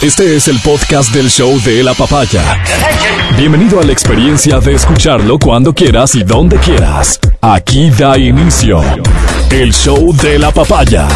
Este 0.00 0.36
es 0.36 0.46
el 0.46 0.60
podcast 0.60 1.12
del 1.12 1.28
show 1.28 1.60
de 1.62 1.82
la 1.82 1.92
papaya. 1.92 2.62
Bienvenido 3.36 3.80
a 3.80 3.82
la 3.82 3.90
experiencia 3.90 4.60
de 4.60 4.74
escucharlo 4.74 5.40
cuando 5.40 5.74
quieras 5.74 6.14
y 6.14 6.22
donde 6.22 6.56
quieras. 6.58 7.18
Aquí 7.40 7.90
da 7.90 8.16
inicio 8.16 8.80
el 9.50 9.74
show 9.74 10.14
de 10.14 10.38
la 10.38 10.52
papaya. 10.52 11.08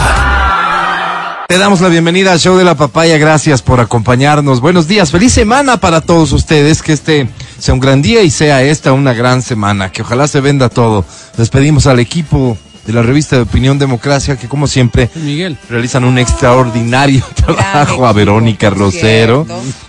Te 1.46 1.58
damos 1.58 1.80
la 1.80 1.90
bienvenida 1.90 2.32
al 2.32 2.40
show 2.40 2.56
de 2.56 2.64
la 2.64 2.74
papaya. 2.74 3.18
Gracias 3.18 3.62
por 3.62 3.78
acompañarnos. 3.78 4.60
Buenos 4.60 4.88
días. 4.88 5.12
Feliz 5.12 5.32
semana 5.32 5.76
para 5.76 6.00
todos 6.00 6.32
ustedes. 6.32 6.82
Que 6.82 6.94
este 6.94 7.28
sea 7.60 7.74
un 7.74 7.80
gran 7.80 8.02
día 8.02 8.22
y 8.24 8.30
sea 8.30 8.64
esta 8.64 8.92
una 8.92 9.12
gran 9.12 9.42
semana. 9.42 9.92
Que 9.92 10.02
ojalá 10.02 10.26
se 10.26 10.40
venda 10.40 10.68
todo. 10.68 11.04
Despedimos 11.36 11.86
al 11.86 12.00
equipo 12.00 12.58
de 12.86 12.92
la 12.92 13.02
revista 13.02 13.36
de 13.36 13.42
Opinión 13.42 13.78
Democracia, 13.78 14.36
que 14.36 14.48
como 14.48 14.66
siempre 14.66 15.10
Miguel. 15.16 15.56
realizan 15.68 16.04
un 16.04 16.18
extraordinario 16.18 17.24
trabajo. 17.34 18.06
A 18.06 18.12
Verónica 18.12 18.70
Rosero, 18.70 19.46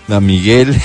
a 0.08 0.20
Miguel, 0.20 0.80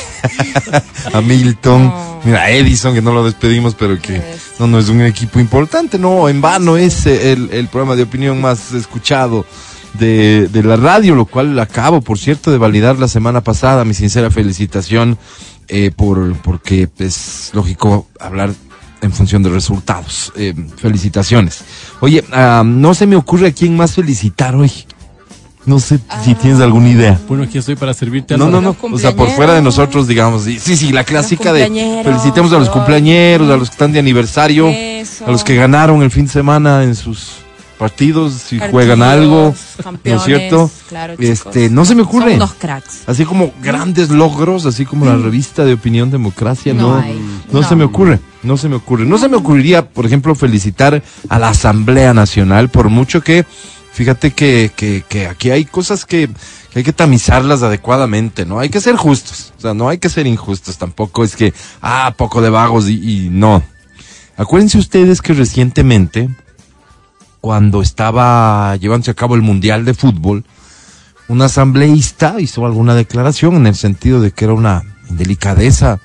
a 1.13 1.21
Milton, 1.21 1.93
mira, 2.23 2.41
a 2.43 2.51
Edison, 2.51 2.93
que 2.93 3.01
no 3.01 3.13
lo 3.13 3.23
despedimos, 3.23 3.75
pero 3.75 3.99
que 3.99 4.21
no, 4.59 4.67
no 4.67 4.79
es 4.79 4.89
un 4.89 5.01
equipo 5.01 5.39
importante, 5.39 5.99
no, 5.99 6.27
en 6.29 6.41
vano 6.41 6.77
es 6.77 7.05
eh, 7.05 7.31
el, 7.31 7.49
el 7.51 7.67
programa 7.67 7.95
de 7.95 8.03
opinión 8.03 8.41
más 8.41 8.73
escuchado 8.73 9.45
de, 9.93 10.47
de 10.47 10.63
la 10.63 10.75
radio, 10.75 11.15
lo 11.15 11.25
cual 11.25 11.57
acabo, 11.59 12.01
por 12.01 12.17
cierto, 12.17 12.51
de 12.51 12.57
validar 12.57 12.97
la 12.99 13.07
semana 13.07 13.41
pasada. 13.41 13.85
Mi 13.85 13.93
sincera 13.93 14.29
felicitación 14.31 15.17
eh, 15.67 15.91
por 15.95 16.33
porque 16.37 16.89
es 16.99 17.51
lógico 17.53 18.07
hablar 18.19 18.51
en 19.01 19.11
función 19.11 19.43
de 19.43 19.49
resultados. 19.49 20.31
Eh, 20.35 20.53
felicitaciones. 20.77 21.63
Oye, 21.99 22.23
ah, 22.31 22.63
no 22.65 22.93
se 22.93 23.07
me 23.07 23.15
ocurre 23.15 23.47
a 23.47 23.51
quién 23.51 23.75
más 23.75 23.95
felicitar 23.95 24.55
hoy. 24.55 24.71
No 25.65 25.79
sé 25.79 25.99
si 26.23 26.33
tienes 26.35 26.61
alguna 26.61 26.89
idea. 26.89 27.19
Bueno, 27.27 27.43
aquí 27.43 27.57
estoy 27.57 27.75
para 27.75 27.93
servirte. 27.93 28.37
No, 28.37 28.49
no, 28.49 28.61
no. 28.61 28.75
O 28.81 28.97
sea, 28.97 29.15
por 29.15 29.29
fuera 29.29 29.53
de 29.53 29.61
nosotros, 29.61 30.07
digamos. 30.07 30.43
Sí, 30.43 30.57
sí, 30.57 30.75
sí, 30.75 30.91
la 30.91 31.03
clásica 31.03 31.53
de 31.53 31.67
felicitemos 32.03 32.51
a 32.53 32.59
los 32.59 32.69
cumpleañeros, 32.69 33.49
a 33.49 33.57
los 33.57 33.69
que 33.69 33.73
están 33.73 33.91
de 33.91 33.99
aniversario, 33.99 34.67
Eso. 34.69 35.27
a 35.27 35.31
los 35.31 35.43
que 35.43 35.55
ganaron 35.55 36.01
el 36.01 36.11
fin 36.11 36.25
de 36.25 36.31
semana 36.31 36.83
en 36.83 36.95
sus 36.95 37.43
partidos, 37.79 38.33
si 38.33 38.57
Partidos, 38.57 38.71
juegan 38.71 39.01
algo, 39.01 39.55
¿no 40.03 40.15
es 40.15 40.23
cierto? 40.23 40.69
claro, 40.89 41.15
chicos. 41.15 41.45
este, 41.45 41.69
no 41.69 41.85
se 41.85 41.95
me 41.95 42.01
ocurre. 42.01 42.31
Son 42.31 42.41
unos 42.41 42.53
cracks. 42.55 43.03
Así 43.07 43.23
como 43.23 43.53
grandes 43.63 44.09
logros, 44.09 44.65
así 44.65 44.85
como 44.85 45.05
la 45.05 45.15
revista 45.15 45.63
de 45.63 45.73
Opinión 45.73 46.11
Democracia, 46.11 46.73
no, 46.73 47.01
No 47.51 47.63
se 47.63 47.77
me 47.77 47.85
ocurre, 47.85 48.19
no 48.43 48.57
se 48.57 48.67
me 48.67 48.75
ocurre. 48.75 49.05
No 49.05 49.17
se 49.17 49.29
me 49.29 49.37
ocurriría, 49.37 49.89
por 49.89 50.05
ejemplo, 50.05 50.35
felicitar 50.35 51.01
a 51.29 51.39
la 51.39 51.49
Asamblea 51.49 52.13
Nacional, 52.13 52.67
por 52.67 52.89
mucho 52.89 53.21
que, 53.21 53.45
fíjate 53.93 54.31
que, 54.31 54.71
que, 54.75 55.05
que 55.07 55.27
aquí 55.27 55.49
hay 55.49 55.63
cosas 55.63 56.05
que, 56.05 56.29
que 56.71 56.79
hay 56.79 56.83
que 56.83 56.91
tamizarlas 56.93 57.63
adecuadamente, 57.63 58.45
¿no? 58.45 58.59
Hay 58.59 58.67
que 58.67 58.81
ser 58.81 58.97
justos, 58.97 59.53
o 59.57 59.61
sea, 59.61 59.73
no 59.73 59.87
hay 59.87 59.99
que 59.99 60.09
ser 60.09 60.27
injustos, 60.27 60.77
tampoco 60.77 61.23
es 61.23 61.37
que, 61.37 61.53
ah, 61.81 62.13
poco 62.17 62.41
de 62.41 62.49
vagos 62.49 62.89
y, 62.89 63.25
y 63.25 63.29
no. 63.29 63.63
Acuérdense 64.35 64.77
ustedes 64.77 65.21
que 65.21 65.33
recientemente, 65.33 66.29
cuando 67.41 67.81
estaba 67.81 68.75
llevándose 68.77 69.11
a 69.11 69.15
cabo 69.15 69.35
el 69.35 69.41
Mundial 69.41 69.85
de 69.85 69.93
Fútbol, 69.93 70.45
un 71.27 71.41
asambleísta 71.41 72.39
hizo 72.39 72.65
alguna 72.65 72.95
declaración 72.95 73.55
en 73.55 73.67
el 73.67 73.75
sentido 73.75 74.19
de 74.19 74.31
que 74.31 74.45
era 74.45 74.53
una 74.53 74.83
indelicadeza 75.09 75.99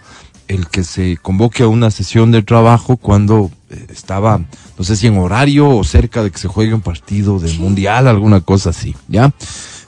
el 0.48 0.68
que 0.68 0.84
se 0.84 1.16
convoque 1.16 1.62
a 1.62 1.68
una 1.68 1.90
sesión 1.90 2.30
de 2.30 2.42
trabajo 2.42 2.98
cuando 2.98 3.50
eh, 3.70 3.86
estaba, 3.90 4.40
no 4.78 4.84
sé 4.84 4.96
si 4.96 5.06
en 5.06 5.16
horario 5.16 5.70
o 5.70 5.84
cerca 5.84 6.22
de 6.22 6.30
que 6.30 6.38
se 6.38 6.48
juegue 6.48 6.74
un 6.74 6.82
partido 6.82 7.38
del 7.38 7.58
mundial, 7.58 8.08
alguna 8.08 8.40
cosa 8.40 8.70
así, 8.70 8.94
¿ya? 9.08 9.32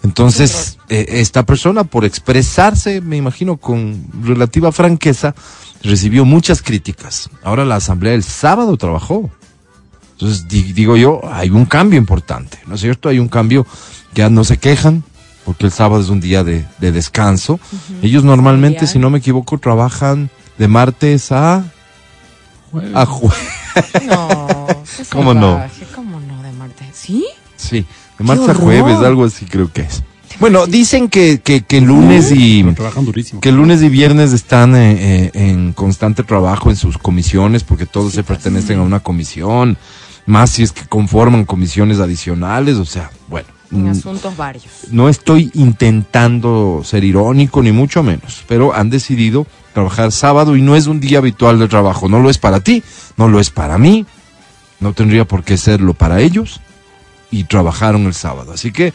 Entonces, 0.03 0.79
eh, 0.89 1.05
esta 1.09 1.45
persona, 1.45 1.85
por 1.85 2.05
expresarse, 2.05 3.01
me 3.01 3.17
imagino, 3.17 3.57
con 3.57 4.07
relativa 4.23 4.71
franqueza, 4.71 5.35
recibió 5.83 6.25
muchas 6.25 6.63
críticas. 6.63 7.29
Ahora 7.43 7.65
la 7.65 7.77
asamblea 7.77 8.15
el 8.15 8.23
sábado 8.23 8.77
trabajó. 8.77 9.31
Entonces, 10.19 10.49
di- 10.49 10.73
digo 10.73 10.97
yo, 10.97 11.21
hay 11.31 11.51
un 11.51 11.67
cambio 11.67 11.99
importante, 11.99 12.59
¿no 12.67 12.75
es 12.77 12.81
cierto? 12.81 13.09
Hay 13.11 13.19
un 13.19 13.29
cambio, 13.29 13.67
ya 14.15 14.31
no 14.31 14.45
se 14.45 14.57
quejan, 14.57 15.05
porque 15.45 15.67
el 15.67 15.73
sábado 15.73 16.01
es 16.03 16.09
un 16.09 16.21
día 16.21 16.43
de, 16.43 16.65
de 16.81 16.91
descanso. 16.93 17.61
Ellos 18.03 18.25
normalmente, 18.25 18.87
si 18.87 18.99
no 18.99 19.11
me 19.11 19.19
equivoco, 19.19 19.59
trabajan 19.59 20.31
de 20.59 20.69
martes 20.69 21.33
a, 21.33 21.65
a 22.95 23.07
jueves. 23.07 23.39
No. 24.07 24.67
qué 24.69 25.05
¿Cómo 25.13 25.35
no? 25.35 25.63
¿Cómo 25.95 26.19
no 26.21 26.43
de 26.43 26.51
Marte? 26.53 26.87
¿Sí? 26.95 27.27
Sí, 27.57 27.85
de 28.19 28.25
martes 28.25 28.49
a 28.49 28.55
jueves, 28.55 28.97
algo 28.99 29.25
así 29.27 29.45
creo 29.45 29.71
que 29.71 29.83
es. 29.83 30.03
Bueno, 30.41 30.67
dicen 30.67 31.09
que, 31.09 31.41
que, 31.43 31.63
que 31.63 31.81
lunes 31.83 32.33
y... 32.33 32.63
Que 33.41 33.53
lunes 33.53 33.83
y 33.83 33.89
viernes 33.91 34.33
están 34.33 34.75
eh, 34.77 34.97
eh, 34.99 35.31
en 35.35 35.73
constante 35.75 36.23
trabajo 36.23 36.71
en 36.71 36.77
sus 36.77 36.97
comisiones, 36.99 37.65
porque 37.65 37.85
todos 37.87 38.13
se 38.15 38.23
pertenecen 38.25 38.79
a 38.79 38.83
una 38.83 39.01
comisión, 39.01 39.77
más 40.27 40.51
si 40.51 40.63
es 40.63 40.73
que 40.73 40.87
conforman 40.87 41.45
comisiones 41.45 41.99
adicionales, 42.01 42.77
o 42.77 42.85
sea, 42.85 43.11
bueno. 43.29 43.49
En 43.73 43.85
mm, 43.85 43.89
asuntos 43.89 44.37
varios. 44.37 44.65
no 44.93 45.09
estoy 45.09 45.51
intentando 45.55 46.83
ser 46.85 47.03
irónico, 47.05 47.63
ni 47.63 47.73
mucho 47.73 48.03
menos, 48.03 48.45
pero 48.47 48.73
han 48.75 48.91
decidido 48.91 49.47
trabajar 49.75 50.13
sábado 50.13 50.57
y 50.57 50.63
no 50.63 50.77
es 50.77 50.87
un 50.87 51.01
día 51.01 51.19
habitual 51.19 51.59
de 51.59 51.67
trabajo. 51.69 52.09
No 52.09 52.21
lo 52.21 52.31
es 52.31 52.39
para 52.39 52.61
ti, 52.61 52.83
no 53.17 53.29
lo 53.29 53.41
es 53.41 53.51
para 53.51 53.77
mí, 53.77 54.07
no 54.81 54.93
tendría 54.93 55.25
por 55.27 55.43
qué 55.43 55.57
serlo 55.57 55.95
para 55.95 56.21
ellos 56.21 56.61
y 57.31 57.45
trabajaron 57.45 58.07
el 58.07 58.15
sábado. 58.15 58.53
Así 58.53 58.71
que 58.73 58.93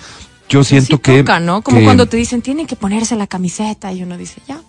yo 0.48 0.64
siento 0.64 0.96
Sí 0.96 1.02
que. 1.02 1.20
toca, 1.20 1.40
¿no? 1.40 1.62
Como 1.62 1.80
que- 1.80 1.84
cuando 1.84 2.06
te 2.08 2.16
dicen, 2.18 2.42
tienen 2.42 2.66
que 2.66 2.76
ponerse 2.78 3.16
la 3.16 3.28
camiseta 3.28 3.92
y 3.92 4.04
uno 4.04 4.18
dice, 4.18 4.42
ya. 4.48 4.62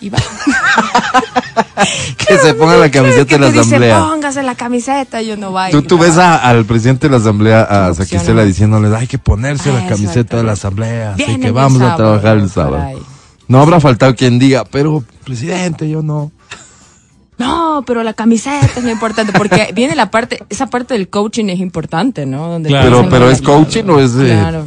Y 0.00 0.10
va. 0.10 0.18
que 2.18 2.38
se 2.38 2.54
ponga 2.54 2.76
la 2.76 2.90
camiseta 2.90 3.34
de 3.36 3.38
la 3.38 3.46
te 3.46 3.52
dice, 3.52 3.60
asamblea. 3.76 3.98
póngase 4.00 4.42
la 4.42 4.54
camiseta 4.54 5.22
y 5.22 5.32
uno 5.32 5.52
va. 5.52 5.70
y 5.70 5.82
Tú, 5.82 5.98
ves 5.98 6.16
a- 6.18 6.36
al 6.36 6.64
presidente 6.64 7.06
de 7.08 7.12
la 7.12 7.16
asamblea, 7.18 7.62
a. 7.62 7.94
Saquicela, 7.94 8.44
diciéndoles, 8.44 8.92
hay 8.92 9.06
que 9.06 9.18
ponerse 9.18 9.72
la 9.72 9.80
Ah, 9.84 9.88
camiseta 9.88 10.36
de 10.36 10.42
la 10.42 10.52
asamblea, 10.52 11.14
así 11.14 11.38
que 11.38 11.50
vamos 11.50 11.80
a 11.82 11.96
trabajar 11.96 12.36
el 12.38 12.50
sábado. 12.50 13.00
No 13.48 13.60
habrá 13.62 13.80
faltado 13.80 14.14
quien 14.14 14.38
diga, 14.38 14.64
pero 14.64 15.04
presidente, 15.24 15.88
yo 15.88 16.02
no. 16.02 16.32
No, 17.38 17.84
pero 17.86 18.02
la 18.02 18.14
camiseta 18.14 18.66
es 18.76 18.82
muy 18.82 18.92
importante 18.92 19.32
porque 19.36 19.70
viene 19.74 19.94
la 19.94 20.10
parte, 20.10 20.42
esa 20.48 20.66
parte 20.68 20.94
del 20.94 21.08
coaching 21.08 21.44
es 21.50 21.60
importante, 21.60 22.24
¿no? 22.26 22.48
Donde 22.48 22.70
Claro. 22.70 22.98
Pero, 23.02 23.08
pero 23.10 23.24
"No, 23.26 23.30
es 23.30 23.42
coaching 23.42 23.84
o 23.90 24.00
es, 24.00 24.12
eh, 24.16 24.64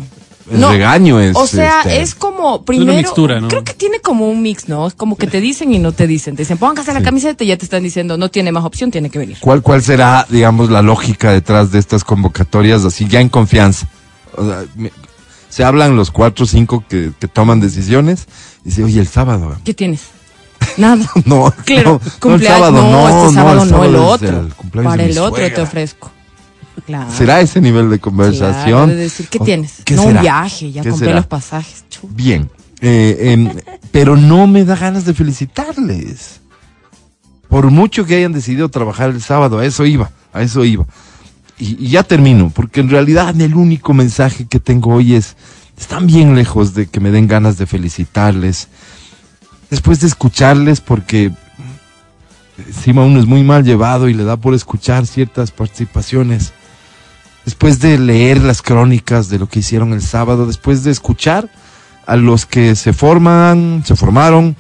Es 0.51 0.59
regaño, 0.69 1.19
es, 1.19 1.35
O 1.35 1.45
sea, 1.47 1.79
este, 1.81 2.01
es 2.01 2.15
como 2.15 2.63
primero. 2.63 2.93
mixtura, 2.93 3.39
¿no? 3.39 3.47
Creo 3.47 3.63
que 3.63 3.73
tiene 3.73 3.99
como 3.99 4.27
un 4.29 4.41
mix, 4.41 4.67
¿no? 4.67 4.87
Es 4.87 4.93
como 4.95 5.15
que 5.15 5.27
te 5.27 5.39
dicen 5.41 5.73
y 5.73 5.79
no 5.79 5.91
te 5.91 6.07
dicen. 6.07 6.35
Te 6.35 6.41
dicen, 6.43 6.57
póngase 6.57 6.93
la 6.93 7.01
camiseta 7.01 7.43
y 7.43 7.47
ya 7.47 7.57
te 7.57 7.65
están 7.65 7.83
diciendo, 7.83 8.17
no 8.17 8.29
tiene 8.29 8.51
más 8.51 8.63
opción, 8.65 8.91
tiene 8.91 9.09
que 9.09 9.19
venir. 9.19 9.37
¿Cuál, 9.41 9.61
¿Cuál 9.61 9.81
será, 9.83 10.25
digamos, 10.29 10.69
la 10.69 10.81
lógica 10.81 11.31
detrás 11.31 11.71
de 11.71 11.79
estas 11.79 12.03
convocatorias 12.03 12.83
así 12.85 13.07
ya 13.07 13.21
en 13.21 13.29
confianza? 13.29 13.87
O 14.35 14.45
sea, 14.45 14.63
me- 14.75 14.91
se 15.49 15.63
hablan 15.63 15.95
los 15.95 16.11
cuatro 16.11 16.45
o 16.45 16.47
cinco 16.47 16.83
que, 16.87 17.11
que 17.19 17.27
toman 17.27 17.59
decisiones 17.59 18.27
y 18.63 18.69
dice, 18.69 18.83
oye, 18.83 18.99
el 18.99 19.07
sábado. 19.07 19.55
¿Qué 19.63 19.73
tienes? 19.73 20.01
Nada. 20.77 21.09
No, 21.25 21.53
Claro, 21.65 21.83
no, 21.83 21.99
no, 21.99 21.99
el 22.05 22.19
cumpleaños. 22.19 22.57
sábado, 22.59 22.71
no, 22.83 22.91
no, 22.91 23.09
este 23.09 23.33
sábado 23.35 23.65
no, 23.65 23.83
el 23.83 23.95
es 23.95 24.01
otro. 24.01 24.39
el 24.41 24.83
Para 24.83 25.03
el 25.05 25.17
otro 25.17 25.51
te 25.53 25.61
ofrezco. 25.61 26.11
Claro. 26.89 27.11
¿Será 27.11 27.39
ese 27.39 27.61
nivel 27.61 27.87
de 27.91 27.99
conversación? 27.99 28.85
Claro, 28.85 28.87
de 28.87 28.95
decir, 28.95 29.27
¿qué 29.29 29.37
tienes? 29.37 29.83
¿qué 29.85 29.93
no 29.93 30.05
será? 30.05 30.15
un 30.15 30.21
viaje, 30.23 30.71
ya 30.71 30.81
¿Qué 30.81 30.89
compré 30.89 31.05
será? 31.09 31.17
los 31.19 31.27
pasajes. 31.27 31.85
Bien, 32.01 32.49
eh, 32.81 33.77
pero 33.91 34.17
no 34.17 34.47
me 34.47 34.65
da 34.65 34.75
ganas 34.75 35.05
de 35.05 35.13
felicitarles. 35.13 36.41
Por 37.47 37.69
mucho 37.69 38.07
que 38.07 38.15
hayan 38.15 38.33
decidido 38.33 38.69
trabajar 38.69 39.11
el 39.11 39.21
sábado, 39.21 39.59
a 39.59 39.65
eso 39.67 39.85
iba, 39.85 40.09
a 40.33 40.41
eso 40.41 40.65
iba. 40.65 40.87
Y, 41.59 41.85
y 41.85 41.89
ya 41.89 42.01
termino, 42.01 42.49
porque 42.49 42.79
en 42.79 42.89
realidad 42.89 43.39
el 43.39 43.53
único 43.53 43.93
mensaje 43.93 44.47
que 44.47 44.59
tengo 44.59 44.95
hoy 44.95 45.13
es, 45.13 45.35
están 45.77 46.07
bien 46.07 46.33
lejos 46.33 46.73
de 46.73 46.87
que 46.87 46.99
me 46.99 47.11
den 47.11 47.27
ganas 47.27 47.59
de 47.59 47.67
felicitarles. 47.67 48.67
Después 49.69 49.99
de 49.99 50.07
escucharles, 50.07 50.81
porque 50.81 51.31
encima 52.57 53.03
uno 53.03 53.19
es 53.19 53.27
muy 53.27 53.43
mal 53.43 53.63
llevado 53.63 54.09
y 54.09 54.15
le 54.15 54.23
da 54.23 54.37
por 54.37 54.55
escuchar 54.55 55.05
ciertas 55.05 55.51
participaciones. 55.51 56.51
Después 57.45 57.79
de 57.79 57.97
leer 57.97 58.41
las 58.41 58.61
crónicas 58.61 59.29
de 59.29 59.39
lo 59.39 59.47
que 59.47 59.59
hicieron 59.59 59.93
el 59.93 60.01
sábado, 60.01 60.45
después 60.45 60.83
de 60.83 60.91
escuchar 60.91 61.49
a 62.05 62.15
los 62.15 62.45
que 62.45 62.75
se 62.75 62.93
forman, 62.93 63.83
se 63.85 63.95
formaron 63.95 64.55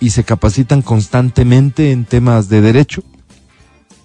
y 0.00 0.10
se 0.10 0.24
capacitan 0.24 0.82
constantemente 0.82 1.92
en 1.92 2.04
temas 2.04 2.48
de 2.48 2.60
derecho, 2.60 3.02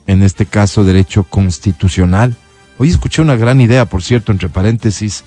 en 0.06 0.24
este 0.24 0.46
caso 0.46 0.84
derecho 0.84 1.24
constitucional. 1.24 2.36
Hoy 2.78 2.90
escuché 2.90 3.22
una 3.22 3.36
gran 3.36 3.60
idea, 3.62 3.86
por 3.86 4.04
cierto, 4.04 4.32
entre 4.32 4.50
paréntesis. 4.50 5.24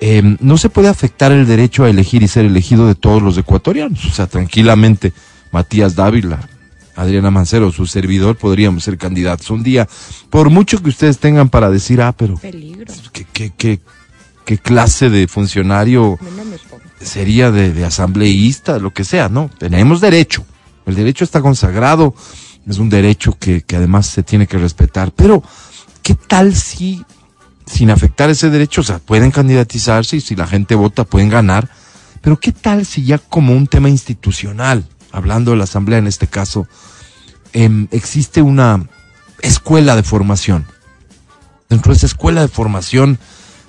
Eh, 0.00 0.36
no 0.40 0.56
se 0.56 0.70
puede 0.70 0.88
afectar 0.88 1.30
el 1.32 1.46
derecho 1.46 1.84
a 1.84 1.90
elegir 1.90 2.22
y 2.22 2.28
ser 2.28 2.46
elegido 2.46 2.86
de 2.86 2.94
todos 2.94 3.22
los 3.22 3.36
ecuatorianos. 3.36 4.04
O 4.06 4.10
sea, 4.10 4.26
tranquilamente, 4.26 5.12
Matías 5.52 5.94
Dávila, 5.94 6.48
Adriana 7.00 7.30
Mancero, 7.30 7.72
su 7.72 7.86
servidor, 7.86 8.36
podríamos 8.36 8.84
ser 8.84 8.98
candidatos 8.98 9.48
un 9.50 9.62
día. 9.62 9.88
Por 10.28 10.50
mucho 10.50 10.82
que 10.82 10.90
ustedes 10.90 11.18
tengan 11.18 11.48
para 11.48 11.70
decir, 11.70 12.02
ah, 12.02 12.12
pero 12.12 12.36
Peligro. 12.36 12.92
¿qué, 13.12 13.26
qué, 13.32 13.52
qué, 13.56 13.80
qué 14.44 14.58
clase 14.58 15.08
de 15.08 15.26
funcionario 15.26 16.18
No 16.20 17.06
sería 17.06 17.50
de, 17.50 17.72
de 17.72 17.84
asambleísta, 17.86 18.78
lo 18.78 18.92
que 18.92 19.04
sea, 19.04 19.30
¿no? 19.30 19.50
Tenemos 19.58 20.02
derecho. 20.02 20.44
El 20.84 20.94
derecho 20.94 21.24
está 21.24 21.40
consagrado, 21.40 22.14
es 22.66 22.76
un 22.76 22.90
derecho 22.90 23.32
que, 23.38 23.62
que 23.62 23.76
además 23.76 24.06
se 24.06 24.22
tiene 24.22 24.46
que 24.46 24.58
respetar. 24.58 25.10
Pero, 25.12 25.42
¿qué 26.02 26.14
tal 26.14 26.54
si, 26.54 27.02
sin 27.64 27.90
afectar 27.90 28.28
ese 28.28 28.50
derecho, 28.50 28.82
o 28.82 28.84
sea, 28.84 28.98
pueden 28.98 29.30
candidatizarse 29.30 30.16
y 30.16 30.20
si 30.20 30.36
la 30.36 30.46
gente 30.46 30.74
vota 30.74 31.04
pueden 31.04 31.30
ganar? 31.30 31.70
Pero, 32.20 32.38
¿qué 32.38 32.52
tal 32.52 32.84
si 32.84 33.04
ya 33.04 33.16
como 33.16 33.54
un 33.54 33.66
tema 33.66 33.88
institucional, 33.88 34.84
hablando 35.12 35.50
de 35.50 35.56
la 35.56 35.64
asamblea 35.64 35.98
en 35.98 36.06
este 36.06 36.26
caso, 36.26 36.66
em, 37.52 37.88
existe 37.90 38.42
una 38.42 38.88
escuela 39.42 39.96
de 39.96 40.02
formación? 40.02 40.66
Dentro 41.68 41.92
de 41.92 41.98
esa 41.98 42.06
escuela 42.06 42.42
de 42.42 42.48
formación, 42.48 43.18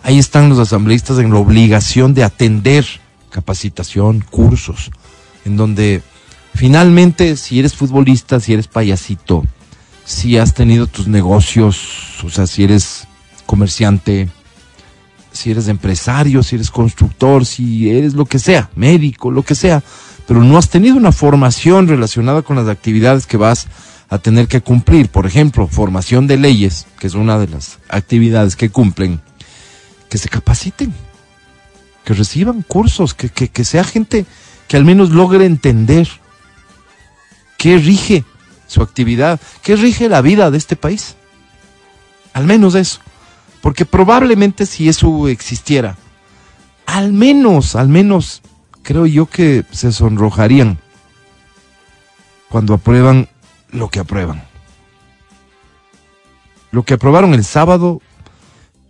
ahí 0.04 0.20
están 0.20 0.50
los 0.50 0.60
asambleístas 0.60 1.20
en 1.20 1.32
la 1.32 1.40
obligación 1.40 2.14
de 2.14 2.24
atender 2.24 2.86
capacitación, 3.30 4.22
cursos, 4.30 4.92
en 5.46 5.58
donde 5.58 6.04
finalmente, 6.54 7.38
si 7.38 7.60
eres 7.60 7.76
futbolista, 7.76 8.40
si 8.40 8.54
eres 8.54 8.68
payasito, 8.68 9.44
si 10.06 10.38
has 10.38 10.54
tenido 10.54 10.88
tus 10.88 11.08
negocios, 11.08 12.24
o 12.24 12.30
sea, 12.30 12.46
si 12.48 12.64
eres 12.64 13.08
comerciante, 13.46 14.30
si 15.32 15.52
eres 15.52 15.68
empresario, 15.68 16.44
si 16.44 16.56
eres 16.56 16.70
constructor, 16.70 17.46
si 17.46 17.90
eres 17.90 18.14
lo 18.14 18.26
que 18.26 18.40
sea, 18.40 18.70
médico, 18.76 19.32
lo 19.32 19.44
que 19.44 19.56
sea, 19.56 19.82
pero 20.32 20.46
no 20.46 20.58
has 20.58 20.70
tenido 20.70 20.96
una 20.96 21.12
formación 21.12 21.90
relacionada 21.90 22.42
con 22.42 22.56
las 22.56 22.70
actividades 22.70 23.26
que 23.26 23.36
vas 23.36 23.68
a 24.08 24.18
tener 24.18 24.48
que 24.48 24.62
cumplir. 24.62 25.10
Por 25.10 25.26
ejemplo, 25.26 25.68
formación 25.68 26.26
de 26.26 26.38
leyes, 26.38 26.88
que 27.00 27.08
es 27.08 27.16
una 27.16 27.38
de 27.38 27.50
las 27.50 27.80
actividades 27.90 28.56
que 28.56 28.70
cumplen, 28.70 29.20
que 30.10 30.18
se 30.18 30.30
capaciten, 30.30 30.94
que 32.06 32.14
reciban 32.14 32.62
cursos, 32.62 33.14
que, 33.14 33.28
que, 33.28 33.50
que 33.50 33.66
sea 33.66 33.84
gente 33.84 34.26
que 34.70 34.78
al 34.78 34.86
menos 34.86 35.10
logre 35.10 35.44
entender 35.44 36.08
qué 37.58 37.78
rige 37.78 38.24
su 38.68 38.82
actividad, 38.82 39.38
qué 39.62 39.76
rige 39.76 40.08
la 40.08 40.22
vida 40.22 40.50
de 40.50 40.58
este 40.60 40.78
país. 40.78 41.18
Al 42.32 42.46
menos 42.46 42.76
eso. 42.76 43.02
Porque 43.60 43.84
probablemente 43.84 44.66
si 44.66 44.88
eso 44.88 45.28
existiera, 45.28 45.98
al 46.86 47.12
menos, 47.12 47.76
al 47.76 47.90
menos, 47.90 48.42
creo 48.84 49.06
yo 49.06 49.26
que 49.26 49.64
se 49.72 49.92
sonrojarían 49.92 50.80
cuando 52.50 52.74
aprueban 52.74 53.30
lo 53.72 53.90
que 53.90 54.00
aprueban. 54.00 54.44
Lo 56.72 56.84
que 56.84 56.94
aprobaron 56.94 57.34
el 57.34 57.44
sábado, 57.44 58.02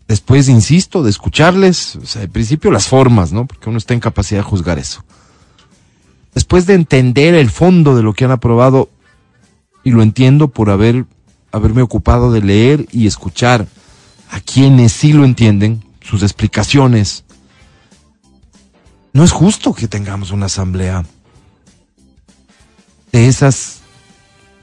después, 0.07 0.49
insisto, 0.49 1.03
de 1.03 1.09
escucharles, 1.09 1.95
o 1.95 2.05
sea, 2.05 2.21
al 2.21 2.29
principio 2.29 2.71
las 2.71 2.87
formas, 2.87 3.31
¿no? 3.31 3.45
Porque 3.45 3.69
uno 3.69 3.77
está 3.77 3.93
en 3.93 3.99
capacidad 3.99 4.41
de 4.41 4.49
juzgar 4.49 4.77
eso. 4.79 5.03
Después 6.33 6.65
de 6.65 6.75
entender 6.75 7.33
el 7.35 7.49
fondo 7.49 7.95
de 7.95 8.03
lo 8.03 8.13
que 8.13 8.25
han 8.25 8.31
aprobado, 8.31 8.89
y 9.83 9.91
lo 9.91 10.01
entiendo 10.01 10.49
por 10.49 10.69
haber, 10.69 11.05
haberme 11.51 11.81
ocupado 11.81 12.31
de 12.31 12.41
leer 12.41 12.87
y 12.91 13.07
escuchar 13.07 13.67
a 14.29 14.39
quienes 14.39 14.91
sí 14.91 15.13
lo 15.13 15.25
entienden, 15.25 15.83
sus 16.01 16.23
explicaciones. 16.23 17.25
No 19.13 19.23
es 19.23 19.31
justo 19.31 19.73
que 19.73 19.87
tengamos 19.87 20.31
una 20.31 20.45
asamblea 20.45 21.03
de 23.11 23.27
esas 23.27 23.81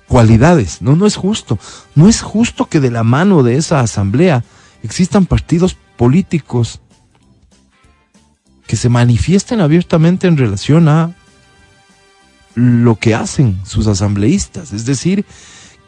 cualidades. 0.07 0.81
No, 0.81 0.97
no 0.97 1.07
es 1.07 1.17
justo. 1.17 1.59
No 1.95 2.09
es 2.09 2.23
justo 2.23 2.67
que 2.67 2.81
de 2.81 2.91
la 2.91 3.05
mano 3.05 3.43
de 3.43 3.57
esa 3.57 3.81
asamblea 3.81 4.43
existan 4.83 5.27
partidos 5.27 5.77
políticos 5.97 6.81
que 8.67 8.77
se 8.77 8.89
manifiesten 8.89 9.61
abiertamente 9.61 10.27
en 10.27 10.37
relación 10.37 10.89
a 10.89 11.15
lo 12.55 12.97
que 12.97 13.15
hacen 13.15 13.61
sus 13.65 13.87
asambleístas. 13.87 14.73
Es 14.73 14.85
decir, 14.85 15.25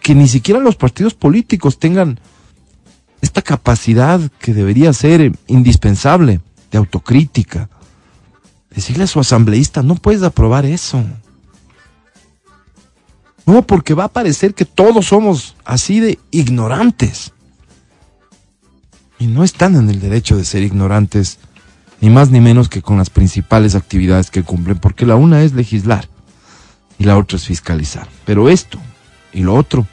que 0.00 0.14
ni 0.14 0.28
siquiera 0.28 0.60
los 0.60 0.76
partidos 0.76 1.14
políticos 1.14 1.78
tengan 1.78 2.20
esta 3.20 3.42
capacidad 3.42 4.20
que 4.38 4.54
debería 4.54 4.92
ser 4.92 5.32
indispensable 5.46 6.40
de 6.70 6.78
autocrítica. 6.78 7.68
Decirle 8.70 9.04
a 9.04 9.08
su 9.08 9.20
asambleísta, 9.20 9.82
no 9.82 9.96
puedes 9.96 10.22
aprobar 10.22 10.64
eso. 10.64 11.04
No, 13.46 13.62
porque 13.62 13.94
va 13.94 14.04
a 14.04 14.12
parecer 14.12 14.54
que 14.54 14.64
todos 14.64 15.06
somos 15.06 15.56
así 15.64 15.98
de 15.98 16.18
ignorantes. 16.30 17.32
Y 19.18 19.26
no 19.26 19.42
están 19.42 19.74
en 19.74 19.90
el 19.90 20.00
derecho 20.00 20.36
de 20.36 20.44
ser 20.44 20.62
ignorantes, 20.62 21.38
ni 22.00 22.10
más 22.10 22.30
ni 22.30 22.40
menos 22.40 22.68
que 22.68 22.80
con 22.80 22.96
las 22.96 23.10
principales 23.10 23.74
actividades 23.74 24.30
que 24.30 24.44
cumplen, 24.44 24.78
porque 24.78 25.04
la 25.04 25.16
una 25.16 25.42
es 25.42 25.52
legislar 25.52 26.08
y 26.98 27.04
la 27.04 27.18
otra 27.18 27.36
es 27.36 27.46
fiscalizar. 27.46 28.08
Pero 28.24 28.48
esto 28.48 28.78
y 29.32 29.42
lo 29.42 29.54
otro 29.54 29.86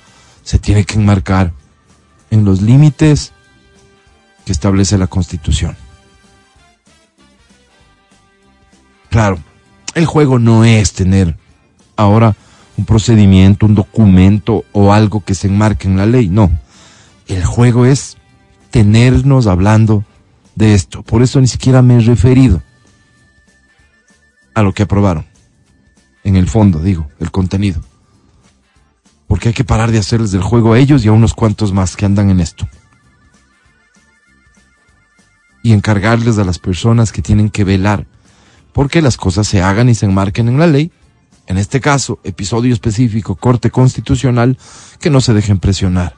se 0.44 0.60
tiene 0.60 0.86
que 0.86 0.96
enmarcar 0.96 1.52
en 2.30 2.46
los 2.46 2.62
límites 2.62 3.34
que 4.46 4.52
establece 4.52 4.98
la 4.98 5.08
Constitución. 5.08 5.76
Claro, 9.18 9.40
el 9.96 10.06
juego 10.06 10.38
no 10.38 10.64
es 10.64 10.94
tener 10.94 11.36
ahora 11.96 12.36
un 12.78 12.86
procedimiento, 12.86 13.66
un 13.66 13.74
documento 13.74 14.64
o 14.74 14.94
algo 14.94 15.22
que 15.26 15.34
se 15.34 15.48
enmarque 15.48 15.88
en 15.88 15.98
la 15.98 16.06
ley, 16.06 16.30
no. 16.30 16.52
El 17.26 17.44
juego 17.44 17.88
es 17.88 18.18
tenernos 18.70 19.48
hablando 19.48 20.06
de 20.54 20.76
esto. 20.76 21.02
Por 21.02 21.24
eso 21.24 21.42
ni 21.42 21.48
siquiera 21.48 21.82
me 21.82 21.96
he 21.96 22.00
referido 22.02 22.62
a 24.54 24.62
lo 24.62 24.72
que 24.72 24.84
aprobaron. 24.84 25.26
En 26.24 26.36
el 26.36 26.48
fondo, 26.48 26.78
digo, 26.78 27.10
el 27.20 27.32
contenido. 27.32 27.82
Porque 29.26 29.48
hay 29.48 29.56
que 29.56 29.64
parar 29.64 29.90
de 29.90 29.98
hacerles 29.98 30.30
del 30.30 30.44
juego 30.44 30.74
a 30.74 30.78
ellos 30.78 31.04
y 31.04 31.08
a 31.08 31.12
unos 31.12 31.34
cuantos 31.34 31.74
más 31.74 31.96
que 31.96 32.06
andan 32.06 32.30
en 32.30 32.40
esto. 32.40 32.70
Y 35.64 35.74
encargarles 35.74 36.38
a 36.38 36.44
las 36.44 36.60
personas 36.60 37.12
que 37.12 37.24
tienen 37.24 37.50
que 37.50 37.64
velar 37.64 38.06
porque 38.78 39.02
las 39.02 39.18
cosas 39.18 39.48
se 39.48 39.64
hagan 39.64 39.90
y 39.90 39.96
se 39.96 40.06
enmarquen 40.06 40.50
en 40.50 40.60
la 40.60 40.68
ley. 40.68 40.92
En 41.48 41.58
este 41.58 41.82
caso, 41.82 42.20
episodio 42.24 42.72
específico, 42.72 43.34
corte 43.34 43.72
constitucional, 43.72 44.56
que 45.00 45.10
no 45.10 45.20
se 45.20 45.34
dejen 45.34 45.58
presionar 45.58 46.16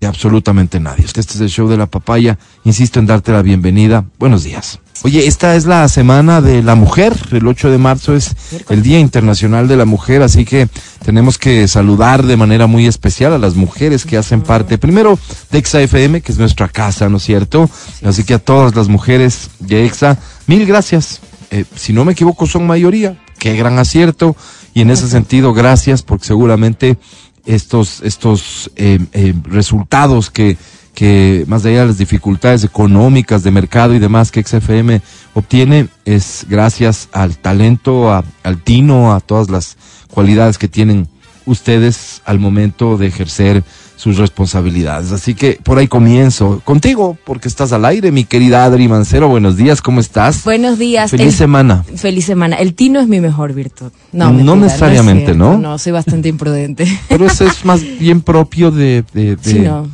de 0.00 0.06
absolutamente 0.06 0.78
nadie. 0.78 1.04
Este 1.04 1.20
es 1.20 1.40
el 1.40 1.48
show 1.48 1.66
de 1.66 1.76
la 1.76 1.86
papaya. 1.86 2.38
Insisto 2.62 3.00
en 3.00 3.06
darte 3.06 3.32
la 3.32 3.42
bienvenida. 3.42 4.04
Buenos 4.20 4.44
días. 4.44 4.78
Oye, 5.02 5.26
esta 5.26 5.56
es 5.56 5.66
la 5.66 5.88
semana 5.88 6.40
de 6.40 6.62
la 6.62 6.76
mujer. 6.76 7.12
El 7.32 7.48
8 7.48 7.70
de 7.70 7.78
marzo 7.78 8.14
es 8.14 8.36
el 8.68 8.82
Día 8.82 9.00
Internacional 9.00 9.66
de 9.66 9.76
la 9.76 9.84
Mujer, 9.84 10.22
así 10.22 10.44
que 10.44 10.68
tenemos 11.04 11.38
que 11.38 11.66
saludar 11.66 12.24
de 12.24 12.36
manera 12.36 12.68
muy 12.68 12.86
especial 12.86 13.32
a 13.32 13.38
las 13.38 13.56
mujeres 13.56 14.04
que 14.04 14.16
hacen 14.16 14.42
parte, 14.42 14.78
primero, 14.78 15.18
de 15.50 15.58
EXA 15.58 15.82
FM, 15.82 16.20
que 16.20 16.30
es 16.30 16.38
nuestra 16.38 16.68
casa, 16.68 17.08
¿no 17.08 17.16
es 17.16 17.24
cierto? 17.24 17.68
Así 18.04 18.22
que 18.22 18.34
a 18.34 18.38
todas 18.38 18.76
las 18.76 18.88
mujeres 18.88 19.50
de 19.58 19.84
EXA, 19.84 20.18
mil 20.48 20.66
gracias. 20.66 21.20
Eh, 21.50 21.64
si 21.76 21.92
no 21.92 22.04
me 22.04 22.12
equivoco, 22.12 22.46
son 22.46 22.66
mayoría. 22.66 23.16
Qué 23.38 23.54
gran 23.56 23.78
acierto. 23.78 24.34
Y 24.74 24.80
en 24.82 24.90
ese 24.90 25.08
sentido, 25.08 25.54
gracias, 25.54 26.02
porque 26.02 26.26
seguramente 26.26 26.98
estos, 27.46 28.00
estos 28.02 28.70
eh, 28.76 28.98
eh, 29.12 29.34
resultados 29.44 30.30
que, 30.30 30.58
que 30.94 31.44
más 31.46 31.64
allá 31.64 31.80
de 31.82 31.86
las 31.86 31.98
dificultades 31.98 32.64
económicas 32.64 33.42
de 33.42 33.50
mercado 33.50 33.94
y 33.94 33.98
demás 33.98 34.30
que 34.30 34.42
XFM 34.42 35.00
obtiene 35.34 35.88
es 36.04 36.44
gracias 36.48 37.08
al 37.12 37.38
talento, 37.38 38.12
a- 38.12 38.24
al 38.42 38.62
tino, 38.62 39.14
a 39.14 39.20
todas 39.20 39.48
las 39.48 39.76
cualidades 40.10 40.58
que 40.58 40.68
tienen 40.68 41.08
ustedes 41.46 42.20
al 42.26 42.38
momento 42.40 42.98
de 42.98 43.06
ejercer 43.06 43.64
sus 43.98 44.16
responsabilidades. 44.16 45.10
Así 45.10 45.34
que 45.34 45.58
por 45.60 45.76
ahí 45.78 45.88
comienzo 45.88 46.62
contigo, 46.64 47.18
porque 47.24 47.48
estás 47.48 47.72
al 47.72 47.84
aire, 47.84 48.12
mi 48.12 48.22
querida 48.24 48.64
Adri 48.64 48.86
Mancero. 48.86 49.28
Buenos 49.28 49.56
días, 49.56 49.82
¿cómo 49.82 49.98
estás? 49.98 50.44
Buenos 50.44 50.78
días. 50.78 51.10
Feliz 51.10 51.26
El- 51.26 51.32
semana. 51.32 51.84
Feliz 51.96 52.24
semana. 52.24 52.54
El 52.56 52.74
tino 52.74 53.00
es 53.00 53.08
mi 53.08 53.20
mejor 53.20 53.52
virtud. 53.54 53.90
No, 54.12 54.26
No 54.26 54.54
mentira, 54.54 54.54
necesariamente, 54.56 55.32
es 55.32 55.36
cierto. 55.36 55.44
¿no? 55.52 55.58
No, 55.58 55.78
soy 55.78 55.90
bastante 55.92 56.28
imprudente. 56.28 56.86
Pero 57.08 57.26
eso 57.26 57.44
es 57.44 57.64
más 57.64 57.80
bien 57.98 58.20
propio 58.20 58.70
de... 58.70 59.04
de, 59.12 59.34
de- 59.34 59.38
Sí, 59.42 59.58
no. 59.58 59.88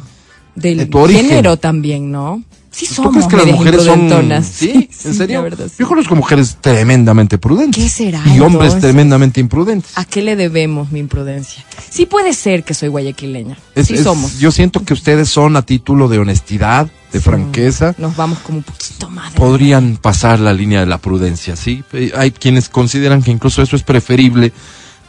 Del 0.54 0.76
de 0.78 0.86
tu 0.86 0.98
origen. 0.98 1.26
género 1.26 1.56
también, 1.56 2.12
¿no? 2.12 2.42
Sí 2.74 2.88
¿Tú 2.88 2.94
somos 2.94 3.12
crees 3.12 3.26
que 3.28 3.36
las 3.36 3.44
medias 3.44 3.58
mujeres 3.58 3.82
son... 3.84 4.00
imprudentonas. 4.00 4.46
¿Sí? 4.46 4.88
sí, 4.90 5.08
¿En 5.08 5.14
serio? 5.14 5.42
verdad, 5.42 5.66
sí. 5.68 5.74
Yo 5.78 5.86
conozco 5.88 6.14
mujeres 6.16 6.56
tremendamente 6.60 7.38
prudentes. 7.38 7.82
¿Qué 7.82 7.88
será, 7.88 8.18
Y 8.26 8.40
hombres 8.40 8.72
entonces? 8.74 8.80
tremendamente 8.80 9.40
imprudentes. 9.40 9.92
¿A 9.96 10.04
qué 10.04 10.22
le 10.22 10.34
debemos 10.34 10.90
mi 10.90 10.98
imprudencia? 10.98 11.64
Sí 11.90 12.06
puede 12.06 12.32
ser 12.32 12.64
que 12.64 12.74
soy 12.74 12.88
guayaquileña. 12.88 13.56
Es- 13.76 13.86
sí 13.86 13.94
es- 13.94 14.02
somos. 14.02 14.38
Yo 14.40 14.50
siento 14.50 14.84
que 14.84 14.92
ustedes 14.92 15.28
son 15.28 15.56
a 15.56 15.62
título 15.62 16.08
de 16.08 16.18
honestidad, 16.18 16.88
de 17.12 17.20
Sí. 17.20 17.24
franqueza. 17.24 17.94
Nos 17.98 18.16
vamos 18.16 18.40
como 18.40 18.58
un 18.58 18.64
poquito 18.64 19.08
más. 19.08 19.32
Podrían 19.34 19.96
pasar 19.96 20.40
la 20.40 20.52
línea 20.52 20.80
de 20.80 20.86
la 20.86 20.98
prudencia, 20.98 21.54
¿sí? 21.54 21.84
Eh, 21.92 22.10
Hay 22.16 22.32
quienes 22.32 22.68
consideran 22.68 23.22
que 23.22 23.30
incluso 23.30 23.62
eso 23.62 23.76
es 23.76 23.84
preferible 23.84 24.52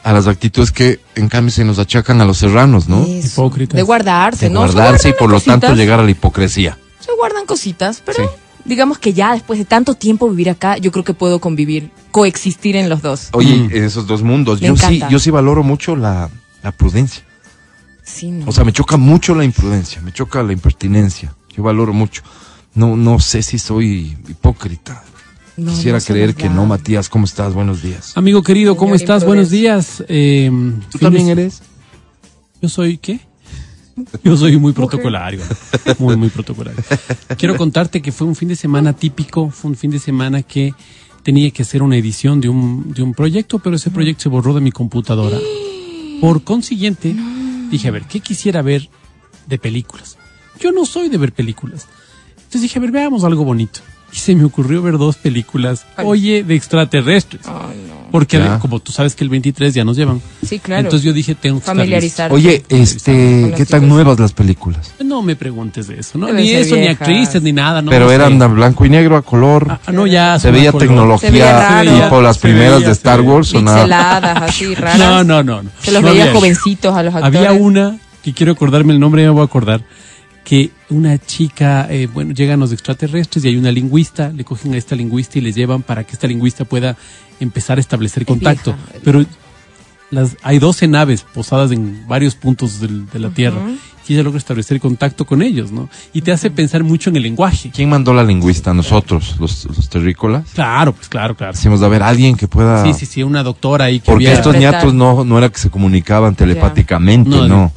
a 0.03 0.13
las 0.13 0.27
actitudes 0.27 0.71
que 0.71 0.99
en 1.15 1.29
cambio 1.29 1.51
se 1.51 1.65
nos 1.65 1.79
achacan 1.79 2.21
a 2.21 2.25
los 2.25 2.37
serranos, 2.37 2.87
¿no? 2.87 3.03
Eso. 3.03 3.25
Hipócritas. 3.27 3.75
De 3.75 3.81
guardarse, 3.81 4.45
De 4.49 4.51
¿no? 4.51 4.67
Se 4.67 4.73
guardarse 4.73 5.09
y 5.09 5.13
por 5.13 5.31
lo 5.31 5.41
tanto 5.41 5.73
llegar 5.73 5.99
a 5.99 6.03
la 6.03 6.11
hipocresía. 6.11 6.77
Se 7.05 7.11
guardan 7.15 7.45
cositas, 7.45 8.01
pero 8.05 8.23
Sí. 8.23 8.29
digamos 8.65 8.97
que 8.97 9.13
ya 9.13 9.33
después 9.33 9.59
de 9.59 9.65
tanto 9.65 9.93
tiempo 9.93 10.29
vivir 10.29 10.49
acá, 10.49 10.77
yo 10.77 10.91
creo 10.91 11.03
que 11.03 11.13
puedo 11.13 11.39
convivir, 11.39 11.91
coexistir 12.11 12.75
en 12.75 12.89
los 12.89 13.01
dos. 13.01 13.29
Oye, 13.33 13.55
Mm. 13.55 13.71
en 13.75 13.83
esos 13.83 14.07
dos 14.07 14.23
mundos, 14.23 14.61
Me 14.61 14.67
yo 14.67 14.75
sí, 14.77 15.01
yo 15.09 15.19
sí 15.19 15.29
valoro 15.29 15.63
mucho 15.63 15.95
la, 15.95 16.29
la 16.63 16.71
prudencia. 16.71 17.23
Sí, 18.03 18.31
no. 18.31 18.47
O 18.47 18.51
sea, 18.51 18.63
me 18.63 18.71
choca 18.73 18.97
mucho 18.97 19.35
la 19.35 19.43
imprudencia, 19.43 20.01
me 20.01 20.11
choca 20.11 20.41
la 20.43 20.53
impertinencia. 20.53 21.33
Yo 21.55 21.63
valoro 21.63 21.93
mucho. 21.93 22.21
No, 22.73 22.95
no 22.97 23.19
sé 23.19 23.41
si 23.41 23.57
soy 23.57 24.17
hipócrita. 24.27 25.03
No, 25.57 25.71
Quisiera 25.71 25.99
no 25.99 26.03
creer 26.03 26.35
que 26.35 26.49
no, 26.49 26.65
Matías. 26.65 27.07
¿Cómo 27.07 27.23
estás? 27.25 27.53
Buenos 27.53 27.81
días. 27.81 28.11
Amigo 28.15 28.43
querido, 28.43 28.75
¿cómo 28.75 28.89
Señor 28.97 29.01
estás? 29.01 29.25
Buenos 29.25 29.49
días. 29.49 30.03
Eh, 30.09 30.51
¿Tú 30.91 30.99
también 30.99 31.29
eres? 31.29 31.61
Yo 32.61 32.67
soy, 32.67 32.97
¿qué? 32.97 33.21
Yo 34.23 34.35
soy 34.35 34.57
muy 34.57 34.73
protocolario. 34.73 35.41
Muy, 35.99 36.15
muy 36.17 36.29
protocolario. 36.29 36.83
Quiero 37.37 37.55
contarte 37.57 38.01
que 38.01 38.11
fue 38.11 38.27
un 38.27 38.35
fin 38.35 38.49
de 38.49 38.55
semana 38.55 38.93
típico, 38.93 39.49
fue 39.49 39.71
un 39.71 39.77
fin 39.77 39.91
de 39.91 39.99
semana 39.99 40.43
que 40.43 40.73
tenía 41.23 41.49
que 41.51 41.63
hacer 41.63 41.81
una 41.81 41.97
edición 41.97 42.41
de 42.41 42.49
un, 42.49 42.93
de 42.93 43.01
un 43.01 43.13
proyecto, 43.13 43.59
pero 43.59 43.75
ese 43.75 43.89
proyecto 43.91 44.23
se 44.23 44.29
borró 44.29 44.53
de 44.53 44.61
mi 44.61 44.71
computadora. 44.71 45.37
Por 46.21 46.43
consiguiente, 46.43 47.15
dije, 47.71 47.87
a 47.87 47.91
ver, 47.91 48.03
¿qué 48.03 48.19
quisiera 48.19 48.61
ver 48.61 48.89
de 49.47 49.57
películas? 49.57 50.17
Yo 50.59 50.71
no 50.71 50.85
soy 50.85 51.09
de 51.09 51.17
ver 51.17 51.33
películas. 51.33 51.87
Entonces 52.37 52.61
dije, 52.61 52.79
a 52.79 52.81
ver, 52.81 52.91
veamos 52.91 53.23
algo 53.23 53.43
bonito. 53.43 53.81
Y 54.13 54.17
se 54.17 54.35
me 54.35 54.45
ocurrió 54.45 54.81
ver 54.81 54.97
dos 54.97 55.17
películas, 55.17 55.85
oye, 55.97 56.43
de 56.43 56.55
extraterrestres. 56.55 57.41
Ay, 57.47 57.83
no. 57.87 57.94
Porque 58.15 58.37
Ya. 58.37 58.59
como 58.59 58.79
tú 58.79 58.91
sabes 58.93 59.13
que 59.13 59.23
el 59.25 59.29
23 59.29 59.73
ya 59.73 59.83
nos 59.83 59.97
llevan. 59.97 60.21
Sí, 60.47 60.59
claro. 60.59 60.81
Entonces 60.83 61.05
yo 61.05 61.11
dije, 61.11 61.35
tengo 61.35 61.59
que 61.59 61.65
Familiarizar. 61.65 62.31
Oye, 62.31 62.63
este, 62.69 63.53
¿qué 63.57 63.65
tan 63.65 63.89
nuevas 63.89 64.19
las 64.19 64.31
películas? 64.31 64.93
No 65.03 65.21
me 65.21 65.35
preguntes 65.35 65.87
de 65.87 65.99
eso, 65.99 66.17
¿no? 66.17 66.27
Deben 66.27 66.41
ni 66.43 66.51
eso, 66.51 66.75
ni 66.77 66.87
actrices, 66.87 67.41
ni 67.41 67.51
nada. 67.51 67.81
No, 67.81 67.91
Pero 67.91 68.09
eran 68.11 68.41
a 68.41 68.47
blanco 68.47 68.85
y 68.85 68.89
negro, 68.89 69.17
a 69.17 69.21
color. 69.21 69.79
Ah, 69.85 69.91
no, 69.91 70.07
ya. 70.07 70.39
se 70.39 70.49
veía 70.51 70.69
a 70.69 70.71
color. 70.71 71.19
Se 71.19 71.29
veía 71.31 71.45
tecnología 71.45 71.69
raro. 71.83 71.91
tipo 72.03 72.21
las 72.21 72.37
primeras 72.37 72.75
veía, 72.77 72.87
de 72.87 72.93
Star. 72.93 73.21
Wars 73.21 73.53
o 73.53 73.61
nada. 73.61 73.77
Pixeladas, 73.79 74.41
así, 74.49 74.75
raras. 74.75 74.97
No, 74.97 75.23
no, 75.23 75.43
no. 75.43 75.63
no. 75.63 75.69
Se 75.81 75.91
los 75.91 76.01
No 76.01 76.09
veía 76.11 76.31
jovencitos 76.31 76.95
a 76.95 77.03
los 77.03 77.13
actores. 77.13 77.37
Había 77.37 77.51
una, 77.51 77.97
que 78.23 78.33
quiero 78.33 78.53
acordarme 78.53 78.93
el 78.93 78.99
nombre, 78.99 79.21
ya 79.23 79.27
me 79.27 79.33
voy 79.33 79.41
a 79.41 79.45
acordar, 79.45 79.81
que 80.45 80.69
una 80.91 81.17
chica, 81.17 81.87
eh, 81.89 82.07
bueno, 82.07 82.31
llegan 82.33 82.59
los 82.61 82.71
extraterrestres 82.71 83.43
y 83.43 83.47
hay 83.49 83.57
una 83.57 83.71
lingüista, 83.71 84.29
le 84.29 84.45
cogen 84.45 84.75
a 84.75 84.77
esta 84.77 84.95
lingüista 84.95 85.39
y 85.39 85.41
le 85.41 85.51
llevan 85.51 85.81
para 85.81 86.03
que 86.05 86.13
esta 86.13 86.27
lingüista 86.27 86.63
pueda 86.65 86.95
empezar 87.39 87.79
a 87.79 87.81
establecer 87.81 88.25
contacto. 88.25 88.73
vieja, 88.73 88.99
Pero 89.03 89.25
las, 90.11 90.37
hay 90.43 90.59
12 90.59 90.87
naves 90.87 91.23
posadas 91.33 91.71
en 91.71 92.07
varios 92.07 92.35
puntos 92.35 92.79
del- 92.79 93.09
de 93.09 93.19
la 93.19 93.29
Tierra 93.31 93.59
y 94.07 94.13
ella 94.13 94.21
logra 94.21 94.37
establecer 94.37 94.79
contacto 94.79 95.25
con 95.25 95.41
ellos, 95.41 95.71
¿no? 95.71 95.89
Y 96.13 96.21
te 96.21 96.31
hace 96.31 96.51
pensar 96.51 96.83
mucho 96.83 97.09
en 97.09 97.15
el 97.15 97.23
lenguaje. 97.23 97.71
¿Quién 97.73 97.89
mandó 97.89 98.13
la 98.13 98.23
lingüista? 98.23 98.71
¿Nosotros, 98.71 99.35
los, 99.39 99.65
los 99.65 99.89
terrícolas? 99.89 100.43
Claro, 100.53 100.93
pues 100.93 101.09
claro, 101.09 101.35
claro. 101.35 101.53
Decimos, 101.53 101.81
a 101.81 101.87
ver, 101.87 102.03
alguien 102.03 102.35
que 102.37 102.47
pueda... 102.47 102.83
Sí, 102.83 102.93
sí, 102.93 103.07
sí, 103.07 103.23
una 103.23 103.41
doctora 103.41 103.85
ahí 103.85 103.99
que 103.99 104.11
Porque 104.11 104.31
estos 104.31 104.55
ñatos 104.55 104.93
no, 104.93 105.25
no 105.25 105.39
era 105.39 105.49
que 105.49 105.57
se 105.57 105.71
comunicaban 105.71 106.35
telepáticamente, 106.35 107.31
No, 107.31 107.47
no. 107.47 107.71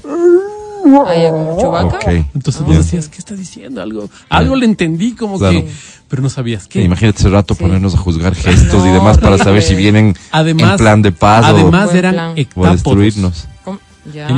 Chewbacca. 1.60 1.96
Ok. 1.96 2.26
Entonces 2.34 2.62
vos 2.62 2.76
decías, 2.76 3.08
¿qué 3.08 3.18
está 3.18 3.34
diciendo? 3.34 3.82
Algo, 3.82 4.08
algo 4.28 4.56
le 4.56 4.66
entendí 4.66 5.12
como 5.12 5.38
Claro. 5.38 5.60
que, 5.64 5.68
pero 6.08 6.22
no 6.22 6.30
sabías 6.30 6.66
qué. 6.66 6.82
Imagínate 6.82 7.18
ese 7.20 7.28
rato 7.28 7.54
Sí. 7.54 7.62
ponernos 7.62 7.94
a 7.94 7.98
juzgar 7.98 8.34
gestos 8.34 8.84
y 8.86 8.88
demás 8.90 9.18
para 9.18 9.38
saber 9.38 9.62
si 9.62 9.74
vienen 9.74 10.16
Además, 10.32 10.72
en 10.72 10.76
plan 10.78 11.02
de 11.02 11.12
paz 11.12 11.44
o- 11.44 11.48
además 11.48 11.86
Buen 11.86 11.96
eran 11.98 12.14
plan. 12.14 12.34
o 12.54 12.66
destruirnos. 12.70 13.46
Ya. 14.14 14.28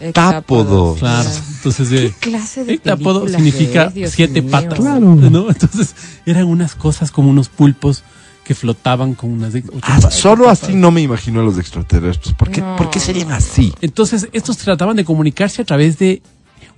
Hectápodos. 0.00 0.98
Claro. 0.98 1.28
Entonces, 1.56 1.92
eh, 1.92 2.14
¿Qué 2.20 2.30
clase 2.30 2.64
de 2.64 2.78
películas 2.78 3.32
significa 3.32 3.88
Dios 3.88 4.12
siete 4.12 4.40
mío? 4.40 4.50
patas. 4.50 4.78
Claro. 4.78 5.00
¿no? 5.00 5.48
Entonces, 5.50 5.94
eran 6.26 6.44
unas 6.46 6.74
cosas 6.74 7.10
como 7.10 7.28
unos 7.30 7.48
pulpos 7.50 8.02
que 8.50 8.54
flotaban 8.56 9.14
con 9.14 9.30
unas 9.30 9.54
ocho 9.54 9.70
Ah, 9.82 10.00
solo 10.10 10.42
ocho 10.46 10.50
así 10.50 10.74
no 10.74 10.90
me 10.90 11.00
imagino 11.00 11.38
a 11.40 11.44
los 11.44 11.56
extraterrestres. 11.56 12.34
¿Por 12.34 12.50
qué, 12.50 12.60
No. 12.60 12.74
¿por 12.74 12.90
qué 12.90 12.98
serían 12.98 13.30
así? 13.30 13.72
Entonces, 13.80 14.28
estos 14.32 14.56
trataban 14.56 14.96
de 14.96 15.04
comunicarse 15.04 15.62
a 15.62 15.64
través 15.64 16.00
de 16.00 16.20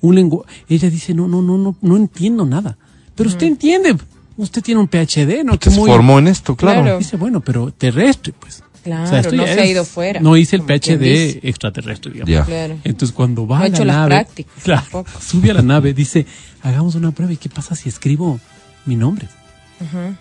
un 0.03 0.15
lenguaje. 0.15 0.53
Ella 0.69 0.91
dice, 0.91 1.15
no, 1.15 1.29
no, 1.29 1.41
no, 1.41 1.57
no, 1.57 1.75
no 1.81 1.97
entiendo 1.97 2.45
nada. 2.45 2.77
Pero 3.15 3.31
usted 3.31 3.47
entiende. 3.47 3.97
Usted 4.37 4.61
tiene 4.63 4.83
un 4.83 4.87
PhD, 4.89 5.45
¿no? 5.45 5.55
Se 5.55 5.59
Que 5.61 5.71
muy... 5.71 5.89
formó 5.89 6.19
en 6.19 6.29
esto, 6.29 6.57
claro. 6.57 6.83
Claro. 6.83 6.99
Dice, 6.99 7.17
bueno, 7.17 7.41
pero 7.41 7.71
terrestre, 7.73 8.35
pues. 8.39 8.63
Claro, 8.85 9.17
esto 9.17 9.35
no 9.35 9.45
se 9.45 9.51
ha 9.53 9.65
es- 9.65 9.71
ido 9.71 9.85
fuera, 9.87 10.21
No 10.21 10.37
hice 10.37 10.57
el 10.57 10.63
PhD 10.65 11.41
extraterrestre, 11.43 12.13
digamos. 12.13 12.31
Ya. 12.31 12.45
Claro. 12.45 12.77
Entonces 12.85 13.15
cuando 13.15 13.47
va 13.47 13.61
No 13.61 13.65
a 13.65 13.67
ha 13.81 13.85
la 13.87 14.07
nave, 14.09 14.27
claro, 14.63 15.07
sube 15.23 15.51
a 15.53 15.55
la 15.55 15.63
nave, 15.63 15.95
dice, 15.95 16.27
hagamos 16.61 16.97
una 16.97 17.13
prueba 17.13 17.33
y 17.33 17.39
qué 17.39 17.49
pasa 17.49 17.75
si 17.75 17.89
escribo 17.89 18.39
mi 18.85 18.95
nombre. 18.97 19.27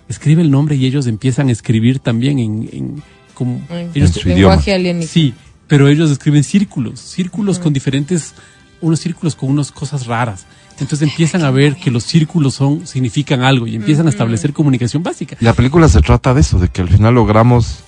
Escribe 0.10 0.42
el 0.42 0.52
nombre 0.52 0.76
y 0.76 0.86
ellos 0.86 1.08
empiezan 1.08 1.50
a 1.50 1.52
escribir 1.52 2.00
también 2.00 2.40
en, 2.40 2.70
en 2.72 3.04
como 3.34 3.62
En 3.70 3.90
ellos, 3.94 4.12
su 4.12 4.28
lenguaje 4.28 4.74
alienígena. 4.74 5.12
sí, 5.12 5.34
pero 5.68 5.88
ellos 5.88 6.12
escriben 6.12 6.44
círculos, 6.44 7.00
círculos 7.00 7.60
con 7.60 7.74
diferentes, 7.74 8.34
unos 8.82 9.00
círculos 9.00 9.36
con 9.36 9.50
unas 9.50 9.72
cosas 9.72 10.06
raras. 10.08 10.46
Entonces 10.80 11.08
empiezan 11.08 11.44
a 11.44 11.52
ver 11.52 11.76
que 11.76 11.92
los 11.92 12.04
círculos 12.04 12.56
son 12.56 12.88
significan 12.88 13.42
algo 13.42 13.68
y 13.68 13.76
empiezan 13.76 14.08
a 14.08 14.10
establecer 14.10 14.52
comunicación 14.54 15.04
básica. 15.04 15.38
La 15.40 15.54
película 15.54 15.88
se 15.88 16.02
trata 16.02 16.34
de 16.34 16.42
eso, 16.42 16.60
de 16.60 16.70
que 16.70 16.82
al 16.82 16.90
final 16.90 17.14
logramos... 17.14 17.84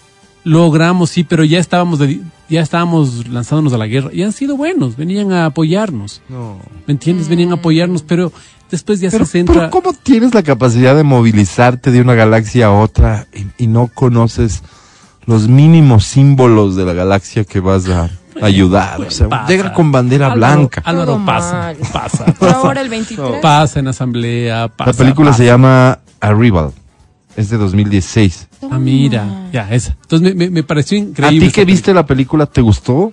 Logramos, 0.45 1.09
sí, 1.09 1.23
pero 1.23 1.45
ya 1.45 1.57
estábamos 1.59 1.99
de- 1.99 2.19
ya 2.49 2.59
estábamos 2.61 3.27
lanzándonos 3.29 3.71
a 3.71 3.77
la 3.77 3.87
guerra 3.87 4.09
y 4.13 4.23
han 4.23 4.33
sido 4.33 4.57
buenos, 4.57 4.97
venían 4.97 5.31
a 5.31 5.45
apoyarnos. 5.45 6.21
No. 6.27 6.59
¿Me 6.85 6.91
entiendes? 6.91 7.29
Venían 7.29 7.51
a 7.51 7.55
apoyarnos, 7.55 8.03
pero 8.03 8.31
después 8.73 8.99
ya 8.99 9.09
Pero, 9.09 9.25
se 9.25 9.31
centra. 9.31 9.55
pero 9.55 9.69
¿cómo 9.69 9.93
tienes 9.93 10.33
la 10.33 10.43
capacidad 10.43 10.95
de 10.95 11.03
movilizarte 11.03 11.91
de 11.91 12.01
una 12.01 12.13
galaxia 12.15 12.65
a 12.65 12.71
otra 12.71 13.27
y, 13.33 13.63
y 13.63 13.67
no 13.67 13.87
conoces 13.93 14.63
los 15.25 15.47
mínimos 15.47 16.03
símbolos 16.03 16.75
de 16.75 16.83
la 16.85 16.91
galaxia 16.93 17.45
que 17.45 17.59
vas 17.61 17.87
a 17.87 18.09
ayudar? 18.41 18.99
O 19.01 19.09
sea, 19.11 19.29
Pasa. 19.29 19.47
llega 19.47 19.73
con 19.73 19.91
bandera 19.91 20.27
Álvaro- 20.27 20.35
blanca. 20.57 20.81
Álvaro 20.85 21.13
Todo 21.15 21.25
pasa, 21.25 21.53
mal. 21.53 21.77
pasa, 21.93 22.25
ahora 22.55 22.81
el 22.81 22.89
23. 22.89 23.39
pasa 23.41 23.79
en 23.79 23.87
asamblea, 23.87 24.67
pasa. 24.67 24.91
La 24.91 24.97
película 24.97 25.29
pasa. 25.31 25.37
se 25.37 25.45
llama 25.45 25.99
Arrival. 26.19 26.71
Es 27.35 27.49
de 27.49 27.57
2016. 27.57 28.47
Ah, 28.69 28.77
mira, 28.77 29.47
ya, 29.51 29.67
esa. 29.73 29.95
Entonces 30.03 30.35
me, 30.35 30.45
me, 30.45 30.49
me 30.51 30.63
pareció 30.63 30.97
¿A 30.97 31.01
increíble. 31.01 31.39
ti 31.39 31.45
esa 31.47 31.55
que 31.55 31.65
viste 31.65 31.93
la 31.93 32.05
película 32.05 32.45
te 32.45 32.61
gustó? 32.61 33.11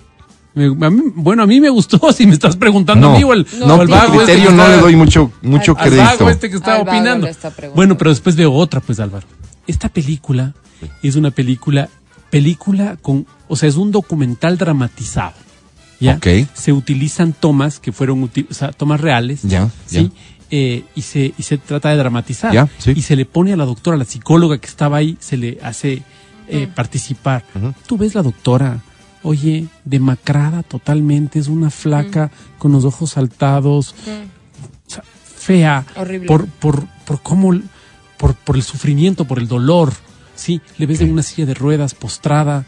Película. 0.54 0.78
Me- 0.80 0.86
a 0.86 0.90
mí- 0.90 1.12
bueno, 1.14 1.42
a 1.42 1.46
mí 1.46 1.60
me 1.60 1.68
gustó, 1.70 2.12
si 2.12 2.26
me 2.26 2.32
estás 2.34 2.56
preguntando 2.56 3.10
a 3.10 3.16
mí 3.16 3.24
o 3.24 3.32
al, 3.32 3.46
No, 3.58 3.64
o 3.64 3.68
no, 3.68 3.80
al 3.82 3.88
vago 3.88 4.20
este 4.20 4.32
criterio 4.34 4.50
que 4.50 4.54
no 4.56 4.62
está- 4.62 4.76
le 4.76 4.82
doy 4.82 4.96
mucho, 4.96 5.32
mucho 5.42 5.72
al 5.78 5.88
crédito. 5.88 6.02
vago 6.04 6.30
este 6.30 6.50
que 6.50 6.56
estaba 6.56 6.76
Al 6.76 6.82
opinando. 6.88 7.26
está. 7.26 7.52
Bueno, 7.74 7.96
pero 7.98 8.10
después 8.10 8.36
veo 8.36 8.52
otra, 8.52 8.80
pues 8.80 9.00
Álvaro. 9.00 9.26
Esta 9.66 9.88
película 9.88 10.54
es 11.02 11.16
una 11.16 11.30
película, 11.30 11.88
película 12.30 12.96
con, 13.02 13.26
o 13.48 13.56
sea, 13.56 13.68
es 13.68 13.76
un 13.76 13.90
documental 13.92 14.56
dramatizado. 14.58 15.34
¿ya? 16.00 16.14
Ok. 16.16 16.26
Se 16.54 16.72
utilizan 16.72 17.32
tomas 17.34 17.78
que 17.78 17.92
fueron, 17.92 18.24
o 18.24 18.54
sea, 18.54 18.72
tomas 18.72 19.00
reales. 19.00 19.42
Ya, 19.42 19.68
¿sí? 19.86 20.10
Eh, 20.50 20.82
y, 20.96 21.02
se, 21.02 21.32
y 21.38 21.42
se 21.42 21.58
trata 21.58 21.90
de 21.90 21.96
dramatizar. 21.96 22.52
Ya, 22.52 22.68
sí. 22.78 22.92
Y 22.96 23.02
se 23.02 23.14
le 23.14 23.24
pone 23.26 23.52
a 23.52 23.56
la 23.56 23.64
doctora, 23.66 23.96
la 23.96 24.04
psicóloga 24.04 24.58
que 24.58 24.66
estaba 24.66 24.96
ahí, 24.96 25.16
se 25.20 25.36
le 25.36 25.58
hace 25.62 26.02
eh, 26.48 26.66
participar. 26.74 27.44
Ujú. 27.54 27.72
Tú 27.86 27.96
ves 27.98 28.14
la 28.16 28.22
doctora, 28.22 28.80
oye, 29.22 29.66
demacrada 29.84 30.62
totalmente, 30.62 31.38
es 31.38 31.48
una 31.48 31.70
flaca 31.70 32.30
con 32.58 32.72
los 32.72 32.84
ojos 32.84 33.10
saltados, 33.10 33.94
o 34.86 34.90
sea, 34.90 35.02
fea, 35.36 35.84
Horrible. 35.96 36.26
por, 36.26 36.46
por, 36.46 36.86
por 37.04 37.22
cómo, 37.22 37.52
por, 38.16 38.34
por 38.34 38.56
el 38.56 38.62
sufrimiento, 38.62 39.24
por 39.26 39.38
el 39.38 39.48
dolor, 39.48 39.92
sí, 40.34 40.60
le 40.78 40.86
ves 40.86 41.00
en 41.00 41.12
una 41.12 41.22
silla 41.22 41.46
de 41.46 41.54
ruedas 41.54 41.94
postrada. 41.94 42.64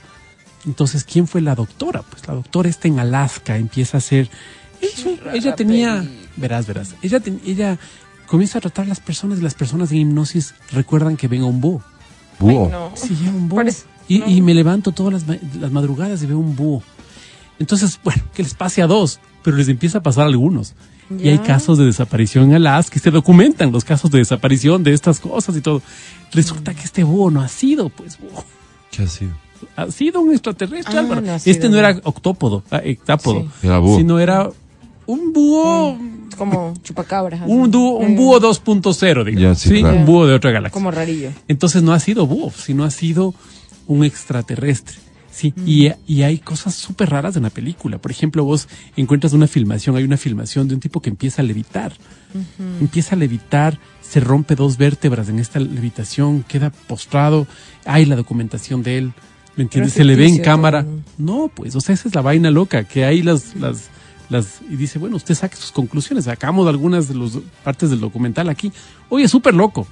Entonces, 0.64 1.02
¿quién 1.04 1.26
fue 1.26 1.40
la 1.40 1.54
doctora? 1.56 2.02
Pues 2.02 2.26
la 2.28 2.34
doctora 2.34 2.68
está 2.68 2.86
en 2.86 3.00
Alaska, 3.00 3.56
empieza 3.56 3.96
a 3.96 3.98
hacer, 3.98 4.28
ella, 4.80 5.32
ella 5.34 5.54
tenía, 5.56 6.04
verás, 6.36 6.66
verás, 6.66 6.94
ella, 7.02 7.18
ten- 7.20 7.40
ella 7.44 7.78
comienza 8.26 8.58
a 8.58 8.60
tratar 8.60 8.84
a 8.84 8.88
las 8.88 9.00
personas 9.00 9.38
y 9.40 9.42
las 9.42 9.54
personas 9.54 9.90
en 9.90 9.98
hipnosis 9.98 10.54
recuerdan 10.70 11.16
que 11.16 11.26
ven 11.28 11.42
a 11.42 11.46
un 11.46 11.60
búho. 11.60 11.82
Búho. 12.38 12.66
Ay, 12.66 12.70
no. 12.72 12.92
Sí, 12.94 13.16
un 13.26 13.48
búho. 13.48 13.56
Parece- 13.58 13.84
y, 14.08 14.18
no. 14.18 14.28
y 14.28 14.40
me 14.42 14.54
levanto 14.54 14.92
todas 14.92 15.12
las, 15.12 15.26
ma- 15.26 15.38
las 15.60 15.70
madrugadas 15.72 16.22
y 16.22 16.26
veo 16.26 16.38
un 16.38 16.54
búho. 16.56 16.82
Entonces, 17.58 17.98
bueno, 18.04 18.22
que 18.34 18.42
les 18.42 18.54
pase 18.54 18.82
a 18.82 18.86
dos, 18.86 19.20
pero 19.42 19.56
les 19.56 19.68
empieza 19.68 19.98
a 19.98 20.02
pasar 20.02 20.24
a 20.24 20.26
algunos. 20.26 20.74
Y 21.18 21.28
hay 21.28 21.36
Ya. 21.36 21.42
casos 21.42 21.76
de 21.76 21.84
desaparición 21.84 22.44
en 22.44 22.54
Alaska 22.54 22.94
que 22.94 22.98
se 22.98 23.10
documentan 23.10 23.70
los 23.70 23.84
casos 23.84 24.10
de 24.10 24.18
desaparición 24.18 24.82
de 24.82 24.94
estas 24.94 25.20
cosas 25.20 25.54
y 25.56 25.60
todo. 25.60 25.82
Resulta 26.32 26.72
que 26.72 26.82
este 26.84 27.04
búho 27.04 27.30
no 27.30 27.42
ha 27.42 27.48
sido, 27.48 27.90
pues, 27.90 28.18
búho. 28.18 28.42
¿Qué 28.90 29.02
ha 29.02 29.06
sido? 29.06 29.32
Ha 29.76 29.90
sido 29.90 30.20
un 30.22 30.32
extraterrestre, 30.32 30.96
Ah, 30.96 31.00
Álvaro. 31.00 31.20
no 31.20 31.38
sido, 31.38 31.52
este 31.52 31.68
no 31.68 31.72
no. 31.74 31.78
era 31.80 32.00
octópodo, 32.04 32.62
ah, 32.70 32.80
hectápodo, 32.82 33.42
Sí. 33.60 33.66
Era 33.66 33.78
búho. 33.78 33.98
sino 33.98 34.18
era 34.18 34.48
un 35.06 35.32
búho, 35.34 35.98
Como 36.38 36.72
chupacabras. 36.82 37.42
un, 37.46 37.70
dúo- 37.70 37.98
un 37.98 38.12
Mm, 38.14 38.16
búho 38.16 38.40
2.0, 38.40 39.24
digamos. 39.24 39.42
Ya, 39.42 39.54
sí, 39.54 39.80
claro. 39.80 39.96
un 39.98 40.06
búho 40.06 40.26
de 40.26 40.34
otra 40.34 40.50
galaxia. 40.50 40.72
Como 40.72 40.90
rarillo. 40.90 41.30
Entonces 41.46 41.82
no 41.82 41.92
ha 41.92 42.00
sido 42.00 42.26
búho, 42.26 42.50
sino 42.56 42.84
ha 42.84 42.90
sido 42.90 43.34
un 43.86 44.04
extraterrestre. 44.04 44.96
Sí, 45.30 45.54
y, 45.64 45.90
y 46.06 46.24
hay 46.24 46.36
cosas 46.36 46.74
súper 46.74 47.08
raras 47.08 47.36
en 47.36 47.44
la 47.44 47.50
película. 47.50 47.96
Por 47.96 48.10
ejemplo, 48.10 48.44
vos 48.44 48.68
encuentras 48.96 49.32
una 49.32 49.46
filmación, 49.46 49.96
hay 49.96 50.04
una 50.04 50.18
filmación 50.18 50.68
de 50.68 50.74
un 50.74 50.80
tipo 50.80 51.00
que 51.00 51.08
empieza 51.08 51.40
a 51.40 51.44
levitar. 51.44 51.94
Empieza 52.80 53.14
a 53.14 53.18
levitar, 53.18 53.78
se 54.02 54.20
rompe 54.20 54.56
dos 54.56 54.76
vértebras 54.76 55.30
en 55.30 55.38
esta 55.38 55.58
levitación, 55.58 56.44
queda 56.46 56.70
postrado, 56.70 57.46
hay 57.86 58.04
la 58.04 58.16
documentación 58.16 58.82
de 58.82 58.98
él. 58.98 59.12
¿Me 59.56 59.64
entiendes? 59.64 59.94
Se 59.94 60.04
le 60.04 60.16
ve 60.16 60.26
en 60.26 60.38
cámara. 60.38 60.84
No, 61.16 61.50
pues, 61.54 61.76
o 61.76 61.80
sea, 61.80 61.94
esa 61.94 62.08
es 62.08 62.14
la 62.14 62.20
vaina 62.20 62.50
loca, 62.50 62.84
que 62.84 63.06
hay 63.06 63.22
las, 63.22 63.56
las, 63.56 63.88
las, 64.28 64.60
y 64.70 64.76
dice, 64.76 64.98
bueno, 64.98 65.16
usted 65.16 65.34
saque 65.34 65.56
sus 65.56 65.72
conclusiones, 65.72 66.26
sacamos 66.26 66.68
algunas 66.68 67.08
de 67.08 67.14
las 67.14 67.38
partes 67.64 67.88
del 67.88 68.00
documental 68.00 68.50
aquí. 68.50 68.70
Oye, 69.08 69.28
súper 69.28 69.54
loco. 69.54 69.86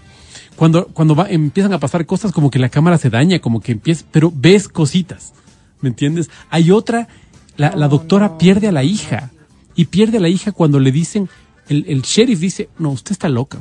Cuando, 0.60 0.88
cuando 0.88 1.14
va, 1.14 1.26
empiezan 1.30 1.72
a 1.72 1.80
pasar 1.80 2.04
cosas 2.04 2.32
como 2.32 2.50
que 2.50 2.58
la 2.58 2.68
cámara 2.68 2.98
se 2.98 3.08
daña, 3.08 3.38
como 3.38 3.62
que 3.62 3.72
empieza, 3.72 4.04
pero 4.12 4.30
ves 4.30 4.68
cositas, 4.68 5.32
¿me 5.80 5.88
entiendes? 5.88 6.28
Hay 6.50 6.70
otra, 6.70 7.08
la, 7.56 7.74
la 7.74 7.88
doctora 7.88 8.36
pierde 8.36 8.68
a 8.68 8.72
la 8.72 8.84
hija, 8.84 9.30
y 9.74 9.86
pierde 9.86 10.18
a 10.18 10.20
la 10.20 10.28
hija 10.28 10.52
cuando 10.52 10.78
le 10.78 10.92
dicen, 10.92 11.30
el, 11.70 11.86
el 11.88 12.02
sheriff 12.02 12.40
dice, 12.40 12.68
no, 12.78 12.90
usted 12.90 13.12
está 13.12 13.30
loca. 13.30 13.60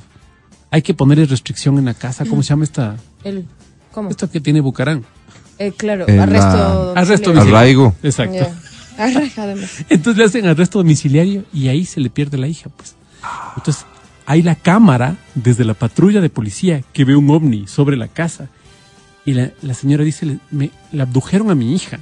Hay 0.72 0.82
que 0.82 0.94
ponerle 0.94 1.24
restricción 1.24 1.78
en 1.78 1.86
la 1.86 1.94
casa, 1.94 2.26
¿cómo 2.26 2.44
se 2.44 2.50
llama 2.50 2.66
esta, 2.66 2.98
El, 3.24 3.46
¿Cómo? 3.94 4.10
esto 4.10 4.30
que 4.30 4.42
tiene 4.42 4.60
Bucarán? 4.60 5.06
Eh, 5.58 5.72
claro, 5.72 6.06
El, 6.06 6.20
arresto. 6.20 6.94
Arresto 6.98 7.30
domiciliario. 7.30 7.58
Arraigo. 7.58 7.96
Exacto. 8.04 8.46
Arraigo, 8.98 9.42
además. 9.42 9.86
Entonces 9.88 10.18
le 10.18 10.26
hacen 10.26 10.46
arresto 10.48 10.80
domiciliario 10.80 11.46
y 11.54 11.70
ahí 11.70 11.86
se 11.86 12.02
le 12.02 12.10
pierde 12.10 12.38
la 12.38 12.50
hija, 12.50 12.70
pues. 12.76 12.96
Entonces, 13.56 13.86
hay 14.30 14.44
la 14.44 14.54
cámara 14.54 15.16
desde 15.34 15.66
la 15.66 15.74
patrulla 15.74 16.22
de 16.22 16.30
policía 16.30 16.84
que 16.94 17.04
ve 17.04 17.16
un 17.16 17.32
ovni 17.32 17.66
sobre 17.66 17.98
la 17.98 18.08
casa. 18.08 18.48
Y 19.26 19.34
la, 19.34 19.50
la 19.64 19.74
señora 19.74 20.04
dice, 20.04 20.28
le, 20.28 20.38
me, 20.52 20.70
la 20.92 21.04
abdujeron 21.04 21.50
a 21.50 21.56
mi 21.56 21.74
hija. 21.74 21.98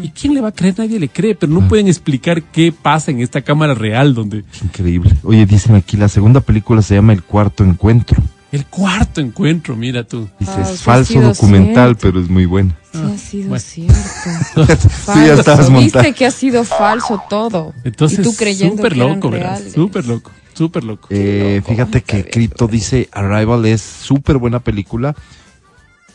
¿Y 0.00 0.10
quién 0.10 0.32
le 0.34 0.40
va 0.40 0.50
a 0.50 0.52
creer? 0.52 0.76
Nadie 0.78 1.00
le 1.00 1.08
cree, 1.08 1.34
pero 1.34 1.52
no 1.52 1.66
pueden 1.66 1.88
explicar 1.88 2.40
qué 2.44 2.70
pasa 2.70 3.10
en 3.10 3.20
esta 3.20 3.42
cámara 3.42 3.74
real 3.74 4.14
donde 4.14 4.44
Increíble. 4.62 5.12
Oye, 5.24 5.44
dicen 5.44 5.74
aquí, 5.74 5.96
la 5.96 6.08
segunda 6.08 6.40
película 6.40 6.82
se 6.82 6.94
llama 6.94 7.12
El 7.14 7.24
Cuarto 7.24 7.64
Encuentro. 7.64 8.22
el 8.52 8.64
cuarto 8.66 9.20
encuentro, 9.20 9.74
mira 9.74 10.04
tú. 10.04 10.28
Dice, 10.38 10.52
Ah, 10.56 10.62
es 10.62 10.78
sí 10.78 10.84
falso 10.84 11.20
documental, 11.20 11.96
cierto. 11.96 12.00
pero 12.00 12.20
es 12.20 12.30
muy 12.30 12.46
bueno. 12.46 12.72
Sí, 12.92 12.98
ha 13.12 13.18
sido 13.18 13.48
bueno. 13.48 13.64
cierto. 13.64 14.66
Tú 15.12 15.12
ya 15.26 15.34
estabas. 15.34 15.72
Viste 15.72 16.12
que 16.12 16.26
ha 16.26 16.30
sido 16.30 16.62
falso 16.62 17.20
todo. 17.28 17.74
Entonces, 17.82 18.24
súper 18.24 18.96
loco, 18.96 19.30
¿verdad? 19.30 19.60
Súper 19.74 20.06
loco, 20.06 20.30
súper 20.54 20.84
loco. 20.84 21.08
Eh, 21.10 21.56
loco. 21.58 21.70
fíjate 21.70 22.02
que 22.02 22.24
Crypto 22.28 22.66
dice 22.66 23.08
Arrival 23.12 23.64
es 23.66 23.80
súper 23.82 24.38
buena 24.38 24.60
película. 24.60 25.14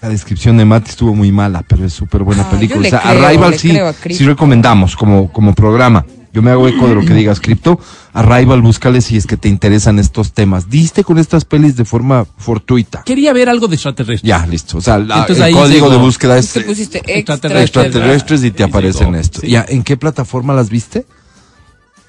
La 0.01 0.09
descripción 0.09 0.57
de 0.57 0.65
Mati 0.65 0.91
estuvo 0.91 1.15
muy 1.15 1.31
mala, 1.31 1.63
pero 1.67 1.83
es 1.83 1.93
súper 1.93 2.21
buena 2.23 2.43
Ah, 2.43 2.51
película. 2.51 2.87
O 2.87 2.89
sea, 2.89 3.01
creo, 3.01 3.25
Arrival 3.25 3.57
sí, 3.57 3.75
sí 4.11 4.25
recomendamos 4.25 4.95
como, 4.95 5.31
como 5.31 5.55
programa. 5.55 6.05
Yo 6.33 6.43
me 6.43 6.51
hago 6.51 6.67
eco 6.67 6.87
de 6.87 6.93
lo 6.93 7.01
que 7.01 7.13
digas, 7.15 7.39
Crypto. 7.39 7.79
Arrival, 8.13 8.61
búscale 8.61 9.01
si 9.01 9.17
es 9.17 9.25
que 9.25 9.37
te 9.37 9.49
interesan 9.49 9.97
estos 9.97 10.33
temas. 10.33 10.69
Diste 10.69 11.03
con 11.03 11.17
estas 11.17 11.45
pelis 11.45 11.75
de 11.77 11.83
forma 11.83 12.25
fortuita. 12.37 13.01
Quería 13.03 13.33
ver 13.33 13.49
algo 13.49 13.67
de 13.67 13.73
extraterrestre. 13.73 14.27
Ya, 14.27 14.45
listo. 14.45 14.77
O 14.77 14.81
sea, 14.81 14.99
la- 14.99 15.21
Entonces 15.21 15.43
el 15.43 15.53
código 15.53 15.87
llegó. 15.87 15.89
de 15.89 15.97
búsqueda 15.97 16.37
es 16.37 16.47
pusiste 16.63 16.99
Extraterrestres. 17.07 17.85
extraterrestres 17.87 18.43
y 18.43 18.51
te 18.51 18.63
Ahí 18.63 18.69
aparece 18.69 18.99
llegó, 18.99 19.09
en 19.15 19.19
esto. 19.19 19.41
sí. 19.41 19.47
Ya, 19.47 19.65
¿en 19.67 19.81
qué 19.83 19.97
plataforma 19.97 20.53
las 20.53 20.69
viste? 20.69 21.07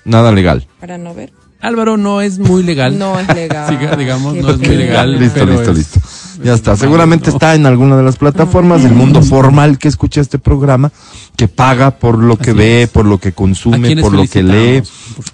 Nada 0.05 0.31
legal. 0.33 0.67
Para 0.79 0.99
no 0.99 1.15
ver. 1.15 1.33
Álvaro 1.61 1.97
no 1.97 2.21
es 2.21 2.39
muy 2.39 2.63
legal. 2.63 2.99
No 2.99 3.19
es 3.19 3.27
legal. 3.35 3.69
Siga, 3.79 3.97
digamos, 3.97 4.35
Qué 4.35 4.43
no 4.43 4.51
es 4.51 4.59
muy 4.59 4.77
legal. 4.77 5.19
listo, 5.19 5.41
pero 5.41 5.53
listo, 5.55 5.71
es- 5.73 5.77
listo. 5.79 6.01
Ya 6.45 6.55
está. 6.55 6.75
es 6.75 6.79
Seguramente 6.79 7.31
está 7.31 7.57
en 7.57 7.67
alguna 7.67 7.97
de 7.97 8.05
las 8.05 8.15
plataformas 8.17 8.85
del 8.85 8.93
mundo 8.93 9.23
formal 9.23 9.77
que 9.77 9.89
escucha 9.89 10.21
este 10.21 10.39
programa, 10.39 10.93
que 11.35 11.49
paga 11.49 11.91
por 11.99 12.17
lo 12.17 12.37
que 12.37 12.51
Así 12.51 12.59
ve, 12.59 12.83
es. 12.83 12.89
por 12.91 13.07
lo 13.07 13.19
que 13.19 13.31
¿A 13.31 13.33
consume, 13.33 13.97
por 13.97 14.13
lo 14.13 14.25
que 14.25 14.43
lee. 14.45 14.83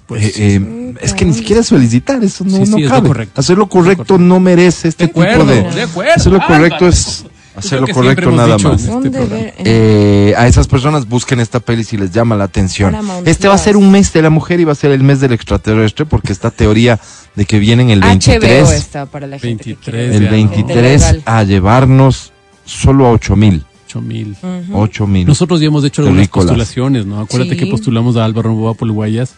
Por. 0.07 0.17
Eh, 0.17 0.31
eh, 0.35 0.93
es 1.01 1.13
que 1.13 1.25
ni 1.25 1.35
siquiera 1.35 1.61
es 1.61 1.69
felicitar, 1.69 2.23
eso 2.23 2.43
no, 2.43 2.57
Sí, 2.57 2.65
sí, 2.65 2.71
no 2.71 2.77
es 2.77 2.83
lo 2.85 2.89
cabe. 2.89 3.07
correcto. 3.09 3.39
Hacer 3.39 3.55
lo 3.55 3.67
correcto 3.69 4.17
no 4.17 4.39
merece 4.39 4.87
este 4.87 5.05
de 5.05 5.11
acuerdo, 5.11 5.43
tipo 5.53 5.69
de. 5.69 5.75
de 5.75 5.81
acuerdo. 5.83 6.13
Hacer 6.15 6.31
lo 6.31 6.39
correcto 6.43 6.87
Es 6.87 7.23
hacer 7.55 7.81
lo 7.81 7.87
correcto 7.87 8.31
nada 8.31 8.57
más. 8.57 8.83
este 8.83 9.53
Eh, 9.57 10.33
a 10.37 10.47
esas 10.47 10.67
personas 10.67 11.07
busquen 11.07 11.39
esta 11.39 11.59
peli 11.59 11.83
si 11.83 11.97
les 11.97 12.11
llama 12.11 12.35
la 12.35 12.43
atención. 12.45 12.95
Este 13.25 13.47
va 13.47 13.55
a 13.55 13.57
ser 13.57 13.77
un 13.77 13.91
mes 13.91 14.11
de 14.13 14.21
la 14.21 14.29
mujer 14.29 14.59
y 14.59 14.63
va 14.65 14.71
a 14.73 14.75
ser 14.75 14.91
el 14.91 15.03
mes 15.03 15.19
del 15.19 15.31
extraterrestre 15.33 16.05
porque 16.05 16.31
esta 16.33 16.51
teoría 16.51 16.99
de 17.35 17.45
que 17.45 17.59
vienen 17.59 17.89
el 17.89 17.99
HBO 18.01 18.09
23, 18.09 18.71
está 18.71 19.05
para 19.05 19.27
la 19.27 19.39
gente. 19.39 19.63
que 19.63 19.69
23, 19.91 20.11
quiere 20.11 20.15
el 20.15 20.21
ver. 20.23 20.23
ya, 20.23 20.31
23 20.31 21.01
Legal. 21.01 21.21
a 21.25 21.43
llevarnos 21.43 22.31
solo 22.65 23.05
a 23.07 23.11
8 23.11 23.35
mil. 23.35 23.63
Ocho 23.87 24.01
mil. 24.01 24.35
8 24.73 25.07
mil. 25.07 25.25
Nosotros 25.27 25.61
ya 25.61 25.67
hemos 25.67 25.83
hecho 25.85 26.01
algunas 26.01 26.27
postulaciones, 26.27 27.05
¿no? 27.05 27.21
Acuérdate 27.21 27.53
Sí. 27.53 27.59
que 27.63 27.67
postulamos 27.67 28.17
a 28.17 28.25
Álvaro 28.25 28.49
Novoa 28.49 28.73
por 28.73 28.91
Guayas. 28.91 29.35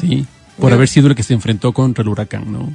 Sí. 0.00 0.26
Por 0.58 0.70
Yo- 0.70 0.74
haber 0.76 0.88
sido 0.88 1.06
el 1.08 1.14
que 1.14 1.22
se 1.22 1.34
enfrentó 1.34 1.72
contra 1.72 2.02
el 2.02 2.08
huracán, 2.08 2.50
¿no? 2.52 2.68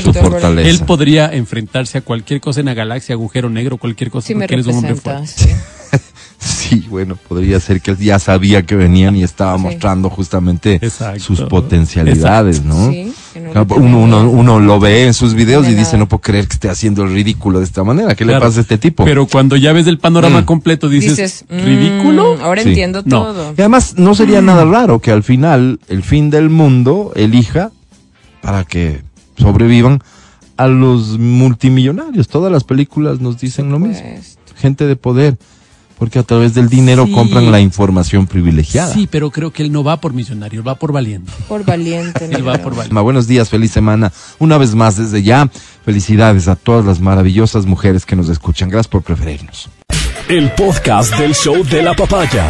Cierto, 0.00 0.12
su 0.12 0.18
fortaleza. 0.30 0.68
Él 0.68 0.78
podría 0.80 1.32
enfrentarse 1.32 1.98
a 1.98 2.00
cualquier 2.00 2.40
cosa 2.40 2.60
en 2.60 2.66
la 2.66 2.74
galaxia, 2.74 3.14
agujero 3.14 3.48
negro, 3.50 3.76
cualquier 3.76 4.10
cosa, 4.10 4.26
Sí 4.26 4.34
me 4.34 4.40
porque 4.46 4.54
él 4.54 4.60
es 4.60 4.66
un 4.66 4.74
hombre 4.76 4.94
representa. 4.94 5.26
fuerte. 5.26 5.44
sí. 5.44 6.00
Sí, 6.42 6.84
bueno, 6.90 7.16
podría 7.28 7.60
ser 7.60 7.80
que 7.80 7.92
él 7.92 7.98
ya 7.98 8.18
sabía 8.18 8.62
que 8.66 8.74
venían 8.74 9.14
y 9.14 9.22
estaba 9.22 9.56
Sí. 9.58 9.62
mostrando 9.62 10.10
justamente 10.10 10.80
Exacto. 10.82 11.20
sus 11.20 11.42
potencialidades, 11.42 12.64
¿no? 12.64 12.90
Sí, 12.90 13.12
no 13.54 13.64
uno, 13.76 14.58
lo 14.58 14.80
ve 14.80 15.06
en 15.06 15.14
sus 15.14 15.34
videos 15.34 15.66
De 15.66 15.72
y 15.72 15.74
dice, 15.76 15.96
no 15.96 16.08
puedo 16.08 16.20
creer 16.20 16.48
que 16.48 16.54
esté 16.54 16.68
haciendo 16.68 17.04
el 17.04 17.12
ridículo 17.12 17.60
de 17.60 17.64
esta 17.66 17.84
manera. 17.84 18.16
¿Qué 18.16 18.24
le 18.24 18.38
pasa 18.40 18.58
a 18.58 18.62
este 18.62 18.76
tipo? 18.76 19.04
Pero 19.04 19.26
cuando 19.28 19.54
ya 19.56 19.72
ves 19.72 19.86
el 19.86 19.98
panorama 19.98 20.40
Mm. 20.40 20.44
completo 20.44 20.88
dices, 20.88 21.10
Dices, 21.16 21.44
mm, 21.48 21.58
¿ridículo? 21.64 22.36
ahora 22.42 22.62
Sí. 22.62 22.70
entiendo 22.70 23.02
No. 23.04 23.22
todo. 23.22 23.54
Y 23.56 23.60
además 23.60 23.94
no 23.96 24.14
sería 24.16 24.40
Mm. 24.42 24.46
nada 24.46 24.64
raro 24.64 24.98
que 24.98 25.12
al 25.12 25.22
final 25.22 25.78
el 25.88 26.02
fin 26.02 26.28
del 26.30 26.50
mundo 26.50 27.12
elija 27.14 27.70
para 28.40 28.64
que 28.64 29.02
sobrevivan 29.36 30.00
a 30.56 30.66
los 30.66 31.18
multimillonarios. 31.18 32.28
Todas 32.28 32.52
las 32.52 32.64
películas 32.64 33.20
nos 33.20 33.38
dicen 33.38 33.70
lo 33.70 33.78
mismo. 33.78 34.04
Gente 34.56 34.86
de 34.86 34.96
poder, 34.96 35.38
porque 35.98 36.18
a 36.18 36.22
través 36.22 36.54
del 36.54 36.68
dinero 36.68 37.06
Sí. 37.06 37.12
compran 37.12 37.50
la 37.50 37.60
información 37.60 38.26
privilegiada. 38.26 38.92
Sí, 38.92 39.08
pero 39.10 39.30
creo 39.30 39.50
que 39.52 39.62
él 39.62 39.72
no 39.72 39.82
va 39.82 40.00
por 40.00 40.12
millonario, 40.12 40.62
va 40.62 40.74
por 40.76 40.92
valiente. 40.92 41.32
por 41.48 41.64
valiente. 41.64 42.24
Él 42.30 42.46
va 42.46 42.58
por 42.58 42.72
valiente. 42.74 42.94
Ma, 42.94 43.00
Buenos 43.00 43.26
días, 43.26 43.48
feliz 43.48 43.70
semana. 43.72 44.12
Una 44.38 44.58
vez 44.58 44.74
más 44.74 44.96
desde 44.96 45.22
ya, 45.22 45.48
felicidades 45.84 46.48
a 46.48 46.56
todas 46.56 46.84
las 46.84 47.00
maravillosas 47.00 47.66
mujeres 47.66 48.04
que 48.06 48.14
nos 48.16 48.28
escuchan. 48.28 48.68
Gracias 48.68 48.88
por 48.88 49.02
preferirnos. 49.02 49.68
El 50.28 50.50
podcast 50.52 51.16
del 51.18 51.34
show 51.34 51.64
de 51.64 51.82
la 51.82 51.94
papaya. 51.94 52.46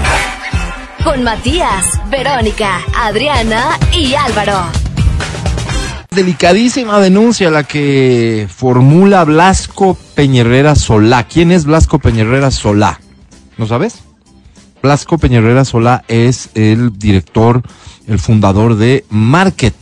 Con 1.02 1.22
Matías, 1.24 1.84
Verónica, 2.10 2.80
Adriana 2.96 3.78
y 3.92 4.14
Álvaro. 4.14 4.91
Delicadísima 6.14 7.00
denuncia 7.00 7.50
la 7.50 7.64
que 7.64 8.46
formula 8.54 9.24
Blasco 9.24 9.96
Peñerrera 10.14 10.74
Solá. 10.74 11.26
¿Quién 11.26 11.50
es 11.50 11.64
Blasco 11.64 11.98
Peñerrera 11.98 12.50
Solá? 12.50 13.00
¿No 13.56 13.66
sabes? 13.66 14.00
Blasco 14.82 15.16
Peñerrera 15.16 15.64
Solá 15.64 16.04
es 16.08 16.50
el 16.54 16.98
director, 16.98 17.62
el 18.06 18.18
fundador 18.18 18.76
de 18.76 19.06
Market, 19.08 19.74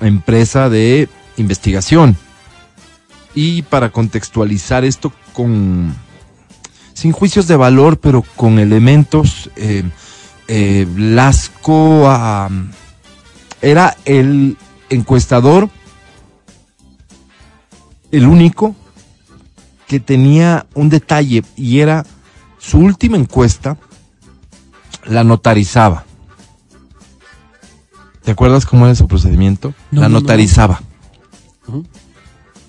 empresa 0.00 0.68
de 0.68 1.08
investigación. 1.36 2.16
Y 3.32 3.62
para 3.62 3.90
contextualizar 3.90 4.84
esto 4.84 5.12
con, 5.32 5.94
sin 6.94 7.12
juicios 7.12 7.46
de 7.46 7.54
valor, 7.54 7.98
pero 8.00 8.24
con 8.34 8.58
elementos, 8.58 9.50
eh, 9.54 9.84
eh, 10.48 10.84
Blasco 10.90 12.10
era 13.62 13.96
el 14.04 14.56
encuestador, 14.90 15.68
el 18.10 18.26
único 18.26 18.74
que 19.86 20.00
tenía 20.00 20.66
un 20.74 20.88
detalle 20.88 21.42
y 21.56 21.80
era 21.80 22.04
su 22.58 22.78
última 22.78 23.16
encuesta 23.16 23.76
la 25.04 25.22
notarizaba. 25.24 26.04
¿Te 28.24 28.32
acuerdas 28.32 28.66
cómo 28.66 28.86
era 28.86 28.94
su 28.96 29.06
procedimiento? 29.06 29.72
No, 29.92 30.00
la 30.00 30.08
no, 30.08 30.14
no. 30.14 30.20
notarizaba. 30.20 30.80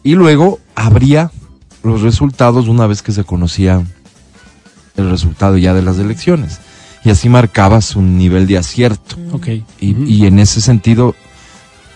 Y 0.04 0.14
luego 0.16 0.60
abría 0.76 1.32
los 1.84 2.02
resultados 2.02 2.68
una 2.68 2.86
vez 2.86 3.02
que 3.02 3.12
se 3.12 3.24
conocía 3.24 3.84
el 4.96 5.10
resultado 5.10 5.58
ya 5.58 5.74
de 5.74 5.82
las 5.82 5.98
elecciones. 5.98 6.60
Y 7.04 7.10
así 7.10 7.30
marcaba 7.30 7.82
su 7.82 8.02
nivel 8.02 8.48
de 8.48 8.58
acierto. 8.58 9.16
Ok. 9.32 9.48
Y, 9.80 9.94
Ujú. 9.94 10.04
y 10.04 10.26
en 10.28 10.40
ese 10.40 10.62
sentido, 10.62 11.16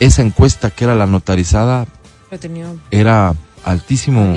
esa 0.02 0.24
encuesta 0.24 0.72
que 0.72 0.84
era 0.84 0.96
la 0.96 1.06
notarizada 1.06 1.86
era 2.90 3.36
altísimo, 3.64 4.36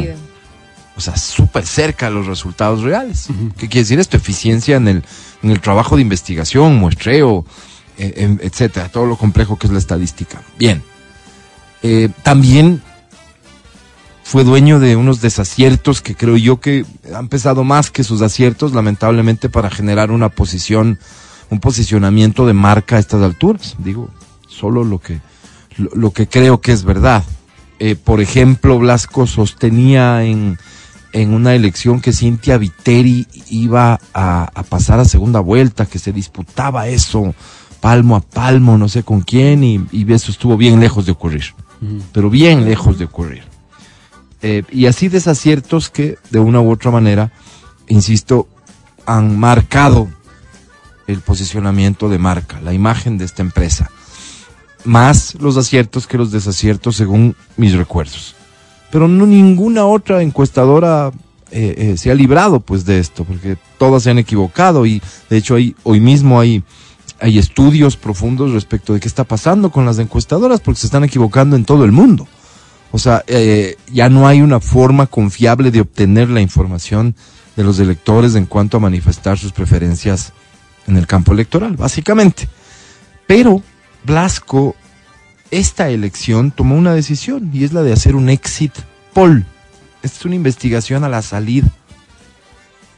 o 0.94 1.00
sea, 1.00 1.16
súper 1.16 1.64
cerca 1.66 2.06
de 2.06 2.12
los 2.14 2.26
resultados 2.26 2.82
reales. 2.82 3.28
¿Qué 3.56 3.68
quiere 3.68 3.84
decir 3.84 3.98
esto? 3.98 4.18
Eficiencia 4.18 4.76
en 4.76 4.88
el, 4.88 5.04
en 5.42 5.50
el 5.50 5.60
trabajo 5.60 5.96
de 5.96 6.02
investigación, 6.02 6.76
muestreo, 6.76 7.46
eh, 7.96 8.12
em, 8.16 8.38
etcétera, 8.42 8.90
todo 8.90 9.06
lo 9.06 9.16
complejo 9.16 9.58
que 9.58 9.66
es 9.66 9.72
la 9.72 9.78
estadística. 9.78 10.42
Bien. 10.58 10.82
Eh, 11.82 12.10
también 12.22 12.82
fue 14.22 14.44
dueño 14.44 14.80
de 14.80 14.96
unos 14.96 15.22
desaciertos 15.22 16.02
que 16.02 16.14
creo 16.14 16.36
yo 16.36 16.60
que 16.60 16.84
han 17.14 17.28
pesado 17.28 17.64
más 17.64 17.90
que 17.90 18.04
sus 18.04 18.20
aciertos, 18.20 18.74
lamentablemente, 18.74 19.48
para 19.48 19.70
generar 19.70 20.10
una 20.10 20.28
posición, 20.28 20.98
un 21.48 21.60
posicionamiento 21.60 22.46
de 22.46 22.52
marca 22.52 22.96
a 22.96 22.98
estas 22.98 23.22
alturas. 23.22 23.76
Digo, 23.78 24.10
solo 24.46 24.84
lo 24.84 24.98
que, 24.98 25.20
lo, 25.76 25.90
lo 25.94 26.10
que 26.12 26.26
creo 26.26 26.60
que 26.60 26.72
es 26.72 26.84
verdad. 26.84 27.24
Eh, 27.78 27.96
por 27.96 28.20
ejemplo, 28.20 28.78
Blasco 28.78 29.26
sostenía 29.26 30.24
en, 30.24 30.58
en 31.12 31.34
una 31.34 31.54
elección 31.54 32.00
que 32.00 32.12
Cintia 32.12 32.56
Viteri 32.58 33.26
iba 33.48 33.98
a, 34.12 34.50
a 34.54 34.62
pasar 34.62 35.00
a 35.00 35.04
segunda 35.04 35.40
vuelta, 35.40 35.86
que 35.86 35.98
se 35.98 36.12
disputaba 36.12 36.88
eso 36.88 37.34
palmo 37.80 38.16
a 38.16 38.20
palmo, 38.20 38.78
no 38.78 38.88
sé 38.88 39.02
con 39.02 39.20
quién, 39.20 39.62
y, 39.62 39.84
y 39.92 40.10
eso 40.10 40.30
estuvo 40.30 40.56
bien 40.56 40.80
lejos 40.80 41.04
de 41.04 41.12
ocurrir, 41.12 41.54
pero 42.12 42.30
bien 42.30 42.64
lejos 42.64 42.98
de 42.98 43.04
ocurrir. 43.04 43.42
Eh, 44.40 44.62
y 44.70 44.86
así 44.86 45.08
desaciertos 45.08 45.90
que 45.90 46.16
de 46.30 46.38
una 46.38 46.62
u 46.62 46.70
otra 46.70 46.90
manera, 46.90 47.30
insisto, 47.88 48.48
han 49.04 49.38
marcado 49.38 50.08
el 51.06 51.20
posicionamiento 51.20 52.08
de 52.08 52.18
marca, 52.18 52.58
la 52.62 52.72
imagen 52.72 53.18
de 53.18 53.26
esta 53.26 53.42
empresa. 53.42 53.90
Más 54.84 55.34
los 55.40 55.56
aciertos 55.56 56.06
que 56.06 56.18
los 56.18 56.30
desaciertos 56.30 56.96
según 56.96 57.34
mis 57.56 57.74
recuerdos. 57.74 58.34
Pero 58.90 59.08
no 59.08 59.26
ninguna 59.26 59.86
otra 59.86 60.22
encuestadora 60.22 61.10
eh, 61.50 61.92
eh, 61.92 61.96
se 61.96 62.10
ha 62.10 62.14
librado 62.14 62.60
pues 62.60 62.84
de 62.84 62.98
esto, 62.98 63.24
porque 63.24 63.56
todas 63.78 64.02
se 64.02 64.10
han 64.10 64.18
equivocado 64.18 64.86
y 64.86 65.00
de 65.30 65.36
hecho 65.36 65.54
hay, 65.54 65.76
hoy 65.84 66.00
mismo 66.00 66.40
hay, 66.40 66.64
hay 67.20 67.38
estudios 67.38 67.96
profundos 67.96 68.52
respecto 68.52 68.92
de 68.92 69.00
qué 69.00 69.08
está 69.08 69.24
pasando 69.24 69.70
con 69.70 69.86
las 69.86 69.98
encuestadoras 69.98 70.60
porque 70.60 70.80
se 70.80 70.88
están 70.88 71.04
equivocando 71.04 71.54
en 71.54 71.64
todo 71.64 71.84
el 71.84 71.92
mundo. 71.92 72.26
O 72.90 72.98
sea, 72.98 73.24
eh, 73.26 73.76
ya 73.92 74.08
no 74.08 74.26
hay 74.26 74.42
una 74.42 74.60
forma 74.60 75.06
confiable 75.06 75.70
de 75.70 75.80
obtener 75.80 76.28
la 76.28 76.40
información 76.40 77.14
de 77.56 77.64
los 77.64 77.78
electores 77.78 78.34
en 78.34 78.46
cuanto 78.46 78.76
a 78.76 78.80
manifestar 78.80 79.38
sus 79.38 79.52
preferencias 79.52 80.32
en 80.86 80.96
el 80.96 81.06
campo 81.06 81.32
electoral, 81.32 81.76
básicamente. 81.76 82.48
Pero 83.26 83.62
Blasco, 84.04 84.76
esta 85.50 85.88
elección 85.88 86.50
tomó 86.50 86.76
una 86.76 86.94
decisión 86.94 87.50
y 87.52 87.64
es 87.64 87.72
la 87.72 87.82
de 87.82 87.92
hacer 87.92 88.16
un 88.16 88.28
exit 88.28 88.72
poll. 89.12 89.46
Esta 90.02 90.18
es 90.18 90.24
una 90.24 90.34
investigación 90.34 91.04
a 91.04 91.08
la 91.08 91.22
salida, 91.22 91.68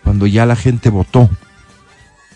cuando 0.03 0.27
ya 0.27 0.47
la 0.47 0.57
gente 0.57 0.91
votó. 0.91 1.31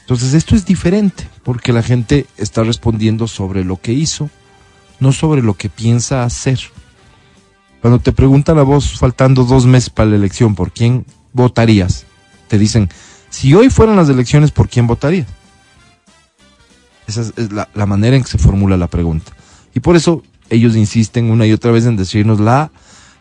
Entonces 0.00 0.34
esto 0.34 0.54
es 0.54 0.64
diferente, 0.64 1.28
porque 1.42 1.72
la 1.72 1.82
gente 1.82 2.26
está 2.36 2.62
respondiendo 2.62 3.26
sobre 3.26 3.64
lo 3.64 3.80
que 3.80 3.92
hizo, 3.92 4.30
no 5.00 5.12
sobre 5.12 5.42
lo 5.42 5.54
que 5.54 5.68
piensa 5.68 6.24
hacer. 6.24 6.60
Cuando 7.80 7.98
te 7.98 8.12
preguntan 8.12 8.58
a 8.58 8.62
vos, 8.62 8.98
faltando 8.98 9.44
dos 9.44 9.66
meses 9.66 9.90
para 9.90 10.10
la 10.10 10.16
elección, 10.16 10.54
¿por 10.54 10.72
quién 10.72 11.06
votarías? 11.32 12.06
Te 12.48 12.58
dicen, 12.58 12.88
si 13.30 13.54
hoy 13.54 13.70
fueran 13.70 13.96
las 13.96 14.08
elecciones, 14.08 14.50
¿por 14.50 14.68
quién 14.68 14.86
votarías? 14.86 15.26
Esa 17.10 17.20
es, 17.36 17.52
la, 17.52 17.68
la 17.74 17.86
manera 17.86 18.16
en 18.16 18.22
que 18.22 18.30
se 18.30 18.38
formula 18.38 18.76
la 18.76 18.86
pregunta. 18.88 19.32
Y 19.74 19.80
por 19.80 19.96
eso 19.96 20.22
ellos 20.48 20.76
insisten 20.76 21.30
una 21.30 21.46
y 21.46 21.52
otra 21.52 21.70
vez 21.70 21.86
en 21.86 21.96
decirnos 21.96 22.40
la 22.40 22.70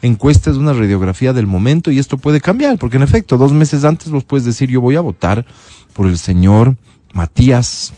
encuesta 0.01 0.49
es 0.49 0.55
una 0.57 0.73
radiografía 0.73 1.33
del 1.33 1.45
momento 1.47 1.91
y 1.91 1.99
esto 1.99 2.17
puede 2.17 2.39
cambiar, 2.41 2.77
porque 2.77 2.97
en 2.97 3.03
efecto, 3.03 3.37
dos 3.37 3.51
meses 3.51 3.83
antes 3.83 4.09
vos 4.09 4.23
puedes 4.23 4.45
decir 4.45 4.69
yo 4.69 4.81
voy 4.81 4.95
a 4.95 5.01
votar 5.01 5.45
por 5.93 6.07
el 6.07 6.17
señor 6.17 6.77
Matías 7.13 7.93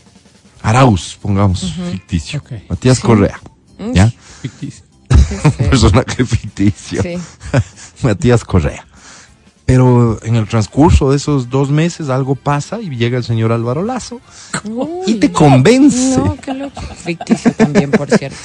Arauz, 0.62 1.18
pongamos 1.20 1.74
ficticio. 1.90 2.42
Matías 2.68 2.98
Sí. 2.98 3.02
Correa. 3.02 3.40
¿Ya? 3.94 4.12
Ficticio. 4.42 4.84
Un 5.10 5.52
personaje 5.70 6.24
ficticio. 6.24 7.02
Sí. 7.02 7.18
Matías 8.02 8.44
Correa. 8.44 8.86
Pero 9.72 10.18
en 10.22 10.36
el 10.36 10.46
transcurso 10.46 11.10
de 11.10 11.16
esos 11.16 11.48
dos 11.48 11.70
meses 11.70 12.10
algo 12.10 12.34
pasa 12.34 12.78
y 12.78 12.90
llega 12.94 13.16
el 13.16 13.24
señor 13.24 13.52
Álvaro 13.52 13.82
Lazo 13.82 14.20
y 14.64 14.68
Uy, 14.68 15.14
te 15.14 15.32
convence. 15.32 16.18
No, 16.18 16.36
qué 16.36 16.52
loco. 16.52 16.82
Ficticio 16.94 17.52
también, 17.52 17.90
por 17.90 18.10
cierto. 18.10 18.36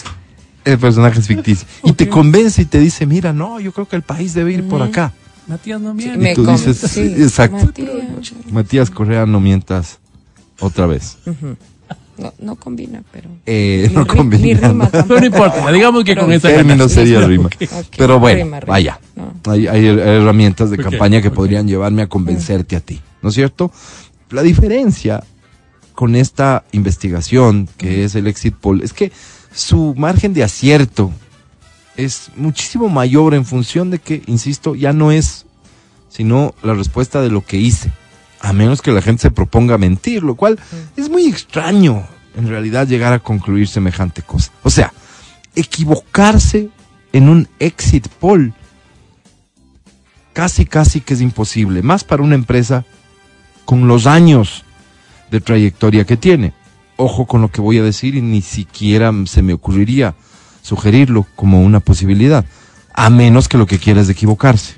El 0.64 0.78
personaje 0.80 1.20
es 1.20 1.28
ficticio. 1.28 1.68
Y 1.84 1.92
te 1.92 2.08
convence 2.08 2.62
y 2.62 2.66
te 2.66 2.80
dice, 2.80 3.06
mira, 3.06 3.34
no, 3.34 3.60
yo 3.60 3.74
creo 3.74 3.90
que 3.90 3.98
el 3.98 4.04
país 4.04 4.34
debe 4.34 4.54
ir 4.54 4.70
por 4.70 4.82
acá. 4.82 5.12
Matías 5.48 5.82
no 5.82 5.92
Y 5.92 5.96
miente. 5.96 6.18
Me 6.18 6.34
tú 6.34 6.46
dices, 6.46 6.78
sí, 6.78 7.02
exacto. 7.02 7.58
Matías. 7.58 8.34
Matías 8.50 8.90
Correa, 8.90 9.26
no 9.26 9.42
mientas 9.42 10.00
otra 10.62 10.86
vez. 10.86 11.18
No, 12.18 12.34
no 12.40 12.56
combina, 12.56 13.04
pero. 13.12 13.30
Eh, 13.46 13.86
Ni 13.90 13.96
no 13.96 14.08
combina. 14.08 14.44
Ni 14.44 14.54
rima 14.56 14.90
Pero 14.90 15.04
tampoco. 15.04 15.20
no 15.20 15.26
importa, 15.28 15.72
digamos 15.72 16.04
que 16.04 16.12
Pero- 16.14 16.22
con 16.26 16.34
esa 16.34 16.48
término 16.50 16.90
sería 16.90 17.22
rima. 17.28 17.50
Pero 17.96 18.20
bueno, 18.20 18.44
rima, 18.44 18.60
rima. 18.60 18.72
vaya. 18.72 19.00
No. 19.16 19.34
Hay, 19.52 19.68
hay 19.68 19.86
herramientas 19.86 20.72
de 20.72 20.78
campaña 20.78 21.22
que 21.22 21.30
podrían 21.32 21.68
llevarme 21.68 22.02
a 22.02 22.08
convencerte 22.08 22.76
a 22.76 22.80
ti, 22.80 23.00
¿no 23.22 23.30
es 23.30 23.36
cierto? 23.36 23.72
La 24.32 24.42
diferencia 24.42 25.24
con 25.94 26.16
esta 26.16 26.64
investigación, 26.72 27.68
que 27.78 28.04
es 28.04 28.16
el 28.16 28.28
exit 28.28 28.56
poll, 28.56 28.82
es 28.84 28.94
que 28.94 29.12
su 29.54 29.94
margen 29.98 30.34
de 30.34 30.44
acierto 30.44 31.12
es 31.96 32.30
muchísimo 32.36 32.90
mayor 32.90 33.34
en 33.34 33.46
función 33.46 33.90
de 33.90 34.00
que, 34.00 34.22
insisto, 34.28 34.76
ya 34.76 34.94
no 34.94 35.12
es 35.12 35.46
sino 36.10 36.54
la 36.64 36.74
respuesta 36.74 37.22
de 37.22 37.30
lo 37.30 37.44
que 37.46 37.58
hice, 37.58 37.92
a 38.42 38.54
menos 38.54 38.82
que 38.82 38.92
la 38.92 39.02
gente 39.02 39.24
se 39.24 39.32
proponga 39.32 39.78
mentir, 39.78 40.24
lo 40.24 40.36
cual 40.36 40.60
es 40.96 41.10
muy 41.10 41.28
extraño 41.28 42.06
en 42.36 42.48
realidad 42.48 42.88
llegar 42.88 43.14
a 43.14 43.20
concluir 43.20 43.68
semejante 43.68 44.22
cosa. 44.22 44.52
O 44.64 44.70
sea, 44.70 44.94
equivocarse 45.56 46.70
en 47.14 47.30
un 47.30 47.48
exit 47.60 48.08
poll 48.08 48.54
casi 50.34 50.66
casi 50.66 51.02
que 51.02 51.16
es 51.16 51.22
imposible, 51.22 51.82
más 51.82 52.04
para 52.04 52.22
una 52.22 52.36
empresa 52.36 52.86
con 53.66 53.88
los 53.88 54.06
años 54.06 54.64
de 55.32 55.42
trayectoria 55.42 56.06
que 56.06 56.16
tiene. 56.16 56.54
Ojo 56.96 57.26
con 57.26 57.42
lo 57.42 57.50
que 57.50 57.60
voy 57.60 57.80
a 57.80 57.84
decir 57.84 58.16
y 58.16 58.22
ni 58.22 58.42
siquiera 58.42 59.12
se 59.26 59.42
me 59.42 59.54
ocurriría 59.54 60.16
sugerirlo 60.62 61.26
como 61.36 61.64
una 61.64 61.80
posibilidad, 61.80 62.46
a 62.94 63.10
menos 63.10 63.48
que 63.48 63.58
lo 63.58 63.66
que 63.66 63.80
quiera 63.80 64.02
es 64.02 64.10
equivocarse. 64.10 64.76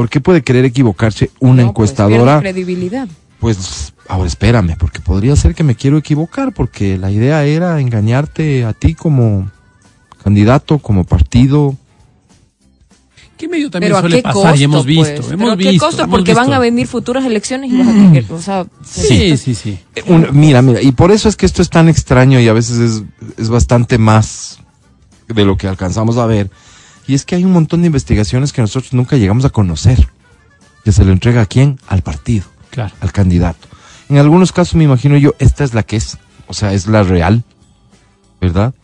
¿Por 0.00 0.08
qué 0.08 0.18
puede 0.22 0.40
querer 0.40 0.64
equivocarse 0.64 1.30
una 1.40 1.56
No, 1.62 1.74
pues, 1.74 1.90
encuestadora? 1.90 2.40
pierde 2.40 2.62
credibilidad. 2.62 3.06
Pues 3.38 3.92
ahora 4.08 4.28
espérame, 4.28 4.74
porque 4.78 5.00
podría 5.00 5.36
ser 5.36 5.54
que 5.54 5.62
me 5.62 5.74
quiero 5.74 5.98
equivocar, 5.98 6.54
porque 6.54 6.96
la 6.96 7.10
idea 7.10 7.44
era 7.44 7.78
engañarte 7.82 8.64
a 8.64 8.72
ti 8.72 8.94
como 8.94 9.50
candidato, 10.24 10.78
como 10.78 11.04
partido. 11.04 11.76
¿Qué 13.36 13.46
medio 13.46 13.68
también 13.70 13.90
Pero 13.90 13.98
a 13.98 14.00
suele 14.00 14.16
qué 14.16 14.22
pasar 14.22 14.42
costo, 14.42 14.56
y 14.58 14.64
hemos 14.64 14.86
visto, 14.86 15.02
pues? 15.16 15.32
hemos 15.32 15.38
¿Pero 15.38 15.52
a 15.52 15.56
qué 15.58 15.68
visto. 15.72 15.84
costo? 15.84 16.02
hemos 16.04 16.16
Porque 16.16 16.32
van 16.32 16.50
a 16.54 16.58
venir 16.58 16.86
futuras 16.86 17.22
elecciones 17.26 17.70
y 17.70 17.76
vas 17.76 17.88
a 17.88 17.92
tener, 17.92 18.24
o 18.32 18.40
sea, 18.40 18.64
Sí, 18.82 19.36
sí, 19.36 19.54
sí. 19.54 19.78
Eh, 19.96 20.02
un- 20.06 20.28
mira, 20.32 20.62
mira, 20.62 20.80
y 20.80 20.92
por 20.92 21.10
eso 21.10 21.28
es 21.28 21.36
que 21.36 21.44
esto 21.44 21.60
es 21.60 21.68
tan 21.68 21.90
extraño 21.90 22.40
y 22.40 22.48
a 22.48 22.54
veces 22.54 22.78
es, 22.78 23.02
es 23.36 23.50
bastante 23.50 23.98
más 23.98 24.60
de 25.28 25.44
lo 25.44 25.58
que 25.58 25.68
alcanzamos 25.68 26.16
a 26.16 26.24
ver. 26.24 26.50
Y 27.10 27.14
es 27.14 27.24
que 27.24 27.34
hay 27.34 27.44
un 27.44 27.50
montón 27.50 27.80
de 27.80 27.88
investigaciones 27.88 28.52
que 28.52 28.60
nosotros 28.60 28.92
nunca 28.92 29.16
llegamos 29.16 29.44
a 29.44 29.50
conocer. 29.50 30.08
Que 30.84 30.92
se 30.92 31.04
le 31.04 31.10
entrega 31.10 31.42
a 31.42 31.46
quién? 31.46 31.80
Al 31.88 32.02
partido, 32.02 32.44
Claro. 32.70 32.94
al 33.00 33.10
candidato. 33.10 33.66
En 34.08 34.18
algunos 34.18 34.52
casos 34.52 34.76
me 34.76 34.84
imagino 34.84 35.16
yo, 35.16 35.34
esta 35.40 35.64
es 35.64 35.74
la 35.74 35.82
que 35.82 35.96
es, 35.96 36.18
o 36.46 36.54
sea, 36.54 36.72
es 36.72 36.86
la 36.86 37.02
real, 37.02 37.42
¿verdad? 38.40 38.74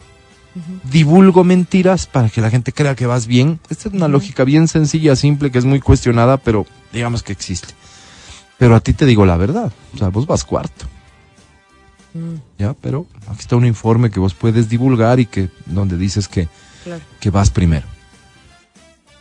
Divulgo 0.90 1.44
mentiras 1.44 2.06
para 2.08 2.28
que 2.28 2.40
la 2.40 2.50
gente 2.50 2.72
crea 2.72 2.96
que 2.96 3.06
vas 3.06 3.28
bien. 3.28 3.60
Esta 3.70 3.90
es 3.90 3.94
una 3.94 4.08
lógica 4.08 4.42
bien 4.42 4.66
sencilla, 4.66 5.14
simple, 5.14 5.52
que 5.52 5.58
es 5.58 5.64
muy 5.64 5.78
cuestionada, 5.78 6.36
pero 6.36 6.66
digamos 6.92 7.22
que 7.22 7.30
existe. 7.32 7.74
Pero 8.58 8.74
a 8.74 8.80
ti 8.80 8.92
te 8.92 9.06
digo 9.06 9.24
la 9.24 9.36
verdad, 9.36 9.70
o 9.94 9.98
sea, 9.98 10.08
vos 10.08 10.26
vas 10.26 10.42
cuarto. 10.42 10.84
Ya, 12.58 12.72
pero 12.74 13.06
aquí 13.28 13.40
está 13.42 13.54
un 13.54 13.66
informe 13.66 14.10
que 14.10 14.18
vos 14.18 14.34
puedes 14.34 14.68
divulgar 14.68 15.20
y 15.20 15.26
que 15.26 15.48
donde 15.66 15.96
dices 15.96 16.26
que, 16.26 16.48
Claro. 16.82 17.02
que 17.20 17.30
vas 17.30 17.50
primero. 17.50 17.86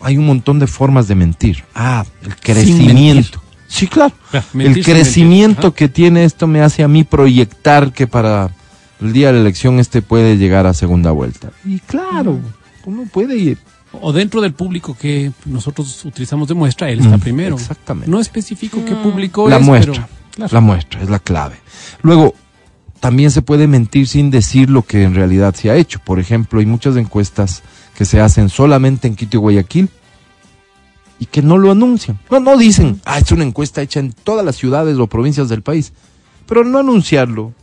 Hay 0.06 0.18
un 0.18 0.26
montón 0.28 0.60
de 0.60 0.68
formas 0.68 1.08
de 1.08 1.16
mentir. 1.16 1.64
Ah, 1.74 2.06
el 2.24 2.36
crecimiento. 2.36 3.42
Sí, 3.68 3.88
claro. 3.88 4.14
Mentir 4.54 4.78
el 4.78 4.84
crecimiento 4.86 5.74
que 5.74 5.90
tiene 5.90 6.24
esto 6.26 6.46
me 6.46 6.62
hace 6.62 6.84
a 6.84 6.88
mí 6.88 7.04
proyectar 7.04 7.92
que 7.92 8.06
para 8.06 8.52
el 9.02 9.14
día 9.14 9.28
de 9.28 9.34
la 9.34 9.40
elección 9.40 9.80
este 9.80 10.02
puede 10.04 10.38
llegar 10.38 10.68
a 10.68 10.74
segunda 10.74 11.10
vuelta. 11.12 11.52
Y 11.66 11.80
claro, 11.80 12.40
uno 12.86 13.04
puede 13.12 13.36
ir. 13.36 13.58
O 14.00 14.14
dentro 14.14 14.42
del 14.42 14.54
público 14.54 14.96
que 15.00 15.32
nosotros 15.46 16.06
utilizamos 16.06 16.48
de 16.50 16.54
muestra, 16.54 16.90
él 16.92 17.00
está 17.00 17.18
Mm, 17.18 17.22
primero. 17.22 17.56
exactamente. 17.56 18.12
No 18.12 18.20
especifico 18.20 18.84
qué 18.86 18.94
público 18.94 19.50
la 19.50 19.58
es, 19.58 19.66
muestra. 19.66 19.94
pero- 19.94 20.08
claro. 20.36 20.54
La 20.54 20.62
muestra 20.62 21.02
es 21.02 21.10
la 21.10 21.20
clave. 21.20 21.56
Luego, 22.04 22.36
también 23.00 23.32
se 23.32 23.42
puede 23.42 23.68
mentir 23.68 24.08
sin 24.08 24.30
decir 24.32 24.70
lo 24.70 24.84
que 24.84 25.04
en 25.04 25.16
realidad 25.16 25.56
se 25.56 25.70
ha 25.72 25.76
hecho. 25.76 26.00
Por 26.06 26.20
ejemplo, 26.20 26.60
hay 26.60 26.66
muchas 26.66 26.96
encuestas 26.98 27.64
que 27.96 28.06
se 28.06 28.22
hacen 28.22 28.50
solamente 28.50 29.08
en 29.08 29.16
Quito 29.16 29.38
y 29.38 29.40
Guayaquil 29.40 29.90
y 31.20 31.26
que 31.26 31.42
no 31.42 31.58
lo 31.58 31.72
anuncian. 31.72 32.20
No, 32.30 32.40
no 32.40 32.58
dicen, 32.58 33.02
ah, 33.06 33.20
es 33.20 33.32
una 33.32 33.46
encuesta 33.46 33.82
hecha 33.82 34.00
en 34.00 34.12
todas 34.12 34.46
las 34.46 34.58
ciudades 34.58 34.98
o 34.98 35.08
provincias 35.08 35.50
del 35.50 35.64
país. 35.64 35.94
Pero 36.46 36.64
no 36.64 36.80
anunciarlo, 36.80 37.54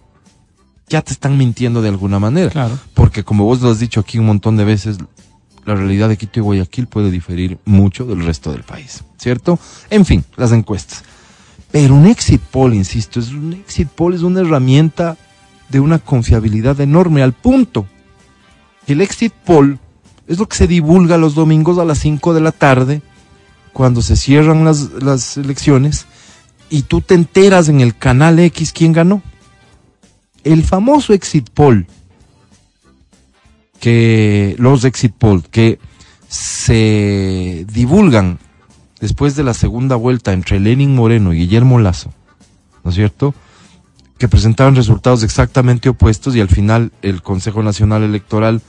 ya 0.88 1.03
te 1.03 1.12
están 1.12 1.37
mintiendo 1.37 1.83
de 1.83 1.90
alguna 1.90 2.18
manera. 2.18 2.51
Claro. 2.51 2.79
Porque 2.95 3.23
como 3.23 3.45
vos 3.45 3.61
lo 3.61 3.71
has 3.71 3.79
dicho 3.79 4.01
aquí 4.01 4.18
un 4.18 4.27
montón 4.27 4.57
de 4.57 4.64
veces, 4.64 4.99
la 5.64 5.75
realidad 5.75 6.09
de 6.09 6.16
Quito 6.16 6.40
y 6.40 6.42
Guayaquil 6.42 6.87
puede 6.87 7.11
diferir 7.11 7.59
mucho 7.64 8.07
del 8.07 8.25
resto 8.25 8.53
del 8.53 8.62
país, 8.62 9.05
¿cierto? 9.18 9.59
En 9.90 10.05
fin, 10.05 10.25
las 10.37 10.53
encuestas. 10.53 11.05
Pero 11.71 11.95
un 11.95 12.07
exit 12.07 12.40
poll, 12.40 12.75
insisto, 12.75 13.21
es 13.21 13.31
un 13.31 13.53
exit 13.53 13.88
poll 13.88 14.14
es 14.14 14.23
una 14.23 14.40
herramienta 14.40 15.16
de 15.68 15.81
una 15.81 15.99
confiabilidad 15.99 16.81
enorme 16.81 17.23
al 17.23 17.33
punto 17.33 17.87
que 18.87 18.92
el 18.95 19.01
exit 19.01 19.33
poll 19.33 19.79
es 20.33 20.38
lo 20.38 20.49
que 20.49 20.57
se 20.57 20.66
divulga 20.66 21.18
los 21.18 21.35
domingos 21.35 21.77
a 21.77 21.85
las 21.85 21.99
5 21.99 22.33
de 22.33 22.40
la 22.40 22.53
tarde 22.53 23.03
cuando 23.75 24.01
se 24.01 24.16
cierran 24.16 24.64
las, 24.64 24.90
las 24.92 25.37
elecciones 25.37 26.07
y 26.71 26.85
tú 26.85 27.03
te 27.03 27.14
enteras 27.14 27.68
en 27.68 27.83
el 27.83 27.95
canal 27.95 28.38
X 28.38 28.73
quién 28.73 28.95
ganó. 28.95 29.21
El 30.42 30.64
famoso 30.64 31.12
exit 31.12 31.51
poll 31.51 31.87
que 33.79 34.57
los 34.59 34.85
exit 34.85 35.12
poll 35.12 35.42
que 35.42 35.79
se 36.29 37.66
divulgan 37.71 38.38
después 38.99 39.37
de 39.37 39.45
la 39.45 39.53
segunda 39.53 39.97
vuelta 39.97 40.33
entre 40.33 40.61
Lenin 40.61 40.95
Moreno 40.95 41.35
y 41.35 41.40
Guillermo 41.40 41.79
Lazo, 41.79 42.11
¿no 42.85 42.88
es 42.88 42.97
cierto? 42.97 43.35
Que 44.16 44.29
presentaban 44.29 44.77
resultados 44.77 45.25
exactamente 45.25 45.90
opuestos 45.90 46.35
y 46.37 46.40
al 46.40 46.49
final 46.49 46.90
el 47.03 47.21
Consejo 47.21 47.62
Nacional 47.62 48.03
Electoral 48.03 48.62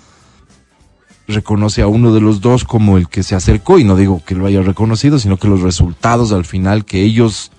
reconoce 1.34 1.82
a 1.82 1.88
uno 1.88 2.14
de 2.14 2.22
los 2.22 2.42
dos 2.42 2.64
como 2.64 2.98
el 2.98 3.08
que 3.08 3.24
se 3.24 3.36
acercó, 3.36 3.80
y 3.80 3.84
no 3.84 3.96
digo 3.96 4.22
que 4.26 4.36
lo 4.36 4.46
haya 4.46 4.62
reconocido, 4.62 5.20
sino 5.20 5.38
que 5.38 5.48
los 5.48 5.62
resultados 5.62 6.32
al 6.32 6.46
final 6.46 6.86
que 6.86 7.02
ellos 7.02 7.52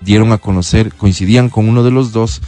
dieron 0.00 0.32
a 0.32 0.38
conocer 0.38 0.92
coincidían 0.94 1.48
con 1.48 1.68
uno 1.68 1.82
de 1.82 1.90
los 1.90 2.12
dos. 2.12 2.40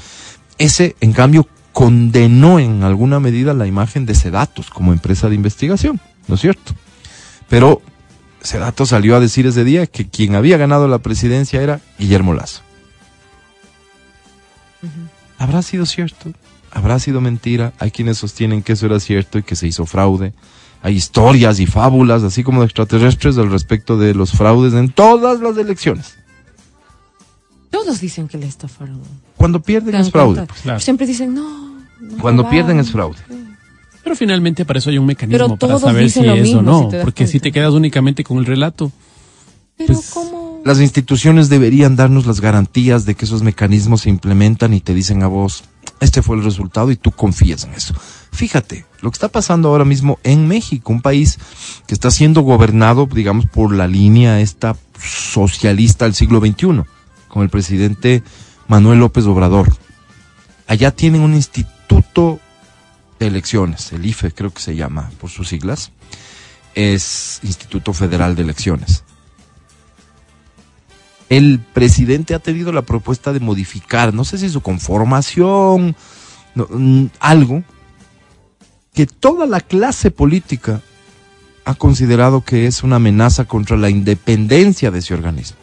Ese, 0.58 0.96
en 1.00 1.12
cambio, 1.12 1.48
condenó 1.72 2.58
en 2.58 2.84
alguna 2.84 3.20
medida 3.20 3.52
la 3.54 3.66
imagen 3.66 4.06
de 4.06 4.14
Sedatos 4.14 4.70
como 4.70 4.92
empresa 4.92 5.28
de 5.28 5.34
investigación, 5.34 6.00
¿no 6.28 6.36
es 6.36 6.40
cierto? 6.40 6.72
Pero 7.48 7.82
Sedatos 8.40 8.90
salió 8.90 9.16
a 9.16 9.20
decir 9.20 9.46
ese 9.46 9.64
día 9.64 9.86
que 9.86 10.08
quien 10.08 10.34
había 10.34 10.56
ganado 10.56 10.86
la 10.86 10.98
presidencia 10.98 11.62
era 11.62 11.80
Guillermo 11.98 12.34
Lazo. 12.34 12.62
¿Habrá 15.38 15.62
sido 15.62 15.86
cierto? 15.86 16.32
¿Habrá 16.74 16.98
sido 16.98 17.20
mentira? 17.20 17.72
Hay 17.78 17.90
quienes 17.90 18.18
sostienen 18.18 18.62
que 18.62 18.72
eso 18.72 18.86
era 18.86 19.00
cierto 19.00 19.38
y 19.38 19.42
que 19.42 19.56
se 19.56 19.66
hizo 19.66 19.86
fraude. 19.86 20.32
Hay 20.82 20.96
historias 20.96 21.60
y 21.60 21.66
fábulas, 21.66 22.22
así 22.24 22.42
como 22.42 22.60
de 22.60 22.66
extraterrestres, 22.66 23.38
al 23.38 23.50
respecto 23.50 23.96
de 23.96 24.12
los 24.12 24.32
fraudes 24.32 24.74
en 24.74 24.90
todas 24.90 25.40
las 25.40 25.56
elecciones. 25.56 26.16
Todos 27.70 28.00
dicen 28.00 28.28
que 28.28 28.38
le 28.38 28.46
estafaron. 28.46 29.00
Cuando 29.36 29.60
pierden 29.62 29.94
es 29.96 30.10
fraude. 30.10 30.46
pues. 30.46 30.60
Claro. 30.60 30.80
Siempre 30.80 31.06
dicen, 31.06 31.34
no. 31.34 31.42
no 32.00 32.16
Cuando 32.20 32.42
robaron". 32.42 32.50
pierden 32.50 32.80
es 32.80 32.90
fraude. 32.90 33.16
Pero 34.02 34.16
finalmente 34.16 34.64
para 34.66 34.78
eso 34.80 34.90
hay 34.90 34.98
un 34.98 35.06
mecanismo 35.06 35.56
Pero 35.56 35.56
para 35.56 35.78
saber 35.78 36.10
si 36.10 36.20
es 36.26 36.54
o 36.54 36.60
no. 36.62 36.90
si 36.90 36.96
porque 37.02 37.26
si 37.26 37.40
te 37.40 37.50
quedas 37.52 37.72
únicamente 37.72 38.22
con 38.22 38.38
el 38.38 38.44
relato, 38.44 38.92
Pero 39.78 39.94
Pues, 39.94 40.10
¿cómo? 40.12 40.60
Las 40.64 40.80
instituciones 40.80 41.48
deberían 41.48 41.96
darnos 41.96 42.26
las 42.26 42.40
garantías 42.40 43.04
de 43.06 43.14
que 43.14 43.24
esos 43.24 43.42
mecanismos 43.42 44.02
se 44.02 44.10
implementan 44.10 44.72
y 44.72 44.80
te 44.80 44.94
dicen 44.94 45.22
a 45.22 45.26
vos, 45.26 45.64
este 46.00 46.22
fue 46.22 46.36
el 46.36 46.44
resultado 46.44 46.90
y 46.90 46.96
tú 46.96 47.10
confías 47.10 47.64
en 47.64 47.74
eso. 47.74 47.94
Fíjate, 48.32 48.84
lo 49.00 49.10
que 49.10 49.14
está 49.14 49.28
pasando 49.28 49.68
ahora 49.68 49.84
mismo 49.84 50.18
en 50.22 50.48
México, 50.48 50.92
un 50.92 51.02
país 51.02 51.38
que 51.86 51.94
está 51.94 52.10
siendo 52.10 52.42
gobernado, 52.42 53.06
digamos, 53.06 53.46
por 53.46 53.74
la 53.74 53.86
línea 53.86 54.40
esta 54.40 54.76
socialista 55.00 56.04
del 56.04 56.14
siglo 56.14 56.40
XXI, 56.40 56.82
con 57.28 57.42
el 57.42 57.50
presidente 57.50 58.22
Manuel 58.68 58.98
López 59.00 59.24
Obrador. 59.26 59.76
Allá 60.66 60.90
tienen 60.90 61.22
un 61.22 61.34
instituto 61.34 62.40
de 63.18 63.26
elecciones, 63.26 63.92
el 63.92 64.04
IFE 64.06 64.32
creo 64.32 64.52
que 64.52 64.62
se 64.62 64.74
llama 64.74 65.10
por 65.20 65.30
sus 65.30 65.48
siglas, 65.48 65.92
es 66.74 67.38
Instituto 67.44 67.92
Federal 67.92 68.34
de 68.34 68.42
Elecciones 68.42 69.04
el 71.28 71.60
presidente 71.72 72.34
ha 72.34 72.38
tenido 72.38 72.72
la 72.72 72.82
propuesta 72.82 73.32
de 73.32 73.40
modificar, 73.40 74.12
no 74.12 74.24
sé 74.24 74.38
si 74.38 74.48
su 74.48 74.60
conformación, 74.60 75.96
mm, 76.54 77.06
algo 77.20 77.62
que 78.92 79.06
toda 79.06 79.46
la 79.46 79.60
clase 79.60 80.10
política 80.10 80.80
ha 81.64 81.74
considerado 81.74 82.42
que 82.42 82.66
es 82.66 82.82
una 82.82 82.96
amenaza 82.96 83.46
contra 83.46 83.76
la 83.76 83.90
independencia 83.90 84.90
de 84.90 84.98
ese 85.00 85.14
organismo. 85.14 85.56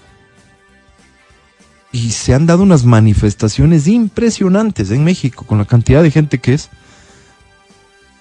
Y 1.92 2.12
se 2.12 2.34
han 2.34 2.46
dado 2.46 2.64
unas 2.64 2.86
manifestaciones 2.86 3.88
impresionantes 3.88 4.92
en 4.92 5.04
México 5.04 5.46
con 5.46 5.58
la 5.58 5.66
cantidad 5.66 6.02
de 6.02 6.12
gente 6.12 6.40
que 6.40 6.54
es. 6.54 6.70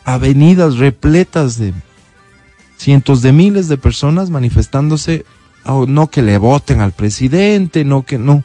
Avenidas 0.05 0.77
repletas 0.77 1.57
de 1.57 1.73
cientos 2.77 3.23
de 3.23 3.33
miles 3.33 3.69
de 3.69 3.79
personas 3.79 4.31
manifestándose 4.31 5.25
oh, 5.65 5.87
no 5.87 6.11
que 6.11 6.23
le 6.23 6.39
voten 6.39 6.81
al 6.81 6.93
presidente, 6.93 7.85
no 7.85 8.05
que 8.05 8.19
no, 8.19 8.45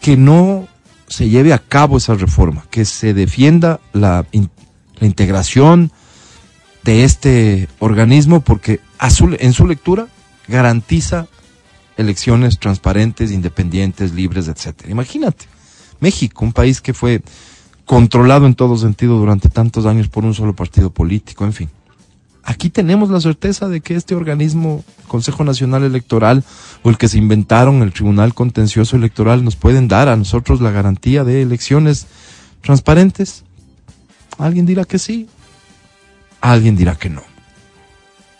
que 0.00 0.16
no 0.16 0.68
se 1.08 1.28
lleve 1.28 1.52
a 1.52 1.58
cabo 1.58 1.96
esa 1.96 2.14
reforma, 2.14 2.64
que 2.70 2.84
se 2.84 3.14
defienda 3.14 3.80
la, 3.92 4.26
in- 4.32 4.50
la 4.98 5.06
integración 5.06 5.92
de 6.82 7.04
este 7.04 7.68
organismo 7.78 8.40
porque 8.40 8.80
a 8.98 9.08
en 9.38 9.52
su 9.52 9.66
lectura 9.66 10.08
garantiza 10.48 11.26
elecciones 11.96 12.58
transparentes, 12.58 13.30
independientes, 13.30 14.12
libres, 14.12 14.48
etcétera. 14.48 14.90
Imagínate, 14.90 15.46
México, 16.00 16.44
un 16.44 16.52
país 16.52 16.80
que 16.80 16.92
fue 16.92 17.22
controlado 17.84 18.46
en 18.46 18.54
todo 18.54 18.76
sentido 18.76 19.18
durante 19.18 19.48
tantos 19.48 19.86
años 19.86 20.08
por 20.08 20.24
un 20.24 20.34
solo 20.34 20.54
partido 20.56 20.90
político, 20.90 21.44
en 21.44 21.52
fin 21.52 21.70
aquí 22.44 22.70
tenemos 22.70 23.10
la 23.10 23.20
certeza 23.20 23.68
de 23.68 23.80
que 23.80 23.94
este 23.94 24.14
organismo, 24.14 24.84
Consejo 25.08 25.44
Nacional 25.44 25.82
Electoral, 25.82 26.44
o 26.82 26.90
el 26.90 26.98
que 26.98 27.08
se 27.08 27.18
inventaron, 27.18 27.82
el 27.82 27.92
Tribunal 27.92 28.34
Contencioso 28.34 28.96
Electoral, 28.96 29.44
nos 29.44 29.56
pueden 29.56 29.88
dar 29.88 30.08
a 30.08 30.16
nosotros 30.16 30.60
la 30.60 30.70
garantía 30.70 31.24
de 31.24 31.42
elecciones 31.42 32.06
transparentes. 32.60 33.44
Alguien 34.38 34.66
dirá 34.66 34.84
que 34.84 34.98
sí, 34.98 35.28
alguien 36.40 36.76
dirá 36.76 36.94
que 36.96 37.10
no. 37.10 37.22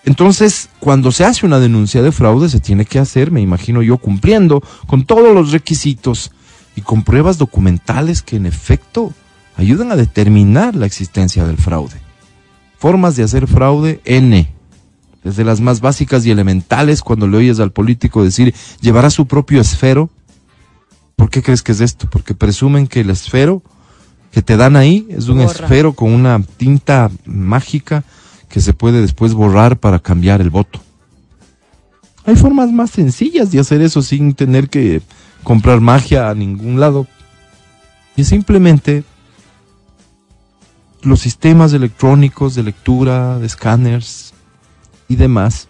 Entonces, 0.04 0.68
cuando 0.80 1.12
se 1.12 1.24
hace 1.24 1.46
una 1.46 1.58
denuncia 1.58 2.02
de 2.02 2.12
fraude, 2.12 2.50
se 2.50 2.60
tiene 2.60 2.84
que 2.84 2.98
hacer, 2.98 3.30
me 3.30 3.40
imagino 3.40 3.82
yo, 3.82 3.96
cumpliendo 3.96 4.62
con 4.86 5.04
todos 5.06 5.34
los 5.34 5.50
requisitos 5.50 6.30
y 6.76 6.82
con 6.82 7.04
pruebas 7.04 7.38
documentales 7.38 8.20
que 8.20 8.36
en 8.36 8.44
efecto 8.44 9.14
ayudan 9.56 9.92
a 9.92 9.96
determinar 9.96 10.74
la 10.74 10.84
existencia 10.84 11.46
del 11.46 11.56
fraude 11.56 12.03
formas 12.85 13.16
de 13.16 13.23
hacer 13.23 13.47
fraude 13.47 14.03
N. 14.05 14.47
Desde 15.23 15.42
las 15.42 15.62
más 15.62 15.81
básicas 15.81 16.27
y 16.27 16.31
elementales, 16.31 17.01
cuando 17.01 17.27
le 17.27 17.38
oyes 17.38 17.59
al 17.59 17.73
político 17.73 18.23
decir, 18.23 18.55
llevará 18.83 19.09
su 19.09 19.27
propio 19.27 19.59
esfero. 19.59 20.11
¿Por 21.16 21.31
qué 21.31 21.42
crees 21.42 21.62
que 21.62 21.73
es 21.73 21.81
esto? 21.81 22.11
Porque 22.11 22.35
presumen 22.35 22.87
que 22.87 23.01
el 23.01 23.09
esfero 23.09 23.62
que 24.33 24.42
te 24.42 24.59
dan 24.59 24.77
ahí 24.77 25.07
es 25.09 25.29
un 25.29 25.38
Borra. 25.38 25.51
esfero 25.51 25.94
con 25.94 26.12
una 26.12 26.42
tinta 26.59 27.11
mágica 27.25 28.05
que 28.51 28.61
se 28.61 28.75
puede 28.75 29.01
después 29.01 29.33
borrar 29.33 29.79
para 29.79 29.99
cambiar 29.99 30.42
el 30.42 30.51
voto. 30.51 30.79
Hay 32.27 32.37
formas 32.37 32.70
más 32.70 32.90
sencillas 32.90 33.51
de 33.51 33.61
hacer 33.61 33.81
eso 33.81 34.03
sin 34.03 34.35
tener 34.35 34.68
que 34.68 35.01
comprar 35.42 35.81
magia 35.81 36.29
a 36.29 36.35
ningún 36.35 36.79
lado. 36.79 37.07
Y 38.14 38.25
simplemente 38.25 39.05
los 41.04 41.20
sistemas 41.20 41.72
electrónicos 41.72 42.54
de 42.54 42.62
lectura, 42.62 43.38
de 43.38 43.46
escáneres 43.46 44.32
y 45.08 45.16
demás, 45.16 45.68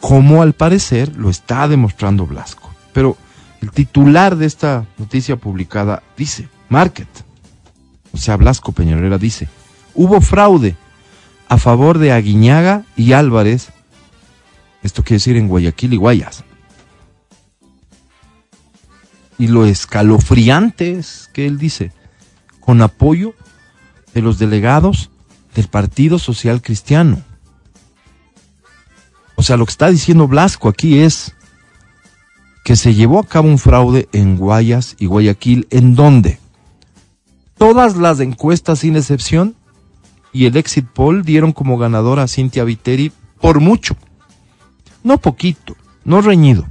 como 0.00 0.42
al 0.42 0.52
parecer 0.52 1.16
lo 1.16 1.30
está 1.30 1.68
demostrando 1.68 2.26
Blasco. 2.26 2.70
Pero 2.92 3.16
el 3.62 3.70
titular 3.70 4.36
de 4.36 4.46
esta 4.46 4.86
noticia 4.98 5.36
publicada 5.36 6.02
dice, 6.16 6.48
Market, 6.68 7.08
o 8.12 8.16
sea, 8.18 8.36
Blasco 8.36 8.72
Peñarera 8.72 9.18
dice, 9.18 9.48
hubo 9.94 10.20
fraude 10.20 10.76
a 11.48 11.58
favor 11.58 11.98
de 11.98 12.12
Aguiñaga 12.12 12.84
y 12.96 13.12
Álvarez, 13.12 13.68
esto 14.82 15.02
quiere 15.02 15.16
decir 15.16 15.36
en 15.36 15.48
Guayaquil 15.48 15.94
y 15.94 15.96
Guayas. 15.96 16.44
Y 19.38 19.48
lo 19.48 19.66
escalofriante 19.66 20.98
es 20.98 21.28
que 21.32 21.46
él 21.46 21.58
dice, 21.58 21.92
con 22.60 22.80
apoyo 22.82 23.34
de 24.16 24.22
los 24.22 24.38
delegados 24.38 25.10
del 25.54 25.68
Partido 25.68 26.18
Social 26.18 26.62
Cristiano. 26.62 27.22
O 29.34 29.42
sea, 29.42 29.58
lo 29.58 29.66
que 29.66 29.72
está 29.72 29.90
diciendo 29.90 30.26
Blasco 30.26 30.70
aquí 30.70 31.00
es 31.00 31.34
que 32.64 32.76
se 32.76 32.94
llevó 32.94 33.18
a 33.18 33.26
cabo 33.26 33.46
un 33.46 33.58
fraude 33.58 34.08
en 34.12 34.38
Guayas 34.38 34.96
y 34.98 35.04
Guayaquil, 35.04 35.66
en 35.68 35.94
donde 35.94 36.38
todas 37.58 37.98
las 37.98 38.20
encuestas 38.20 38.78
sin 38.78 38.96
excepción 38.96 39.54
y 40.32 40.46
el 40.46 40.56
exit 40.56 40.86
poll 40.86 41.22
dieron 41.22 41.52
como 41.52 41.76
ganadora 41.76 42.22
a 42.22 42.28
Cintia 42.28 42.64
Viteri 42.64 43.12
por 43.38 43.60
mucho. 43.60 43.98
No 45.04 45.18
poquito, 45.18 45.76
no 46.06 46.22
reñido. 46.22 46.66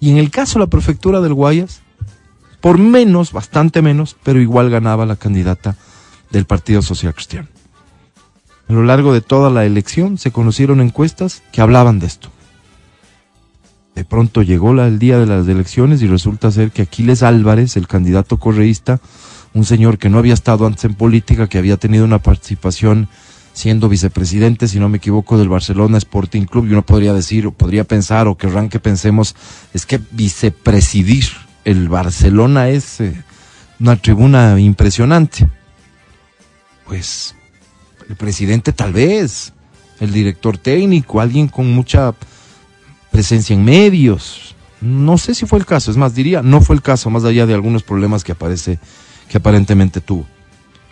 Y 0.00 0.12
en 0.12 0.16
el 0.16 0.30
caso 0.30 0.58
de 0.58 0.64
la 0.64 0.70
prefectura 0.70 1.20
del 1.20 1.34
Guayas, 1.34 1.82
por 2.64 2.78
menos, 2.78 3.32
bastante 3.32 3.82
menos, 3.82 4.16
pero 4.22 4.40
igual 4.40 4.70
ganaba 4.70 5.04
la 5.04 5.16
candidata 5.16 5.76
del 6.30 6.46
Partido 6.46 6.80
Social 6.80 7.12
Cristiano. 7.12 7.46
A 8.70 8.72
lo 8.72 8.82
largo 8.84 9.12
de 9.12 9.20
toda 9.20 9.50
la 9.50 9.66
elección 9.66 10.16
se 10.16 10.30
conocieron 10.30 10.80
encuestas 10.80 11.42
que 11.52 11.60
hablaban 11.60 11.98
de 11.98 12.06
esto. 12.06 12.30
De 13.94 14.06
pronto 14.06 14.40
llegó 14.40 14.72
la- 14.72 14.86
el 14.86 14.98
día 14.98 15.18
de 15.18 15.26
las 15.26 15.46
elecciones 15.46 16.00
y 16.00 16.06
resulta 16.06 16.50
ser 16.50 16.70
que 16.70 16.80
Aquiles 16.80 17.22
Álvarez, 17.22 17.76
el 17.76 17.86
candidato 17.86 18.38
correísta, 18.38 18.98
un 19.52 19.66
señor 19.66 19.98
que 19.98 20.08
no 20.08 20.16
había 20.16 20.32
estado 20.32 20.64
antes 20.64 20.86
en 20.86 20.94
política, 20.94 21.50
que 21.50 21.58
había 21.58 21.76
tenido 21.76 22.06
una 22.06 22.20
participación 22.20 23.08
siendo 23.52 23.90
vicepresidente, 23.90 24.68
si 24.68 24.78
no 24.80 24.88
me 24.88 24.96
equivoco, 24.96 25.36
del 25.36 25.50
Barcelona 25.50 25.98
Sporting 25.98 26.46
Club, 26.46 26.64
y 26.64 26.72
uno 26.72 26.80
podría 26.80 27.12
decir, 27.12 27.46
o 27.46 27.52
podría 27.52 27.84
pensar, 27.84 28.26
o 28.26 28.38
querrán 28.38 28.70
que 28.70 28.80
pensemos, 28.80 29.36
es 29.74 29.84
que 29.84 30.00
vicepresidir 30.12 31.26
el 31.64 31.88
Barcelona 31.88 32.68
es 32.68 33.00
eh, 33.00 33.14
una 33.80 33.96
tribuna 33.96 34.58
impresionante. 34.60 35.48
Pues 36.86 37.34
el 38.08 38.16
presidente 38.16 38.72
tal 38.72 38.92
vez, 38.92 39.52
el 40.00 40.12
director 40.12 40.58
técnico, 40.58 41.20
alguien 41.20 41.48
con 41.48 41.72
mucha 41.72 42.14
presencia 43.10 43.54
en 43.54 43.64
medios. 43.64 44.54
No 44.80 45.16
sé 45.16 45.34
si 45.34 45.46
fue 45.46 45.58
el 45.58 45.66
caso, 45.66 45.90
es 45.90 45.96
más, 45.96 46.14
diría, 46.14 46.42
no 46.42 46.60
fue 46.60 46.76
el 46.76 46.82
caso, 46.82 47.08
más 47.08 47.24
allá 47.24 47.46
de 47.46 47.54
algunos 47.54 47.82
problemas 47.82 48.22
que 48.22 48.32
aparece, 48.32 48.78
que 49.28 49.38
aparentemente 49.38 50.00
tuvo. 50.00 50.26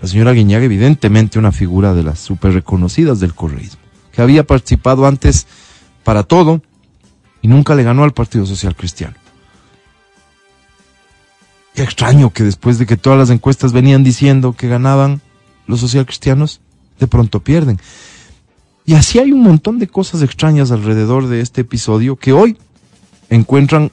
La 0.00 0.08
señora 0.08 0.32
Guiñaga, 0.32 0.64
evidentemente 0.64 1.38
una 1.38 1.52
figura 1.52 1.92
de 1.94 2.02
las 2.02 2.18
súper 2.18 2.54
reconocidas 2.54 3.20
del 3.20 3.34
correísmo, 3.34 3.80
que 4.12 4.22
había 4.22 4.44
participado 4.44 5.06
antes 5.06 5.46
para 6.04 6.22
todo 6.22 6.62
y 7.42 7.48
nunca 7.48 7.74
le 7.74 7.82
ganó 7.82 8.02
al 8.02 8.12
Partido 8.12 8.46
Social 8.46 8.74
Cristiano. 8.74 9.14
Qué 11.74 11.82
extraño 11.82 12.30
que 12.30 12.44
después 12.44 12.78
de 12.78 12.86
que 12.86 12.96
todas 12.96 13.18
las 13.18 13.30
encuestas 13.30 13.72
venían 13.72 14.04
diciendo 14.04 14.52
que 14.52 14.68
ganaban 14.68 15.22
los 15.66 15.80
social 15.80 16.04
cristianos, 16.04 16.60
de 16.98 17.06
pronto 17.06 17.40
pierden. 17.40 17.80
Y 18.84 18.94
así 18.94 19.18
hay 19.18 19.32
un 19.32 19.42
montón 19.42 19.78
de 19.78 19.86
cosas 19.86 20.22
extrañas 20.22 20.70
alrededor 20.70 21.28
de 21.28 21.40
este 21.40 21.62
episodio 21.62 22.16
que 22.16 22.32
hoy 22.32 22.58
encuentran 23.30 23.90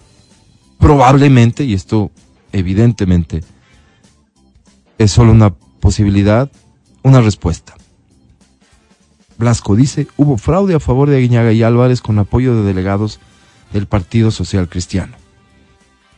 probablemente, 0.80 1.64
y 1.64 1.74
esto 1.74 2.12
evidentemente 2.52 3.44
es 4.98 5.12
solo 5.12 5.32
una 5.32 5.52
posibilidad, 5.52 6.52
una 7.04 7.22
respuesta. 7.22 7.76
Blasco 9.38 9.76
dice, 9.76 10.08
hubo 10.18 10.38
fraude 10.38 10.76
a 10.76 10.80
favor 10.82 11.10
de 11.10 11.18
Aguiñaga 11.18 11.54
y 11.54 11.64
Álvarez 11.64 12.02
con 12.02 12.20
apoyo 12.20 12.56
de 12.56 12.64
delegados 12.64 13.20
del 13.72 13.88
Partido 13.88 14.32
Social 14.32 14.68
Cristiano. 14.68 15.19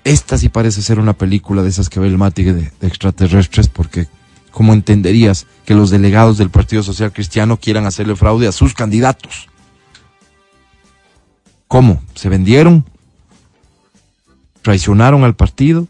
Esta 0.03 0.37
sí 0.37 0.49
parece 0.49 0.81
ser 0.81 0.99
una 0.99 1.13
película 1.13 1.61
de 1.61 1.69
esas 1.69 1.89
que 1.89 1.99
ve 1.99 2.07
el 2.07 2.17
Mati 2.17 2.43
de, 2.43 2.53
de 2.53 2.87
extraterrestres, 2.87 3.67
porque 3.67 4.07
¿cómo 4.51 4.73
entenderías 4.73 5.45
que 5.65 5.75
los 5.75 5.89
delegados 5.91 6.37
del 6.37 6.49
Partido 6.49 6.81
Social 6.81 7.13
Cristiano 7.13 7.57
quieran 7.57 7.85
hacerle 7.85 8.15
fraude 8.15 8.47
a 8.47 8.51
sus 8.51 8.73
candidatos? 8.73 9.47
¿Cómo? 11.67 12.01
¿Se 12.15 12.27
vendieron? 12.27 12.83
¿Traicionaron 14.61 15.23
al 15.23 15.35
partido? 15.35 15.87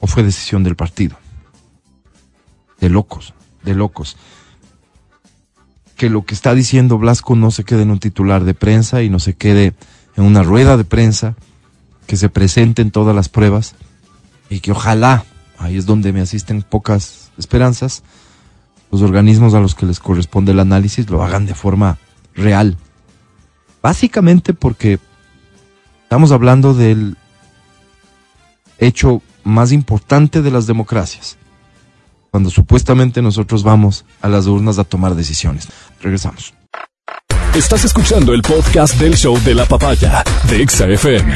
¿O 0.00 0.06
fue 0.06 0.22
decisión 0.22 0.64
del 0.64 0.76
partido? 0.76 1.16
De 2.80 2.88
locos, 2.88 3.34
de 3.64 3.74
locos. 3.74 4.16
Que 5.96 6.08
lo 6.08 6.24
que 6.24 6.34
está 6.34 6.54
diciendo 6.54 6.98
Blasco 6.98 7.36
no 7.36 7.50
se 7.50 7.64
quede 7.64 7.82
en 7.82 7.90
un 7.90 8.00
titular 8.00 8.44
de 8.44 8.54
prensa 8.54 9.02
y 9.02 9.10
no 9.10 9.18
se 9.18 9.34
quede 9.34 9.74
en 10.16 10.24
una 10.24 10.42
rueda 10.42 10.76
de 10.76 10.84
prensa, 10.84 11.34
que 12.06 12.16
se 12.16 12.28
presenten 12.28 12.90
todas 12.90 13.14
las 13.14 13.28
pruebas 13.28 13.74
y 14.50 14.60
que 14.60 14.72
ojalá, 14.72 15.24
ahí 15.58 15.76
es 15.76 15.86
donde 15.86 16.12
me 16.12 16.20
asisten 16.20 16.62
pocas 16.62 17.30
esperanzas, 17.38 18.02
los 18.90 19.00
organismos 19.02 19.54
a 19.54 19.60
los 19.60 19.74
que 19.74 19.86
les 19.86 20.00
corresponde 20.00 20.52
el 20.52 20.60
análisis 20.60 21.08
lo 21.08 21.22
hagan 21.22 21.46
de 21.46 21.54
forma 21.54 21.98
real. 22.34 22.76
Básicamente 23.82 24.52
porque 24.52 24.98
estamos 26.02 26.30
hablando 26.30 26.74
del 26.74 27.16
hecho 28.78 29.22
más 29.44 29.72
importante 29.72 30.42
de 30.42 30.50
las 30.50 30.66
democracias, 30.66 31.38
cuando 32.30 32.50
supuestamente 32.50 33.22
nosotros 33.22 33.62
vamos 33.62 34.04
a 34.20 34.28
las 34.28 34.46
urnas 34.46 34.78
a 34.78 34.84
tomar 34.84 35.14
decisiones. 35.14 35.68
Regresamos. 36.00 36.54
Estás 37.54 37.84
escuchando 37.84 38.32
el 38.32 38.40
podcast 38.40 38.98
del 38.98 39.14
show 39.14 39.38
de 39.44 39.54
la 39.54 39.66
papaya 39.66 40.24
de 40.48 40.62
Exa 40.62 40.88
FM. 40.88 41.34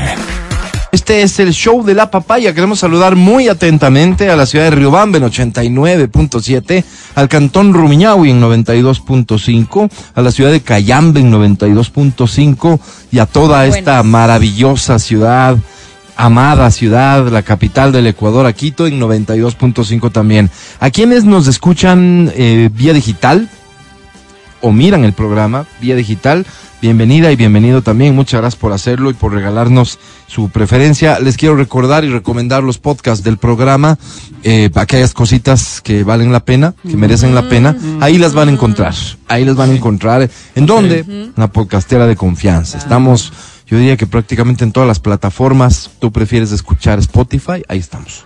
Este 0.91 1.21
es 1.21 1.39
el 1.41 1.53
show 1.53 1.85
de 1.85 1.93
la 1.93 2.11
papaya. 2.11 2.55
Queremos 2.55 2.79
saludar 2.79 3.17
muy 3.17 3.49
atentamente 3.49 4.31
a 4.31 4.37
la 4.37 4.47
ciudad 4.47 4.65
de 4.65 4.71
Riobamba 4.71 5.19
en 5.19 5.25
89.7, 5.25 6.85
al 7.17 7.29
cantón 7.29 7.75
Rumiñahui 7.75 8.31
en 8.31 8.41
92.5, 8.41 9.91
a 10.15 10.23
la 10.23 10.31
ciudad 10.31 10.53
de 10.53 10.63
Cayambe 10.63 11.21
en 11.21 11.31
92.5 11.31 12.81
y 13.13 13.19
a 13.19 13.27
toda 13.27 13.67
esta 13.67 14.03
maravillosa 14.03 14.99
ciudad, 14.99 15.59
amada 16.17 16.71
ciudad, 16.71 17.29
la 17.29 17.43
capital 17.43 17.93
del 17.93 18.07
Ecuador, 18.07 18.47
a 18.47 18.55
Quito 18.55 18.87
en 18.87 18.99
92.5 18.99 20.11
también. 20.11 20.51
A 20.81 20.89
quienes 20.89 21.25
nos 21.25 21.47
escuchan 21.47 22.33
eh, 22.35 22.71
vía 22.73 22.95
digital, 22.95 23.51
o 24.67 24.73
miran 24.73 25.05
el 25.05 25.13
programa 25.13 25.65
vía 25.81 25.95
digital, 25.95 26.45
bienvenida 26.83 27.31
y 27.31 27.37
bienvenido 27.37 27.83
también. 27.83 28.17
Muchas 28.17 28.41
gracias 28.41 28.61
por 28.61 28.73
hacerlo 28.73 29.11
y 29.11 29.15
por 29.15 29.33
regalarnos 29.33 30.01
su 30.27 30.49
preferencia. 30.49 31.21
Les 31.21 31.37
quiero 31.37 31.55
recordar 31.55 32.05
y 32.05 32.09
recomendar 32.09 32.65
los 32.65 32.79
podcasts 32.79 33.23
del 33.23 33.39
programa, 33.39 33.97
eh, 34.43 34.69
aquellas 34.75 35.15
cositas 35.15 35.81
que 35.81 36.03
valen 36.03 36.33
la 36.33 36.45
pena, 36.45 36.75
que 36.83 36.97
merecen 36.97 37.33
la 37.33 37.49
pena. 37.49 37.77
Ahí 38.01 38.19
las 38.19 38.35
van 38.35 38.49
a 38.49 38.53
encontrar. 38.53 38.93
Ahí 39.29 39.45
las 39.45 39.55
van 39.55 39.71
a 39.71 39.75
encontrar. 39.75 40.29
¿En 40.57 40.67
dónde? 40.67 41.31
Una 41.37 41.47
podcastera 41.53 42.09
de 42.09 42.17
confianza. 42.17 42.77
Estamos, 42.77 43.33
yo 43.69 43.79
diría 43.79 43.97
que 43.97 44.09
prácticamente 44.09 44.65
en 44.65 44.73
todas 44.73 44.89
las 44.89 44.99
plataformas. 44.99 45.93
Tú 46.01 46.11
prefieres 46.11 46.51
escuchar 46.51 46.99
Spotify, 46.99 47.63
ahí 47.69 47.79
estamos. 47.79 48.25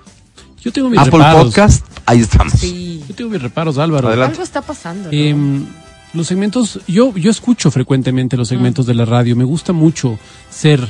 Yo 0.62 0.72
tengo 0.72 0.88
mis 0.88 1.00
Apple 1.00 1.18
reparos. 1.18 1.44
Podcast, 1.44 1.84
ahí 2.06 2.20
estamos. 2.20 2.54
Sí. 2.54 3.04
Yo 3.06 3.14
tengo 3.14 3.30
mis 3.30 3.42
reparos, 3.42 3.76
Álvaro. 3.76 4.08
Adelante. 4.08 4.32
Algo 4.32 4.42
está 4.42 4.62
pasando. 4.62 5.10
¿no? 5.10 5.18
Em, 5.18 5.66
los 6.12 6.26
segmentos, 6.26 6.80
yo, 6.88 7.14
yo 7.16 7.30
escucho 7.30 7.70
frecuentemente 7.70 8.36
los 8.36 8.48
segmentos 8.48 8.86
de 8.86 8.94
la 8.94 9.04
radio. 9.04 9.36
Me 9.36 9.44
gusta 9.44 9.72
mucho 9.72 10.18
ser, 10.50 10.80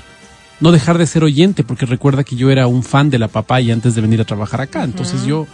no 0.60 0.72
dejar 0.72 0.98
de 0.98 1.06
ser 1.06 1.24
oyente, 1.24 1.62
porque 1.64 1.86
recuerda 1.86 2.24
que 2.24 2.36
yo 2.36 2.50
era 2.50 2.66
un 2.66 2.82
fan 2.82 3.10
de 3.10 3.18
la 3.18 3.28
papaya 3.28 3.74
antes 3.74 3.94
de 3.94 4.00
venir 4.00 4.20
a 4.20 4.24
trabajar 4.24 4.60
acá. 4.60 4.84
Entonces 4.84 5.24
yo 5.24 5.46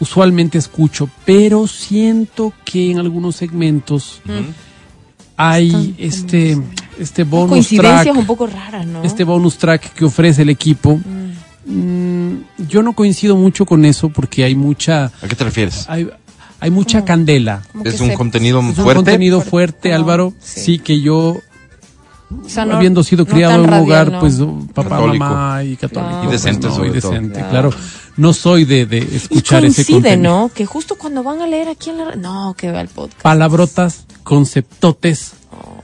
usualmente 0.00 0.58
escucho, 0.58 1.08
pero 1.24 1.66
siento 1.66 2.52
que 2.64 2.90
en 2.90 2.98
algunos 2.98 3.36
segmentos 3.36 4.20
hay 5.36 5.94
este, 5.98 6.58
este 6.98 7.24
bonus 7.24 7.50
Coincidencias 7.50 8.02
track. 8.04 8.16
un 8.16 8.26
poco 8.26 8.46
raras, 8.46 8.86
¿no? 8.86 9.02
este 9.02 9.24
bonus 9.24 9.58
track 9.58 9.92
que 9.94 10.04
ofrece 10.04 10.42
el 10.42 10.50
equipo. 10.50 11.00
Mm, 11.66 12.34
yo 12.68 12.82
no 12.82 12.92
coincido 12.92 13.36
mucho 13.36 13.64
con 13.64 13.84
eso 13.84 14.08
porque 14.10 14.44
hay 14.44 14.54
mucha, 14.54 15.06
¿A 15.06 15.28
qué 15.28 15.34
te 15.34 15.44
refieres? 15.44 15.86
hay, 15.88 16.08
hay 16.64 16.70
mucha 16.70 17.04
candela. 17.04 17.62
Como 17.72 17.84
¿Es 17.84 18.00
un 18.00 18.08
se- 18.08 18.14
contenido 18.14 18.60
Es 18.60 18.66
un 18.66 18.74
fuerte? 18.74 18.94
contenido 18.96 19.40
fuerte, 19.42 19.92
Álvaro. 19.92 20.32
Sí. 20.40 20.60
sí. 20.60 20.78
que 20.78 21.00
yo, 21.00 21.18
o 22.42 22.48
sea, 22.48 22.64
no- 22.64 22.76
habiendo 22.76 23.02
sido 23.04 23.24
no 23.24 23.30
criado 23.30 23.54
en 23.56 23.60
un 23.60 23.66
radial, 23.66 23.82
hogar, 23.84 24.12
¿no? 24.12 24.20
pues 24.20 24.38
papá, 24.74 24.88
Católico. 24.96 25.24
mamá 25.24 25.62
y 25.64 25.76
católico. 25.76 26.24
Y 26.24 26.32
decente 26.32 26.60
pues, 26.66 26.70
no, 26.72 26.76
sobre 26.76 26.98
y 26.98 27.00
todo. 27.00 27.10
decente, 27.12 27.34
Claro. 27.40 27.70
claro. 27.70 27.70
No 28.16 28.32
soy 28.32 28.64
de, 28.64 28.86
de 28.86 28.98
Y 28.98 29.16
escuchar 29.16 29.64
ese 29.64 29.76
coincide, 29.84 29.94
contenido. 29.96 30.32
¿no? 30.42 30.50
Que 30.54 30.64
justo 30.66 30.94
cuando 30.96 31.22
van 31.22 31.42
a 31.42 31.46
leer 31.48 31.68
aquí 31.68 31.90
en 31.90 31.98
la... 31.98 32.14
No, 32.16 32.54
que 32.56 32.70
va 32.70 32.80
el 32.80 32.86
podcast. 32.88 33.20
Palabrotas, 33.20 34.06
conceptotes, 34.22 35.32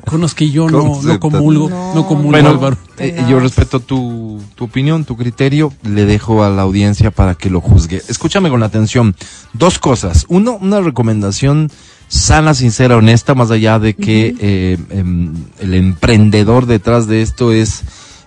con 0.06 0.20
los 0.20 0.34
que 0.34 0.50
yo 0.50 0.68
no, 0.68 1.00
no 1.02 1.20
comulgo, 1.20 1.68
No, 1.68 1.94
no, 1.94 2.06
comulgo, 2.06 2.30
Bueno, 2.30 2.50
Álvaro. 2.50 2.76
eh, 2.98 3.12
Tenaz. 3.12 3.28
yo 3.30 3.40
respeto 3.40 3.80
tu, 3.80 4.40
tu 4.54 4.64
opinión, 4.64 5.04
tu 5.04 5.16
criterio, 5.16 5.72
le 5.84 6.04
dejo 6.06 6.42
a 6.44 6.50
la 6.50 6.62
audiencia 6.62 7.10
para 7.10 7.34
que 7.34 7.50
lo 7.50 7.60
juzgue. 7.60 8.02
Escúchame 8.08 8.50
con 8.50 8.62
atención. 8.62 9.14
Dos 9.52 9.78
cosas. 9.78 10.26
Uno, 10.28 10.58
una 10.60 10.80
recomendación 10.80 11.70
sana, 12.08 12.54
sincera, 12.54 12.96
honesta, 12.96 13.34
más 13.34 13.50
allá 13.50 13.78
de 13.78 13.94
que 13.94 14.34
eh, 14.40 14.78
em, 14.90 15.32
el 15.60 15.74
emprendedor 15.74 16.66
detrás 16.66 17.06
de 17.06 17.22
esto 17.22 17.52
es 17.52 17.82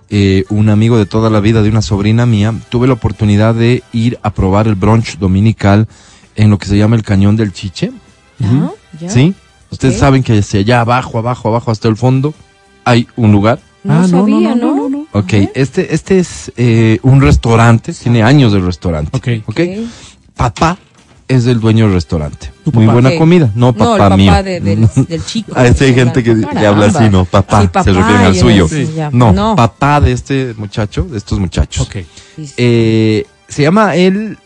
eh, 0.09 0.45
un 0.49 0.69
amigo 0.69 0.97
de 0.97 1.05
toda 1.05 1.29
la 1.29 1.39
vida 1.41 1.61
de 1.61 1.69
una 1.69 1.81
sobrina 1.81 2.25
mía. 2.25 2.53
Tuve 2.69 2.87
la 2.87 2.93
oportunidad 2.93 3.55
de 3.55 3.83
ir 3.91 4.19
a 4.23 4.29
probar 4.33 4.67
el 4.67 4.75
brunch 4.75 5.17
dominical 5.17 5.87
en 6.35 6.49
lo 6.49 6.57
que 6.57 6.67
se 6.67 6.77
llama 6.77 6.95
el 6.95 7.03
Cañón 7.03 7.35
del 7.35 7.51
Chiche. 7.51 7.91
¿ya? 8.99 9.09
¿Sí? 9.09 9.33
Ustedes 9.73 9.97
saben 9.97 10.23
que 10.23 10.37
hacia 10.37 10.59
allá 10.61 10.81
abajo, 10.81 11.17
abajo, 11.19 11.49
abajo, 11.49 11.71
hasta 11.71 11.87
el 11.87 11.97
fondo, 11.97 12.33
hay 12.85 13.07
un 13.15 13.31
lugar. 13.31 13.59
No 13.83 14.07
sabía, 14.07 14.55
¿no? 14.55 15.05
Ok, 15.11 15.33
este, 15.55 15.93
este 15.93 16.19
es 16.19 16.51
eh, 16.55 16.99
un 17.03 17.21
restaurante, 17.21 17.91
tiene 17.93 18.23
años 18.23 18.53
de 18.53 18.59
restaurante. 18.59 19.11
Ok. 19.15 19.43
ok. 19.47 19.59
Papá 20.35 20.77
es 21.27 21.45
el 21.45 21.59
dueño 21.59 21.85
del 21.85 21.93
restaurante. 21.95 22.51
Muy 22.71 22.85
papá. 22.85 22.93
buena 22.93 23.17
comida. 23.17 23.51
No, 23.55 23.71
No, 23.71 23.71
el 23.71 23.77
papá 23.77 23.97
papá 23.97 24.17
mío. 24.17 24.33
de- 24.43 24.59
del, 24.61 24.87
del 25.07 25.25
chico. 25.25 25.55
Este 25.59 25.85
hay 25.85 25.93
gente 25.93 26.23
que 26.23 26.33
le 26.35 26.65
habla 26.67 26.85
así, 26.87 27.09
¿no? 27.09 27.25
Papá, 27.25 27.61
Sí, 27.61 27.67
se 27.67 27.69
papá, 27.71 27.83
refieren 27.91 28.25
al 28.25 28.33
yo 28.33 28.67
suyo. 28.67 29.09
No, 29.11 29.31
no. 29.33 29.55
papá 29.55 29.99
de 30.01 30.11
este 30.13 30.53
muchacho, 30.57 31.03
de 31.03 31.17
estos 31.17 31.39
muchachos. 31.39 31.85
Ok. 31.87 31.97
Sí, 32.35 32.47
sí. 32.47 32.53
Eh, 32.57 33.25
se 33.47 33.61
llama 33.63 33.95
el 33.95 34.37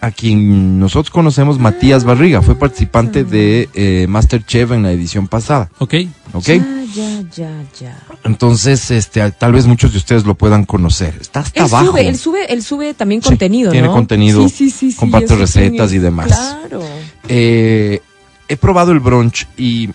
a 0.00 0.10
quien 0.10 0.78
nosotros 0.78 1.10
conocemos, 1.10 1.58
Matías 1.58 2.04
Barriga. 2.04 2.42
Fue 2.42 2.54
participante 2.54 3.24
de 3.24 3.68
eh, 3.74 4.06
Masterchef 4.08 4.72
en 4.72 4.82
la 4.82 4.92
edición 4.92 5.26
pasada. 5.28 5.70
Ok. 5.78 5.94
¿Ok? 6.32 6.46
Ya, 6.46 6.62
ya, 6.94 7.22
ya, 7.34 7.64
ya. 7.80 7.98
Entonces, 8.24 8.90
este, 8.90 9.30
tal 9.32 9.52
vez 9.52 9.66
muchos 9.66 9.92
de 9.92 9.98
ustedes 9.98 10.24
lo 10.24 10.34
puedan 10.34 10.64
conocer. 10.64 11.16
Está 11.20 11.40
hasta 11.40 11.60
Él 11.60 11.66
abajo. 11.66 11.86
sube, 11.86 12.08
él 12.08 12.16
sube, 12.18 12.52
él 12.52 12.62
sube 12.62 12.94
también 12.94 13.22
Sí, 13.22 13.28
contenido, 13.28 13.72
tiene 13.72 13.88
¿no? 13.88 13.94
contenido, 13.94 14.48
Sí, 14.48 14.54
sí, 14.54 14.70
sí, 14.70 14.92
sí, 14.92 14.96
comparte 14.98 15.34
recetas 15.36 15.92
y 15.92 15.98
demás. 15.98 16.26
Claro. 16.28 16.82
Eh, 17.28 18.00
he 18.48 18.56
probado 18.56 18.92
el 18.92 19.00
brunch 19.00 19.46
y 19.56 19.90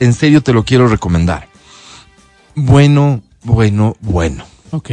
en 0.00 0.12
serio 0.14 0.42
te 0.42 0.52
lo 0.52 0.64
quiero 0.64 0.88
recomendar. 0.88 1.48
Bueno, 2.54 3.22
bueno, 3.42 3.96
bueno. 4.00 4.44
Ok. 4.70 4.88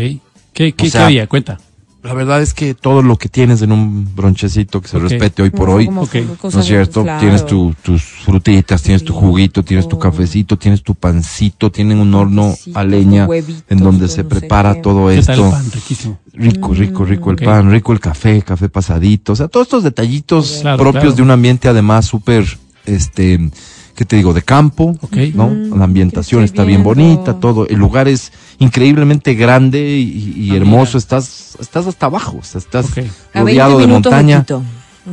¿Qué, 0.53 0.73
qué, 0.73 0.87
O 0.87 0.89
sea, 0.89 1.01
qué 1.01 1.05
había? 1.05 1.27
Cuenta. 1.27 1.59
La 2.03 2.15
verdad 2.15 2.41
es 2.41 2.55
que 2.55 2.73
todo 2.73 3.03
lo 3.03 3.15
que 3.17 3.29
tienes 3.29 3.61
en 3.61 3.71
un 3.71 4.09
bronchecito 4.15 4.81
que 4.81 4.87
se 4.87 4.97
respete 4.97 5.43
hoy 5.43 5.51
por 5.51 5.69
No, 5.69 5.75
hoy, 5.75 5.87
¿no 5.87 6.01
es 6.03 6.65
cierto? 6.65 7.03
claro. 7.03 7.19
Tienes 7.19 7.45
tu- 7.45 7.75
tus 7.83 8.01
frutitas, 8.01 8.81
tienes 8.81 9.03
tu 9.05 9.13
juguito, 9.13 9.61
tienes 9.63 9.87
tu 9.87 9.99
cafecito, 9.99 10.57
tienes 10.57 10.81
tu 10.81 10.95
pancito, 10.95 11.69
tienen 11.71 11.99
un 11.99 12.11
horno 12.15 12.55
a 12.73 12.83
leña 12.83 13.27
huevitos, 13.27 13.63
en 13.69 13.77
donde 13.79 14.07
se 14.07 14.23
no 14.23 14.29
prepara 14.29 14.73
qué. 14.73 14.81
todo 14.81 15.09
¿Qué 15.09 15.21
tal 15.21 15.35
el 15.39 15.45
esto. 15.45 15.51
pan? 15.51 15.71
Riquísimo. 15.71 16.19
Rico, 16.33 16.73
rico, 16.73 17.05
rico 17.05 17.29
el 17.29 17.35
pan, 17.37 17.69
rico 17.71 17.93
el 17.93 17.99
café, 17.99 18.41
café 18.41 18.67
pasadito, 18.67 19.33
o 19.33 19.35
sea, 19.35 19.47
todos 19.47 19.67
estos 19.67 19.83
detallitos 19.83 20.59
Claro, 20.61 20.77
propios 20.77 21.03
claro. 21.03 21.15
de 21.17 21.21
un 21.21 21.31
ambiente 21.31 21.67
además 21.67 22.05
súper, 22.07 22.45
este, 22.87 23.51
¿qué 23.95 24.05
te 24.05 24.15
digo? 24.15 24.33
De 24.33 24.41
campo, 24.41 24.97
Ok. 25.01 25.17
¿no? 25.33 25.47
Mm, 25.49 25.77
La 25.77 25.83
ambientación 25.85 26.43
está 26.43 26.63
bien 26.63 26.83
bonita, 26.83 27.39
todo, 27.39 27.67
el 27.67 27.77
lugar 27.77 28.07
es 28.07 28.31
increíblemente 28.59 29.33
grande 29.35 29.97
y, 29.97 30.33
y 30.37 30.51
Ah, 30.51 30.55
hermoso, 30.57 30.91
mira. 30.91 30.99
estás, 30.99 31.57
estás 31.59 31.87
hasta 31.87 32.05
abajo, 32.07 32.37
o 32.39 32.43
sea, 32.43 32.59
estás 32.59 32.85
Ok. 32.85 32.97
A 32.97 33.01
20 33.01 33.11
rodeado 33.39 33.79
de 33.79 33.87
montaña. 33.87 34.45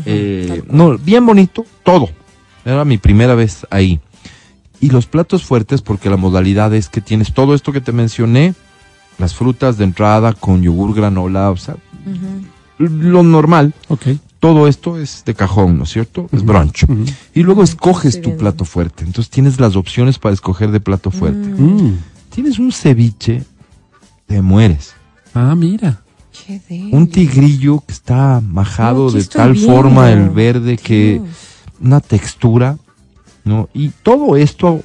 Eh, 0.05 0.63
no, 0.71 0.99
bien 0.99 1.25
bonito, 1.25 1.65
todo. 1.83 2.09
Era 2.65 2.85
mi 2.85 2.99
primera 2.99 3.35
vez 3.35 3.67
ahí. 3.71 4.01
Y 4.81 4.91
los 4.91 5.07
platos 5.07 5.43
fuertes, 5.45 5.83
porque 5.83 6.11
la 6.11 6.17
modalidad 6.17 6.73
es 6.75 6.89
que 6.89 7.01
tienes 7.01 7.33
todo 7.33 7.55
esto 7.55 7.73
que 7.73 7.81
te 7.81 7.93
mencioné, 7.93 8.55
las 9.19 9.35
frutas 9.35 9.77
de 9.79 9.85
entrada 9.85 10.35
con 10.35 10.63
yogur 10.63 10.95
granola, 10.95 11.51
o 11.51 11.57
sea, 11.57 11.77
lo 12.79 13.23
normal. 13.23 13.75
Ok. 13.89 14.07
Todo 14.41 14.69
esto 14.69 14.99
es 14.99 15.25
de 15.25 15.35
cajón, 15.35 15.79
¿no 15.79 15.85
es 15.85 15.91
cierto? 15.91 16.29
Es 16.33 16.45
brunch. 16.45 16.85
Ujú. 16.85 17.05
Y 17.35 17.43
luego 17.43 17.63
escoges 17.65 18.21
tu 18.21 18.37
plato 18.37 18.65
fuerte. 18.65 19.05
Entonces 19.05 19.31
tienes 19.31 19.59
las 19.59 19.75
opciones 19.75 20.19
para 20.19 20.33
escoger 20.33 20.71
de 20.71 20.79
plato 20.81 21.11
fuerte. 21.11 21.49
Mm. 21.49 21.99
Tienes 22.33 22.59
un 22.61 22.71
ceviche, 22.71 23.43
te 24.27 24.41
mueres. 24.41 24.95
Ah, 25.35 25.55
mira. 25.57 26.03
Qué. 26.47 26.61
Un 26.93 27.09
tigrillo 27.09 27.81
que 27.85 27.93
está 27.93 28.41
majado 28.41 29.07
No, 29.07 29.11
de 29.11 29.25
tal 29.25 29.55
viendo. 29.55 29.73
forma 29.73 30.13
el 30.13 30.31
verde 30.31 30.77
que 30.77 31.21
una 31.81 31.99
textura, 32.01 32.79
¿no? 33.45 33.69
Y 33.75 33.89
todo 33.89 34.37
esto 34.37 34.83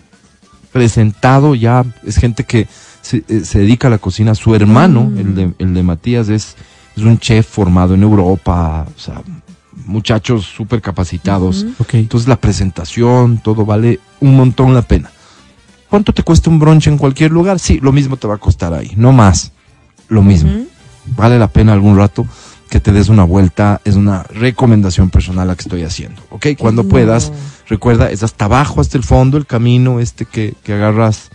presentado 0.71 1.53
ya 1.53 1.85
es 2.03 2.17
gente 2.17 2.43
que 2.43 2.67
se, 3.01 3.23
eh, 3.27 3.41
se 3.45 3.59
dedica 3.59 3.87
a 3.87 3.91
la 3.91 3.97
cocina. 3.99 4.33
Su 4.33 4.55
hermano, 4.55 5.03
Mm. 5.03 5.17
el, 5.19 5.35
de, 5.35 5.53
el 5.59 5.73
de 5.75 5.83
Matías, 5.83 6.29
es, 6.29 6.55
es 6.95 7.03
un 7.03 7.19
chef 7.19 7.47
formado 7.47 7.93
en 7.93 8.01
Europa, 8.03 8.87
o 8.95 8.99
sea, 8.99 9.21
muchachos 9.85 10.45
súper 10.45 10.81
capacitados. 10.81 11.65
Entonces 11.91 12.27
la 12.27 12.37
presentación, 12.37 13.37
todo 13.37 13.65
vale 13.65 13.99
un 14.19 14.35
montón 14.35 14.73
la 14.73 14.81
pena. 14.81 15.11
¿Cuánto 15.89 16.13
te 16.13 16.23
cuesta 16.23 16.49
un 16.49 16.59
brunch 16.59 16.87
en 16.87 16.97
cualquier 16.97 17.31
lugar? 17.31 17.59
Sí, 17.59 17.79
lo 17.79 17.91
mismo 17.91 18.17
te 18.17 18.27
va 18.27 18.35
a 18.35 18.39
costar 18.39 18.73
ahí, 18.73 18.93
no 18.95 19.11
más. 19.11 19.51
Lo 20.07 20.21
mismo. 20.23 20.51
Vale 21.15 21.37
la 21.37 21.47
pena 21.47 21.73
algún 21.73 21.97
rato 21.97 22.25
que 22.69 22.79
te 22.79 22.91
des 22.91 23.09
una 23.09 23.23
vuelta. 23.23 23.79
Es 23.85 23.95
una 23.95 24.23
recomendación 24.23 25.11
personal 25.11 25.47
la 25.47 25.55
que 25.55 25.61
estoy 25.61 25.83
haciendo. 25.83 26.21
¿Ok? 26.31 26.47
Cuando 26.57 26.87
puedas, 26.87 27.31
recuerda, 27.67 28.09
es 28.09 28.23
hasta 28.23 28.45
abajo, 28.45 28.81
hasta 28.81 28.97
el 28.97 29.03
fondo, 29.03 29.37
el 29.37 29.45
camino 29.45 29.99
este 29.99 30.25
que, 30.25 30.55
que 30.63 30.73
agarras. 30.73 31.29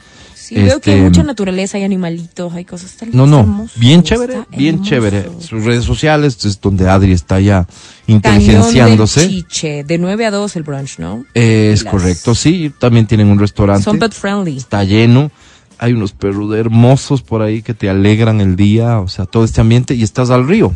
Sí, 0.48 0.54
veo 0.54 0.80
que 0.80 0.90
hay 0.92 0.96
Este, 0.96 1.08
mucha 1.10 1.22
naturaleza, 1.24 1.76
hay 1.76 1.84
animalitos, 1.84 2.54
hay 2.54 2.64
cosas 2.64 2.96
tan 2.96 3.10
No, 3.12 3.26
no, 3.26 3.40
hermoso, 3.40 3.74
bien 3.76 4.02
chévere, 4.02 4.44
bien 4.56 4.76
hermoso. 4.76 4.90
chévere. 4.90 5.28
Sus 5.40 5.62
redes 5.64 5.84
sociales 5.84 6.42
es 6.46 6.58
donde 6.60 6.88
Adri 6.88 7.12
está 7.12 7.38
ya 7.38 7.66
Cañón 7.66 7.68
del 8.06 8.14
inteligenciándose. 8.14 9.28
Chiche, 9.28 9.84
de 9.84 9.98
9 9.98 10.24
a 10.24 10.30
2 10.30 10.56
el 10.56 10.62
brunch, 10.62 10.98
¿no? 10.98 11.24
Es 11.34 11.84
Las- 11.84 11.92
correcto, 11.92 12.34
sí. 12.34 12.72
También 12.78 13.06
tienen 13.06 13.28
un 13.28 13.38
restaurante. 13.38 13.84
Son 13.84 13.98
pet 13.98 14.12
friendly. 14.14 14.56
está 14.56 14.84
lleno. 14.84 15.30
Hay 15.78 15.92
unos 15.92 16.12
perros 16.12 16.52
hermosos 16.56 17.20
por 17.22 17.42
ahí 17.42 17.60
que 17.62 17.74
te 17.74 17.90
alegran 17.90 18.40
el 18.40 18.56
día, 18.56 19.00
o 19.00 19.08
sea, 19.08 19.26
todo 19.26 19.44
este 19.44 19.60
ambiente 19.60 19.94
y 19.94 20.02
estás 20.02 20.30
al 20.30 20.48
río, 20.48 20.72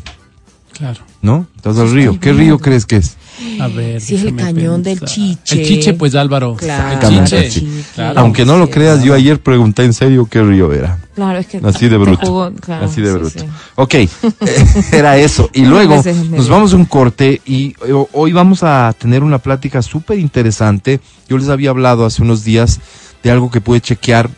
Claro. 0.76 1.00
¿no? 1.22 1.46
Estás 1.56 1.78
al 1.78 1.90
río. 1.92 2.20
¿Qué 2.20 2.32
río 2.32 2.58
crees 2.58 2.86
que 2.86 2.96
es? 2.96 3.16
A 3.60 3.68
ver. 3.68 4.00
Sí, 4.00 4.14
es 4.16 4.24
el 4.24 4.36
cañón 4.36 4.82
del. 4.82 5.00
Chiche. 5.00 5.60
El 5.60 5.66
chiche, 5.66 5.94
pues 5.94 6.14
Álvaro. 6.14 6.54
Claro, 6.56 6.88
El 6.88 6.94
Exactamente, 6.94 7.48
chiche. 7.50 7.66
Claro. 7.94 8.20
Aunque 8.20 8.44
no 8.44 8.56
lo 8.58 8.68
creas, 8.70 9.02
yo 9.02 9.14
ayer 9.14 9.40
pregunté 9.40 9.84
en 9.84 9.92
serio 9.92 10.26
qué 10.30 10.42
río 10.42 10.72
era. 10.72 10.98
Claro, 11.14 11.38
es 11.38 11.46
que 11.46 11.60
Así 11.62 11.88
de 11.88 11.96
bruto. 11.98 12.26
jugó, 12.26 12.52
claro, 12.54 12.86
Así 12.86 13.00
de 13.02 13.08
sí, 13.12 13.18
bruto. 13.18 13.38
sí. 13.40 13.46
Ok, 13.74 13.94
eh, 13.94 14.08
era 14.92 15.18
eso. 15.18 15.50
Y 15.52 15.64
luego 15.64 16.02
nos 16.30 16.48
vamos 16.48 16.72
a 16.72 16.76
un 16.76 16.84
corte 16.86 17.40
y 17.44 17.74
eh, 17.86 18.06
hoy 18.12 18.32
vamos 18.32 18.62
a 18.62 18.94
tener 18.98 19.22
una 19.22 19.38
plática 19.38 19.82
súper 19.82 20.18
interesante. 20.18 21.00
Yo 21.28 21.36
les 21.38 21.48
había 21.48 21.70
hablado 21.70 22.06
hace 22.06 22.22
unos 22.22 22.44
días 22.44 22.80
de 23.22 23.30
algo 23.30 23.50
que 23.50 23.60
pude 23.60 23.80
chequear, 23.80 24.30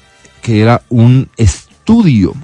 que 0.43 0.61
era 0.61 0.83
un 0.89 1.29
estudio 1.37 2.35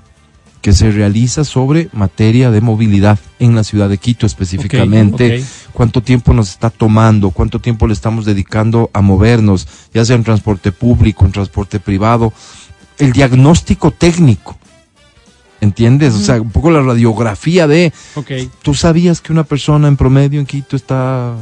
que 0.61 0.72
se 0.72 0.90
realiza 0.90 1.44
sobre 1.44 1.88
materia 1.92 2.50
de 2.50 2.61
movilidad 2.61 3.18
en 3.38 3.54
la 3.54 3.64
ciudad 3.64 3.88
de 3.88 3.98
Quito 3.98 4.26
específicamente. 4.26 5.42
Cuánto 5.72 6.02
tiempo 6.02 6.34
nos 6.34 6.50
está 6.50 6.68
tomando, 6.70 7.30
cuánto 7.30 7.61
tiempo 7.61 7.86
le 7.86 7.94
estamos 7.94 8.24
dedicando 8.26 8.90
a 8.92 9.00
movernos, 9.00 9.66
ya 9.94 10.04
sea 10.04 10.16
en 10.16 10.24
transporte 10.24 10.70
público, 10.72 11.24
en 11.24 11.32
transporte 11.32 11.80
privado. 11.80 12.32
El 12.98 13.12
diagnóstico 13.12 13.90
técnico. 13.90 14.58
¿Entiendes? 15.62 16.14
O 16.14 16.20
sea, 16.20 16.40
un 16.40 16.50
poco 16.50 16.70
la 16.70 16.80
radiografía 16.80 17.66
de, 17.66 17.92
Ok. 18.14 18.30
¿tú 18.62 18.72
sabías 18.74 19.20
que 19.20 19.32
una 19.32 19.44
persona 19.44 19.88
en 19.88 19.96
promedio 19.96 20.40
en 20.40 20.46
Quito 20.46 20.74
está, 20.74 21.34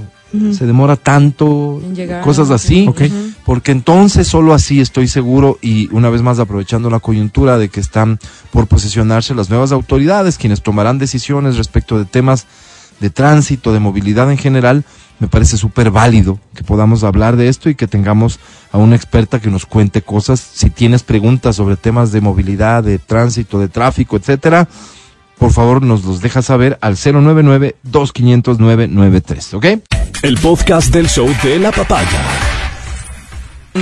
se 0.52 0.66
demora 0.66 0.96
tanto, 0.96 1.80
En 1.84 1.94
llegar, 1.94 2.22
cosas 2.22 2.50
así? 2.50 2.86
Ok. 2.88 3.02
Ujú. 3.02 3.27
Porque 3.48 3.72
entonces 3.72 4.28
solo 4.28 4.52
así 4.52 4.78
estoy 4.78 5.08
seguro 5.08 5.58
y 5.62 5.88
una 5.94 6.10
vez 6.10 6.20
más 6.20 6.38
aprovechando 6.38 6.90
la 6.90 7.00
coyuntura 7.00 7.56
de 7.56 7.70
que 7.70 7.80
están 7.80 8.18
por 8.50 8.66
posesionarse 8.66 9.34
las 9.34 9.48
nuevas 9.48 9.72
autoridades, 9.72 10.36
quienes 10.36 10.60
tomarán 10.60 10.98
decisiones 10.98 11.56
respecto 11.56 11.98
de 11.98 12.04
temas 12.04 12.46
de 13.00 13.08
tránsito, 13.08 13.72
de 13.72 13.80
movilidad 13.80 14.30
en 14.30 14.36
general, 14.36 14.84
me 15.18 15.28
parece 15.28 15.56
súper 15.56 15.90
válido 15.90 16.38
que 16.54 16.62
podamos 16.62 17.04
hablar 17.04 17.36
de 17.36 17.48
esto 17.48 17.70
y 17.70 17.74
que 17.74 17.86
tengamos 17.86 18.38
a 18.70 18.76
una 18.76 18.96
experta 18.96 19.40
que 19.40 19.48
nos 19.48 19.64
cuente 19.64 20.02
cosas. 20.02 20.40
Si 20.40 20.68
tienes 20.68 21.02
preguntas 21.02 21.56
sobre 21.56 21.76
temas 21.76 22.12
de 22.12 22.20
movilidad, 22.20 22.84
de 22.84 22.98
tránsito, 22.98 23.58
de 23.58 23.68
tráfico, 23.68 24.18
etcétera, 24.18 24.68
por 25.38 25.52
favor 25.52 25.80
nos 25.80 26.04
los 26.04 26.20
deja 26.20 26.42
saber 26.42 26.76
al 26.82 26.96
099-2500-993, 26.96 29.54
¿ok? 29.54 29.64
El 30.20 30.36
podcast 30.36 30.92
del 30.92 31.08
show 31.08 31.34
de 31.42 31.58
la 31.58 31.72
papaya. 31.72 32.47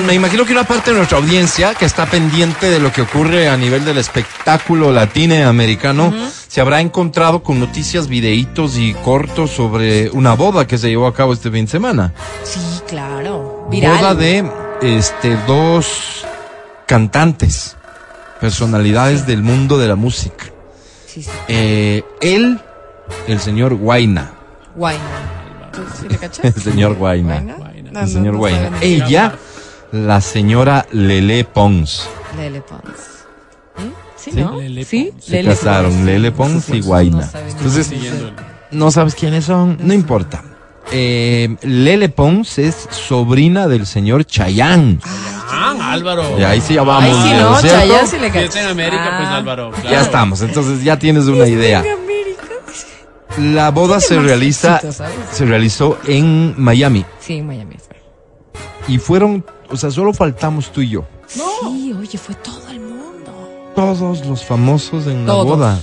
Me 0.04 0.14
imagino 0.14 0.44
que 0.44 0.52
una 0.52 0.64
parte 0.64 0.90
de 0.90 0.96
nuestra 0.98 1.18
audiencia 1.18 1.74
que 1.74 1.84
está 1.84 2.06
pendiente 2.06 2.66
de 2.70 2.78
lo 2.78 2.92
que 2.92 3.02
ocurre 3.02 3.48
a 3.48 3.56
nivel 3.56 3.84
del 3.84 3.98
espectáculo 3.98 4.92
latinoamericano 4.92 6.12
se 6.48 6.60
habrá 6.60 6.80
encontrado 6.80 7.42
con 7.42 7.58
noticias, 7.58 8.06
videitos 8.08 8.76
y 8.76 8.94
cortos 8.94 9.50
sobre 9.50 10.10
una 10.10 10.34
boda 10.34 10.66
que 10.66 10.76
se 10.78 10.88
llevó 10.88 11.06
a 11.06 11.14
cabo 11.14 11.32
este 11.32 11.50
fin 11.50 11.64
de 11.64 11.70
semana. 11.70 12.12
Sí, 12.44 12.60
claro. 12.86 13.66
Viral. 13.70 13.96
Boda 13.96 14.14
de 14.14 14.50
este 14.82 15.36
dos 15.46 16.24
cantantes, 16.86 17.76
personalidades 18.40 19.26
del 19.26 19.42
mundo 19.42 19.78
de 19.78 19.88
la 19.88 19.96
música. 19.96 20.46
Sí, 21.06 21.22
sí. 21.22 21.30
Eh, 21.48 22.04
él, 22.20 22.60
el 23.26 23.40
señor 23.40 23.74
Guaina, 23.74 24.32
Guayna. 24.74 25.00
¿Tú 25.72 25.82
sí 26.00 26.08
le 26.08 26.16
cachas? 26.18 26.44
el 26.44 26.54
señor 26.62 26.94
Guaina. 26.94 27.40
No, 27.40 27.66
el 27.70 27.92
no, 27.92 28.06
señor 28.06 28.34
no 28.34 28.38
Guaina. 28.40 28.62
saben. 28.64 28.78
Ella, 28.82 29.34
la 29.96 30.20
señora 30.20 30.86
Lele 30.92 31.44
Pons. 31.44 32.08
Lele 32.36 32.60
Pons. 32.60 32.82
¿Mm? 33.78 33.90
Sí, 34.16 34.30
Sí. 34.32 34.40
¿no? 34.40 34.60
Lele 34.60 34.84
sí, 34.84 35.08
Pons. 35.12 35.24
Se 35.24 35.44
casaron, 35.44 36.04
Lele 36.06 36.32
Pons 36.32 36.68
y 36.70 36.80
Guaina. 36.80 37.30
No. 37.32 37.38
Entonces, 37.48 37.92
no 38.70 38.90
sabes 38.90 39.14
quiénes 39.14 39.44
son, 39.46 39.78
no 39.80 39.92
importa. 39.94 40.42
Eh, 40.92 41.56
Lele 41.62 42.08
Pons 42.08 42.58
es 42.58 42.88
sobrina 42.90 43.66
del 43.66 43.86
señor 43.86 44.24
Chayán. 44.24 45.00
Ah, 45.48 45.92
Álvaro. 45.92 46.38
Y 46.38 46.42
ahí 46.44 46.60
sí 46.60 46.74
ya 46.74 46.82
vamos. 46.82 47.04
Ay, 47.04 47.28
bien, 47.32 47.40
no, 47.42 47.56
sí 47.58 48.18
le 48.18 48.50
Si 48.50 48.58
en 48.58 48.66
América, 48.66 49.14
pues 49.18 49.28
Ah. 49.28 49.36
Álvaro. 49.36 49.70
claro. 49.72 49.90
Ya 49.90 50.00
estamos, 50.00 50.40
entonces 50.42 50.82
ya 50.84 50.98
tienes 50.98 51.24
una 51.26 51.46
idea. 51.48 51.82
La 53.38 53.70
boda 53.70 54.00
se 54.00 54.18
realiza, 54.18 54.80
se 55.30 55.44
realizó 55.44 55.98
en 56.06 56.54
Miami 56.56 57.04
Sí, 57.20 57.34
en 57.34 57.46
Miami 57.46 57.76
fue. 57.76 57.96
y 58.88 58.98
fueron, 58.98 59.44
o 59.70 59.76
sea, 59.76 59.90
solo 59.90 60.12
faltamos 60.12 60.70
tú 60.72 60.80
y 60.80 60.90
yo. 60.90 61.04
Sí, 61.26 61.92
oye, 61.98 62.18
fue 62.18 62.34
todo 62.36 62.68
el 62.70 62.80
mundo. 62.80 63.72
Todos 63.74 64.24
los 64.26 64.44
famosos 64.44 65.06
en 65.06 65.26
la 65.26 65.34
boda. 65.34 65.78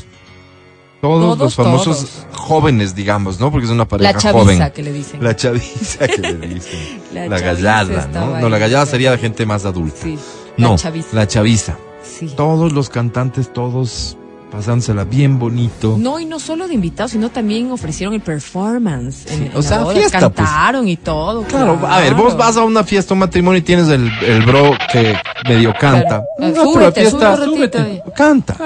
Todos, 1.01 1.37
Todos, 1.37 1.39
los 1.39 1.55
famosos 1.55 1.97
todos. 1.97 2.25
jóvenes, 2.39 2.95
digamos, 2.95 3.37
¿no? 3.39 3.51
Porque 3.51 3.65
es 3.65 3.71
una 3.71 3.85
pareja 3.87 4.13
La 4.13 4.17
chaviza 4.17 4.39
joven. 4.55 4.71
que 4.73 4.83
le 4.83 4.93
dicen. 4.93 5.21
La 5.23 5.35
chaviza 5.35 6.07
que 6.07 6.17
le 6.21 6.47
dicen. 6.47 7.01
La 7.13 7.27
la 7.27 7.39
chaviza 7.39 7.53
gallada, 7.55 8.07
¿no? 8.07 8.35
ahí, 8.35 8.41
No, 8.41 8.49
la 8.49 8.57
gallada 8.57 8.85
sería 8.85 9.11
de 9.11 9.17
gente 9.17 9.45
más 9.45 9.65
adulta. 9.65 9.97
Sí. 10.01 10.17
La 10.57 10.69
No, 10.69 10.77
chaviza. 10.77 11.09
la 11.11 11.27
chaviza. 11.27 11.77
Sí. 12.01 12.27
Todos 12.37 12.71
los 12.71 12.89
cantantes, 12.89 13.51
todos 13.51 14.17
pasándosela 14.53 15.03
bien 15.03 15.39
bonito. 15.39 15.95
No, 15.99 16.19
y 16.19 16.25
no 16.25 16.39
solo 16.39 16.67
de 16.67 16.75
invitados, 16.75 17.11
sino 17.11 17.29
también 17.31 17.71
ofrecieron 17.71 18.13
el 18.13 18.21
performance. 18.21 19.25
En, 19.31 19.37
Sí, 19.39 19.45
en 19.45 19.51
o 19.53 19.55
la 19.57 19.61
sea, 19.63 19.79
boda. 19.79 19.93
fiesta, 19.95 20.19
pues. 20.29 20.47
Cantaron 20.47 20.87
y 20.87 20.95
todo. 20.97 21.43
Claro, 21.43 21.79
a 21.87 21.99
ver, 21.99 22.13
vos 22.13 22.37
vas 22.37 22.55
a 22.57 22.63
una 22.63 22.83
fiesta, 22.83 23.13
un 23.15 23.19
matrimonio 23.21 23.57
y 23.57 23.63
tienes 23.63 23.87
el, 23.89 24.11
el 24.25 24.45
bro 24.45 24.77
que 24.91 25.15
medio 25.49 25.73
canta. 25.79 26.23
Claro. 26.37 26.53
Una 26.53 26.63
pura 26.63 26.81
Súbete, 26.85 27.01
fiesta, 27.01 27.35
súbete. 27.43 28.03
canta. 28.15 28.57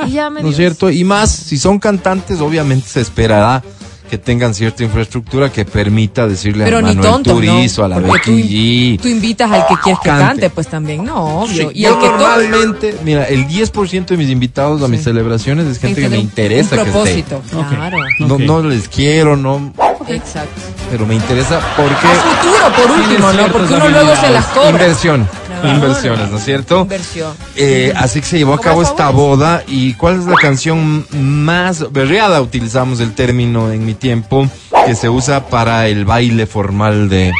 ¿No 0.41 0.49
es 0.49 0.55
cierto? 0.57 0.89
Y 0.89 1.03
más, 1.05 1.31
si 1.31 1.57
son 1.57 1.79
cantantes, 1.79 2.41
obviamente 2.41 2.87
se 2.89 2.99
esperará 3.01 3.63
que 4.07 4.17
tengan 4.17 4.53
cierta 4.53 4.83
infraestructura 4.83 5.51
que 5.51 5.65
permita 5.65 6.27
decirle 6.27 6.63
Pero 6.65 6.79
a 6.79 6.81
Manuel 6.81 7.01
tonto, 7.11 7.33
Turizo, 7.33 7.81
¿no? 7.87 7.95
a 7.95 7.99
la 7.99 8.13
Becky 8.13 8.97
G. 8.97 9.01
Tú 9.01 9.07
invitas 9.07 9.51
al 9.51 9.67
que 9.67 9.75
quieres 9.83 9.99
que 10.01 10.09
Cante. 10.09 10.25
cante, 10.25 10.49
pues 10.49 10.67
también, 10.67 11.03
no, 11.03 11.41
obvio. 11.41 11.69
Sí, 11.69 11.79
y 11.79 11.85
al 11.85 11.95
que 11.99 12.05
toque. 12.07 12.17
normalmente, 12.23 12.95
mira, 13.03 13.25
el 13.25 13.47
10% 13.47 14.05
de 14.05 14.17
mis 14.17 14.29
invitados 14.29 14.81
a 14.81 14.87
mis 14.87 14.99
Sí. 14.99 15.05
celebraciones 15.05 15.67
es 15.67 15.79
gente 15.79 16.01
que 16.01 16.09
me 16.09 16.17
interesa 16.17 16.75
un 16.75 16.83
que 16.83 16.89
esté. 16.89 16.91
propósito, 16.91 17.41
claro. 17.69 17.97
No, 18.19 18.37
no 18.39 18.61
les 18.63 18.87
quiero, 18.87 19.35
no, 19.35 19.73
Exacto. 20.07 20.49
pero 20.89 21.05
me 21.05 21.15
interesa 21.15 21.59
porque 21.75 22.07
A 22.07 22.11
futuro, 22.11 22.87
por 22.87 22.97
último, 22.99 23.33
¿no? 23.33 23.47
Porque 23.51 23.73
uno 23.73 23.89
luego 23.89 24.15
se 24.15 24.29
las 24.31 24.45
cobra. 24.47 24.69
inversión. 24.71 25.27
Inversiones, 25.63 26.29
¿no 26.31 26.37
es 26.37 26.45
cierto? 26.45 26.81
Inversión. 26.81 27.33
Eh, 27.55 27.93
así 27.95 28.19
que 28.21 28.25
se 28.27 28.37
llevó 28.37 28.53
a 28.53 28.61
cabo 28.61 28.81
esta 28.81 29.09
boda 29.09 29.63
y 29.67 29.93
cuál 29.95 30.19
es 30.19 30.25
la 30.25 30.35
canción 30.35 31.05
más 31.11 31.91
berreada, 31.91 32.41
utilizamos 32.41 32.99
el 32.99 33.13
término 33.13 33.71
en 33.71 33.85
mi 33.85 33.93
tiempo, 33.93 34.49
que 34.85 34.95
se 34.95 35.09
usa 35.09 35.47
para 35.47 35.87
el 35.87 36.05
baile 36.05 36.45
formal 36.47 37.09
de 37.09 37.31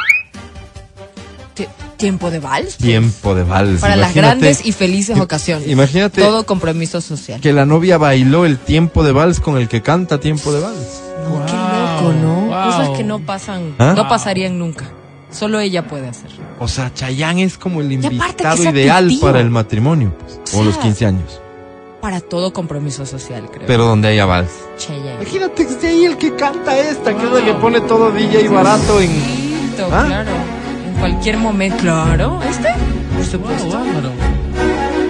Tie- 1.56 1.68
Tiempo 1.98 2.30
de 2.30 2.40
vals. 2.40 2.76
pues. 2.76 2.78
tiempo 2.78 3.34
de 3.36 3.44
vals. 3.44 3.82
Para 3.82 3.96
las 3.96 4.12
Imagínate 4.16 4.40
grandes 4.40 4.66
y 4.66 4.72
felices 4.72 5.20
ocasiones. 5.20 5.68
imagínate- 5.68 6.22
Todo 6.22 6.46
compromiso 6.46 7.02
social. 7.02 7.42
que 7.42 7.54
la 7.54 7.66
novia 7.66 7.98
bailó 7.98 8.46
el 8.46 8.58
tiempo 8.60 9.04
de 9.04 9.12
vals 9.12 9.40
con 9.40 9.58
el 9.58 9.68
que 9.68 9.82
canta 9.82 10.20
tiempo 10.20 10.52
de 10.54 10.60
vals. 10.60 11.02
No, 11.28 11.46
qué 11.46 11.54
Wow, 11.54 12.12
loco, 12.12 12.14
¿no? 12.22 12.36
wow. 12.48 12.66
Cosas 12.66 12.90
que 12.98 13.04
no 13.04 13.20
pasan, 13.20 13.74
¿Ah? 13.80 13.94
no 13.96 14.08
pasarían 14.08 14.60
nunca. 14.60 14.86
Solo 15.32 15.60
ella 15.60 15.88
puede 15.88 16.08
hacer. 16.08 16.32
O 16.60 16.68
sea, 16.68 16.94
Chayanne 16.94 17.44
es 17.44 17.58
como 17.58 17.82
el 17.82 17.92
invitado 17.92 18.64
ideal 18.64 19.08
tío. 19.10 19.20
para 19.20 19.40
el 19.42 19.50
matrimonio 19.50 20.14
pues, 20.20 20.40
o 20.44 20.48
sea, 20.48 20.64
los 20.64 20.78
15 20.78 21.06
años, 21.06 21.42
Para 22.02 22.22
todo 22.22 22.54
compromiso 22.54 23.06
social, 23.06 23.50
creo. 23.52 23.68
pero 23.68 23.86
donde 23.86 24.08
haya 24.08 24.26
vals. 24.26 24.52
Chayanne. 24.78 25.16
Imagínate 25.22 25.66
que 25.66 25.72
esté 25.74 25.88
ahí 25.88 26.06
el 26.06 26.18
que 26.18 26.34
canta 26.36 26.78
esta, 26.80 27.16
que 27.16 27.26
es 27.26 27.32
el 27.34 27.46
que 27.46 27.54
pone 27.56 27.82
todo 27.82 28.12
DJ 28.12 28.48
barato 28.50 29.02
en... 29.02 29.12
Lindo, 29.12 29.90
¿Ah? 29.92 30.04
claro. 30.08 30.32
En 30.88 30.94
cualquier 31.00 31.38
momento. 31.38 31.78
Claro. 31.80 32.40
¿Este? 32.50 32.70
Por 32.74 33.18
Wow, 33.18 33.26
supuesto. 33.26 33.78
Álvaro. 33.78 34.12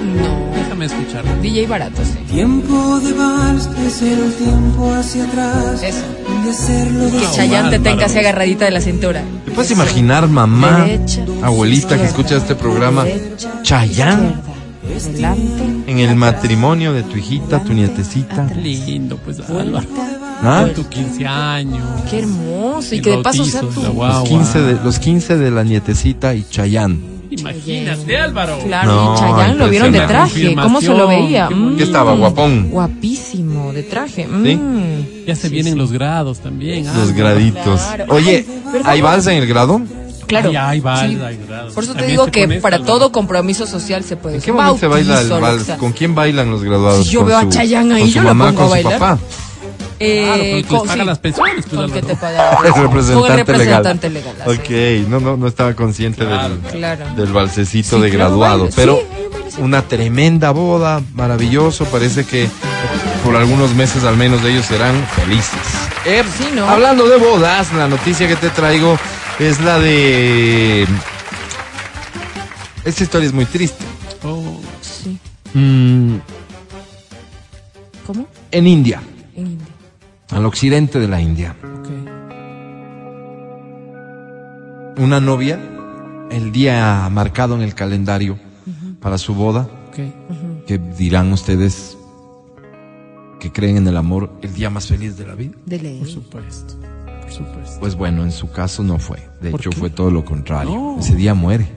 No. 0.03 0.55
Déjame 0.55 0.85
escucharlo. 0.85 1.31
DJ 1.41 1.67
barato, 1.67 2.03
sí. 2.03 2.17
Tiempo 2.31 2.99
de 2.99 3.13
vals, 3.13 3.69
ser 3.93 4.17
el 4.19 4.33
tiempo 4.33 4.93
hacia 4.93 5.23
atrás, 5.25 5.83
Eso. 5.83 6.03
Que 6.43 7.17
de 7.17 7.27
Chayanne 7.35 7.69
te 7.71 7.79
tenga 7.79 8.05
así 8.05 8.19
agarradita 8.19 8.65
de 8.65 8.71
la 8.71 8.81
cintura. 8.81 9.23
¿Te 9.45 9.51
puedes 9.51 9.71
imaginar 9.71 10.27
mamá, 10.27 10.85
Derecha, 10.85 11.25
abuelita 11.41 11.97
que 11.97 12.05
escucha 12.05 12.37
este 12.37 12.55
programa, 12.55 13.03
derecha, 13.03 13.61
Chayanne 13.63 14.33
en 15.87 15.99
el 15.99 16.05
atrás, 16.05 16.17
matrimonio 16.17 16.93
de 16.93 17.03
tu 17.03 17.17
hijita, 17.17 17.63
tu 17.63 17.73
nietecita? 17.73 18.43
atrás. 18.43 18.57
Lindo, 18.57 19.17
pues 19.17 19.39
Álvaro. 19.49 19.87
¿Ah? 20.41 20.67
Tu 20.73 20.87
15 20.87 21.25
años. 21.25 21.83
Qué 22.09 22.19
hermoso. 22.19 22.93
Y 22.93 22.97
El 22.99 23.03
que 23.03 23.09
de 23.11 23.17
paso 23.17 23.39
bautizo 23.39 23.71
sea 23.71 23.83
tu. 23.83 23.93
Los 23.93 24.29
15, 24.29 24.61
de, 24.61 24.73
los 24.83 24.99
15 24.99 25.37
de 25.37 25.51
la 25.51 25.63
nietecita 25.63 26.35
y 26.35 26.45
Chayanne. 26.49 26.99
Imagínate, 27.29 28.17
Álvaro. 28.17 28.59
Claro, 28.65 28.93
No, 28.93 29.13
y 29.15 29.19
Chayanne 29.19 29.55
lo 29.55 29.69
vieron 29.69 29.91
de 29.91 30.01
traje. 30.01 30.55
¿Cómo 30.55 30.79
se 30.79 30.89
lo 30.89 31.07
veía? 31.07 31.47
Qué 31.49 31.55
Mm. 31.55 31.77
¿Qué 31.77 31.83
estaba, 31.83 32.13
guapón? 32.15 32.69
Guapísimo, 32.69 33.73
de 33.73 33.83
traje. 33.83 34.27
Mm. 34.27 35.16
Ya 35.27 35.35
se 35.35 35.49
vienen 35.49 35.77
los 35.77 35.91
grados 35.91 36.39
también. 36.39 36.85
Los 36.85 36.95
Álvaro. 36.95 37.13
graditos. 37.15 37.81
Claro. 37.81 38.05
Oye. 38.09 38.45
¿hay 38.85 39.01
vals 39.01 39.27
en 39.27 39.37
el 39.37 39.47
grado? 39.47 39.81
Claro. 40.25 40.49
Ay, 40.49 40.55
ay, 40.57 40.79
vals, 40.79 41.11
Sí. 41.11 41.19
hay 41.23 41.37
grados. 41.47 41.73
Por 41.73 41.83
eso 41.83 41.93
te 41.93 42.05
digo 42.07 42.25
que 42.27 42.47
para 42.61 42.79
todo 42.83 43.11
compromiso 43.11 43.67
social 43.67 44.03
se 44.03 44.15
puede 44.17 44.35
¿En 44.35 44.41
qué 44.41 44.51
hacer. 44.51 44.53
momento 44.55 44.79
se 44.79 44.87
baila 44.87 45.21
el 45.21 45.29
Bautizo, 45.29 45.35
lo 45.35 45.41
vals? 45.41 45.59
que 45.59 45.65
sea. 45.65 45.77
¿Con 45.77 45.91
quién 45.93 46.15
bailan 46.15 46.49
los 46.51 46.63
graduados? 46.63 47.05
Si 47.05 47.11
yo 47.13 47.19
¿Con 47.19 47.27
veo 47.29 47.37
a 47.37 47.41
su- 47.43 47.49
Chayanne 47.49 47.93
ahí, 47.95 48.01
con 48.03 48.11
yo 48.11 48.21
lo 48.23 48.27
mamá, 48.33 48.45
pongo 48.51 48.63
a 48.63 48.67
con 48.69 48.77
su 48.93 48.99
papá? 48.99 49.19
Eh, 49.99 50.63
Claro, 50.67 50.83
sí, 50.93 50.99
las 50.99 51.17
pensiones, 51.19 51.65
pues, 51.65 51.75
con 51.81 51.91
que 51.91 51.99
Álvaro. 51.99 52.07
te 52.07 52.15
paga- 52.15 52.51
El 52.67 52.73
representante, 52.73 53.13
con 53.13 53.31
el 53.31 53.37
representante 53.37 54.09
legal. 54.11 54.35
así. 54.45 54.51
Ok, 55.03 55.09
no, 55.09 55.19
no, 55.19 55.37
no 55.37 55.47
estaba 55.47 55.73
consciente 55.73 56.23
Claro. 56.25 56.49
del, 56.55 56.71
Claro. 56.71 57.05
del 57.15 57.33
balsecito 57.33 57.95
Sí, 57.97 58.01
de 58.03 58.09
graduado. 58.11 58.59
baile. 58.65 58.73
Pero 58.75 58.99
hay 59.33 59.63
una 59.63 59.81
tremenda 59.81 60.51
boda, 60.51 61.01
maravilloso. 61.15 61.85
Parece 61.85 62.25
que 62.25 62.47
por 63.27 63.35
algunos 63.35 63.75
meses 63.75 64.05
al 64.05 64.15
menos 64.15 64.41
ellos 64.45 64.65
serán 64.65 64.95
felices. 65.07 65.59
Eh, 66.05 66.23
Sí, 66.37 66.47
¿no? 66.55 66.65
Hablando 66.65 67.09
de 67.09 67.17
bodas, 67.17 67.73
la 67.73 67.89
noticia 67.89 68.25
que 68.25 68.37
te 68.37 68.49
traigo 68.49 68.97
es 69.37 69.59
la 69.59 69.79
de... 69.79 70.87
Esta 72.85 73.03
historia 73.03 73.27
es 73.27 73.33
muy 73.33 73.43
triste. 73.45 73.83
Oh, 74.23 74.61
Sí. 74.79 75.19
Mm, 75.53 76.19
¿Cómo? 78.05 78.27
en 78.51 78.65
India, 78.67 79.01
En 79.35 79.47
India. 79.47 79.67
al 80.31 80.45
occidente 80.45 80.97
de 80.97 81.09
la 81.09 81.19
India, 81.19 81.53
ok. 81.61 81.89
una 84.99 85.19
novia, 85.19 85.59
el 86.31 86.53
día 86.53 87.09
marcado 87.11 87.55
en 87.55 87.61
el 87.61 87.75
calendario 87.75 88.39
para 89.01 89.17
su 89.17 89.35
boda, 89.35 89.67
ok. 89.89 90.65
que 90.65 90.77
dirán 90.77 91.33
ustedes 91.33 91.96
que 93.39 93.51
creen 93.51 93.77
en 93.77 93.87
el 93.87 93.97
amor, 93.97 94.31
el 94.41 94.53
día 94.53 94.69
más 94.69 94.87
feliz 94.87 95.17
de 95.17 95.25
la 95.27 95.35
vida. 95.35 95.53
De 95.65 95.79
ley. 95.79 95.99
Por 95.99 96.07
supuesto. 96.09 96.73
Por 97.21 97.31
supuesto. 97.31 97.79
Pues 97.79 97.95
bueno, 97.95 98.23
en 98.23 98.31
su 98.31 98.49
caso 98.51 98.83
no 98.83 98.99
fue. 98.99 99.17
De 99.41 99.51
¿Por 99.51 99.59
hecho, 99.61 99.69
qué? 99.71 99.75
fue 99.77 99.89
todo 99.89 100.09
lo 100.11 100.23
contrario. 100.25 100.73
No. 100.73 100.97
Ese 100.99 101.15
día 101.15 101.33
muere. 101.33 101.67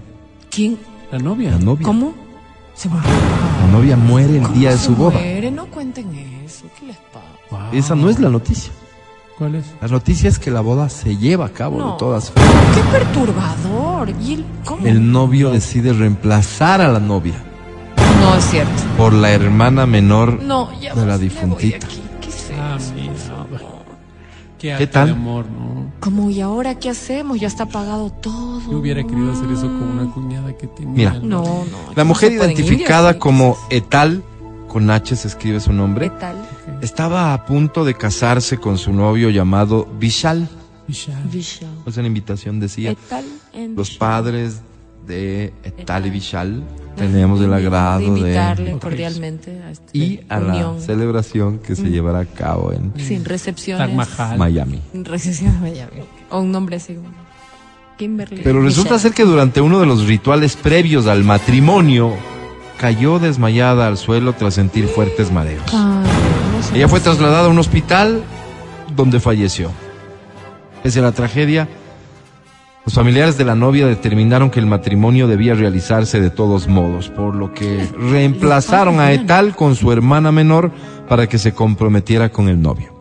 ¿Quién? 0.50 0.78
La 1.12 1.18
novia. 1.18 1.50
La 1.52 1.58
novia. 1.58 1.84
¿Cómo? 1.84 2.14
Se 2.74 2.88
murió. 2.88 3.08
La 3.08 3.72
novia 3.72 3.96
muere 3.96 4.38
el 4.38 4.52
día 4.54 4.70
de 4.70 4.78
su 4.78 4.94
boda. 4.94 5.18
muere, 5.18 5.50
no 5.50 5.66
cuenten 5.66 6.14
eso. 6.44 6.64
¿Qué 6.78 6.86
les 6.86 6.96
pasa? 6.96 7.26
Wow. 7.50 7.61
Esa 7.72 7.94
no 7.94 8.08
es 8.08 8.18
la 8.20 8.30
noticia. 8.30 8.72
¿Cuál 9.36 9.56
es? 9.56 9.66
La 9.80 9.88
noticia 9.88 10.28
es 10.28 10.38
que 10.38 10.50
la 10.50 10.61
boda 10.61 10.88
se 10.88 11.16
lleva 11.16 11.46
a 11.46 11.48
cabo 11.50 11.78
No. 11.78 11.92
de 11.92 11.98
todas 11.98 12.30
formas. 12.30 12.52
Qué 12.76 12.82
perturbador. 12.98 14.11
¿Y 14.22 14.34
el 14.34 14.44
cómo? 14.64 14.86
El 14.86 15.11
novio 15.11 15.50
decide 15.50 15.92
reemplazar 15.92 16.80
a 16.80 16.88
la 16.88 17.00
novia 17.00 17.34
No 18.20 18.34
es 18.36 18.44
cierto. 18.44 18.72
por 18.96 19.12
la 19.12 19.30
hermana 19.32 19.86
menor 19.86 20.42
No, 20.42 20.70
ya 20.80 20.94
de 20.94 21.00
la 21.06 21.06
me 21.06 21.10
voy 21.12 21.18
de 21.18 21.24
difuntita. 21.24 21.86
aquí. 21.86 22.00
¿Qué 22.20 22.28
es 22.28 22.50
Ah. 22.58 22.78
Qué, 24.58 24.74
¿Qué 24.76 24.86
tal? 24.86 25.06
de 25.06 25.12
amor, 25.12 25.46
¿no? 25.46 25.90
¿Cómo 26.00 26.28
y 26.30 26.40
ahora 26.42 26.74
qué 26.78 26.90
hacemos? 26.90 27.40
Ya 27.40 27.46
está 27.48 27.64
pagado 27.66 28.10
todo. 28.10 28.60
Yo 28.70 28.78
hubiera 28.78 29.02
querido 29.02 29.32
hacer 29.32 29.50
eso 29.50 29.62
con 29.62 29.82
una 29.98 30.12
cuñada 30.12 30.52
que 30.56 30.66
tenía. 30.66 31.12
Mira. 31.12 31.14
No, 31.22 31.42
no. 31.44 31.94
La 31.96 32.04
mujer 32.04 32.32
identificada 32.32 33.18
como. 33.18 33.56
Etal, 33.70 34.22
con 34.68 34.90
H 34.90 35.16
se 35.16 35.28
escribe 35.28 35.60
su 35.60 35.70
¿Qué 35.70 35.76
nombre, 35.76 36.10
tal? 36.10 36.36
estaba 36.82 37.32
a 37.32 37.46
punto 37.46 37.84
de 37.84 37.94
casarse 37.94 38.58
con 38.58 38.76
su 38.76 38.92
novio 38.92 39.30
llamado 39.30 39.86
Vishal. 39.98 40.46
Vishal. 40.86 41.22
Vishal. 41.32 41.70
Pues 41.84 41.96
en 41.96 42.02
la 42.04 42.08
invitación 42.08 42.60
decía, 42.60 42.90
Etal 42.90 43.24
en 43.54 43.74
los 43.76 43.90
padres 43.92 44.60
de 45.06 45.54
Etal 45.64 46.04
y 46.04 46.08
Etal. 46.08 46.10
Vishal 46.10 46.62
tenemos 46.97 47.41
el 47.41 47.53
agrado 47.53 48.01
de 48.01 48.07
invitarle 48.07 48.74
de... 48.74 48.78
Cordialmente 48.78 49.62
a 49.62 49.70
esta 49.70 49.84
Y 49.93 50.20
a 50.28 50.41
la 50.41 50.80
celebración 50.80 51.59
que 51.59 51.76
se 51.76 51.91
llevará 51.91 52.20
a 52.20 52.24
cabo 52.26 52.72
en 52.72 52.93
sin 52.99 53.24
recepciones. 53.24 54.09
Miami. 54.36 54.82
Sin 54.93 55.05
recepciones 55.05 55.61
Miami. 55.61 56.03
O 56.30 56.41
un 56.41 56.53
nombre 56.53 56.76
así. 56.76 56.99
Kimberly. 57.97 58.41
Pero 58.43 58.62
resulta 58.62 58.95
Michelle. 58.95 59.03
ser 59.11 59.12
que 59.12 59.24
durante 59.24 59.61
uno 59.61 59.80
de 59.80 59.86
los 59.86 60.07
rituales 60.07 60.57
previos 60.57 61.07
al 61.07 61.24
matrimonio, 61.24 62.14
cayó 62.78 63.18
desmayada 63.18 63.86
al 63.86 63.99
suelo 63.99 64.32
tras 64.32 64.55
sentir 64.55 64.86
fuertes 64.88 65.30
mareos. 65.30 65.62
Ay, 65.72 66.09
no 66.57 66.62
sé. 66.62 66.76
Ella 66.76 66.88
fue 66.88 67.01
trasladada 67.01 67.47
a 67.47 67.49
un 67.51 67.59
hospital 67.59 68.22
donde 68.97 69.20
falleció. 69.20 69.70
Pese 70.82 71.01
a 71.01 71.03
la 71.03 71.12
tragedia, 71.12 71.68
los 72.84 72.94
familiares 72.94 73.36
de 73.38 73.44
la 73.44 73.54
novia 73.54 73.86
determinaron 73.86 74.50
que 74.50 74.58
el 74.60 74.66
matrimonio 74.66 75.28
debía 75.28 75.54
realizarse 75.54 76.20
de 76.20 76.30
todos 76.30 76.66
modos, 76.66 77.08
por 77.10 77.34
lo 77.36 77.52
que 77.52 77.86
reemplazaron 77.98 79.00
a 79.00 79.12
Etal 79.12 79.54
con 79.54 79.74
su 79.76 79.92
hermana 79.92 80.32
menor 80.32 80.72
para 81.08 81.28
que 81.28 81.38
se 81.38 81.52
comprometiera 81.52 82.30
con 82.30 82.48
el 82.48 82.60
novio. 82.60 82.98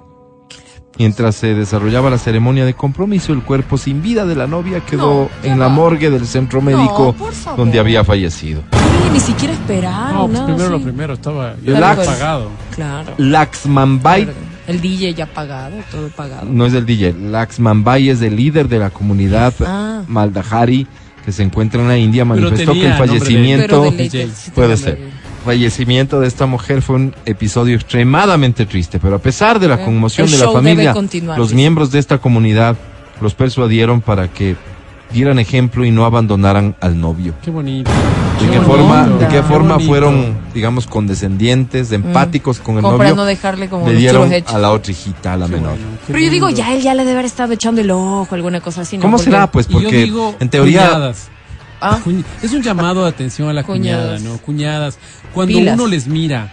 Mientras 0.97 1.35
se 1.35 1.55
desarrollaba 1.55 2.09
la 2.09 2.17
ceremonia 2.17 2.65
de 2.65 2.73
compromiso, 2.73 3.31
el 3.31 3.41
cuerpo 3.41 3.77
sin 3.77 4.01
vida 4.01 4.25
de 4.25 4.35
la 4.35 4.47
novia 4.47 4.81
quedó 4.81 5.29
No, 5.43 5.49
en 5.49 5.57
la 5.57 5.69
morgue 5.69 6.09
del 6.09 6.27
centro 6.27 6.61
médico 6.61 7.15
donde 7.55 7.79
había 7.79 8.03
fallecido. 8.03 8.63
Sí, 8.73 9.09
ni 9.13 9.19
siquiera 9.21 9.53
esperaron. 9.53 10.13
No, 10.13 10.27
pues 10.27 10.33
nada 10.33 10.45
primero 10.47 10.69
lo 10.71 10.81
primero, 10.83 11.13
estaba 11.13 11.53
Relax. 11.63 12.03
ya 12.05 12.11
pagado. 12.11 12.49
Claro. 12.75 13.13
Laxmanbay 13.17 14.23
Claro. 14.25 14.48
El 14.69 14.81
DJ 14.81 15.13
ya 15.15 15.25
pagado, 15.25 15.75
todo 15.91 16.09
pagado. 16.09 16.45
No 16.49 16.65
es 16.65 16.73
del 16.73 16.85
DJ. 16.85 17.13
Laxmanbay 17.13 18.09
es 18.09 18.21
el 18.21 18.35
líder 18.35 18.67
de 18.69 18.79
la 18.79 18.89
comunidad 18.91 19.53
Ah. 19.65 20.03
Maldahari 20.07 20.85
que 21.25 21.31
se 21.31 21.43
encuentra 21.43 21.81
en 21.81 21.87
la 21.87 21.97
India. 21.97 22.23
Manifestó 22.23 22.73
que 22.73 22.85
el 22.85 22.91
de- 22.91 22.97
fallecimiento. 22.97 23.81
De 23.91 24.09
sí 24.09 24.51
Puede 24.53 24.77
ser. 24.77 24.99
nombre. 24.99 25.19
fallecimiento 25.45 26.19
de 26.19 26.27
esta 26.27 26.45
mujer 26.45 26.81
fue 26.81 26.97
un 26.97 27.15
episodio 27.25 27.75
extremadamente 27.75 28.65
triste, 28.65 28.99
pero 28.99 29.15
a 29.15 29.19
pesar 29.19 29.59
de 29.59 29.67
la 29.69 29.75
Eh, 29.81 29.85
conmoción 29.85 30.27
el 30.27 30.33
de 30.33 30.37
la 30.45 30.51
familia, 30.51 30.93
los 31.37 31.53
miembros 31.53 31.91
de 31.91 31.99
esta 31.99 32.17
comunidad 32.19 32.75
los 33.21 33.33
persuadieron 33.35 34.01
para 34.01 34.27
que 34.27 34.55
dieran 35.11 35.39
ejemplo 35.39 35.85
y 35.85 35.91
no 35.91 36.05
abandonaran 36.05 36.75
al 36.81 36.99
novio. 36.99 37.33
Qué 37.41 37.51
bonito. 37.51 37.89
¿De 38.39 38.45
Qué 38.45 38.51
qué 38.51 38.59
bonito. 38.59 38.77
forma, 38.77 39.07
de 39.07 39.27
qué 39.27 39.35
Qué 39.35 39.43
forma 39.43 39.79
fueron, 39.79 40.37
digamos, 40.53 40.87
condescendientes, 40.87 41.91
empáticos 41.91 42.59
con 42.59 42.75
el 42.77 42.81
Como 42.81 42.97
para 42.97 43.09
novio? 43.09 43.23
no 43.23 43.25
dejarle 43.27 43.67
como 43.69 43.87
Le 43.87 43.95
dieron 43.95 44.31
a 44.47 44.57
la 44.57 44.71
otra 44.71 44.91
hijita, 44.91 45.33
a 45.33 45.37
la 45.37 45.47
Qué 45.47 45.53
menor. 45.53 45.71
bueno, 45.71 45.85
Pero 46.07 46.19
yo 46.19 46.29
digo, 46.29 46.49
ya 46.49 46.73
él 46.73 46.81
ya 46.81 46.93
le 46.93 47.01
debe 47.03 47.13
haber 47.13 47.25
estado 47.25 47.53
echando 47.53 47.81
el 47.81 47.91
ojo, 47.91 48.27
alguna 48.35 48.61
cosa 48.61 48.81
así. 48.81 48.97
¿no? 48.97 49.01
¿Cómo 49.01 49.17
Porque- 49.17 49.31
será? 49.31 49.51
Pues 49.51 49.67
porque 49.67 50.03
digo, 50.03 50.35
en 50.39 50.49
teoría 50.49 50.87
cuñadas. 50.89 51.29
Ah, 51.81 51.97
Es 52.41 52.51
un 52.53 52.61
llamado 52.61 53.03
de 53.03 53.09
atención 53.09 53.47
a 53.49 53.53
la 53.53 53.63
cuñada, 53.63 54.03
Cuñadas. 54.17 54.21
¿no? 54.21 54.37
Cuñadas. 54.39 54.99
Cuando 55.33 55.57
Pilas. 55.57 55.75
uno 55.75 55.87
les 55.87 56.07
mira, 56.07 56.51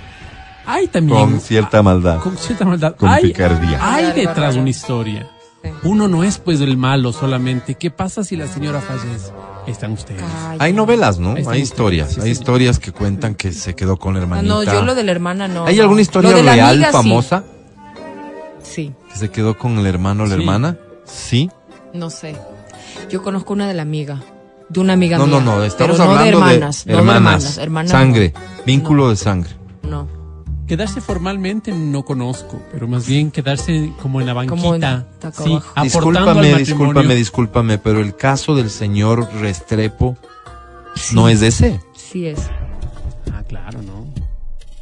hay 0.66 0.86
también. 0.86 1.18
con 1.18 1.40
cierta 1.40 1.82
maldad. 1.82 2.20
con 2.20 2.36
cierta 2.36 2.64
maldad. 2.64 2.94
Con 2.96 3.08
hay, 3.08 3.22
picardía. 3.24 3.78
Hay 3.82 4.04
Ay, 4.06 4.12
detrás 4.24 4.54
una 4.56 4.70
historia. 4.70 5.26
Sí. 5.72 5.88
Uno 5.88 6.08
no 6.08 6.24
es 6.24 6.38
pues 6.38 6.58
del 6.60 6.76
malo 6.76 7.12
solamente. 7.12 7.74
¿Qué 7.74 7.90
pasa 7.90 8.24
si 8.24 8.36
la 8.36 8.46
señora 8.46 8.80
fallece? 8.80 9.30
Están 9.66 9.92
ustedes. 9.92 10.22
Ay, 10.48 10.58
Hay 10.60 10.72
novelas, 10.72 11.18
¿no? 11.18 11.34
Hay 11.48 11.60
historias. 11.60 12.12
Sí, 12.14 12.20
hay 12.20 12.26
sí. 12.26 12.32
historias 12.32 12.78
que 12.78 12.92
cuentan 12.92 13.34
que 13.34 13.52
se 13.52 13.74
quedó 13.74 13.96
con 13.96 14.14
la 14.14 14.20
Ah, 14.20 14.22
hermanita. 14.22 14.54
no, 14.54 14.62
yo 14.62 14.82
lo 14.82 14.94
de 14.94 15.02
la 15.04 15.10
hermana 15.12 15.48
no. 15.48 15.66
¿Hay 15.66 15.76
no. 15.76 15.82
alguna 15.82 16.00
historia 16.02 16.30
Lo 16.30 16.36
de 16.36 16.42
la 16.44 16.52
real 16.54 16.74
amiga, 16.74 16.92
famosa 16.92 17.44
Sí, 18.62 18.92
que 19.12 19.18
se 19.18 19.30
quedó 19.30 19.56
con 19.56 19.78
el 19.78 19.86
hermano 19.86 20.24
o 20.24 20.26
la 20.26 20.34
Sí. 20.36 20.40
hermana? 20.40 20.76
Sí. 21.04 21.50
no 21.94 22.10
sé. 22.10 22.36
Yo 23.10 23.22
conozco 23.22 23.52
una 23.54 23.66
de 23.68 23.74
la 23.74 23.82
amiga. 23.82 24.20
De 24.68 24.80
una 24.80 24.92
amiga 24.94 25.16
No, 25.18 25.26
mía. 25.26 25.40
no, 25.40 25.56
no, 25.58 25.64
estamos 25.64 25.96
pero 25.96 26.04
no 26.04 26.16
hablando 26.18 26.24
de 26.24 26.28
hermanas. 26.54 26.84
de 26.84 26.92
no 26.92 26.98
hermanas, 26.98 27.22
de 27.22 27.22
hermanas. 27.28 27.58
hermanas 27.58 27.90
sangre, 27.92 28.34
vínculo 28.66 29.04
No. 29.04 29.10
de 29.10 29.16
sangre. 29.16 29.50
Quedarse 30.66 31.00
formalmente 31.00 31.70
no 31.72 32.04
conozco, 32.04 32.60
pero 32.72 32.88
más 32.88 33.06
bien 33.06 33.30
quedarse 33.30 33.92
como 34.02 34.20
en 34.20 34.26
la 34.26 34.34
Como 34.46 34.74
en- 34.74 34.80
banquita. 34.80 35.06
taca 35.20 35.44
sí, 35.44 35.58
Discúlpame, 35.82 36.54
discúlpame, 36.58 37.14
discúlpame, 37.14 37.78
pero 37.78 38.00
el 38.00 38.16
caso 38.16 38.56
del 38.56 38.68
señor 38.70 39.28
Restrepo 39.40 40.16
no 41.12 41.28
es 41.28 41.42
ese. 41.42 41.80
Sí 41.94 42.26
es. 42.26 42.40
Ah, 43.32 43.42
claro, 43.48 43.80
¿no? 43.82 44.06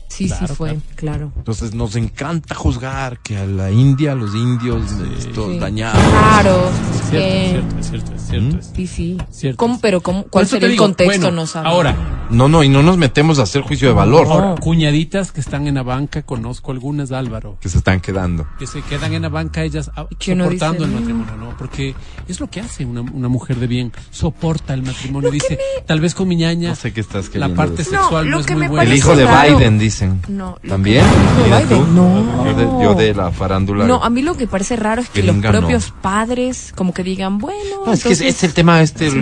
Sí, 0.09 0.28
Claro, 0.28 0.47
sí 0.47 0.55
fue, 0.55 0.68
claro. 0.68 0.80
claro. 0.95 1.32
Entonces 1.39 1.74
nos 1.74 1.97
encanta 1.97 2.55
juzgar 2.55 3.18
que 3.18 3.37
a 3.37 3.45
la 3.47 3.70
India, 3.72 4.12
a 4.12 4.14
los 4.14 4.32
indios, 4.35 4.85
estos 5.18 5.53
Sí. 5.55 5.59
dañados. 5.59 6.01
Claro. 6.03 6.70
Es 6.95 7.11
cierto, 7.11 7.16
eh, 7.18 7.47
es 7.47 7.53
cierto, 7.53 7.78
es 7.80 7.87
cierto, 7.89 8.14
es 8.14 8.22
cierto. 8.22 8.59
es 8.59 8.66
Sí, 8.76 8.87
sí. 8.87 9.18
Cierto. 9.32 9.57
¿Cómo, 9.59 9.80
pero 9.80 10.01
cómo, 10.01 10.22
cuál 10.30 10.47
sería 10.47 10.66
el 10.66 10.72
digo, 10.72 10.85
contexto? 10.85 11.20
bueno, 11.20 11.30
no 11.35 11.47
sabe. 11.49 11.68
Ahora, 11.68 11.97
No, 12.31 12.49
no, 12.49 12.62
y 12.62 12.68
no 12.68 12.83
nos 12.83 12.97
metemos 12.97 13.39
a 13.39 13.43
hacer 13.43 13.62
juicio 13.62 13.89
de 13.89 13.95
valor 13.95 14.27
ahora, 14.27 14.55
cuñaditas 14.61 15.31
que 15.33 15.41
están 15.41 15.66
en 15.66 15.75
la 15.77 15.83
banca, 15.83 16.22
conozco 16.22 16.72
algunas, 16.72 17.12
Álvaro, 17.12 17.59
que 17.61 17.68
se 17.68 17.79
están 17.79 18.01
quedando. 18.01 18.47
que 18.59 18.66
se 18.66 18.83
quedan 18.83 19.12
en 19.14 19.22
la 19.22 19.29
banca 19.29 19.62
ellas 19.62 19.91
ah, 19.97 20.07
soportando 20.18 20.85
dice, 20.85 20.85
el 20.85 20.91
matrimonio, 21.01 21.37
¿no? 21.37 21.57
Porque 21.57 21.95
es 22.27 22.41
lo 22.41 22.49
que 22.49 22.61
hace 22.61 22.85
una, 22.85 23.03
una 23.03 23.29
mujer 23.29 23.57
de 23.57 23.66
bien, 23.66 23.93
soporta 24.11 24.75
el 24.75 24.83
matrimonio, 24.83 25.31
dice, 25.31 25.59
tal 25.87 26.01
vez 26.01 26.14
con 26.14 26.29
mi 26.29 26.37
ñaña, 26.37 26.70
No 26.70 26.77
sé 26.77 26.93
qué 26.93 27.01
estás 27.01 27.33
la 27.35 27.49
parte 27.55 27.77
decir. 27.79 27.99
sexual 27.99 28.25
No, 28.25 28.31
no, 28.31 28.37
lo 28.37 28.41
es 28.41 28.47
que 28.47 28.57
muy 28.57 28.66
buena. 28.68 28.83
El 28.91 28.97
hijo 28.97 29.14
de 29.14 29.25
raro. 29.27 29.59
Biden, 29.59 29.79
dicen. 29.79 30.22
No, 30.29 30.57
lo 30.62 30.70
¿También? 30.70 31.05
que- 31.05 31.14
¿El 31.14 31.22
hijo 31.25 31.37
de 31.37 31.45
Mira 31.45 31.61
tú. 31.68 31.87
No. 31.93 32.45
Yo 32.47 32.55
de, 32.55 32.85
yo 32.85 32.95
de 32.95 33.14
la 33.14 33.31
farándula. 33.31 33.87
No, 33.87 34.03
a 34.03 34.11
mí 34.11 34.22
lo 34.22 34.37
que 34.37 34.47
parece 34.47 34.77
raro 34.77 35.03
es 35.03 35.09
que 35.11 35.22
los 35.22 35.35
Gringa, 35.37 35.53
no. 35.53 35.59
propios 35.61 35.93
padres 36.03 36.72
como 36.75 36.93
que 36.95 37.03
digan, 37.03 37.39
bueno, 37.39 37.85
No, 37.87 37.93
es 37.93 38.03
que 38.03 38.12
es, 38.12 38.20
entonces, 38.20 38.37
es 38.39 38.45
el 38.45 38.55
tema 38.55 38.81
este 38.83 39.11
se 39.11 39.20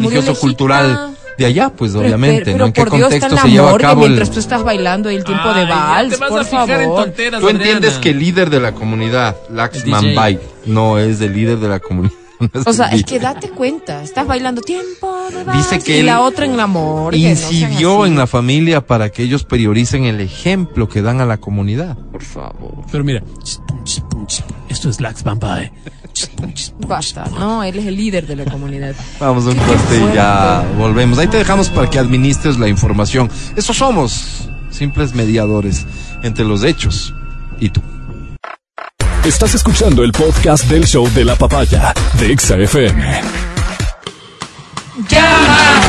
de 1.39 1.47
allá, 1.47 1.70
pues 1.70 1.93
pero, 1.93 2.05
obviamente, 2.05 2.43
pero, 2.45 2.59
¿no? 2.59 2.66
¿En 2.66 2.72
qué 2.72 2.83
por 2.83 2.93
Dios 2.93 3.12
está 3.12 3.28
contexto 3.28 3.47
el 3.47 3.53
se 3.53 3.57
lleva 3.57 3.70
a 3.72 3.78
cabo 3.78 4.03
el... 4.03 4.09
mientras 4.11 4.30
tú 4.30 4.41
estás 4.41 4.62
bailando 4.62 5.09
el 5.09 5.24
tiempo 5.24 5.49
de 5.53 5.61
Ay, 5.61 5.68
ya 5.68 5.74
vals, 5.74 6.14
te 6.14 6.16
vas 6.20 6.30
por 6.30 6.41
a 6.41 6.45
fijar 6.45 6.70
en 6.70 6.80
favor. 6.83 7.05
tonteras, 7.05 7.41
Tú 7.41 7.49
entiendes 7.49 7.76
Adriana. 7.76 8.01
que 8.01 8.11
el 8.11 8.18
líder 8.18 8.51
de 8.51 8.61
la 8.61 8.72
comunidad, 8.72 9.37
Laxman. 9.51 10.14
Bay, 10.14 10.39
no 10.66 10.99
es 10.99 11.20
el 11.20 11.33
líder 11.33 11.59
de 11.59 11.68
la 11.68 11.80
comunidad. 11.80 12.14
no 12.41 12.49
es 12.53 12.66
O 12.66 12.72
sea, 12.72 12.89
el 12.89 13.01
es 13.01 13.05
que 13.05 13.18
date 13.18 13.49
cuenta, 13.51 14.03
estás 14.03 14.26
bailando 14.26 14.61
tiempo 14.62 15.16
de 15.30 15.45
vals 15.45 15.70
Dice 15.70 15.85
que 15.85 15.99
y 15.99 16.03
la 16.03 16.20
otra 16.20 16.45
en 16.45 16.57
la 16.57 16.64
amor. 16.64 17.14
Incidió 17.14 18.05
en 18.07 18.16
la 18.16 18.26
familia 18.26 18.87
para 18.87 19.11
que 19.11 19.22
ellos 19.22 19.45
prioricen 19.45 20.05
el 20.05 20.20
ejemplo 20.20 20.89
que 20.89 21.03
dan 21.03 21.20
a 21.20 21.26
la 21.26 21.39
comunidad. 21.39 21.97
Por 22.11 22.22
favor. 22.22 22.85
Pero 22.91 23.05
mira, 23.05 23.22
esto 24.68 24.89
es 24.91 25.01
Lax 25.01 25.22
Vampire. 25.22 25.72
Basta, 26.86 27.24
no, 27.38 27.62
él 27.62 27.78
es 27.78 27.86
el 27.86 27.96
líder 27.96 28.26
de 28.26 28.36
la 28.36 28.44
comunidad. 28.44 28.94
Vamos 29.18 29.46
a 29.46 29.50
un 29.50 29.56
corte 29.56 29.96
y 29.96 30.14
ya 30.14 30.64
volvemos. 30.76 31.18
Ahí 31.18 31.26
te 31.26 31.38
dejamos 31.38 31.68
para 31.68 31.88
que 31.88 31.98
administres 31.98 32.58
la 32.58 32.68
información. 32.68 33.30
Eso 33.56 33.72
somos, 33.72 34.48
simples 34.70 35.14
mediadores 35.14 35.86
entre 36.22 36.44
los 36.44 36.64
hechos 36.64 37.14
y 37.60 37.70
tú. 37.70 37.80
Estás 39.24 39.54
escuchando 39.54 40.02
el 40.02 40.10
podcast 40.10 40.64
del 40.64 40.84
show 40.84 41.08
de 41.14 41.24
la 41.24 41.36
papaya 41.36 41.94
de 42.18 42.32
Exa 42.32 42.56
FM. 42.56 43.20
Llama, 45.08 45.80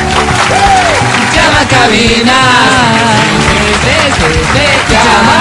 llama 1.34 1.60
a 1.60 1.68
cabina. 1.68 2.40
Llama, 4.88 5.36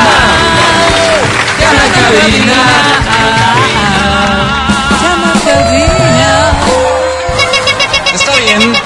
llama 1.60 1.84
a 1.84 1.92
cabina. 1.94 3.83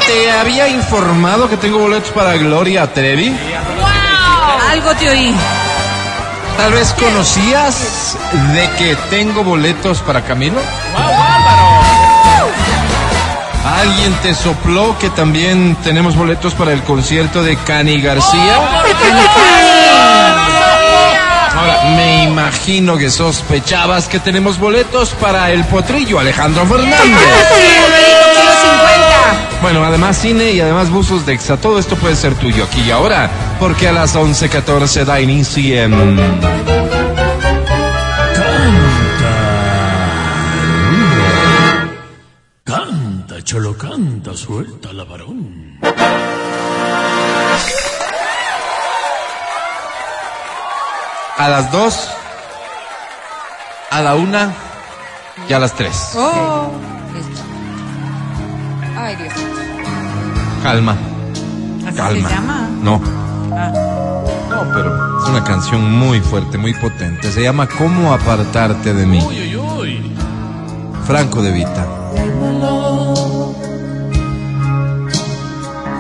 Te 0.08 0.32
había 0.32 0.70
informado 0.70 1.50
que 1.50 1.58
tengo 1.58 1.80
boletos 1.80 2.12
para 2.12 2.36
Gloria 2.38 2.92
Trevi. 2.94 3.36
Algo 4.72 4.96
te 4.96 5.10
oí. 5.10 5.36
Tal 6.58 6.72
vez 6.72 6.94
conocías 6.94 8.18
de 8.54 8.70
que 8.78 8.96
tengo 9.10 9.44
boletos 9.44 10.00
para 10.00 10.22
Camilo. 10.24 10.60
¿Alguien 13.80 14.14
te 14.24 14.34
sopló 14.34 14.98
que 14.98 15.10
también 15.10 15.76
tenemos 15.84 16.16
boletos 16.16 16.54
para 16.54 16.72
el 16.72 16.82
concierto 16.84 17.44
de 17.44 17.58
Cani 17.58 18.02
García? 18.02 18.56
Ahora, 21.56 21.84
me 21.96 22.24
imagino 22.24 22.98
que 22.98 23.10
sospechabas 23.10 24.08
que 24.08 24.20
tenemos 24.20 24.58
boletos 24.58 25.10
para 25.10 25.52
el 25.52 25.66
potrillo 25.66 26.20
Alejandro 26.20 26.66
Fernández. 26.66 27.97
Bueno, 29.62 29.84
además 29.84 30.18
cine 30.18 30.52
y 30.52 30.62
además 30.62 30.90
buzos 30.92 31.26
de 31.26 31.34
Exa, 31.34 31.58
todo 31.58 31.80
esto 31.80 31.96
puede 31.96 32.16
ser 32.16 32.36
tuyo 32.36 32.64
aquí 32.64 32.82
y 32.82 32.92
ahora, 32.92 33.30
porque 33.60 33.88
a 33.88 33.92
las 33.92 34.16
11.14 34.16 35.04
da 35.04 35.20
inicio 35.20 35.84
en... 35.84 36.18
Canta, 42.64 43.44
cholo, 43.44 43.78
canta, 43.78 44.34
suelta 44.36 44.94
la 44.94 45.04
varón. 45.06 45.80
A 51.38 51.50
las 51.50 51.72
2, 51.72 52.10
a 53.92 54.02
la 54.02 54.16
1 54.16 54.54
y 55.50 55.54
a 55.54 55.60
las 55.60 55.74
3. 55.74 56.12
Oh. 56.16 56.72
Listo. 59.08 59.16
Ay, 59.16 59.16
Dios. 59.16 59.34
Calma, 60.64 60.96
¿Así 61.88 61.96
calma. 61.98 62.30
se 62.30 62.36
llama? 62.36 62.70
No. 62.84 63.00
No, 64.50 64.74
pero 64.74 65.20
es 65.24 65.30
una 65.30 65.44
canción 65.44 65.92
muy 65.98 66.20
fuerte, 66.20 66.58
muy 66.58 66.74
potente. 66.74 67.32
Se 67.32 67.42
llama 67.44 67.68
¿Cómo 67.68 68.14
apartarte 68.14 68.94
de 68.94 69.06
mí? 69.06 69.24
Uy, 69.26 69.56
uy, 69.56 69.56
uy. 69.56 70.12
Franco 71.06 71.42
de 71.42 71.52
Vita. 71.52 71.86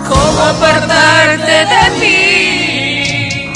¿Cómo 0.07 0.41
apartarte 0.41 1.51
de 1.51 1.83
mí? 1.99 3.51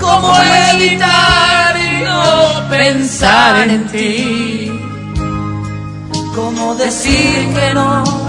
¿Cómo 0.00 0.32
evitar 0.74 1.74
no 2.04 2.68
pensar 2.68 3.68
en 3.68 3.86
ti? 3.88 4.72
¿Cómo 6.34 6.74
decir 6.74 7.48
que 7.54 7.74
no 7.74 8.25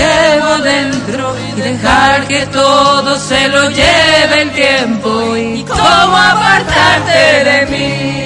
llevo 0.00 0.58
dentro 0.58 1.36
y 1.38 1.60
dejar 1.60 2.26
que 2.26 2.46
todo 2.46 3.18
se 3.18 3.48
lo 3.48 3.70
lleve 3.70 4.42
el 4.42 4.50
tiempo? 4.50 5.36
¿Y 5.36 5.64
cómo 5.64 6.16
apartarte 6.32 7.22
de 7.50 7.58
mí? 7.72 8.20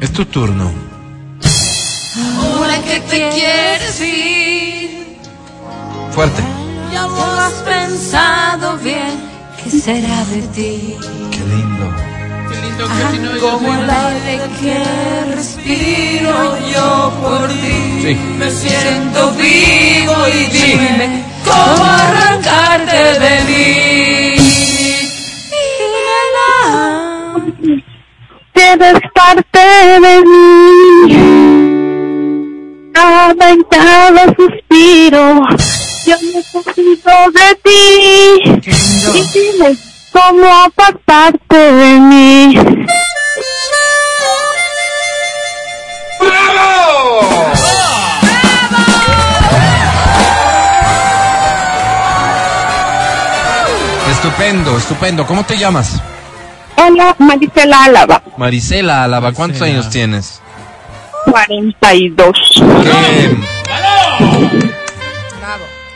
Es 0.00 0.12
tu 0.12 0.24
turno. 0.26 0.70
Ahora 2.40 2.76
que 2.82 3.00
te 3.10 3.28
quieres 3.30 4.00
ir. 4.00 5.18
Fuerte. 6.10 6.42
Ya 6.92 7.02
lo 7.02 7.40
has 7.40 7.52
pensado 7.72 8.76
bien. 8.78 9.14
¿Qué 9.62 9.70
será 9.70 10.24
de 10.32 10.42
ti? 10.54 10.96
Qué 11.30 11.38
lindo. 11.52 12.11
Lindo 12.72 12.88
que 12.88 13.02
si 13.12 13.18
no 13.18 13.30
yo 13.36 13.40
Como 13.40 13.68
soy- 13.68 13.82
el 13.82 13.90
aire 13.90 14.34
que 14.60 14.76
respiro 15.34 16.58
yo 16.72 17.12
por 17.22 17.48
ti. 17.48 17.78
Sí. 18.02 18.12
Me 18.38 18.50
siento 18.50 19.30
vivo 19.32 20.14
y 20.28 20.46
dime 20.46 21.06
cómo 21.44 21.84
arrancarte 21.84 23.00
de 23.20 23.34
mí. 23.48 24.36
Dímela. 25.82 27.80
Eres 28.54 29.00
parte 29.14 29.60
de 30.00 30.14
mí. 30.24 31.12
Cada 32.94 33.50
en 33.50 33.62
cada 33.64 34.24
suspiro, 34.36 35.24
yo 36.06 36.16
necesito 36.34 37.14
de 37.32 37.48
ti. 37.64 37.80
Y 39.14 39.20
dime 39.34 39.68
cómo 40.12 40.46
apartarte 40.64 41.56
de 41.56 42.00
mí. 42.00 42.54
Estupendo, 54.10 54.76
estupendo. 54.76 55.26
¿Cómo 55.26 55.44
te 55.44 55.56
llamas? 55.56 56.00
Hola, 56.76 57.14
Marisela 57.18 57.84
Álava, 57.84 58.22
Marisela 58.36 59.04
Álava. 59.04 59.32
¿Cuántos 59.32 59.60
Marisela. 59.60 59.80
años 59.80 59.90
tienes? 59.92 60.40
42. 61.30 62.32
¿Qué, 62.82 63.36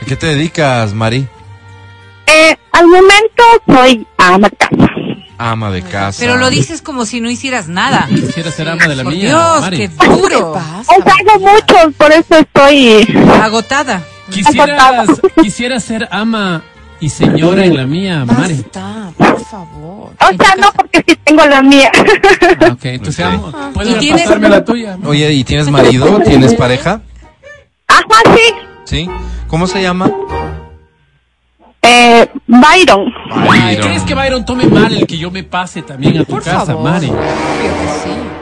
¿A 0.01 0.05
qué 0.05 0.15
te 0.15 0.27
dedicas, 0.27 0.93
Mari? 0.93 1.27
Eh, 2.27 2.57
al 2.77 2.87
momento 2.87 3.43
soy 3.67 4.07
ama 4.17 4.49
de 4.49 4.55
casa. 4.57 4.91
Ama 5.39 5.71
de 5.71 5.81
casa. 5.83 6.19
Pero 6.19 6.37
lo 6.37 6.49
dices 6.49 6.81
como 6.81 7.05
si 7.05 7.21
no 7.21 7.29
hicieras 7.29 7.67
nada. 7.67 8.07
Quisiera 8.09 8.51
ser 8.51 8.69
ama 8.69 8.87
de 8.87 8.95
la 8.95 9.03
Por 9.03 9.13
mía, 9.13 9.29
Dios, 9.29 9.61
Mari. 9.61 9.77
qué 9.77 9.89
¿Qué 9.89 10.07
duro. 10.07 10.53
pasa? 10.53 10.91
Os 10.91 10.97
hago 11.05 11.39
mucho, 11.39 11.91
por 11.97 12.11
eso 12.11 12.35
estoy... 12.37 13.07
Agotada. 13.41 14.01
Quisieras, 14.31 15.09
quisiera 15.41 15.79
ser 15.79 16.07
ama 16.11 16.63
y 16.99 17.09
señora 17.09 17.63
en 17.65 17.77
la 17.77 17.85
mía, 17.85 18.25
Mari. 18.25 18.55
Basta, 18.55 19.11
por 19.17 19.39
favor. 19.45 20.13
O 20.19 20.31
¿En 20.31 20.37
sea, 20.37 20.55
no, 20.59 20.71
porque 20.73 21.03
sí 21.07 21.15
tengo 21.23 21.45
la 21.45 21.61
mía. 21.61 21.91
Ah, 22.59 22.71
ok, 22.73 22.85
entonces 22.85 23.25
Ok. 23.25 23.31
amo. 23.33 23.71
¿Puedes 23.73 24.03
¿Y 24.03 24.11
pasarme 24.11 24.49
la 24.49 24.65
tuya? 24.65 24.97
Oye, 25.05 25.31
¿y 25.33 25.43
tienes 25.43 25.69
marido? 25.69 26.19
¿Tienes 26.25 26.53
pareja? 26.55 27.01
Ajá, 27.87 28.03
sí. 28.35 28.53
¿Sí? 28.85 29.09
¿Cómo 29.47 29.67
se 29.67 29.81
llama? 29.81 30.11
Eh, 31.81 32.27
Byron. 32.47 33.05
Byron. 33.47 33.81
¿Crees 33.81 34.03
que 34.03 34.13
Byron 34.13 34.45
tome 34.45 34.65
mal 34.65 34.93
el 34.93 35.07
que 35.07 35.17
yo 35.17 35.31
me 35.31 35.43
pase 35.43 35.81
también 35.81 36.17
a 36.17 36.25
tu 36.25 36.33
Por 36.33 36.43
casa, 36.43 36.65
favor. 36.65 36.83
Mari? 36.83 37.11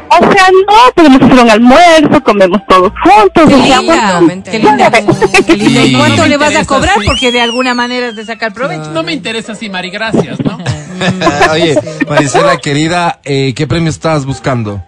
O 0.07 0.31
sea, 0.31 0.47
no, 0.67 0.91
podemos 0.95 1.21
hacer 1.21 1.43
un 1.43 1.49
almuerzo, 1.49 2.23
comemos 2.23 2.61
todos 2.69 2.91
juntos. 3.03 3.43
Qué 3.47 3.55
o 3.55 3.65
sea, 3.65 3.79
linda. 3.81 4.19
bueno, 4.21 4.43
Qué 4.43 4.59
linda. 4.59 4.91
Qué 5.45 5.57
linda. 5.57 5.81
¿Y 5.85 5.95
cuánto 5.95 6.25
le 6.25 6.37
vas 6.37 6.55
a 6.55 6.65
cobrar? 6.65 6.99
sí. 6.99 7.05
Porque 7.05 7.31
de 7.31 7.41
alguna 7.41 7.73
manera 7.73 8.07
es 8.07 8.15
de 8.15 8.25
sacar 8.25 8.53
provecho. 8.53 8.91
No 8.91 9.03
me 9.03 9.13
interesa 9.13 9.51
así, 9.53 9.69
Mari, 9.69 9.89
gracias, 9.89 10.39
¿no? 10.43 10.57
Oye, 11.51 11.75
Marisela, 12.07 12.57
querida, 12.57 13.19
eh, 13.25 13.53
¿qué 13.55 13.67
premio 13.67 13.89
estás 13.89 14.25
buscando? 14.25 14.81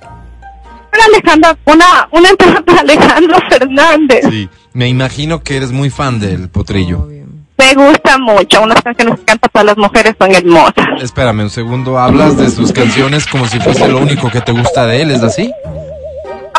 para 0.89 1.03
Alejandra, 1.05 1.57
una, 1.65 2.07
una 2.11 2.29
entrada 2.29 2.61
para 2.61 2.79
Alejandro 2.81 3.37
Fernández. 3.49 4.25
Sí. 4.29 4.49
Me 4.73 4.87
imagino 4.87 5.43
que 5.43 5.57
eres 5.57 5.71
muy 5.71 5.89
fan 5.89 6.19
del 6.19 6.49
potrillo. 6.49 7.03
Obvio. 7.03 7.16
Me 7.57 7.73
gusta 7.73 8.17
mucho, 8.17 8.61
unas 8.61 8.81
canciones 8.81 9.19
que 9.19 9.25
canta 9.25 9.47
para 9.49 9.65
las 9.65 9.77
mujeres 9.77 10.15
son 10.19 10.33
hermosas. 10.33 10.85
Espérame 11.01 11.41
un 11.41 11.49
segundo, 11.49 11.97
hablas 11.97 12.37
de 12.37 12.49
sus 12.49 12.71
canciones 12.71 13.25
como 13.25 13.47
si 13.47 13.59
fuese 13.59 13.87
lo 13.87 13.97
único 13.99 14.29
que 14.29 14.41
te 14.41 14.51
gusta 14.51 14.85
de 14.85 15.01
él, 15.01 15.11
¿es 15.11 15.23
así? 15.23 15.51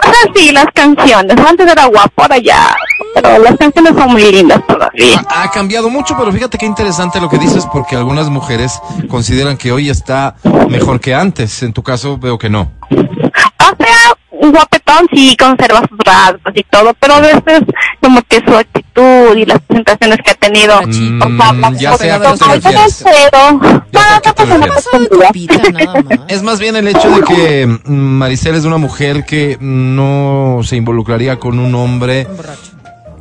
Sea, 0.02 0.32
sí, 0.34 0.52
las 0.52 0.66
canciones. 0.74 1.36
Antes 1.38 1.70
era 1.70 1.84
guapo, 1.86 2.22
ahora 2.22 2.38
ya. 2.38 2.74
Pero 3.14 3.38
las 3.38 3.56
canciones 3.56 3.92
son 3.96 4.12
muy 4.12 4.22
lindas 4.32 4.60
todavía. 4.66 5.22
Ha, 5.28 5.44
ha 5.44 5.50
cambiado 5.50 5.88
mucho, 5.90 6.16
pero 6.18 6.32
fíjate 6.32 6.58
qué 6.58 6.66
interesante 6.66 7.20
lo 7.20 7.28
que 7.28 7.38
dices, 7.38 7.66
porque 7.72 7.96
algunas 7.96 8.28
mujeres 8.28 8.80
consideran 9.08 9.56
que 9.56 9.72
hoy 9.72 9.90
está 9.90 10.36
mejor 10.68 11.00
que 11.00 11.14
antes. 11.14 11.62
En 11.62 11.72
tu 11.72 11.82
caso, 11.82 12.18
veo 12.18 12.38
que 12.38 12.48
no. 12.48 12.72
O 12.90 13.76
sea, 13.84 14.07
guapetón 14.40 15.06
sí 15.12 15.36
conserva 15.36 15.80
sus 15.88 15.98
rasgos 15.98 16.52
y 16.54 16.62
todo, 16.64 16.94
pero 16.98 17.14
a 17.14 17.20
veces 17.20 17.62
como 18.02 18.22
que 18.22 18.40
su 18.46 18.54
actitud 18.56 19.36
y 19.36 19.44
las 19.44 19.60
presentaciones 19.60 20.18
que 20.24 20.30
ha 20.30 20.34
tenido. 20.34 20.80
Mm, 20.86 21.22
o 21.22 21.26
sea, 21.36 21.52
las 21.52 21.80
ya 21.80 21.96
sé 21.96 22.10
a 22.12 22.18
qué 22.18 22.24
cosas- 22.24 22.38
te 22.38 22.44
Ay, 22.44 22.60
refieres. 22.60 23.04
pero- 23.04 23.60
Ya 23.92 24.00
sé 24.00 24.08
a 24.08 24.14
No, 24.14 24.22
qué 24.22 24.32
te 24.32 24.46
no, 24.46 24.48
no, 24.48 24.58
no, 24.58 24.66
refieres. 24.66 24.88
no, 24.92 24.98
no, 24.98 25.06
no, 25.18 25.26
Copita, 25.26 25.62
nada 25.70 26.02
más. 26.02 26.18
Es 26.28 26.42
más 26.42 26.60
bien 26.60 26.76
el 26.76 26.88
hecho 26.88 27.10
de 27.10 27.22
que 27.22 27.66
mm, 27.66 27.92
Maricel 27.94 28.54
es 28.54 28.64
una 28.64 28.78
mujer 28.78 29.24
que 29.24 29.56
no 29.60 30.60
se 30.64 30.76
involucraría 30.76 31.38
con 31.38 31.58
un 31.58 31.74
hombre 31.74 32.26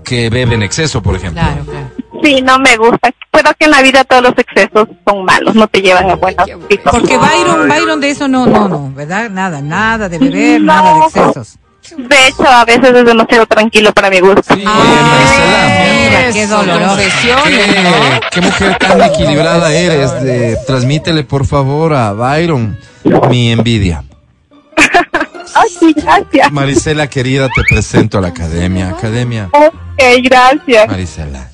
que 0.08 0.30
bebe 0.30 0.56
en 0.56 0.64
exceso, 0.64 1.02
por 1.02 1.16
ejemplo. 1.16 1.42
Claro, 1.42 1.66
claro. 1.66 1.92
Sí, 2.24 2.42
no 2.42 2.58
me 2.60 2.76
gusta. 2.78 3.12
Pero 3.32 3.52
que 3.60 3.66
en 3.66 3.72
la 3.72 3.82
vida 3.82 4.04
todos 4.04 4.24
los 4.24 4.34
excesos 4.38 4.88
son 5.06 5.26
malos, 5.26 5.54
no 5.54 5.68
te 5.68 5.82
llevan 5.82 6.10
a 6.10 6.16
buenos 6.16 6.48
hijos. 6.48 6.64
Porque 6.92 7.18
Byron, 7.18 7.68
Byron 7.68 8.02
de 8.02 8.10
eso 8.10 8.28
no, 8.28 8.46
no, 8.48 8.68
no, 8.68 8.92
¿verdad? 8.96 9.30
Nada, 9.30 9.62
nada 9.62 10.10
de 10.10 10.18
beber, 10.18 10.62
No. 10.62 10.74
nada 10.74 10.94
de 10.94 11.00
excesos. 11.06 11.58
De 11.96 12.28
hecho, 12.28 12.46
a 12.46 12.66
veces 12.66 12.94
es 12.94 13.06
demasiado 13.06 13.46
tranquilo 13.46 13.94
para 13.94 14.10
mi 14.10 14.20
gusto. 14.20 14.42
Sí, 14.54 14.62
Maricela. 14.64 15.86
Mira, 16.04 16.32
qué 16.34 16.48
doloroso. 16.48 16.98
¿Qué, 17.46 17.82
¿no? 17.84 18.20
qué 18.32 18.42
mujer 18.42 18.78
tan 18.78 19.02
equilibrada 19.04 19.72
eres. 19.74 20.22
De, 20.22 20.58
transmítele, 20.66 21.24
por 21.24 21.46
favor, 21.46 21.94
a 21.94 22.12
Byron 22.14 22.78
mi 23.30 23.52
envidia. 23.52 24.04
Ay, 25.60 25.70
sí, 25.80 25.94
gracias. 25.94 26.52
Marisela, 26.52 27.08
querida, 27.08 27.50
te 27.50 27.64
presento 27.68 28.20
a 28.20 28.22
la 28.22 28.28
academia. 28.28 28.90
Academia. 28.90 29.50
Ok, 29.54 30.04
gracias. 30.24 30.88
Marisela. 30.88 31.50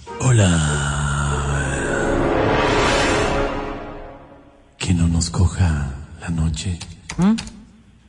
Que 4.78 4.94
no 4.94 5.08
nos 5.08 5.30
coja 5.30 5.94
la 6.20 6.30
noche. 6.30 6.78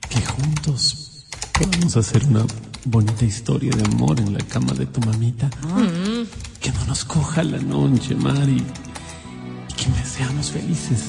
Que 0.08 0.20
juntos 0.20 1.26
podamos 1.52 1.96
hacer 1.96 2.24
una 2.24 2.44
bonita 2.84 3.24
historia 3.24 3.70
de 3.76 3.84
amor 3.84 4.18
en 4.18 4.34
la 4.34 4.44
cama 4.44 4.72
de 4.72 4.86
tu 4.86 5.00
mamita. 5.00 5.48
Que 6.60 6.72
no 6.72 6.84
nos 6.86 7.04
coja 7.04 7.44
la 7.44 7.58
noche, 7.58 8.16
Mari. 8.16 8.64
Y 9.68 9.72
que 9.74 9.88
me 9.90 10.04
seamos 10.04 10.50
felices 10.50 11.04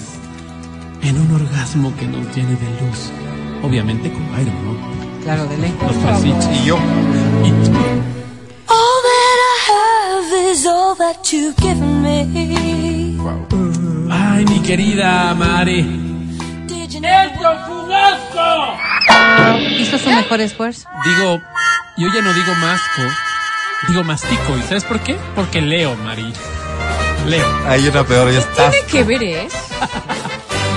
en 1.01 1.19
un 1.19 1.31
orgasmo 1.33 1.95
que 1.97 2.07
nos 2.07 2.35
llene 2.35 2.55
de 2.55 2.81
luz. 2.81 3.11
Obviamente 3.63 4.11
con 4.11 4.31
Byron, 4.31 4.55
¿no? 4.65 5.23
Claro, 5.23 5.45
de 5.47 5.57
ley. 5.57 5.73
Los 5.81 5.97
tresitos. 5.99 6.45
Y 6.53 6.65
yo. 6.65 6.77
Y 7.43 7.49
All 8.67 9.01
that 9.07 9.37
I 9.41 9.71
have 9.71 10.51
is 10.51 10.65
all 10.65 10.95
that 10.97 11.23
you've 11.31 11.55
given 11.57 12.01
me. 12.01 13.17
Ay, 14.11 14.45
mi 14.45 14.59
querida 14.59 15.33
Mari. 15.33 16.01
¿Hizo 19.79 19.97
su 19.97 20.09
mejor 20.09 20.41
esfuerzo? 20.41 20.87
Digo, 21.05 21.41
yo 21.97 22.07
ya 22.13 22.21
no 22.21 22.33
digo 22.33 22.53
masco, 22.55 23.01
digo 23.87 24.03
mastico. 24.03 24.57
¿Y 24.57 24.61
sabes 24.63 24.83
por 24.83 24.99
qué? 24.99 25.15
Porque 25.35 25.61
leo, 25.61 25.95
Mari. 25.97 26.31
Leo. 27.27 27.45
Hay 27.67 27.87
una 27.87 28.03
peor, 28.03 28.31
ya 28.31 28.39
está. 28.39 28.71
¿Tiene 28.71 28.87
que 28.87 29.03
ver 29.03 29.23
es? 29.23 29.53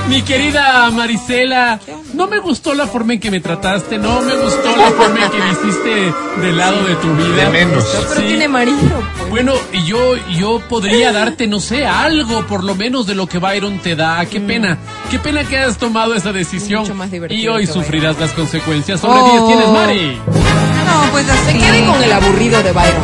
Mi 0.08 0.22
querida 0.22 0.90
Marisela, 0.90 1.78
no 2.14 2.26
me 2.28 2.38
gustó 2.38 2.74
la 2.74 2.86
forma 2.86 3.12
en 3.14 3.20
que 3.20 3.30
me 3.30 3.40
trataste, 3.40 3.98
no 3.98 4.22
me 4.22 4.34
gustó 4.36 4.74
la 4.76 4.90
forma 4.92 5.24
en 5.24 5.30
que 5.30 5.38
me 5.38 5.50
hiciste 5.52 6.12
del 6.40 6.56
lado 6.56 6.82
de 6.84 6.94
tu 6.96 7.14
vida. 7.14 7.44
De 7.44 7.50
menos. 7.50 7.84
Pero 7.84 8.14
Sí. 8.20 8.26
tiene 8.26 8.48
marido, 8.48 9.02
pues. 9.18 9.30
Bueno, 9.30 9.52
y 9.72 9.84
yo, 9.84 10.16
yo 10.30 10.60
podría 10.68 11.12
darte, 11.12 11.46
no 11.46 11.60
sé, 11.60 11.86
algo 11.86 12.46
por 12.46 12.64
lo 12.64 12.74
menos 12.74 13.06
de 13.06 13.14
lo 13.14 13.26
que 13.26 13.38
Byron 13.38 13.78
te 13.80 13.96
da. 13.96 14.24
Qué 14.24 14.40
pena, 14.40 14.78
qué 15.10 15.18
pena 15.18 15.44
que 15.44 15.58
hayas 15.58 15.76
tomado 15.76 16.14
esa 16.14 16.32
decisión. 16.32 16.80
Mucho 16.82 16.94
más 16.94 17.10
divertido 17.10 17.40
y 17.42 17.48
hoy 17.48 17.66
que 17.66 17.72
sufrirás 17.72 18.18
las 18.18 18.32
consecuencias. 18.32 19.00
Sobre 19.00 19.18
Oh. 19.20 19.30
10 19.30 19.46
tienes, 19.46 19.68
Mari. 19.68 20.18
No, 20.26 21.10
pues 21.12 21.28
así. 21.28 21.52
Se 21.52 21.58
queden 21.58 21.86
con 21.86 22.02
el 22.02 22.12
aburrido 22.12 22.62
de 22.62 22.72
Byron. 22.72 23.02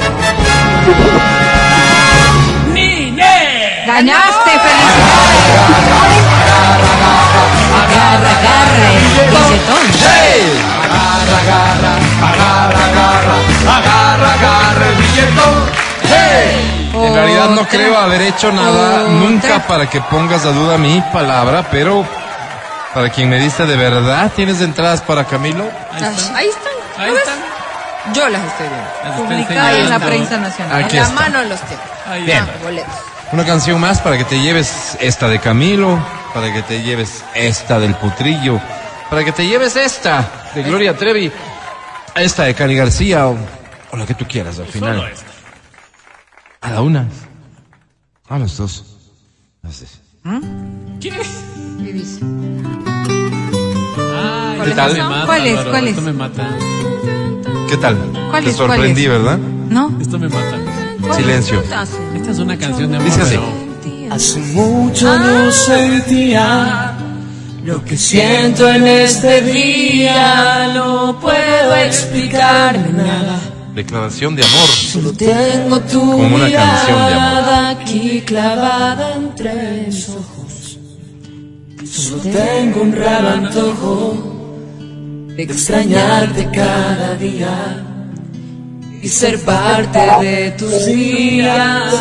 Ganaste, 3.87 4.51
felicidades. 4.51 6.24
Agarra, 13.75 14.33
agarra 14.33 14.87
el 14.87 14.95
billetón. 14.97 15.85
En 17.07 17.15
realidad 17.15 17.49
no 17.51 17.67
creo 17.67 17.99
haber 17.99 18.23
hecho 18.23 18.53
nada 18.53 19.09
nunca 19.09 19.67
para 19.67 19.89
que 19.89 20.01
pongas 20.01 20.45
a 20.45 20.53
duda 20.53 20.79
mi 20.79 21.03
palabra, 21.13 21.65
pero 21.71 22.07
para 22.95 23.09
quien 23.11 23.29
me 23.29 23.39
dice 23.39 23.67
de 23.67 23.77
verdad, 23.77 24.31
¿tienes 24.35 24.61
entradas 24.61 25.01
para 25.03 25.25
Camilo? 25.25 25.65
Ahí 25.93 26.05
está. 26.05 26.37
Ahí 26.37 26.49
están. 26.49 26.73
Ahí 26.99 27.09
¿Lo 27.09 27.15
ves? 27.15 27.23
están. 27.23 28.15
Yo 28.15 28.29
las 28.29 28.43
estoy 28.45 28.67
viendo. 28.69 29.25
Publicada 29.25 29.73
en 29.73 29.91
la 29.91 29.99
prensa 29.99 30.37
nacional. 30.37 30.85
Aquí 30.85 30.97
en 30.97 31.03
la 31.03 31.09
está. 31.09 31.21
mano 31.21 31.43
los 31.45 31.61
tengo. 31.63 31.83
Ahí 32.09 32.23
Bien. 32.23 32.47
Boletos. 32.63 32.95
Una 33.35 33.45
canción 33.45 33.81
más 33.81 34.01
para 34.01 34.17
que 34.17 34.23
te 34.23 34.41
lleves 34.41 34.97
esta 35.01 35.29
de 35.29 35.41
Camilo, 35.41 35.99
para 36.33 36.53
que 36.53 36.63
te 36.63 36.85
lleves 36.85 37.25
esta 37.35 37.81
del 37.81 37.97
Potrillo, 37.97 38.61
para 39.11 39.25
que 39.25 39.33
te 39.33 39.45
lleves 39.45 39.75
esta 39.75 40.53
de 40.55 40.63
Gloria 40.63 40.97
Trevi, 40.97 41.33
esta 42.15 42.45
de 42.45 42.55
Cani 42.55 42.77
García 42.77 43.27
o, 43.27 43.37
o 43.91 43.97
la 43.97 44.07
que 44.07 44.15
tú 44.15 44.25
quieras 44.25 44.61
al 44.61 44.67
final. 44.67 45.13
A 46.61 46.71
la 46.71 46.81
una. 46.81 47.09
A 48.29 48.39
los 48.39 48.57
dos. 48.57 48.85
¿Qué 51.01 51.11
dice? 51.93 52.21
Ay, 54.17 54.61
¿Qué 54.63 54.71
tal? 54.77 54.97
mata, 54.97 55.27
¿Cuál 55.27 55.47
es? 55.49 55.59
Álvaro, 55.59 55.71
¿Cuál 55.71 55.89
Esto 55.89 56.01
es? 56.01 56.07
me 56.07 56.13
mata. 56.13 56.57
¿Qué 57.69 57.77
tal? 57.79 57.97
¿Cuál 58.31 58.45
Te 58.45 58.51
es? 58.51 58.57
¿Cuál 58.57 58.69
sorprendí, 58.71 59.03
es? 59.03 59.09
¿verdad? 59.11 59.39
¿No? 59.39 59.93
Esto 60.01 60.21
me 60.21 60.29
mata. 60.29 60.74
Silencio. 61.13 61.63
Esta 62.15 62.31
es 62.31 62.39
una 62.39 62.57
canción 62.59 62.91
de 62.91 62.97
amor. 62.97 63.09
Dice 63.09 63.23
así. 63.23 63.37
pero- 63.37 64.15
Hace 64.15 64.39
mucho 64.39 65.19
no 65.19 65.51
sentía 65.51 66.93
lo 67.65 67.83
que 67.85 67.97
siento 67.97 68.69
en 68.71 68.87
este 68.87 69.41
día. 69.43 70.71
No 70.75 71.19
puedo 71.21 71.75
explicarme 71.77 72.93
nada. 72.93 73.41
Declaración 73.75 74.37
de 74.37 74.45
amor. 74.45 74.69
Solo 74.69 75.13
tengo 75.13 75.81
tu 75.81 75.99
Como 76.01 76.37
una 76.37 76.51
canción 76.53 76.97
de 76.97 77.15
amor. 77.15 77.33
mirada 77.33 77.69
aquí 77.71 78.23
clavada 78.25 79.15
entre 79.17 79.87
mis 79.87 80.09
ojos. 80.11 80.79
Solo 81.91 82.23
tengo 82.23 82.83
un 82.83 82.93
raro 82.95 83.29
antojo 83.31 84.33
de 85.37 85.43
extrañarte 85.43 86.49
cada 86.53 87.15
día 87.17 87.84
y 89.05 89.09
ser 89.09 89.39
parte 89.45 89.99
de 90.23 90.51
tus 90.53 90.87
días. 90.87 91.95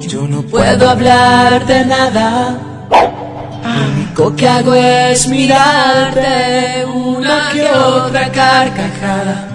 Yo 0.00 0.26
no 0.26 0.42
puedo 0.42 0.90
hablar 0.90 1.64
de 1.66 1.84
nada. 1.86 2.58
Lo 2.90 3.92
único 3.94 4.34
que 4.34 4.48
hago 4.48 4.74
es 4.74 5.28
mirarte 5.28 6.84
una 6.92 7.50
que 7.52 7.64
otra 7.70 8.32
carcajada. 8.32 9.48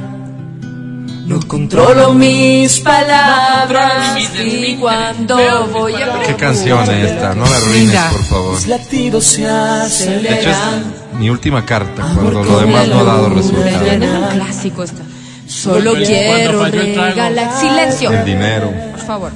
No 1.26 1.42
controlo 1.46 2.14
mis 2.14 2.80
palabras 2.80 4.18
y 4.42 4.78
cuando 4.78 5.68
voy 5.74 5.94
a 5.96 6.22
¿Qué 6.26 6.36
canción 6.36 6.84
es 6.90 7.12
esta? 7.12 7.36
No 7.36 7.44
la 7.44 7.58
arruines, 7.58 8.00
por 8.14 8.24
favor. 8.24 8.56
mis 8.56 8.68
latidos 8.68 9.26
se 9.26 9.42
De 9.42 9.48
hecho, 9.48 9.52
aceleran. 9.84 10.94
es 11.12 11.20
mi 11.20 11.30
última 11.30 11.66
carta 11.66 12.14
cuando 12.16 12.46
lo 12.46 12.60
demás 12.62 12.88
no 12.88 13.02
ha 13.02 13.04
dado 13.04 13.28
resultado. 13.28 13.86
Es 13.86 14.02
un 14.02 14.40
clásico 14.40 14.84
esta. 14.84 15.04
Solo 15.48 15.92
Cuando 15.92 16.06
quiero 16.06 16.66
regalar 16.66 17.60
silencio. 17.60 18.12
El 18.12 18.26
dinero. 18.26 18.72
Por 18.92 19.00
favor. 19.00 19.32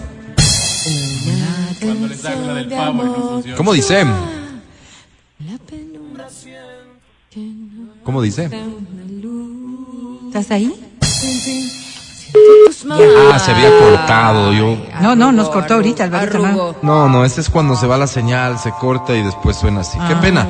Cuando 1.82 2.08
les 2.08 2.26
hago 2.26 2.48
la 2.48 2.54
del 2.54 2.68
pavo 2.68 3.04
y 3.04 3.06
no 3.06 3.14
funciona. 3.14 3.58
¿Cómo 3.58 3.74
dice? 3.74 4.06
¿Cómo 8.04 8.22
dice? 8.22 8.50
¿Estás 10.28 10.52
ahí? 10.52 10.74
Ah, 13.34 13.40
se 13.40 13.52
había 13.52 13.70
cortado. 13.80 14.54
Yo. 14.54 14.78
No, 15.02 15.16
no, 15.16 15.32
nos 15.32 15.50
cortó 15.50 15.76
ahorita, 15.76 16.06
Alvarito. 16.06 16.40
no. 16.40 16.76
No, 16.82 17.10
no, 17.10 17.26
este 17.26 17.42
es 17.42 17.50
cuando 17.50 17.76
se 17.76 17.88
va 17.88 17.98
la 17.98 18.08
señal, 18.08 18.60
se 18.60 18.72
corta 18.72 19.16
y 19.16 19.24
después 19.24 19.58
suena 19.58 19.82
así. 19.82 19.98
Qué 20.08 20.16
pena. 20.16 20.48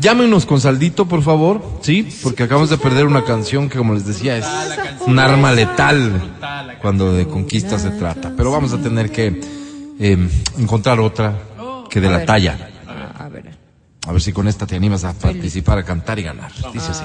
Llámenos 0.00 0.46
con 0.46 0.60
saldito, 0.60 1.06
por 1.06 1.22
favor. 1.22 1.62
Sí, 1.82 2.08
porque 2.22 2.44
acabamos 2.44 2.70
de 2.70 2.78
perder 2.78 3.06
una 3.06 3.24
canción 3.24 3.68
que, 3.68 3.78
como 3.78 3.94
les 3.94 4.06
decía, 4.06 4.36
es 4.36 4.46
un 5.06 5.18
arma 5.18 5.52
letal 5.52 6.34
cuando 6.80 7.12
de 7.12 7.26
conquista 7.26 7.78
se 7.78 7.90
trata. 7.90 8.32
Pero 8.36 8.50
vamos 8.50 8.72
a 8.72 8.78
tener 8.78 9.10
que 9.10 9.40
eh, 9.98 10.28
encontrar 10.58 11.00
otra 11.00 11.34
que 11.90 12.00
de 12.00 12.10
la 12.10 12.24
talla. 12.24 12.58
A 13.18 13.28
ver. 13.28 13.56
A 14.06 14.12
ver 14.12 14.20
si 14.20 14.32
con 14.32 14.48
esta 14.48 14.66
te 14.66 14.76
animas 14.76 15.04
a 15.04 15.12
participar, 15.14 15.78
a 15.78 15.82
cantar 15.84 16.18
y 16.18 16.22
ganar. 16.22 16.50
Dice 16.72 16.90
así. 16.90 17.04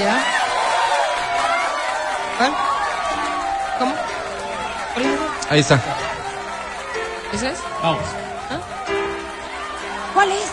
¿Ya? 0.00 0.39
¿Cuál? 2.40 2.54
¿Cómo? 3.78 3.94
Ahí 5.50 5.60
está. 5.60 5.78
¿Ese 7.34 7.50
es? 7.50 7.58
Vamos. 7.82 8.00
¿Cuál 10.14 10.32
es? 10.32 10.50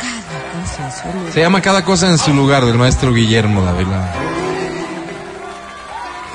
Cada 0.00 0.62
cosa 0.62 0.86
en 0.86 0.92
su 0.92 1.18
lugar. 1.18 1.32
Se 1.34 1.40
llama 1.40 1.60
Cada 1.60 1.84
cosa 1.84 2.08
en 2.08 2.16
su 2.16 2.32
lugar 2.32 2.64
del 2.64 2.78
maestro 2.78 3.12
Guillermo 3.12 3.62
Dávila. 3.62 4.10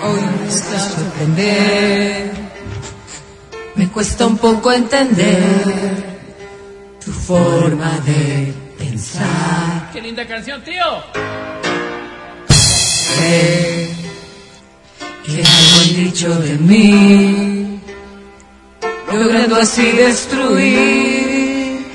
Hoy 0.03 0.22
me 0.41 0.47
está 0.47 0.80
sorprender. 0.80 2.32
Me 3.74 3.89
cuesta 3.89 4.28
un 4.28 4.38
poco 4.38 4.72
entender 4.72 6.20
tu 7.03 7.11
forma 7.11 7.89
de 8.05 8.53
pensar. 8.78 9.89
¡Qué 9.91 10.01
linda 10.01 10.28
canción, 10.28 10.63
tío! 10.63 10.84
Sé 13.06 13.89
que 15.26 15.43
algo 15.43 15.76
han 15.82 15.95
dicho 15.95 16.30
de 16.39 16.53
mí, 16.58 17.80
logrando 19.12 19.56
así 19.58 19.91
destruir 19.91 21.86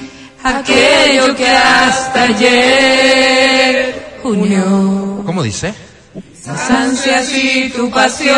aquello 0.43 1.35
que 1.37 1.49
hasta 1.49 2.23
ayer 2.23 4.19
unió. 4.23 5.23
¿Cómo 5.27 5.43
dice? 5.43 5.75
Las 6.47 6.71
ansias 6.71 7.33
y 7.35 7.71
tu 7.71 7.91
pasión. 7.91 8.37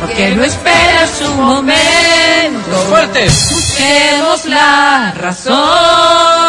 Porque 0.00 0.30
no 0.36 0.44
esperas 0.44 1.20
un 1.22 1.36
momento. 1.36 2.76
¡Fuertes! 2.88 3.32
Busquemos 3.50 4.44
la 4.46 5.14
razón. 5.16 6.43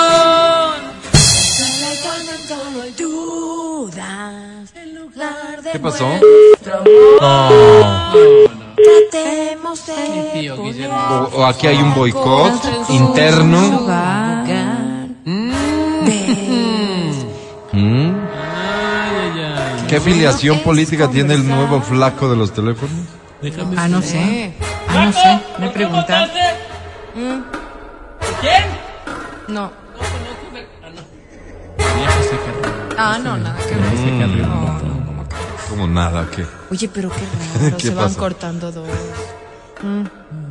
¿Qué 5.75 5.79
pasó? 5.81 6.07
Tratemos 9.11 9.85
de 9.85 9.93
Tío 10.33 10.55
O, 11.33 11.45
aquí 11.45 11.67
hay 11.67 11.75
un 11.75 11.93
boicot 11.93 12.53
interno. 12.87 13.81
¿Mm? 17.73 17.73
Ay. 17.73 18.15
¿Qué 19.89 19.97
afiliación 19.97 20.59
política 20.59 21.09
tiene 21.09 21.33
el 21.33 21.45
nuevo 21.45 21.81
flaco 21.81 22.29
de 22.29 22.37
los 22.37 22.53
teléfonos? 22.53 22.95
Déjame 23.41 23.75
Ah, 23.77 23.89
no 23.89 24.01
sé. 24.01 24.53
Ah, 24.87 25.05
no 25.07 25.11
sé. 25.11 25.41
Me 25.59 25.67
pregunta. 25.71 26.29
¿Quién? 28.39 28.63
No. 29.49 29.69
Ah, 32.97 33.19
no, 33.21 33.35
nada 33.35 33.57
que 33.67 33.75
ver. 33.75 34.19
Cargó. 34.19 34.94
Como 35.69 35.87
nada, 35.87 36.27
¿qué? 36.35 36.45
Oye, 36.71 36.89
pero 36.93 37.09
qué 37.09 37.15
raro. 37.63 37.77
¿Qué 37.77 37.87
se 37.87 37.93
van 37.93 38.05
pasa? 38.07 38.19
cortando 38.19 38.71
dos. 38.71 38.87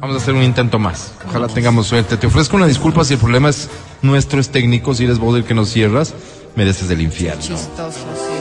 Vamos 0.00 0.16
a 0.16 0.18
hacer 0.20 0.34
un 0.34 0.42
intento 0.42 0.78
más. 0.78 1.12
Ojalá 1.28 1.48
tengamos 1.48 1.86
suerte. 1.86 2.16
Te 2.16 2.26
ofrezco 2.26 2.56
una 2.56 2.66
disculpa 2.66 3.04
si 3.04 3.14
el 3.14 3.20
problema 3.20 3.48
es 3.48 3.68
nuestro, 4.02 4.40
es 4.40 4.50
técnico. 4.50 4.94
Si 4.94 5.04
eres 5.04 5.18
vos 5.18 5.34
el 5.36 5.44
que 5.44 5.54
nos 5.54 5.70
cierras, 5.70 6.14
mereces 6.56 6.90
el 6.90 7.00
infierno. 7.00 7.40
Chistoso, 7.40 7.98
sí. 7.98 8.34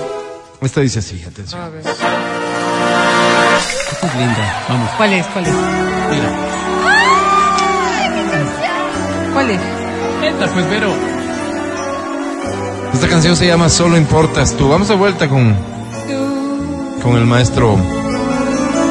Esta 0.61 0.81
dice 0.81 0.99
así, 0.99 1.23
atención. 1.27 1.61
A 1.61 1.69
ver. 1.69 1.81
Esta 1.85 2.07
es 4.07 4.15
linda. 4.15 4.63
Vamos, 4.69 4.89
¿Cuál 4.97 5.13
es? 5.13 5.25
¿Cuál 5.27 5.45
es? 5.45 5.53
mira. 5.53 6.31
¿Cuál 9.33 9.49
es? 9.51 9.59
Entra, 10.23 10.47
pues, 10.53 10.69
Vero. 10.69 10.93
Esta 12.93 13.07
canción 13.07 13.35
se 13.35 13.47
llama 13.47 13.69
Solo 13.69 13.97
importas 13.97 14.55
tú. 14.55 14.69
Vamos 14.69 14.89
a 14.91 14.95
vuelta 14.95 15.27
con, 15.27 15.55
con 17.03 17.17
el 17.17 17.25
maestro 17.25 17.75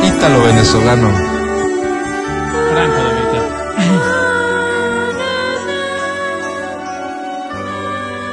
ítalo 0.07 0.43
venezolano. 0.45 1.11
Franco 2.71 2.97
de 2.97 3.15
Vita. 3.15 3.41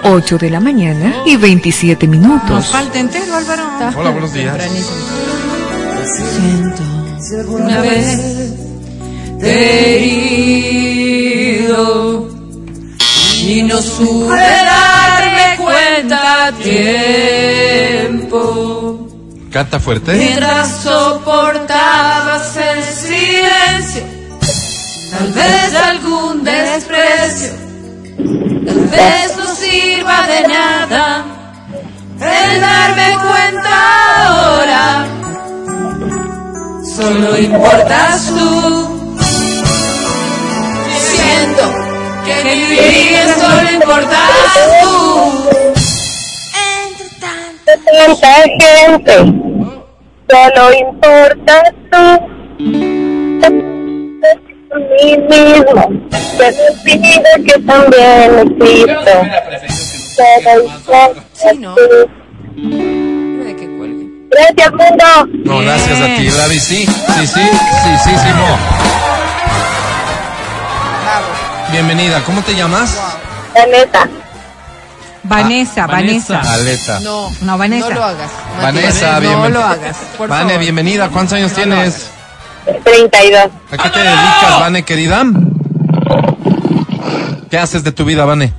8 0.03 0.37
de 0.37 0.49
la 0.49 0.59
mañana 0.59 1.23
y 1.25 1.35
27 1.37 2.07
Nos 2.07 2.17
minutos. 2.17 2.65
falta 2.67 2.99
entero, 2.99 3.35
Álvaro. 3.35 3.63
Hola, 3.97 4.09
buenos 4.11 4.33
días. 4.33 4.57
Siento 6.03 6.83
si 7.21 7.35
alguna 7.35 7.81
vez 7.81 8.53
te 9.39 9.51
he 9.51 9.95
herido 11.59 12.29
y 13.41 13.61
no 13.63 13.77
supe 13.81 14.35
darme 14.35 15.57
cuenta 15.57 16.47
a 16.47 16.51
tiempo. 18.11 18.39
Canta 19.51 19.79
fuerte. 19.79 20.13
Mientras 20.13 20.81
soportabas 20.83 22.55
el 22.57 22.83
silencio, 22.83 24.03
tal 25.11 25.31
vez 25.33 25.75
algún 25.75 26.43
desprecio, 26.43 27.49
tal 28.65 28.87
vez 28.87 29.37
no 29.37 29.55
sirva 29.55 30.27
de 30.27 30.47
nada 30.47 31.25
el 32.21 32.61
darme 32.61 33.17
cuenta 33.21 34.25
ahora 34.27 35.09
importas 37.41 38.27
tú. 38.27 39.19
Siento 40.97 41.63
que 42.25 42.43
mi 42.43 42.65
vida 42.65 43.35
solo 43.35 43.71
importas 43.71 44.19
tú. 44.81 45.78
Tanta 47.69 48.33
gente, 48.59 49.15
solo 50.27 50.63
importas 50.73 51.65
tú. 51.91 52.03
Mí 54.79 55.09
mismo, 55.29 55.83
que 56.37 56.47
olvida 56.47 57.31
que 57.45 57.55
también 57.61 58.27
existo. 58.39 59.13
Solo 60.15 60.51
importas 60.65 61.53
tú. 61.75 62.09
Gracias, 64.31 64.71
mundo. 64.71 65.09
No, 65.45 65.59
gracias 65.59 65.99
a 66.01 66.05
ti, 66.15 66.29
Bravi. 66.29 66.59
Sí, 66.59 66.85
sí, 66.85 67.27
sí, 67.27 67.27
sí, 67.27 67.97
sí, 68.03 68.11
sí, 68.17 68.29
no. 68.35 68.47
Bienvenida, 71.71 72.23
¿cómo 72.25 72.41
te 72.41 72.55
llamas? 72.55 72.99
La 73.53 73.67
neta. 75.37 75.87
Vanessa, 75.87 75.87
Vanessa. 75.87 76.39
Aleta. 76.41 76.99
No, 77.01 77.31
No, 77.41 77.57
Vanessa. 77.57 77.89
No 77.89 77.95
lo 77.95 78.03
hagas. 78.03 78.31
Vanessa, 78.61 78.89
Matías, 78.89 79.13
No 79.13 79.19
bienvenida. 79.21 79.49
lo 79.49 79.63
hagas. 79.65 79.97
Por 80.17 80.29
Vane, 80.29 80.43
favor. 80.45 80.59
bienvenida. 80.59 81.09
¿Cuántos 81.09 81.33
años 81.33 81.53
tienes? 81.53 82.07
32. 82.83 83.45
¿A 83.71 83.77
qué 83.77 83.89
te 83.89 83.99
dedicas, 83.99 84.59
Vane, 84.59 84.83
querida? 84.83 85.23
¿Qué 87.49 87.57
haces 87.57 87.83
de 87.83 87.91
tu 87.91 88.05
vida, 88.05 88.25
Vane? 88.25 88.53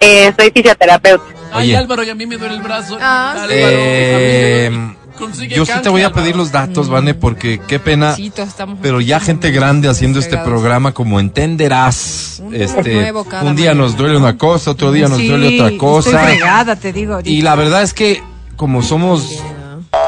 Eh, 0.00 0.32
soy 0.38 0.50
fisioterapeuta. 0.50 1.24
Ay, 1.52 1.68
Oye. 1.68 1.76
Álvaro, 1.76 2.02
y 2.02 2.10
a 2.10 2.14
mí 2.14 2.26
me 2.26 2.36
duele 2.36 2.54
el 2.56 2.62
brazo. 2.62 2.98
Ah, 3.00 3.30
Álvaro, 3.32 3.48
Eh, 3.50 4.43
consigue 5.24 5.56
yo 5.56 5.64
sí 5.66 5.72
te 5.82 5.88
voy 5.88 6.02
a 6.02 6.12
pedir 6.12 6.36
los 6.36 6.52
datos, 6.52 6.88
Vane, 6.88 7.14
porque 7.14 7.60
qué 7.66 7.78
pena. 7.78 8.14
Sí, 8.14 8.30
todos 8.30 8.48
estamos 8.50 8.78
Pero 8.82 9.00
ya 9.00 9.20
gente 9.20 9.50
grande 9.50 9.88
haciendo 9.88 10.18
este 10.18 10.36
programa, 10.38 10.92
como 10.92 11.20
entenderás, 11.20 12.40
Un 12.44 12.54
este, 12.54 13.12
un 13.12 13.56
día 13.56 13.70
mañana. 13.70 13.74
nos 13.74 13.96
duele 13.96 14.16
una 14.16 14.36
cosa, 14.38 14.70
otro 14.72 14.92
día 14.92 15.08
nos 15.08 15.18
Sí, 15.18 15.28
duele 15.28 15.60
otra 15.60 15.76
cosa. 15.78 16.10
Estoy 16.10 16.24
fregada, 16.36 16.76
te 16.76 16.92
digo. 16.92 17.14
ahorita. 17.14 17.30
Y 17.30 17.42
la 17.42 17.54
verdad 17.54 17.82
es 17.82 17.94
que 17.94 18.22
como 18.56 18.82
somos, 18.82 19.42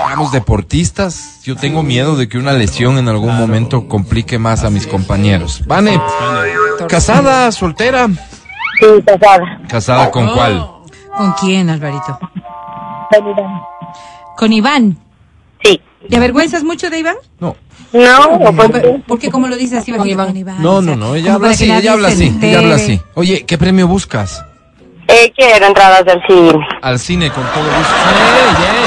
digamos, 0.05 0.33
deportistas, 0.33 1.41
yo 1.45 1.57
tengo 1.57 1.83
miedo 1.83 2.17
de 2.17 2.29
que 2.29 2.39
una 2.39 2.53
lesión 2.53 2.99
en 2.99 3.09
algún 3.09 3.37
momento 3.37 3.89
complique 3.89 4.39
más 4.39 4.65
a 4.65 4.71
mis 4.71 4.87
compañeros. 4.87 5.63
Vane, 5.67 6.01
casada, 6.89 7.51
soltera, 7.53 8.09
Sí, 8.79 8.87
casada. 9.07 9.61
casada 9.69 10.11
con 10.11 10.29
cuál? 10.35 10.67
¿Con 11.17 11.33
quién, 11.41 11.71
Alvarito? 11.71 12.19
Con 14.37 14.53
Iván. 14.53 14.93
Sí. 14.93 15.06
¿Te 16.09 16.17
avergüenzas 16.17 16.63
mucho 16.65 16.91
de 16.91 16.99
Iván? 17.01 17.17
No, 17.41 17.57
No, 17.93 18.53
pues 18.55 18.71
sí. 18.83 19.03
¿Por 19.07 19.19
qué 19.19 19.31
como 19.31 19.49
lo 19.49 19.57
dices 19.57 19.79
así? 19.81 19.91
Iván? 19.93 20.37
Iván. 20.37 20.63
no, 20.63 20.83
no, 20.83 20.97
no, 20.97 21.15
ella 21.15 21.35
habla 21.35 21.51
así, 21.51 21.71
ella 21.71 21.93
habla 21.93 22.09
así, 22.09 22.37
ella 22.43 22.59
habla 22.59 22.75
así. 22.77 23.01
Oye, 23.15 23.45
¿qué 23.47 23.57
premio 23.59 23.87
buscas? 23.89 24.43
Eh, 25.09 25.33
quiero 25.37 25.67
entradas 25.67 26.05
del 26.05 26.21
cine. 26.27 26.67
Al 26.83 26.99
cine 26.99 27.31
con 27.31 27.45
todo 27.45 27.63
gusto. 27.63 27.95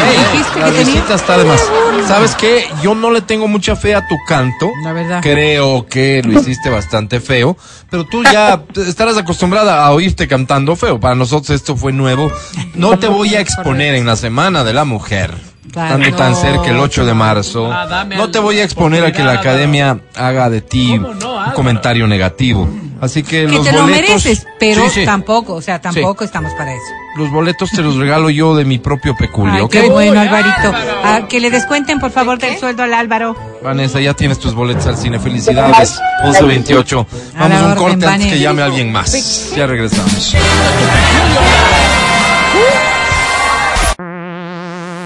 Ey, 0.10 0.18
Dijiste 0.34 0.60
la 0.60 0.66
que 0.66 0.72
tenía- 0.74 0.86
visita 0.96 1.14
está 1.16 1.38
de 1.38 1.46
más. 1.46 1.72
¿Sabes 2.10 2.36
qué? 2.36 2.66
Yo 2.84 2.94
no 2.94 3.10
le 3.12 3.22
tengo 3.22 3.48
mucha 3.48 3.78
fe 3.78 3.96
a 3.96 4.06
tu 4.06 4.16
canto. 4.28 4.70
La 4.84 4.92
verdad. 4.92 5.22
Creo 5.22 5.86
que 5.86 6.22
lo 6.26 6.38
hiciste 6.42 6.70
bastante 6.70 7.22
feo, 7.22 7.56
pero 7.90 8.04
tú 8.06 8.22
ya 8.24 8.64
estarás 8.86 9.18
acostumbrada 9.18 9.86
a 9.86 9.92
oírte 9.92 10.28
cantando 10.28 10.76
feo. 10.76 11.00
Para 11.00 11.16
nosotros 11.16 11.52
esto 11.52 11.78
fue 11.78 11.94
nuevo. 11.94 12.30
No 12.74 13.00
te 13.00 13.08
voy 13.08 13.36
a 13.36 13.40
exponer 13.40 13.96
en 13.96 14.06
la 14.06 14.18
Semana 14.18 14.66
de 14.66 14.74
la 14.74 14.84
Mujer. 14.84 15.34
Claro. 15.72 15.96
Estando 16.04 16.18
tan 16.18 16.36
cerca 16.36 16.70
el 16.70 16.80
8 16.80 17.06
de 17.06 17.14
marzo. 17.14 17.72
Ah, 17.72 18.06
No 18.06 18.30
te 18.32 18.40
voy 18.40 18.60
a 18.60 18.64
exponer 18.64 19.04
a 19.06 19.12
que 19.12 19.24
la 19.24 19.34
academia 19.34 20.00
haga 20.16 20.50
de 20.50 20.62
ti 20.62 20.98
¿Cómo 21.00 21.14
no, 21.14 21.36
un 21.46 21.52
comentario 21.52 22.08
negativo. 22.08 22.68
Así 23.02 23.24
que, 23.24 23.46
Que 23.46 23.48
los 23.54 23.66
te 23.66 23.72
lo 23.72 23.84
boletos. 23.84 24.08
mereces, 24.10 24.46
pero 24.60 24.84
Sí, 24.90 25.02
sí. 25.02 25.06
tampoco, 25.06 25.54
o 25.54 25.62
sea, 25.62 25.80
tampoco 25.80 26.26
estamos 26.26 26.52
para 26.56 26.74
eso. 26.74 26.84
Los 27.16 27.32
boletos 27.32 27.70
te 27.72 27.82
los 27.82 27.96
regalo 27.96 28.30
yo 28.30 28.56
de 28.56 28.66
mi 28.66 28.78
propio 28.78 29.16
peculio, 29.16 29.54
Ay, 29.54 29.62
¿ok? 29.62 29.72
qué 29.72 29.90
bueno, 29.90 30.20
Alvarito. 30.20 30.74
Ah, 31.04 31.22
que 31.30 31.40
le 31.40 31.50
descuenten, 31.50 32.00
por 32.00 32.12
favor, 32.12 32.38
del 32.40 32.58
sueldo 32.60 32.84
al 32.84 32.94
Álvaro. 32.94 33.38
Vanessa, 33.64 34.02
ya 34.02 34.14
tienes 34.14 34.38
tus 34.40 34.54
boletos 34.54 34.86
al 34.88 34.98
cine. 34.98 35.18
Felicidades. 35.20 35.98
1128. 36.24 37.08
A 37.36 37.48
la 37.48 37.48
Vamos 37.48 37.62
a 37.62 37.66
un 37.68 37.76
corte 37.76 38.06
antes 38.06 38.28
que 38.34 38.40
llame 38.40 38.62
alguien 38.64 38.92
más. 38.92 39.54
Ya 39.56 39.66
regresamos. 39.66 40.36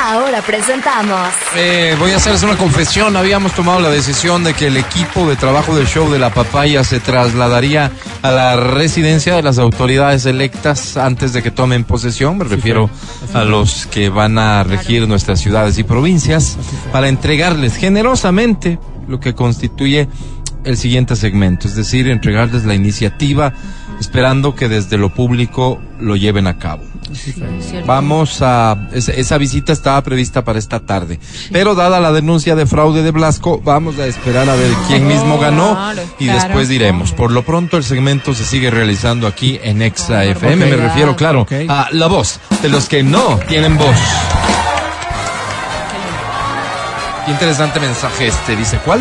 Ahora 0.00 0.40
presentamos. 0.42 1.28
Eh, 1.56 1.96
voy 1.98 2.12
a 2.12 2.16
hacerles 2.16 2.44
una 2.44 2.56
confesión. 2.56 3.16
Habíamos 3.16 3.52
tomado 3.52 3.80
la 3.80 3.90
decisión 3.90 4.44
de 4.44 4.54
que 4.54 4.68
el 4.68 4.76
equipo 4.76 5.28
de 5.28 5.34
trabajo 5.34 5.74
del 5.74 5.88
show 5.88 6.08
de 6.08 6.20
la 6.20 6.32
papaya 6.32 6.84
se 6.84 7.00
trasladaría 7.00 7.90
a 8.22 8.30
la 8.30 8.54
residencia 8.56 9.34
de 9.34 9.42
las 9.42 9.58
autoridades 9.58 10.24
electas 10.24 10.96
antes 10.96 11.32
de 11.32 11.42
que 11.42 11.50
tomen 11.50 11.82
posesión. 11.82 12.38
Me 12.38 12.44
refiero 12.44 12.88
a 13.34 13.42
los 13.42 13.86
que 13.86 14.08
van 14.08 14.38
a 14.38 14.62
regir 14.62 15.08
nuestras 15.08 15.40
ciudades 15.40 15.78
y 15.78 15.82
provincias 15.82 16.56
para 16.92 17.08
entregarles 17.08 17.74
generosamente 17.76 18.78
lo 19.08 19.18
que 19.18 19.34
constituye 19.34 20.08
el 20.64 20.76
siguiente 20.76 21.16
segmento, 21.16 21.66
es 21.66 21.74
decir, 21.74 22.08
entregarles 22.08 22.64
la 22.64 22.74
iniciativa 22.74 23.52
esperando 24.00 24.54
que 24.54 24.68
desde 24.68 24.96
lo 24.96 25.10
público 25.10 25.80
lo 26.00 26.16
lleven 26.16 26.46
a 26.46 26.58
cabo. 26.58 26.82
Vamos 27.86 28.42
a. 28.42 28.88
Esa, 28.92 29.12
esa 29.12 29.38
visita 29.38 29.72
estaba 29.72 30.02
prevista 30.02 30.44
para 30.44 30.58
esta 30.58 30.80
tarde. 30.80 31.18
Pero 31.50 31.74
dada 31.74 32.00
la 32.00 32.12
denuncia 32.12 32.54
de 32.54 32.66
fraude 32.66 33.02
de 33.02 33.10
Blasco, 33.10 33.60
vamos 33.64 33.98
a 33.98 34.06
esperar 34.06 34.48
a 34.48 34.54
ver 34.54 34.70
quién 34.86 35.06
mismo 35.06 35.38
ganó 35.38 35.74
Claro, 35.74 36.02
y 36.18 36.24
claro. 36.26 36.40
después 36.42 36.68
diremos. 36.68 37.12
Por 37.12 37.32
lo 37.32 37.44
pronto, 37.44 37.76
el 37.78 37.84
segmento 37.84 38.34
se 38.34 38.44
sigue 38.44 38.70
realizando 38.70 39.26
aquí 39.26 39.58
en 39.62 39.80
Exa 39.82 40.24
FM. 40.24 40.66
Me 40.66 40.76
refiero, 40.76 41.16
claro, 41.16 41.46
a 41.68 41.88
la 41.92 42.06
voz 42.08 42.40
de 42.62 42.68
los 42.68 42.88
que 42.88 43.02
no 43.02 43.38
tienen 43.48 43.78
voz. 43.78 43.96
Qué 47.24 47.30
interesante 47.32 47.80
mensaje 47.80 48.26
este. 48.28 48.56
Dice, 48.56 48.78
¿cuál? 48.84 49.00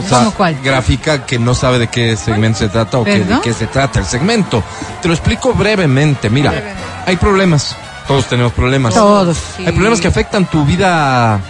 O 0.00 0.08
sea, 0.08 0.18
¿Cómo 0.18 0.32
cuál? 0.32 0.56
gráfica 0.62 1.24
que 1.26 1.38
no 1.38 1.54
sabe 1.54 1.78
de 1.78 1.88
qué 1.88 2.16
segmento 2.16 2.58
se 2.58 2.68
trata 2.68 2.98
o 2.98 3.04
que, 3.04 3.24
de 3.24 3.40
qué 3.42 3.52
se 3.52 3.66
trata 3.66 3.98
el 4.00 4.04
segmento. 4.06 4.62
Te 5.02 5.08
lo 5.08 5.14
explico 5.14 5.52
brevemente. 5.54 6.28
Mira, 6.30 6.52
hay 7.06 7.16
problemas. 7.16 7.76
Todos 8.08 8.26
tenemos 8.26 8.52
problemas. 8.52 8.94
Todos. 8.94 9.38
Hay 9.58 9.72
problemas 9.72 10.00
que 10.00 10.08
afectan 10.08 10.46
tu 10.46 10.64
vida 10.64 11.40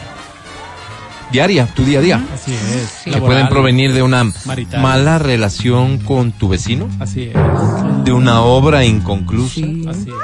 diaria, 1.31 1.67
tu 1.67 1.85
día 1.85 2.01
a 2.01 2.03
día. 2.03 2.21
Así 2.35 2.53
es. 2.53 3.03
Que 3.05 3.11
Laboral. 3.13 3.27
pueden 3.35 3.49
provenir 3.49 3.93
de 3.95 4.03
una 4.03 4.25
marital. 4.45 4.81
mala 4.81 5.19
relación 5.19 5.99
con 5.99 6.33
tu 6.33 6.49
vecino, 6.49 6.89
Así 6.99 7.31
es. 7.33 8.05
de 8.05 8.13
una 8.13 8.43
obra 8.43 8.85
inconclusa, 8.85 9.61
Así 9.89 10.09
es. 10.09 10.15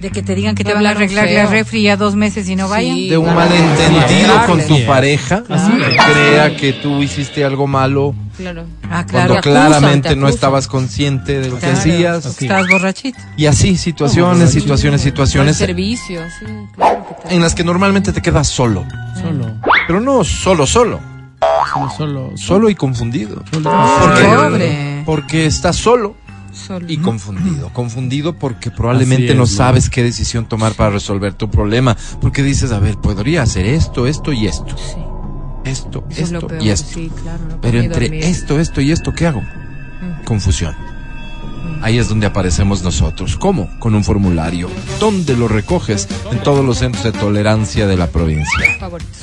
De 0.00 0.10
que 0.10 0.22
te 0.22 0.34
digan 0.34 0.54
que 0.54 0.62
Te 0.62 0.70
te 0.70 0.74
van 0.74 0.84
a 0.86 0.90
arreglar 0.90 1.26
la 1.30 1.46
refri 1.46 1.82
ya 1.84 1.96
dos 1.96 2.16
meses 2.16 2.48
y 2.50 2.54
no 2.56 2.68
vayan. 2.68 2.94
Sí. 2.96 3.08
de 3.08 3.16
un 3.16 3.24
Claro. 3.24 3.40
malentendido 3.40 4.32
Claro. 4.34 4.46
con 4.46 4.58
tu 4.58 4.74
Así 4.74 4.82
es. 4.82 4.86
pareja, 4.86 5.42
que 5.42 5.96
crea 5.96 6.56
que 6.56 6.72
tú 6.74 7.02
hiciste 7.02 7.44
algo 7.44 7.66
malo 7.66 8.14
Claro. 8.36 8.64
Ah, 8.84 8.88
cuando 8.88 9.06
claro. 9.08 9.32
Te 9.32 9.38
acusan, 9.38 9.52
claramente 9.68 10.08
te 10.10 10.16
no 10.16 10.28
estabas 10.28 10.68
consciente 10.68 11.40
de 11.40 11.48
lo 11.48 11.58
que 11.58 11.66
hacías. 11.66 12.26
Estás 12.26 12.66
borrachito. 12.68 13.18
Y 13.38 13.46
así, 13.46 13.76
situaciones, 13.78 14.50
situaciones, 14.50 15.00
situaciones 15.00 15.56
servicio, 15.56 16.20
sí, 16.38 16.44
claro 16.74 17.06
que 17.28 17.34
en 17.34 17.40
las 17.40 17.54
que 17.54 17.64
normalmente 17.64 18.12
te 18.12 18.20
quedas 18.20 18.48
solo. 18.48 18.84
Solo. 19.22 19.46
Pero 19.86 20.00
no 20.02 20.22
solo, 20.24 20.66
solo. 20.66 21.00
Solo, 21.72 21.90
solo. 21.96 22.30
Solo 22.36 22.68
y 22.70 22.74
confundido. 22.74 23.42
Solo. 23.50 23.70
Porque, 24.00 24.22
Pobre. 24.24 25.02
porque 25.06 25.46
estás 25.46 25.76
solo 25.76 26.14
Solo. 26.56 26.86
y 26.90 26.96
confundido. 26.98 27.70
Confundido 27.72 28.32
porque 28.38 28.70
probablemente 28.70 29.26
es, 29.30 29.34
no 29.34 29.42
¿no? 29.42 29.46
sabes 29.46 29.90
qué 29.90 30.02
decisión 30.02 30.46
tomar 30.48 30.72
para 30.74 30.90
resolver 30.90 31.34
tu 31.34 31.50
problema. 31.50 31.96
Porque 32.20 32.42
dices, 32.42 32.72
a 32.72 32.78
ver, 32.78 32.96
podría 32.96 33.42
hacer 33.42 33.66
esto, 33.66 34.06
esto 34.06 34.32
y 34.32 34.46
esto. 34.46 34.76
Sí. 34.76 34.96
Esto, 35.70 36.04
Eso 36.10 36.22
es 36.22 36.30
lo 36.30 36.38
esto 36.38 36.46
peor, 36.48 36.62
y 36.62 36.70
esto. 36.70 36.88
sí, 36.94 37.10
claro. 37.22 37.44
no 37.50 37.60
Pero 37.60 37.80
entre 37.80 38.06
dormir. 38.06 38.24
esto, 38.24 38.60
esto 38.60 38.80
y 38.80 38.92
esto, 38.92 39.12
¿qué 39.12 39.26
hago? 39.26 39.42
Confusión. 40.24 40.74
Ahí 41.82 41.98
es 41.98 42.08
donde 42.08 42.26
aparecemos 42.26 42.82
nosotros. 42.82 43.36
¿Cómo? 43.36 43.68
Con 43.80 43.94
un 43.94 44.02
formulario. 44.04 44.68
¿Dónde 45.00 45.36
lo 45.36 45.48
recoges? 45.48 46.08
En 46.32 46.38
todos 46.42 46.64
los 46.64 46.78
centros 46.78 47.04
de 47.04 47.12
tolerancia 47.12 47.86
de 47.86 47.96
la 47.96 48.06
provincia. 48.06 48.64
Favoritos. 48.80 49.22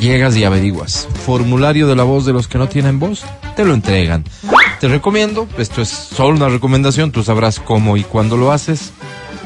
Llegas 0.00 0.36
y 0.36 0.44
averiguas. 0.44 1.08
Formulario 1.26 1.86
de 1.86 1.96
la 1.96 2.04
voz 2.04 2.24
de 2.24 2.32
los 2.32 2.48
que 2.48 2.58
no 2.58 2.68
tienen 2.68 2.98
voz, 2.98 3.24
te 3.56 3.64
lo 3.64 3.74
entregan. 3.74 4.24
Te 4.84 4.88
recomiendo, 4.88 5.48
esto 5.56 5.80
es 5.80 5.88
solo 5.88 6.36
una 6.36 6.50
recomendación, 6.50 7.10
tú 7.10 7.22
sabrás 7.22 7.58
cómo 7.58 7.96
y 7.96 8.04
cuándo 8.04 8.36
lo 8.36 8.52
haces. 8.52 8.92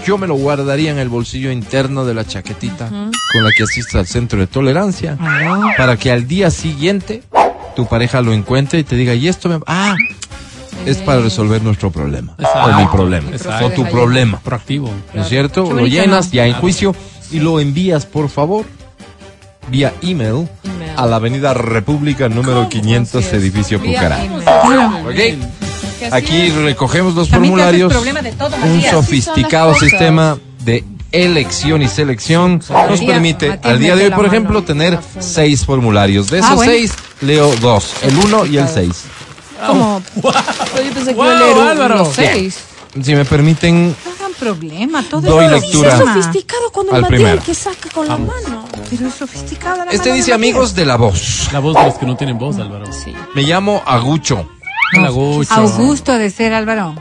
Yo 0.04 0.18
me 0.18 0.26
lo 0.26 0.34
guardaría 0.34 0.90
en 0.90 0.98
el 0.98 1.08
bolsillo 1.08 1.52
interno 1.52 2.04
de 2.04 2.12
la 2.12 2.26
chaquetita 2.26 2.88
con 2.88 3.44
la 3.44 3.50
que 3.56 3.62
asistes 3.62 3.94
al 3.94 4.08
centro 4.08 4.40
de 4.40 4.48
tolerancia 4.48 5.16
para 5.76 5.96
que 5.96 6.10
al 6.10 6.26
día 6.26 6.50
siguiente 6.50 7.22
tu 7.76 7.86
pareja 7.86 8.20
lo 8.20 8.32
encuentre 8.32 8.80
y 8.80 8.82
te 8.82 8.96
diga, 8.96 9.14
y 9.14 9.28
esto 9.28 9.48
me... 9.48 9.60
Ah, 9.68 9.94
es 10.84 10.96
para 10.96 11.20
resolver 11.20 11.62
nuestro 11.62 11.92
problema. 11.92 12.34
O 12.36 12.72
mi 12.72 12.86
problema. 12.88 13.30
Exacto. 13.30 13.66
O 13.66 13.70
tu 13.70 13.84
problema. 13.88 14.40
Proactivo. 14.40 14.90
¿No 15.14 15.22
es 15.22 15.28
cierto? 15.28 15.72
Lo 15.72 15.86
llenas 15.86 16.32
ya 16.32 16.48
en 16.48 16.54
juicio 16.54 16.96
y 17.30 17.38
lo 17.38 17.60
envías, 17.60 18.06
por 18.06 18.28
favor, 18.28 18.66
vía 19.70 19.94
email 20.02 20.48
Email. 20.64 20.90
a 20.96 21.06
la 21.06 21.16
Avenida 21.16 21.54
República 21.54 22.28
número 22.28 22.68
500, 22.68 23.14
Así 23.24 23.26
es. 23.36 23.42
edificio 23.42 23.78
Vía. 23.80 24.28
¿Ok? 25.06 26.12
Aquí 26.12 26.50
recogemos 26.50 27.14
los 27.14 27.28
También 27.28 27.52
formularios. 27.54 27.92
problema 27.92 28.22
de 28.22 28.32
todo, 28.32 28.54
Un 28.64 28.82
sofisticado 28.82 29.74
sistema 29.74 30.38
de 30.64 30.84
elección 31.10 31.82
y 31.82 31.88
selección 31.88 32.62
nos 32.68 33.00
permite 33.00 33.48
Matías, 33.48 33.72
al 33.74 33.80
día 33.80 33.96
de 33.96 34.04
hoy, 34.06 34.10
por 34.10 34.26
ejemplo, 34.26 34.58
en 34.60 34.64
tener 34.64 34.98
seis 35.18 35.64
formularios. 35.64 36.28
De 36.30 36.38
Ah, 36.38 36.40
esos 36.40 36.54
bueno. 36.56 36.72
seis, 36.72 36.92
leo 37.20 37.54
dos, 37.56 37.94
el 38.02 38.16
uno 38.18 38.46
y 38.46 38.58
el 38.58 38.68
seis. 38.68 39.04
¿Cómo? 39.66 40.00
Pero 40.14 40.84
yo 40.86 40.92
pensé 40.92 41.10
que 41.10 41.16
Wow, 41.16 41.24
iba 41.26 41.36
a 41.36 41.40
leer 41.40 41.56
un- 41.56 41.68
Álvaro. 41.68 41.94
los 41.98 42.14
seis. 42.14 42.58
Si 43.02 43.14
me 43.14 43.24
permiten, 43.24 43.88
No 43.88 44.12
hagan 44.18 44.32
problema, 44.38 45.02
todo 45.10 45.20
Doy 45.22 45.46
es 45.46 45.50
lectura. 45.52 45.88
Es 45.88 45.94
problema. 45.96 46.22
sofisticado 46.22 46.70
cuando 46.72 46.92
Al 46.94 47.00
el 47.02 47.06
primero. 47.08 47.42
que 47.42 47.54
saca 47.54 47.88
con 47.92 48.06
la 48.06 48.16
mano. 48.18 48.67
Pero 48.90 49.08
es 49.08 49.14
sofisticada 49.14 49.84
la 49.84 49.90
este 49.92 50.12
dice 50.12 50.32
amigos 50.32 50.74
de 50.74 50.86
la 50.86 50.96
voz. 50.96 51.48
La 51.52 51.58
voz 51.60 51.74
de 51.76 51.84
los 51.84 51.94
que 51.94 52.06
no 52.06 52.16
tienen 52.16 52.38
voz, 52.38 52.58
Álvaro. 52.58 52.86
Sí. 52.92 53.12
Me 53.34 53.42
llamo 53.42 53.82
Agucho. 53.86 54.48
Hola, 54.96 55.10
Gucho. 55.10 55.50
Matías. 55.50 55.78
Augusto 55.78 56.12
de 56.16 56.30
ser 56.30 56.54
Álvaro. 56.54 56.94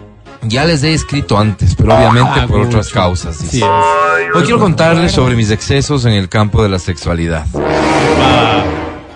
Ya 0.44 0.66
les 0.66 0.84
he 0.84 0.94
escrito 0.94 1.38
antes, 1.38 1.76
pero 1.76 1.96
obviamente 1.96 2.42
por 2.48 2.58
Agucho. 2.62 2.68
otras 2.68 2.90
causas. 2.90 3.40
dice. 3.42 3.58
Sí, 3.58 3.64
es. 3.64 4.36
Hoy 4.36 4.44
quiero 4.44 4.60
contarles 4.60 5.12
sobre 5.14 5.36
mis 5.36 5.50
excesos 5.52 6.06
en 6.06 6.12
el 6.14 6.28
campo 6.30 6.62
de 6.62 6.70
la 6.70 6.80
sexualidad. 6.80 7.46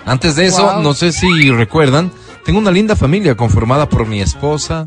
Antes 0.05 0.35
de 0.35 0.45
eso, 0.47 0.63
Wow. 0.73 0.81
no 0.81 0.93
sé 0.93 1.11
si 1.11 1.51
recuerdan, 1.51 2.11
tengo 2.43 2.59
una 2.59 2.71
linda 2.71 2.95
familia 2.95 3.35
conformada 3.35 3.87
por 3.87 4.07
mi 4.07 4.19
esposa, 4.21 4.85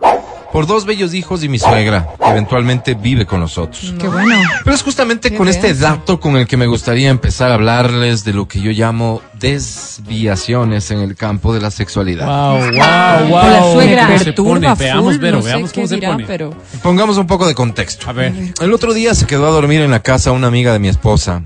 por 0.54 0.68
dos 0.68 0.84
bellos 0.86 1.14
hijos 1.14 1.42
y 1.42 1.48
mi 1.48 1.58
suegra, 1.58 2.06
que 2.16 2.30
eventualmente 2.30 2.94
vive 2.94 3.26
con 3.26 3.40
nosotros. 3.40 3.92
Qué 3.98 4.06
bueno. 4.06 4.40
Pero 4.62 4.76
es 4.76 4.84
justamente 4.84 5.34
con 5.34 5.48
este 5.48 5.74
dato 5.74 6.20
con 6.20 6.36
el 6.36 6.46
que 6.46 6.56
me 6.56 6.68
gustaría 6.68 7.10
empezar 7.10 7.50
a 7.50 7.54
hablarles 7.54 8.22
de 8.22 8.34
lo 8.34 8.46
que 8.46 8.60
yo 8.60 8.70
llamo 8.70 9.20
desviaciones 9.36 10.92
en 10.92 11.00
el 11.00 11.16
campo 11.16 11.52
de 11.52 11.60
la 11.60 11.72
sexualidad. 11.72 12.26
Wow, 12.26 12.58
wow, 12.70 13.28
wow. 13.30 13.40
Con 13.40 13.50
la 13.50 13.72
suegra. 13.72 14.06
¿Cómo 14.06 14.18
se 14.20 14.32
pone? 14.32 14.74
Veamos, 14.78 15.18
no 15.20 15.42
sé 15.42 15.48
veamos 15.48 15.72
cómo 15.72 15.86
se 15.88 15.94
dirá, 15.96 16.12
pone. 16.12 16.24
pero 16.24 16.54
Pongamos 16.84 17.18
un 17.18 17.26
poco 17.26 17.48
de 17.48 17.54
contexto. 17.56 18.08
A 18.08 18.12
ver. 18.12 18.32
El 18.60 18.72
otro 18.72 18.94
día 18.94 19.12
se 19.16 19.26
quedó 19.26 19.48
a 19.48 19.50
dormir 19.50 19.80
en 19.80 19.90
la 19.90 20.02
casa 20.02 20.30
una 20.30 20.46
amiga 20.46 20.72
de 20.72 20.78
mi 20.78 20.86
esposa. 20.86 21.42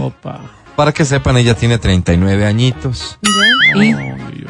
Opa. 0.00 0.40
Para 0.74 0.92
que 0.92 1.04
sepan, 1.04 1.36
ella 1.36 1.54
tiene 1.54 1.78
39 1.78 2.46
añitos. 2.46 3.16
Ay, 3.76 3.94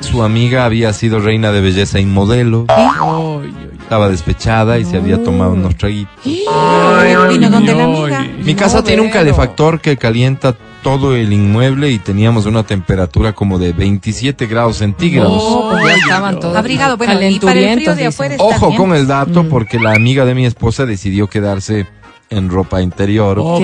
Su 0.00 0.22
amiga 0.22 0.64
había 0.64 0.94
sido 0.94 1.20
reina 1.20 1.52
de 1.52 1.60
belleza 1.60 2.00
y 2.00 2.06
modelo. 2.06 2.64
ay. 2.68 3.69
Estaba 3.90 4.08
despechada 4.08 4.78
y 4.78 4.84
se 4.84 4.98
había 4.98 5.20
tomado 5.20 5.54
unos 5.54 5.74
traguitos. 5.76 6.14
Vino 6.24 7.50
donde 7.50 7.74
la 7.74 7.86
Ay. 7.86 7.92
amiga. 7.92 8.28
Mi 8.44 8.54
casa 8.54 8.76
No, 8.76 8.84
tiene 8.84 9.02
un 9.02 9.10
calefactor 9.10 9.80
que 9.80 9.96
calienta 9.96 10.54
todo 10.84 11.16
el 11.16 11.32
inmueble 11.32 11.90
y 11.90 11.98
teníamos 11.98 12.46
una 12.46 12.62
temperatura 12.62 13.32
como 13.32 13.58
de 13.58 13.72
27 13.72 14.46
grados 14.46 14.76
centígrados. 14.76 15.32
No, 15.42 15.70
pues 15.72 15.86
ya 15.86 15.94
estaban 15.96 16.38
todos 16.38 16.56
Abrigado, 16.56 16.96
bueno, 16.98 17.14
y 17.14 17.16
para 17.16 17.26
el 17.26 17.34
frío 17.40 17.50
de 17.50 17.56
calenturientos, 17.64 18.06
afuera 18.14 18.36
Ojo 18.38 18.68
bien. 18.68 18.78
con 18.80 18.94
el 18.94 19.08
dato 19.08 19.48
porque 19.48 19.80
la 19.80 19.90
amiga 19.90 20.24
de 20.24 20.36
mi 20.36 20.46
esposa 20.46 20.86
decidió 20.86 21.26
quedarse 21.26 21.88
en 22.30 22.48
ropa 22.48 22.80
interior. 22.80 23.38
Opa. 23.40 23.60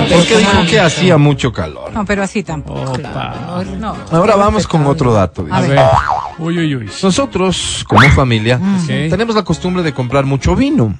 Pero 0.00 0.16
Porque 0.16 0.36
dijo 0.38 0.66
que 0.68 0.80
hacía 0.80 1.16
mucho 1.16 1.52
calor. 1.52 1.92
No, 1.92 2.04
pero 2.04 2.24
así 2.24 2.42
tampoco. 2.42 2.80
Opa. 2.92 3.62
No. 3.78 3.94
Ahora 4.10 4.34
vamos 4.34 4.66
con 4.66 4.84
otro 4.86 5.12
dato. 5.12 5.44
dice. 5.44 5.54
A 5.56 5.60
ver. 5.60 5.80
Uy, 6.38 6.58
uy, 6.58 6.74
uy. 6.76 6.90
Nosotros, 7.02 7.84
como 7.88 8.02
familia, 8.10 8.56
Ok. 8.82 8.86
tenemos 9.08 9.34
la 9.36 9.42
costumbre 9.44 9.82
de 9.84 9.94
comprar 9.94 10.24
mucho 10.26 10.56
vino. 10.56 10.98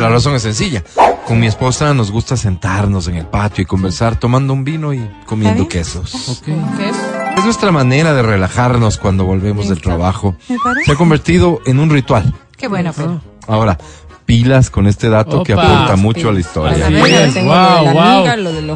La 0.00 0.08
razón 0.08 0.34
es 0.34 0.42
sencilla. 0.42 0.82
Con 1.26 1.40
mi 1.40 1.46
esposa 1.46 1.94
nos 1.94 2.10
gusta 2.10 2.36
sentarnos 2.36 3.08
en 3.08 3.16
el 3.16 3.26
patio 3.26 3.62
y 3.62 3.64
conversar 3.64 4.16
tomando 4.16 4.52
un 4.52 4.64
vino 4.64 4.92
y 4.92 5.08
comiendo 5.26 5.62
¿Está 5.62 5.74
bien? 5.74 5.84
quesos. 5.84 6.28
Ok. 6.40 6.44
¿Qué 6.76 6.88
es? 6.90 6.96
Es 7.38 7.44
nuestra 7.44 7.70
manera 7.70 8.14
de 8.14 8.22
relajarnos 8.22 8.98
cuando 8.98 9.24
volvemos 9.24 9.68
del 9.68 9.80
trabajo. 9.80 10.36
Me 10.48 10.56
parece. 10.62 10.86
Se 10.86 10.92
ha 10.92 10.96
convertido 10.96 11.60
en 11.66 11.78
un 11.78 11.90
ritual. 11.90 12.34
Qué 12.56 12.66
bueno, 12.68 12.92
Fer. 12.92 13.08
Ahora, 13.48 13.78
pilas 14.26 14.70
con 14.70 14.86
este 14.86 15.08
dato 15.08 15.42
que 15.42 15.52
aporta 15.54 15.96
mucho 15.96 16.28
a 16.28 16.32
la 16.32 16.38
A 16.38 16.40
historia. 16.40 16.88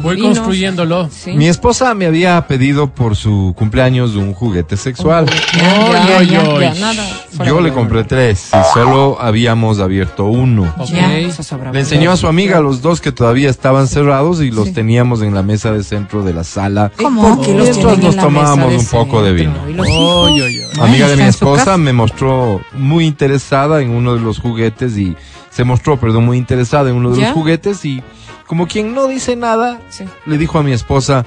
Voy 0.01 0.15
vinos. 0.15 0.39
construyéndolo. 0.39 1.09
Sí. 1.11 1.33
Mi 1.33 1.47
esposa 1.47 1.93
me 1.93 2.05
había 2.05 2.47
pedido 2.47 2.87
por 2.87 3.15
su 3.15 3.53
cumpleaños 3.57 4.15
un 4.15 4.33
juguete 4.33 4.77
sexual. 4.77 5.27
Yo 7.45 7.61
le 7.61 7.73
compré 7.73 8.03
tres 8.05 8.49
y 8.53 8.73
solo 8.73 9.17
habíamos 9.19 9.79
abierto 9.79 10.25
uno. 10.25 10.73
Ok. 10.77 10.89
Ya, 10.89 11.17
eso 11.17 11.43
sobra. 11.43 11.71
Le 11.71 11.79
enseñó 11.81 12.11
a 12.11 12.17
su 12.17 12.27
amiga 12.27 12.61
los 12.61 12.81
dos 12.81 13.01
que 13.01 13.11
todavía 13.11 13.49
estaban 13.49 13.87
cerrados 13.87 14.41
y 14.41 14.51
los 14.51 14.73
teníamos 14.73 15.21
en 15.21 15.33
la 15.33 15.43
mesa 15.43 15.71
de 15.71 15.83
centro 15.83 16.23
de 16.23 16.33
la 16.33 16.43
sala. 16.43 16.91
¿Cómo? 16.97 17.35
¿Por 17.35 17.45
qué 17.45 17.53
los 17.53 17.63
Mientras 17.63 17.77
tienen 17.77 17.99
en 17.99 18.05
nos 18.05 18.15
tomábamos 18.15 18.73
un 18.73 18.85
poco 18.85 19.21
de 19.21 19.33
vino. 19.33 19.53
¿Y. 19.67 20.61
Amiga 20.79 21.07
de 21.09 21.17
mi 21.17 21.23
esposa 21.23 21.77
me 21.77 21.93
mostró 21.93 22.61
muy 22.73 23.05
interesada 23.05 23.81
en 23.81 23.91
uno 23.91 24.13
de 24.13 24.21
los 24.21 24.39
juguetes 24.39 24.97
y 24.97 25.15
se 25.51 25.63
mostró, 25.63 25.99
perdón, 25.99 26.25
muy 26.25 26.37
interesada 26.37 26.89
en 26.89 26.95
uno 26.95 27.11
de 27.11 27.19
¿Ya? 27.19 27.25
los 27.27 27.33
juguetes 27.33 27.85
y 27.85 28.01
como 28.47 28.67
quien 28.67 28.93
no 28.95 29.07
dice 29.07 29.35
nada, 29.35 29.79
Sí. 29.89 30.05
le 30.25 30.37
dijo 30.39 30.57
a 30.57 30.63
mi 30.63 30.71
esposa, 30.73 31.25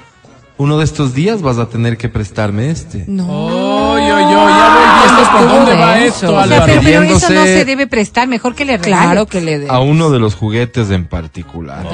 uno 0.56 0.78
de 0.78 0.84
estos 0.84 1.14
días 1.14 1.42
vas 1.42 1.58
a 1.58 1.68
tener 1.68 1.96
que 1.96 2.08
prestarme 2.08 2.70
este. 2.70 3.04
No. 3.08 3.94
Ay, 3.96 4.04
ay, 4.04 4.10
ay, 4.10 4.30
ya 4.30 4.74
voy 4.74 5.14
viendo 5.14 5.30
por 5.32 5.48
dónde 5.48 5.74
va 5.76 5.94
denso. 5.94 6.14
esto, 6.14 6.26
O 6.26 6.30
sea, 6.30 6.44
O 6.44 6.46
sea, 6.46 6.56
Álvaro. 6.56 6.64
pero, 6.66 6.80
pero 6.82 7.02
eso 7.16 7.30
no 7.32 7.42
se 7.44 7.64
debe 7.64 7.86
prestar, 7.86 8.28
mejor 8.28 8.54
que 8.54 8.64
le 8.64 8.76
regale. 8.76 9.04
Claro 9.04 9.26
que 9.26 9.40
le 9.40 9.58
dé. 9.60 9.66
A 9.68 9.80
uno 9.80 10.10
de 10.10 10.18
los 10.18 10.34
juguetes 10.34 10.90
en 10.90 11.06
particular. 11.06 11.84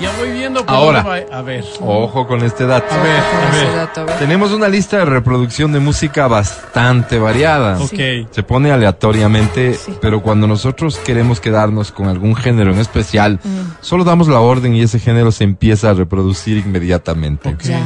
Ya 0.00 0.10
voy 0.18 0.30
viendo 0.32 0.64
por 0.66 0.74
Ahora. 0.74 1.02
dónde 1.02 1.26
va. 1.30 1.38
A 1.38 1.42
ver. 1.42 1.64
Ojo 1.80 2.26
con 2.26 2.42
este 2.42 2.66
dato. 2.66 2.92
A 2.94 3.02
ver, 3.02 3.20
a 3.20 3.50
Ese 3.56 3.64
ver. 3.66 3.76
dato, 3.76 4.00
a 4.00 4.04
ver. 4.04 4.18
Tenemos 4.18 4.52
una 4.52 4.68
lista 4.68 4.98
de 4.98 5.04
reproducción 5.04 5.72
de 5.72 5.78
música 5.80 6.26
bastante 6.26 7.18
variada. 7.18 7.78
Ok. 7.80 8.28
Se 8.30 8.42
pone 8.42 8.70
aleatoriamente, 8.72 9.78
pero 10.00 10.22
cuando 10.22 10.46
nosotros 10.46 10.98
queremos 10.98 11.40
quedarnos 11.40 11.92
con 11.92 12.08
algún 12.08 12.34
género 12.36 12.72
en 12.72 12.78
especial, 12.78 13.40
solo 13.80 14.04
damos 14.04 14.28
la 14.28 14.40
orden 14.40 14.74
y 14.74 14.82
ese 14.82 14.98
género 14.98 15.30
se 15.32 15.44
empieza 15.44 15.90
a 15.90 15.94
reproducir 15.94 16.58
inmediatamente. 16.58 17.56
Ya, 17.62 17.80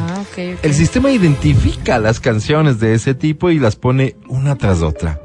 El 0.63 0.75
sistema 0.75 1.11
identifica 1.11 1.99
las 1.99 2.21
canciones 2.21 2.81
de 2.81 2.95
ese 2.95 3.15
tipo 3.15 3.51
y 3.51 3.59
las 3.59 3.77
pone 3.77 4.17
una 4.29 4.57
tras 4.57 4.83
otra. 4.83 5.21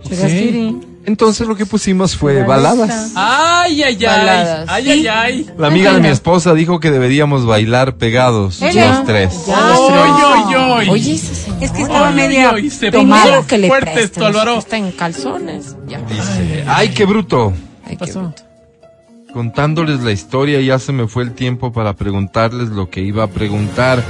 Entonces 1.08 1.48
lo 1.48 1.56
que 1.56 1.66
pusimos 1.66 2.18
fue 2.18 2.44
baladas. 2.44 3.14
Ay, 3.16 3.82
ay, 3.82 3.96
ay. 3.96 4.06
Baladas. 4.06 4.66
Ay, 4.68 4.90
ay, 4.90 5.08
ay. 5.08 5.50
La 5.58 5.68
amiga 5.68 5.94
de 5.94 6.02
mi 6.02 6.10
esposa 6.10 6.54
dijo 6.54 6.82
que 6.82 6.92
deberíamos 6.92 7.46
bailar 7.46 7.96
pegados 7.96 8.62
Ella. 8.62 8.90
los 8.90 9.06
tres. 9.06 9.34
Ay, 9.48 10.12
ay, 10.18 10.54
ay. 10.54 10.90
Oye. 10.90 11.14
Es 11.14 11.72
que 11.72 11.82
estaba 11.82 12.12
media 12.12 12.54
tomada. 12.92 13.24
Primero 13.24 13.48
que 13.48 13.58
le 13.58 13.68
Fuerte 13.70 14.04
esto, 14.04 14.26
Álvaro. 14.26 14.58
Está 14.58 14.76
en 14.76 14.92
calzones. 14.92 15.78
Ya. 15.88 16.02
Dice, 16.02 16.66
ay, 16.68 16.90
qué 16.90 17.06
bruto. 17.06 17.54
Ay, 17.86 17.96
¿Qué 17.96 18.06
qué 18.06 18.14
pasó? 18.14 18.34
Contándoles 19.32 20.02
la 20.02 20.12
historia 20.12 20.60
ya 20.60 20.78
se 20.78 20.92
me 20.92 21.08
fue 21.08 21.24
el 21.24 21.32
tiempo 21.32 21.72
para 21.72 21.94
preguntarles 21.94 22.68
lo 22.68 22.90
que 22.90 23.00
iba 23.00 23.24
a 23.24 23.28
preguntar. 23.28 24.04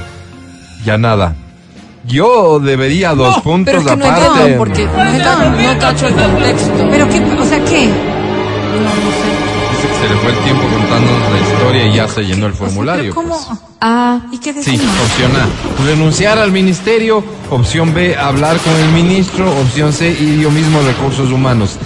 Ya 0.84 0.96
nada. 0.98 1.34
Yo 2.06 2.58
debería 2.60 3.14
dos 3.14 3.34
Pero 3.34 3.42
puntos 3.44 3.74
es 3.74 3.80
que 3.84 3.96
no 3.96 4.04
aparte. 4.06 4.26
entiendo 4.26 4.58
porque 4.58 4.84
no, 4.86 4.92
ca- 4.92 5.72
no 5.74 5.78
cacho 5.78 6.06
el 6.06 6.14
contexto. 6.14 6.88
Pero 6.90 7.08
qué, 7.08 7.18
o 7.20 7.44
sea, 7.44 7.64
¿qué? 7.64 7.90
Dice 9.70 9.88
que 9.88 9.94
se 9.94 10.08
le 10.14 10.20
fue 10.20 10.30
el 10.32 10.38
tiempo 10.44 10.62
contándonos 10.72 11.32
la 11.32 11.40
historia 11.40 11.86
y 11.86 11.94
ya 11.94 12.08
se 12.08 12.22
llenó 12.22 12.46
el 12.46 12.54
formulario. 12.54 13.02
Pero 13.04 13.14
¿Cómo? 13.14 13.28
pues. 13.46 13.58
Ah, 13.80 14.20
¿y 14.32 14.38
qué 14.38 14.52
Sí, 14.52 14.72
decimos? 14.72 14.86
opción 15.04 15.32
A, 15.36 15.84
renunciar 15.86 16.38
al 16.38 16.50
ministerio. 16.52 17.22
Opción 17.50 17.92
B, 17.94 18.16
hablar 18.16 18.56
con 18.58 18.74
el 18.74 18.88
ministro. 18.92 19.50
Opción 19.60 19.92
C, 19.92 20.08
ir 20.10 20.40
yo 20.40 20.50
mismo 20.50 20.78
a 20.80 20.82
recursos 20.82 21.30
humanos. 21.30 21.76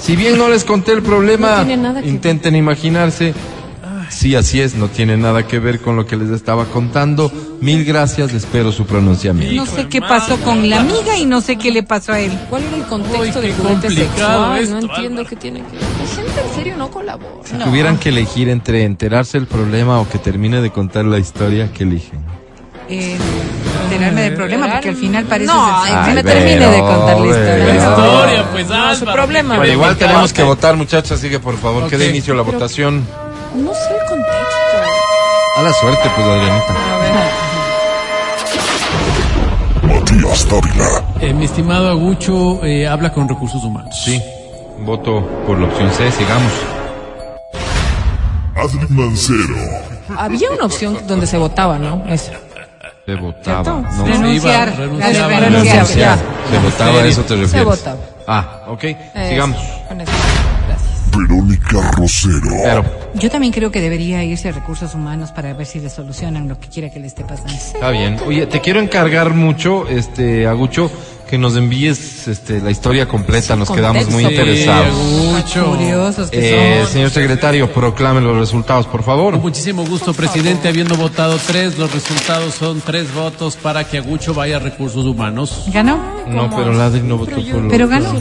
Si 0.00 0.16
bien 0.16 0.38
no 0.38 0.48
les 0.48 0.64
conté 0.64 0.92
el 0.92 1.02
problema, 1.02 1.64
No 1.64 1.94
que 2.00 2.08
intenten 2.08 2.54
imaginarse. 2.56 3.34
Sí, 4.10 4.34
así 4.34 4.60
es, 4.60 4.74
no 4.74 4.88
tiene 4.88 5.16
nada 5.16 5.46
que 5.46 5.60
ver 5.60 5.80
con 5.80 5.94
lo 5.96 6.04
que 6.04 6.16
les 6.16 6.30
estaba 6.30 6.64
contando. 6.66 7.30
Mil 7.60 7.84
gracias, 7.84 8.34
espero 8.34 8.72
su 8.72 8.84
pronunciamiento. 8.84 9.54
No 9.54 9.66
sé 9.66 9.86
qué 9.88 10.00
pasó 10.00 10.36
con 10.38 10.68
la 10.68 10.80
amiga 10.80 11.16
y 11.16 11.24
no 11.26 11.40
sé 11.40 11.56
qué 11.56 11.70
le 11.70 11.82
pasó 11.84 12.12
a 12.12 12.20
él. 12.20 12.32
¿Cuál 12.50 12.64
era 12.64 12.76
el 12.76 12.82
contexto 12.84 13.38
Uy, 13.38 13.46
del 13.46 13.54
juguete 13.54 13.90
sexual? 13.90 14.58
esto, 14.58 14.74
no 14.74 14.80
entiendo 14.80 15.24
qué 15.24 15.36
tiene 15.36 15.60
que 15.60 15.76
ver. 15.76 15.82
La 15.82 16.14
gente 16.16 16.40
en 16.48 16.54
serio 16.56 16.76
no 16.76 16.90
colabora. 16.90 17.28
Si 17.44 17.54
tuvieran 17.54 17.98
que 17.98 18.08
elegir 18.08 18.48
entre 18.48 18.82
enterarse 18.84 19.38
del 19.38 19.46
problema 19.46 20.00
o 20.00 20.08
que 20.08 20.18
termine 20.18 20.60
de 20.60 20.70
contar 20.70 21.04
la 21.04 21.18
historia, 21.18 21.70
¿qué 21.72 21.84
eligen? 21.84 22.18
Eh, 22.88 23.16
enterarme 23.84 24.22
del 24.22 24.34
problema, 24.34 24.72
porque 24.72 24.88
al 24.88 24.96
final 24.96 25.24
parece... 25.26 25.46
No, 25.52 25.84
ser- 25.84 25.94
ay, 25.94 26.04
que 26.08 26.14
me 26.22 26.30
Ay, 26.30 26.36
termine 26.36 26.66
de 26.66 26.80
contar 26.80 27.20
la 27.20 27.26
historia. 27.26 27.74
Historia, 27.76 28.50
pues, 28.50 28.68
No, 28.68 28.94
su 28.96 29.04
problema. 29.04 29.56
Bueno, 29.56 29.72
igual 29.72 29.96
¿qué 29.96 30.04
tenemos 30.06 30.32
que 30.32 30.42
votar, 30.42 30.76
muchachos, 30.76 31.12
así 31.12 31.30
que 31.30 31.38
por 31.38 31.56
favor, 31.58 31.88
que 31.88 31.96
dé 31.96 32.08
inicio 32.08 32.34
la 32.34 32.42
votación. 32.42 33.04
No 33.54 33.72
sé 33.74 33.94
el 34.00 34.06
contexto. 34.08 34.76
A 35.56 35.62
la 35.62 35.72
suerte, 35.72 36.10
pues, 36.14 36.26
Adrianita. 36.26 36.74
A 36.94 36.98
ver. 36.98 37.12
Matías 40.00 40.48
Dávila. 40.48 41.04
Eh, 41.20 41.34
mi 41.34 41.44
estimado 41.44 41.90
Agucho 41.90 42.64
eh, 42.64 42.86
habla 42.86 43.12
con 43.12 43.28
recursos 43.28 43.62
humanos. 43.64 43.94
Sí, 44.04 44.22
voto 44.80 45.26
por 45.46 45.58
la 45.58 45.66
opción 45.66 45.90
C, 45.92 46.10
sigamos. 46.12 46.52
Adri 48.56 48.86
Mancero. 48.88 49.56
Había 50.16 50.50
una 50.50 50.64
opción 50.66 50.98
donde 51.06 51.26
se 51.26 51.38
votaba, 51.38 51.78
¿no? 51.78 52.04
Esa. 52.08 52.32
Se 53.06 53.14
votaba. 53.16 53.64
¿Cierto? 53.64 53.96
No, 53.96 54.04
Renunciar. 54.06 54.76
renunciaba. 54.76 55.28
renunciar, 55.40 55.40
renunciar. 55.42 55.86
ya. 55.86 56.16
Se 56.50 56.58
votaba, 56.58 56.98
¿a 57.00 57.06
eso 57.06 57.22
te 57.22 57.34
refieres? 57.36 57.50
Se 57.50 57.64
votaba. 57.64 57.98
Ah, 58.26 58.62
ok, 58.68 58.84
Eso, 58.84 58.96
sigamos. 59.28 59.58
con 59.88 60.00
eso. 60.00 60.12
Verónica 61.16 61.90
Rosero. 61.92 62.40
Pero, 62.62 62.84
Yo 63.14 63.30
también 63.30 63.52
creo 63.52 63.70
que 63.70 63.80
debería 63.80 64.22
irse 64.24 64.48
a 64.48 64.52
recursos 64.52 64.94
humanos 64.94 65.30
para 65.32 65.52
ver 65.52 65.66
si 65.66 65.80
le 65.80 65.90
solucionan 65.90 66.48
lo 66.48 66.58
que 66.58 66.68
quiera 66.68 66.90
que 66.90 67.00
le 67.00 67.06
esté 67.06 67.24
pasando. 67.24 67.52
está 67.52 67.90
bien. 67.90 68.18
Oye, 68.26 68.46
te 68.46 68.60
quiero 68.60 68.80
encargar 68.80 69.34
mucho, 69.34 69.86
este, 69.88 70.46
Agucho, 70.46 70.90
que 71.28 71.38
nos 71.38 71.54
envíes 71.56 72.26
este, 72.26 72.60
la 72.60 72.72
historia 72.72 73.06
completa. 73.06 73.54
Nos 73.54 73.70
quedamos 73.70 74.08
muy 74.10 74.24
interesados. 74.24 74.88
Agucho. 74.88 75.64
Curiosos 75.76 76.30
que 76.30 76.38
Eh, 76.78 76.82
son. 76.82 76.92
señor 76.92 77.10
secretario, 77.10 77.72
proclame 77.72 78.20
los 78.20 78.36
resultados, 78.36 78.86
por 78.86 79.04
favor. 79.04 79.34
Con 79.34 79.42
muchísimo 79.42 79.84
gusto, 79.86 80.12
presidente. 80.12 80.66
Habiendo 80.68 80.96
votado 80.96 81.38
tres, 81.46 81.78
los 81.78 81.92
resultados 81.92 82.54
son 82.54 82.80
tres 82.80 83.12
votos 83.14 83.54
para 83.56 83.84
que 83.84 83.98
Agucho 83.98 84.34
vaya 84.34 84.56
a 84.56 84.58
recursos 84.58 85.04
humanos. 85.06 85.66
¿Ganó? 85.72 85.98
No, 86.26 86.50
pero 86.50 86.72
Ladri 86.72 87.00
no 87.02 87.16
votó 87.18 87.36
por 87.36 87.68
Pero 87.68 87.86
ganó. 87.88 88.12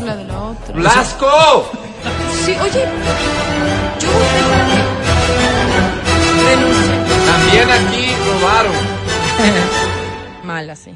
¡Blasco! 0.76 1.72
Sí, 2.46 2.52
oye. 2.62 2.86
Yo 4.00 4.08
voté 4.12 4.40
para. 4.50 4.68
También 7.26 7.70
aquí 7.70 8.12
robaron. 8.26 8.74
Mal 10.44 10.70
así. 10.70 10.92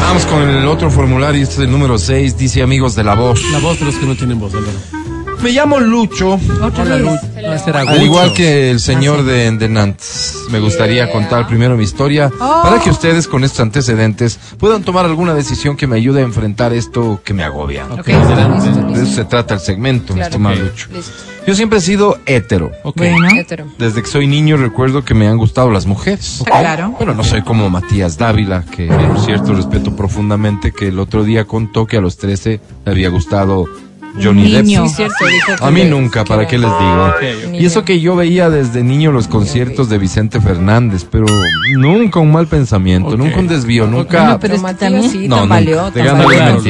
Vamos 0.00 0.26
con 0.26 0.48
el 0.48 0.66
otro 0.68 0.90
formulario, 0.90 1.42
este 1.42 1.54
es 1.54 1.60
el 1.60 1.70
número 1.70 1.98
6, 1.98 2.36
dice 2.36 2.62
amigos 2.62 2.94
de 2.94 3.04
la 3.04 3.14
voz. 3.14 3.42
La 3.50 3.58
voz 3.58 3.78
de 3.80 3.86
los 3.86 3.96
que 3.96 4.06
no 4.06 4.14
tienen 4.14 4.38
voz, 4.38 4.54
Álvaro. 4.54 5.13
Me 5.42 5.50
llamo 5.50 5.78
Lucho, 5.78 6.38
Hola. 6.78 6.96
Lucho. 6.98 7.20
Al 7.74 8.02
igual 8.02 8.32
que 8.32 8.70
el 8.70 8.80
señor 8.80 9.24
de, 9.24 9.50
de 9.52 9.68
Nantes. 9.68 10.38
Me 10.50 10.58
gustaría 10.58 11.10
contar 11.10 11.46
primero 11.46 11.76
mi 11.76 11.84
historia 11.84 12.30
para 12.38 12.80
que 12.80 12.90
ustedes 12.90 13.28
con 13.28 13.44
estos 13.44 13.60
antecedentes 13.60 14.38
puedan 14.58 14.82
tomar 14.82 15.04
alguna 15.04 15.34
decisión 15.34 15.76
que 15.76 15.86
me 15.86 15.96
ayude 15.96 16.20
a 16.20 16.24
enfrentar 16.24 16.72
esto 16.72 17.20
que 17.24 17.34
me 17.34 17.44
agobia. 17.44 17.84
Ok, 17.90 18.08
adelante. 18.08 18.70
De 18.98 19.02
eso 19.02 19.12
se 19.14 19.24
trata 19.26 19.54
el 19.54 19.60
segmento, 19.60 20.14
mi 20.14 20.20
Claro. 20.20 20.30
estimado. 20.30 20.56
Lucho. 20.56 20.88
Listo. 20.94 21.12
Yo 21.46 21.54
siempre 21.54 21.78
he 21.78 21.82
sido 21.82 22.18
hétero. 22.24 22.70
Ok. 22.84 22.96
Bueno, 22.96 23.28
Hétero. 23.38 23.66
Desde 23.78 24.00
que 24.02 24.08
soy 24.08 24.26
niño 24.26 24.56
recuerdo 24.56 25.04
que 25.04 25.12
me 25.12 25.28
han 25.28 25.36
gustado 25.36 25.70
las 25.70 25.84
mujeres. 25.84 26.38
está 26.38 26.60
claro. 26.60 26.94
Bueno, 26.96 27.12
no 27.14 27.22
soy 27.22 27.42
como 27.42 27.68
Matías 27.68 28.16
Dávila, 28.16 28.64
que 28.64 28.86
por 28.86 29.20
cierto 29.20 29.52
respeto 29.52 29.94
profundamente, 29.94 30.72
que 30.72 30.88
el 30.88 30.98
otro 30.98 31.22
día 31.22 31.44
contó 31.44 31.86
que 31.86 31.98
a 31.98 32.00
los 32.00 32.16
13 32.16 32.60
le 32.86 32.90
había 32.90 33.10
gustado 33.10 33.66
Johnny 34.22 34.50
Depp. 34.50 34.66
Sí, 34.66 34.88
cierto, 34.88 35.14
que 35.58 35.64
A 35.64 35.70
mí 35.70 35.84
nunca, 35.84 36.24
¿para 36.24 36.46
qué 36.46 36.58
les 36.58 36.70
digo? 36.70 37.58
Y 37.58 37.64
eso 37.66 37.84
que 37.84 38.00
yo 38.00 38.16
veía 38.16 38.50
desde 38.50 38.82
niño 38.82 39.12
los 39.12 39.28
conciertos 39.28 39.88
de 39.88 39.98
Vicente 39.98 40.40
Fernández, 40.40 41.06
pero 41.10 41.26
nunca 41.76 42.20
un 42.20 42.32
mal 42.32 42.46
pensamiento, 42.46 43.16
nunca 43.16 43.38
un 43.38 43.48
desvío, 43.48 43.86
nunca... 43.86 44.30
No, 44.30 44.40
pero 44.40 44.54
es 44.54 44.62
que 44.62 44.74
también 44.74 45.10
sí, 45.10 45.28
No, 45.28 45.40
tambaleó, 45.40 45.90
tambaleó. 45.90 46.60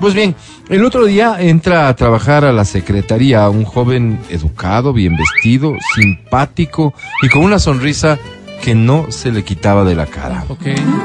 Pues 0.00 0.12
bien, 0.12 0.34
el 0.68 0.84
otro 0.84 1.06
día 1.06 1.36
entra 1.38 1.88
a 1.88 1.96
trabajar 1.96 2.44
a 2.44 2.52
la 2.52 2.64
secretaría 2.64 3.48
un 3.48 3.64
joven 3.64 4.18
educado, 4.28 4.92
bien 4.92 5.16
vestido, 5.16 5.74
simpático 5.94 6.94
y 7.22 7.28
con 7.28 7.44
una 7.44 7.58
sonrisa 7.58 8.18
que 8.64 8.74
no 8.74 9.08
se 9.10 9.30
le 9.30 9.44
quitaba 9.44 9.84
de 9.84 9.94
la 9.94 10.06
cara. 10.06 10.46
Ok. 10.48 10.62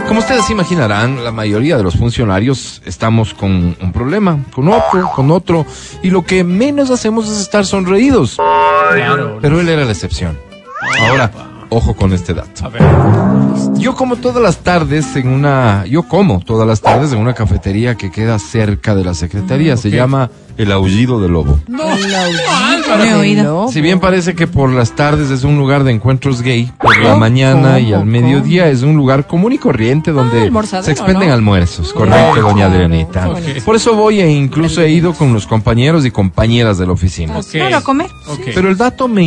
Como 0.07 0.21
ustedes 0.21 0.49
imaginarán, 0.49 1.25
la 1.25 1.33
mayoría 1.33 1.75
de 1.75 1.83
los 1.83 1.97
funcionarios 1.97 2.81
estamos 2.85 3.33
con 3.33 3.75
un 3.81 3.91
problema, 3.91 4.45
con 4.55 4.69
otro, 4.69 5.11
con 5.13 5.29
otro, 5.29 5.65
y 6.01 6.09
lo 6.09 6.23
que 6.23 6.45
menos 6.45 6.89
hacemos 6.89 7.27
es 7.27 7.37
estar 7.37 7.65
sonreídos. 7.65 8.37
Claro. 8.93 9.39
Pero 9.41 9.59
él 9.59 9.67
era 9.67 9.83
la 9.83 9.91
excepción. 9.91 10.39
Ahora, 11.01 11.31
ojo 11.69 11.95
con 11.95 12.13
este 12.13 12.33
dato. 12.33 12.65
A 12.65 12.69
ver. 12.69 12.81
Yo 13.77 13.95
como 13.95 14.15
todas 14.17 14.41
las 14.41 14.57
tardes 14.57 15.15
en 15.15 15.27
una, 15.29 15.85
yo 15.85 16.03
como 16.03 16.39
todas 16.41 16.67
las 16.67 16.81
tardes 16.81 17.11
en 17.13 17.19
una 17.19 17.33
cafetería 17.33 17.95
que 17.95 18.11
queda 18.11 18.39
cerca 18.39 18.95
de 18.95 19.03
la 19.03 19.13
secretaría, 19.13 19.77
se 19.77 19.87
ok. 19.89 19.93
llama 19.93 20.29
El 20.57 20.71
Aullido 20.71 21.21
del 21.21 21.31
Lobo. 21.31 21.59
No, 21.67 21.83
No 21.85 21.95
he 21.95 22.15
Álvaro. 22.15 23.19
oído. 23.19 23.67
Si 23.71 23.81
bien 23.81 23.99
parece 23.99 24.35
que 24.35 24.47
por 24.47 24.71
las 24.71 24.95
tardes 24.95 25.29
es 25.31 25.43
un 25.43 25.57
lugar 25.57 25.83
de 25.83 25.91
encuentros 25.91 26.41
gay, 26.41 26.71
por 26.81 26.97
la 26.97 27.09
¿Cómo? 27.09 27.19
mañana 27.19 27.79
y 27.79 27.93
al 27.93 28.05
mediodía 28.05 28.67
es 28.67 28.81
un 28.81 28.95
lugar 28.95 29.27
común 29.27 29.53
y 29.53 29.57
corriente 29.57 30.11
donde 30.11 30.51
Ah, 30.53 30.81
se 30.83 30.91
expenden 30.91 31.29
¿no? 31.29 31.33
almuerzos, 31.35 31.93
correcto, 31.93 32.41
doña 32.41 32.65
Adrianita. 32.65 33.29
Ok. 33.29 33.63
Por 33.63 33.75
eso 33.75 33.95
voy 33.95 34.19
e 34.19 34.29
incluso 34.29 34.81
he 34.81 34.91
ido 34.91 35.13
con 35.13 35.33
los 35.33 35.45
compañeros 35.47 36.05
y 36.05 36.11
compañeras 36.11 36.77
de 36.77 36.85
la 36.87 36.93
oficina. 36.93 37.37
Ok. 37.37 37.45
Claro, 37.51 37.77
a 37.77 37.81
comer. 37.81 38.07
Pero 38.53 38.69
el 38.69 38.77
dato 38.77 39.07
me 39.07 39.23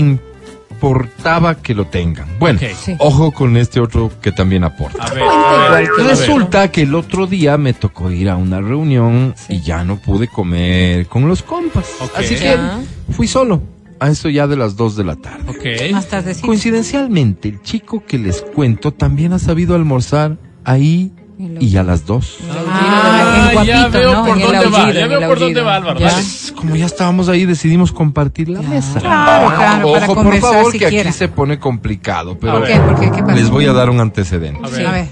importaba 0.87 1.55
que 1.63 1.75
lo 1.75 1.87
tengan. 1.87 2.27
Bueno. 2.41 2.59
Sí. 2.77 2.95
ojo 2.99 3.31
con 3.31 3.57
este 3.57 3.79
otro 3.81 4.11
que 4.21 4.33
también 4.33 4.65
aporta. 4.65 5.05
A 5.05 5.11
ver, 5.15 5.23
a 5.23 5.71
ver. 5.71 5.85
igual 5.85 5.97
que- 5.97 6.03
Resulta 6.11 6.71
que 6.73 6.83
el 6.83 6.95
otro 6.97 7.27
día 7.29 7.57
me 7.57 7.73
tocó 7.73 8.11
ir 8.11 8.29
a 8.29 8.37
una 8.37 8.61
reunión 8.61 9.33
y 9.49 9.61
ya 9.61 9.85
no 9.85 9.97
pude 9.99 10.27
comer 10.27 11.07
con 11.07 11.29
los 11.29 11.43
compas. 11.43 11.87
Así 12.17 12.35
que 12.35 12.45
Ya. 12.45 12.81
fui 13.11 13.29
solo. 13.29 13.63
A 14.01 14.09
eso 14.09 14.29
ya 14.29 14.49
de 14.49 14.57
las 14.57 14.75
2 14.75 14.97
de 14.97 15.05
la 15.05 15.15
tarde. 15.15 15.45
Ok. 15.49 15.93
Más 15.93 16.09
tardecito. 16.09 16.49
Coincidencialmente, 16.49 17.49
el 17.49 17.63
chico 17.63 18.03
que 18.05 18.19
les 18.19 18.43
cuento 18.43 18.91
también 18.93 19.33
ha 19.33 19.39
sabido 19.39 19.77
almorzar 19.77 20.37
ahí 20.65 21.13
y 21.61 21.77
a 21.77 21.83
las 21.83 22.07
2. 22.07 22.37
Ah, 22.69 23.63
ya 23.65 23.89
veo 23.89 24.13
¿no? 24.15 24.25
por 24.25 24.41
dónde 24.41 24.67
va, 24.69 24.93
ya 24.93 25.07
veo 25.07 25.29
por 25.29 25.39
dónde 25.39 25.61
va 25.63 25.77
Álvaro. 25.77 25.99
Ya. 26.01 26.11
dale. 26.13 26.25
Como 26.57 26.77
ya 26.77 26.87
estábamos 26.87 27.29
ahí, 27.29 27.45
decidimos 27.45 27.93
compartir 27.93 28.49
la 28.49 28.63
mesa. 28.63 29.01
Claro, 29.01 29.55
claro, 29.57 29.93
para 29.93 30.07
Ojo, 30.07 30.15
por 30.23 30.37
favor, 30.39 30.73
que 30.73 30.87
aquí 30.87 31.13
se 31.13 31.29
pone 31.29 31.59
complicado, 31.59 32.39
pero 32.39 32.59
¿Por 32.59 32.67
qué? 32.67 32.77
¿Por 32.77 33.01
qué? 33.01 33.11
¿Qué 33.11 33.23
pasa? 33.23 33.35
les 33.35 33.51
voy 33.51 33.67
a 33.67 33.73
dar 33.73 33.91
un 33.91 34.01
antecedente. 34.01 34.61
A 34.65 34.69
Sí, 34.69 34.75
ver. 34.77 34.87
a 34.87 34.93
ver. 34.93 35.07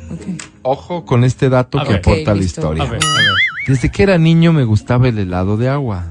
Ojo 0.62 1.04
con 1.04 1.24
este 1.24 1.48
dato 1.48 1.78
A 1.78 1.82
que 1.84 1.90
ver. 1.90 1.98
aporta 1.98 2.34
la 2.34 2.42
historia. 2.42 2.82
A 2.84 2.86
ver, 2.86 3.00
a 3.02 3.06
ver. 3.06 3.24
Desde 3.66 3.90
que 3.90 4.02
era 4.02 4.18
niño 4.18 4.52
me 4.52 4.64
gustaba 4.64 5.08
el 5.08 5.18
helado 5.18 5.56
de 5.56 5.68
agua. 5.68 6.04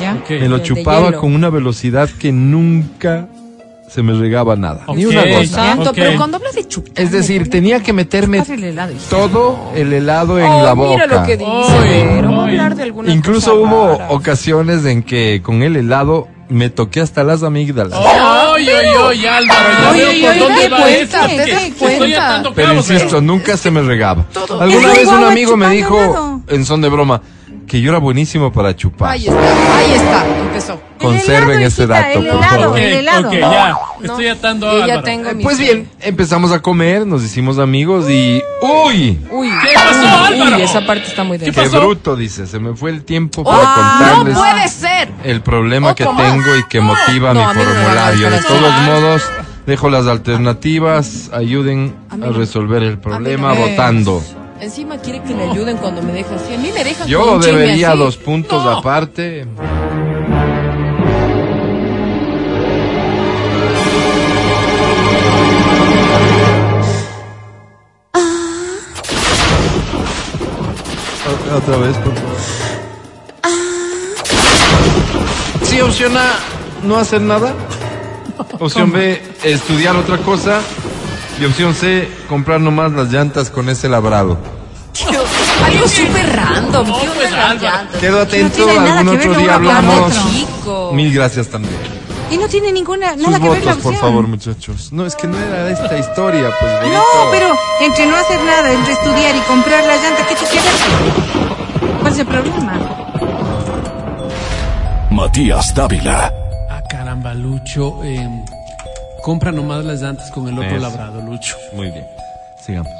Ya. 0.00 0.16
Me 0.28 0.48
lo 0.48 0.58
chupaba 0.58 1.12
con 1.12 1.34
una 1.34 1.48
velocidad 1.50 2.08
que 2.10 2.30
nunca 2.30 3.28
se 3.88 4.02
me 4.02 4.12
regaba 4.12 4.54
nada. 4.56 4.84
Ni 4.94 5.04
Ok. 5.06 5.12
una 5.12 5.24
gota. 5.26 5.46
Santo, 5.46 5.90
Ok. 5.90 5.96
pero 5.96 6.16
cuando 6.16 6.36
hablas 6.36 6.54
de 6.54 6.68
chupar. 6.68 6.92
Es 6.96 7.10
decir, 7.10 7.48
tenía 7.50 7.82
que 7.82 7.92
meterme 7.92 8.44
el 8.48 8.64
helado. 8.64 8.92
todo 9.10 9.72
el 9.74 9.92
helado 9.92 10.38
en 10.38 10.46
Oh, 10.46 10.62
la 10.64 10.72
boca. 10.74 10.90
Mira 10.90 11.06
lo 11.06 11.26
que 11.26 11.36
dice. 11.36 11.48
A 11.48 11.82
ay. 11.82 12.18
hablar 12.50 12.74
de 12.76 12.82
alguna 12.82 13.12
Incluso 13.12 13.50
cosa 13.52 13.62
hubo 13.74 13.88
rara. 13.98 14.08
ocasiones 14.10 14.84
en 14.84 15.02
que 15.02 15.40
con 15.42 15.62
el 15.62 15.76
helado 15.76 16.28
me 16.48 16.70
toqué 16.70 17.00
hasta 17.00 17.24
las 17.24 17.42
amígdalas. 17.42 17.92
Ay, 17.94 18.68
ay, 18.68 18.86
ay, 19.10 19.26
Álvaro, 19.26 19.68
ya 19.82 19.90
Oye, 19.90 20.04
veo 20.22 20.30
por 20.32 20.38
dónde 20.48 20.68
va 20.70 20.90
esto. 20.90 21.18
te 21.26 21.28
que 21.44 21.52
das 21.52 21.62
Estoy 21.64 21.88
cuenta. 21.98 22.26
atando 22.30 22.54
Pero 22.54 22.74
insisto, 22.74 23.20
nunca 23.20 23.56
se 23.56 23.70
me 23.70 23.82
regaba. 23.82 24.24
Alguna 24.58 24.92
Es 24.92 24.98
vez 24.98 25.08
un 25.08 25.24
amigo 25.24 25.56
me 25.56 25.68
dijo, 25.70 26.42
en 26.48 26.64
son 26.64 26.80
de 26.80 26.88
broma, 26.88 27.20
que 27.68 27.80
yo 27.80 27.90
era 27.90 27.98
buenísimo 27.98 28.50
para 28.52 28.74
chupar. 28.74 29.10
Ahí 29.12 29.26
está, 29.28 29.76
ahí 29.78 29.92
está, 29.92 30.26
empezó. 30.40 30.80
Conserven 30.98 31.60
ese 31.62 31.82
hijita, 31.84 32.00
dato, 32.00 32.18
el 32.18 32.26
por 32.26 32.36
helado. 32.38 32.60
favor. 32.62 32.78
El 32.80 32.92
helado. 32.94 33.28
ok, 33.28 33.34
ya. 33.34 33.68
No, 34.00 34.04
Estoy 34.04 34.26
atando 34.28 34.68
a 34.68 34.86
ya 34.86 35.02
tengo 35.02 35.32
mi 35.34 35.42
Pues 35.44 35.58
bien, 35.58 35.88
empezamos 36.00 36.50
a 36.52 36.60
comer, 36.60 37.06
nos 37.06 37.22
hicimos 37.22 37.58
amigos 37.58 38.08
y... 38.10 38.42
¡Uy! 38.62 39.20
Uy, 39.30 39.48
¿Qué 39.62 39.74
pasó, 39.74 40.00
uy, 40.00 40.34
Álvaro? 40.40 40.56
uy, 40.56 40.62
esa 40.62 40.86
parte 40.86 41.04
está 41.06 41.22
muy 41.24 41.38
¿Qué 41.38 41.46
densa. 41.46 41.62
¡Qué 41.62 41.68
bruto! 41.68 42.16
Dice, 42.16 42.46
se 42.46 42.58
me 42.58 42.74
fue 42.74 42.90
el 42.90 43.04
tiempo 43.04 43.44
para 43.44 43.58
¡Ah, 43.62 43.98
no 44.10 44.16
contarles 44.24 44.38
puede 44.38 44.68
ser! 44.68 45.08
el 45.24 45.40
problema 45.42 45.94
que 45.94 46.02
Otro 46.04 46.14
más. 46.14 46.32
tengo 46.32 46.56
y 46.56 46.64
que 46.68 46.80
motiva 46.80 47.34
No, 47.34 47.40
mi 47.48 47.54
formulario. 47.54 48.30
De 48.30 48.42
todos 48.42 48.82
modos, 48.82 49.22
dejo 49.66 49.90
las 49.90 50.06
alternativas, 50.06 51.30
ayuden 51.32 51.94
A 52.10 52.16
resolver 52.32 52.82
el 52.82 52.98
problema 52.98 53.52
votando. 53.52 54.22
Encima 54.60 54.98
quiere 54.98 55.22
que 55.22 55.34
le 55.34 55.44
ayuden 55.50 55.76
cuando 55.76 56.02
me 56.02 56.12
deja 56.12 56.34
así. 56.34 56.54
A 56.54 56.58
mí 56.58 56.70
me 56.74 56.82
dejan 56.84 57.02
con 57.02 57.06
Yo 57.08 57.38
debería 57.38 57.90
así. 57.90 57.98
dos 57.98 58.16
puntos 58.16 58.64
No. 58.64 58.70
aparte. 58.70 59.46
O- 71.26 71.56
Otra 71.56 71.76
vez, 71.78 71.96
por 71.98 72.14
favor. 72.14 72.36
Sí, 75.62 75.80
opción 75.80 76.16
A, 76.16 76.38
no 76.84 76.96
hacer 76.96 77.20
nada. 77.20 77.54
Opción 78.58 78.92
B, 78.92 79.20
estudiar 79.44 79.96
otra 79.96 80.18
cosa. 80.18 80.60
Y 81.40 81.44
opción 81.44 81.74
C, 81.74 82.08
comprar 82.28 82.60
nomás 82.60 82.92
las 82.92 83.12
llantas 83.12 83.50
con 83.50 83.68
ese 83.68 83.88
labrado. 83.88 84.36
Algo 85.64 85.86
súper 85.88 86.34
random. 86.36 86.86
Quedo 88.00 88.20
atento, 88.22 88.66
nada 88.66 88.98
algún 89.00 89.16
otro 89.16 89.34
día 89.34 89.54
hablamos. 89.54 90.12
Mil 90.92 91.12
gracias 91.14 91.48
también. 91.48 91.76
Y 92.30 92.36
no 92.36 92.46
tiene 92.48 92.72
ninguna, 92.72 93.14
Sus 93.14 93.22
nada 93.22 93.38
que 93.40 93.48
ver 93.48 93.64
la 93.64 93.70
votos, 93.72 93.82
por 93.82 93.92
opción. 93.94 94.10
favor, 94.10 94.26
muchachos. 94.28 94.92
No, 94.92 95.06
es 95.06 95.14
que 95.16 95.26
no 95.28 95.38
era 95.38 95.64
de 95.64 95.72
esta 95.72 95.96
historia, 95.98 96.50
pues. 96.60 96.92
No, 96.92 97.02
pero 97.30 97.54
entre 97.80 98.06
no 98.06 98.16
hacer 98.16 98.40
nada, 98.44 98.70
entre 98.72 98.92
estudiar 98.92 99.34
y 99.36 99.40
comprar 99.40 99.84
las 99.86 100.02
llantas, 100.02 100.26
¿qué 100.28 100.34
te 100.34 100.44
queda? 100.50 101.98
¿Cuál 102.00 102.12
es 102.12 102.18
el 102.18 102.26
problema? 102.26 102.72
Matías 105.10 105.74
Dávila. 105.74 106.32
Ah, 106.70 106.82
caramba, 106.90 107.32
Lucho. 107.32 108.02
eh, 108.04 108.28
compra 109.28 109.52
nomás 109.52 109.84
las 109.84 110.00
llantas 110.00 110.30
con 110.30 110.48
el 110.48 110.54
otro 110.54 110.70
Eso. 110.70 110.78
labrado, 110.78 111.20
Lucho. 111.20 111.54
Muy 111.74 111.90
bien. 111.90 112.06
Sigamos. 112.58 112.90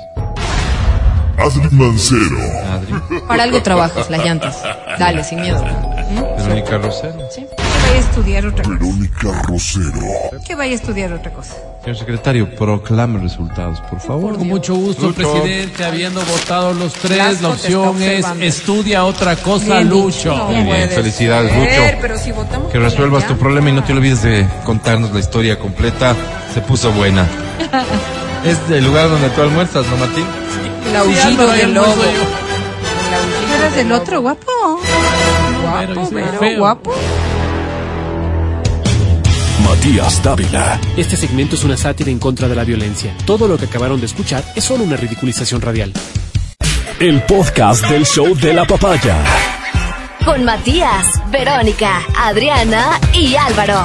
Adri 1.38 1.70
Mancero. 1.70 2.36
Adri. 2.70 3.20
Para 3.26 3.44
algo 3.44 3.62
trabajas, 3.62 4.10
las 4.10 4.22
llantas. 4.22 4.62
Dale, 4.98 5.24
sin 5.24 5.40
miedo. 5.40 5.64
Verónica 6.08 6.78
Rosero. 6.78 7.28
Que 7.34 7.46
vaya 7.82 7.94
a 7.94 7.98
estudiar 7.98 8.46
otra 8.46 8.64
cosa. 8.64 8.78
Verónica 8.78 9.42
Rosero. 9.42 10.00
Que 10.46 10.54
vaya 10.54 10.72
a 10.72 10.74
estudiar 10.74 11.12
otra 11.12 11.32
cosa. 11.32 11.54
Señor 11.82 11.96
secretario, 11.96 12.54
proclame 12.54 13.18
resultados, 13.18 13.80
por 13.82 14.00
favor. 14.00 14.36
Con 14.36 14.48
mucho 14.48 14.74
gusto, 14.74 15.08
Lucho. 15.08 15.14
presidente. 15.14 15.84
Habiendo 15.84 16.20
votado 16.22 16.72
los 16.74 16.92
tres, 16.94 17.40
la 17.40 17.48
opción 17.50 18.02
es 18.02 18.26
estudia 18.40 19.04
otra 19.04 19.36
cosa, 19.36 19.64
Bien 19.78 19.84
dicho. 19.84 20.04
Lucho. 20.04 20.36
No 20.36 20.44
Muy 20.46 20.62
bien, 20.64 20.90
felicidades, 20.90 21.52
ser, 21.52 21.94
Lucho. 21.94 21.98
Pero 22.02 22.18
si 22.18 22.32
votamos 22.32 22.72
Que 22.72 22.78
resuelvas 22.78 23.26
tu 23.26 23.36
problema 23.36 23.70
y 23.70 23.72
no 23.72 23.84
te 23.84 23.92
olvides 23.92 24.22
de 24.22 24.46
contarnos 24.64 25.12
la 25.12 25.20
historia 25.20 25.58
completa. 25.58 26.14
Se 26.52 26.60
puso 26.60 26.92
buena. 26.92 27.26
es 28.44 28.58
el 28.70 28.84
lugar 28.84 29.08
donde 29.08 29.28
tú 29.30 29.42
almuerzas, 29.42 29.86
¿no, 29.86 29.96
Martín? 29.96 30.24
El 30.88 30.96
aullido 30.96 31.50
del 31.50 31.74
lobo. 31.74 31.94
¿Tú 31.94 33.54
eres 33.54 33.76
el 33.78 33.92
otro 33.92 34.20
guapo? 34.20 34.80
Guapo, 35.68 36.06
feo. 36.06 36.58
guapo. 36.58 36.94
Matías 39.64 40.22
Dávila. 40.22 40.80
Este 40.96 41.16
segmento 41.16 41.54
es 41.54 41.64
una 41.64 41.76
sátira 41.76 42.10
en 42.10 42.18
contra 42.18 42.48
de 42.48 42.54
la 42.54 42.64
violencia. 42.64 43.14
Todo 43.26 43.46
lo 43.46 43.58
que 43.58 43.66
acabaron 43.66 44.00
de 44.00 44.06
escuchar 44.06 44.42
es 44.56 44.64
solo 44.64 44.84
una 44.84 44.96
ridiculización 44.96 45.60
radial. 45.60 45.92
El 46.98 47.22
podcast 47.22 47.86
del 47.86 48.06
show 48.06 48.34
de 48.34 48.54
la 48.54 48.64
papaya. 48.64 49.16
Con 50.24 50.44
Matías, 50.44 51.06
Verónica, 51.30 52.02
Adriana 52.18 52.98
y 53.12 53.36
Álvaro. 53.36 53.84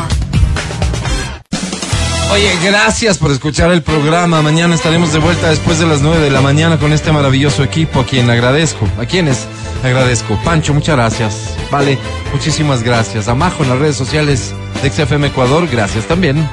Oye, 2.32 2.52
gracias 2.64 3.20
por 3.20 3.32
escuchar 3.32 3.72
el 3.72 3.84
programa. 3.84 4.42
Mañana 4.42 4.74
estaremos 4.74 5.14
de 5.14 5.20
vuelta 5.20 5.50
después 5.50 5.78
de 5.80 5.86
las 5.86 6.02
9 6.02 6.20
de 6.20 6.32
la 6.32 6.42
mañana 6.42 6.80
con 6.80 6.92
este 6.92 7.12
maravilloso 7.12 7.64
equipo 7.64 8.00
a 8.00 8.06
quien 8.06 8.30
agradezco. 8.30 8.88
¿A 8.98 9.06
quienes 9.06 9.46
agradezco? 9.84 10.40
Pancho, 10.44 10.74
muchas 10.74 10.96
gracias. 10.96 11.53
Vale, 11.74 11.98
muchísimas 12.32 12.84
gracias. 12.84 13.28
A 13.28 13.34
Majo 13.34 13.64
en 13.64 13.70
las 13.70 13.80
redes 13.80 13.96
sociales 13.96 14.54
de 14.84 14.92
XFM 14.92 15.26
Ecuador, 15.26 15.68
gracias 15.68 16.06
también. 16.06 16.48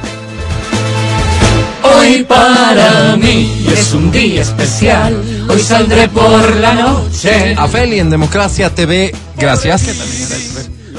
Hoy 1.82 2.24
para 2.24 3.18
mí 3.18 3.66
es 3.70 3.92
un 3.92 4.10
día 4.10 4.40
especial. 4.40 5.22
Hoy 5.46 5.60
saldré 5.60 6.08
por 6.08 6.56
la 6.56 6.72
noche. 6.72 7.54
A 7.54 7.68
Feli 7.68 8.00
en 8.00 8.08
Democracia 8.08 8.74
TV, 8.74 9.14
gracias. 9.36 9.84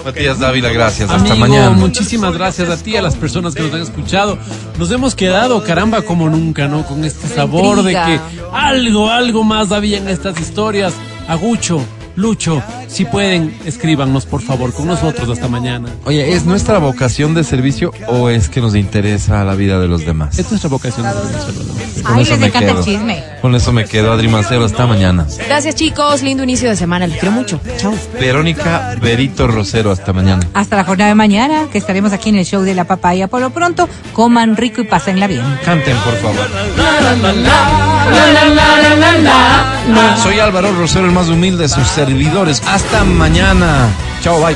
Matías 0.05 0.37
Dávila, 0.37 0.69
gracias. 0.69 1.09
Hasta 1.09 1.31
Amigo, 1.31 1.37
mañana. 1.37 1.71
muchísimas 1.71 2.35
gracias 2.35 2.69
a 2.69 2.77
ti, 2.77 2.95
a 2.95 3.01
las 3.01 3.15
personas 3.15 3.55
que 3.55 3.63
nos 3.63 3.73
han 3.73 3.81
escuchado. 3.81 4.37
Nos 4.77 4.91
hemos 4.91 5.15
quedado, 5.15 5.63
caramba, 5.63 6.03
como 6.03 6.29
nunca, 6.29 6.67
¿no? 6.67 6.85
Con 6.85 7.05
este 7.05 7.27
sabor 7.27 7.81
de 7.81 7.93
que 7.93 8.19
algo, 8.53 9.09
algo 9.09 9.43
más 9.43 9.71
había 9.71 9.97
en 9.97 10.07
estas 10.09 10.39
historias. 10.39 10.93
Agucho, 11.27 11.83
Lucho, 12.15 12.61
si 12.87 13.05
pueden, 13.05 13.57
escríbanos, 13.65 14.25
por 14.25 14.41
favor, 14.41 14.73
con 14.73 14.87
nosotros 14.87 15.29
hasta 15.29 15.47
mañana. 15.47 15.89
Oye, 16.05 16.33
¿es 16.33 16.45
nuestra 16.45 16.77
vocación 16.79 17.33
de 17.33 17.43
servicio 17.43 17.91
o 18.07 18.29
es 18.29 18.49
que 18.49 18.61
nos 18.61 18.75
interesa 18.75 19.43
la 19.43 19.55
vida 19.55 19.79
de 19.79 19.87
los 19.87 20.05
demás? 20.05 20.37
Es 20.37 20.49
nuestra 20.49 20.69
vocación 20.69 21.05
de 21.05 21.13
servicio. 21.13 22.03
Con 22.03 22.15
Ay, 22.15 22.23
eso 22.23 22.31
les 22.31 22.39
me 22.39 22.47
encanta 22.47 22.69
el 22.69 22.73
quedo. 22.75 22.83
chisme. 22.83 23.23
Con 23.41 23.55
eso 23.55 23.71
me 23.71 23.85
quedo, 23.85 24.11
Adri 24.11 24.27
Mancero, 24.27 24.65
hasta 24.65 24.85
mañana. 24.87 25.25
Gracias, 25.47 25.75
chicos. 25.75 26.21
Lindo 26.23 26.43
inicio 26.43 26.69
de 26.69 26.75
semana. 26.75 27.07
Los 27.07 27.17
quiero 27.17 27.31
mucho. 27.31 27.59
Chao. 27.77 27.93
Verónica 28.19 28.95
Berito 29.01 29.47
Rosero, 29.47 29.91
hasta 29.91 30.11
mañana. 30.13 30.45
Hasta 30.53 30.75
la 30.75 30.83
jornada 30.83 31.09
de 31.09 31.15
mañana, 31.15 31.67
que 31.71 31.77
estaremos 31.77 32.11
aquí 32.11 32.29
en 32.29 32.35
el 32.37 32.45
show 32.45 32.63
de 32.63 32.73
la 32.75 32.85
papaya. 32.85 33.27
Por 33.27 33.41
lo 33.41 33.51
pronto, 33.51 33.87
coman 34.13 34.57
rico 34.57 34.81
y 34.81 34.85
pásenla 34.85 35.27
bien. 35.27 35.43
Canten, 35.63 35.95
por 35.97 36.15
favor. 36.17 36.47
Soy 40.23 40.39
Álvaro 40.39 40.73
Rosero, 40.75 41.05
el 41.05 41.11
más 41.11 41.27
humilde 41.29 41.63
de 41.63 41.69
sus 41.69 41.87
servidores. 42.05 42.63
Hasta 42.65 43.03
mañana. 43.03 43.89
Chao, 44.21 44.43
bye. 44.43 44.55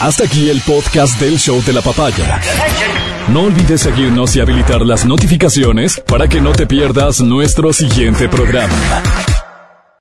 Hasta 0.00 0.24
aquí 0.24 0.48
el 0.48 0.62
podcast 0.62 1.20
del 1.20 1.38
show 1.38 1.62
de 1.62 1.74
la 1.74 1.82
papaya. 1.82 2.40
No 3.28 3.42
olvides 3.42 3.82
seguirnos 3.82 4.34
y 4.36 4.40
habilitar 4.40 4.80
las 4.80 5.04
notificaciones 5.04 6.00
para 6.06 6.26
que 6.26 6.40
no 6.40 6.52
te 6.52 6.66
pierdas 6.66 7.20
nuestro 7.20 7.74
siguiente 7.74 8.30
programa. 8.30 8.72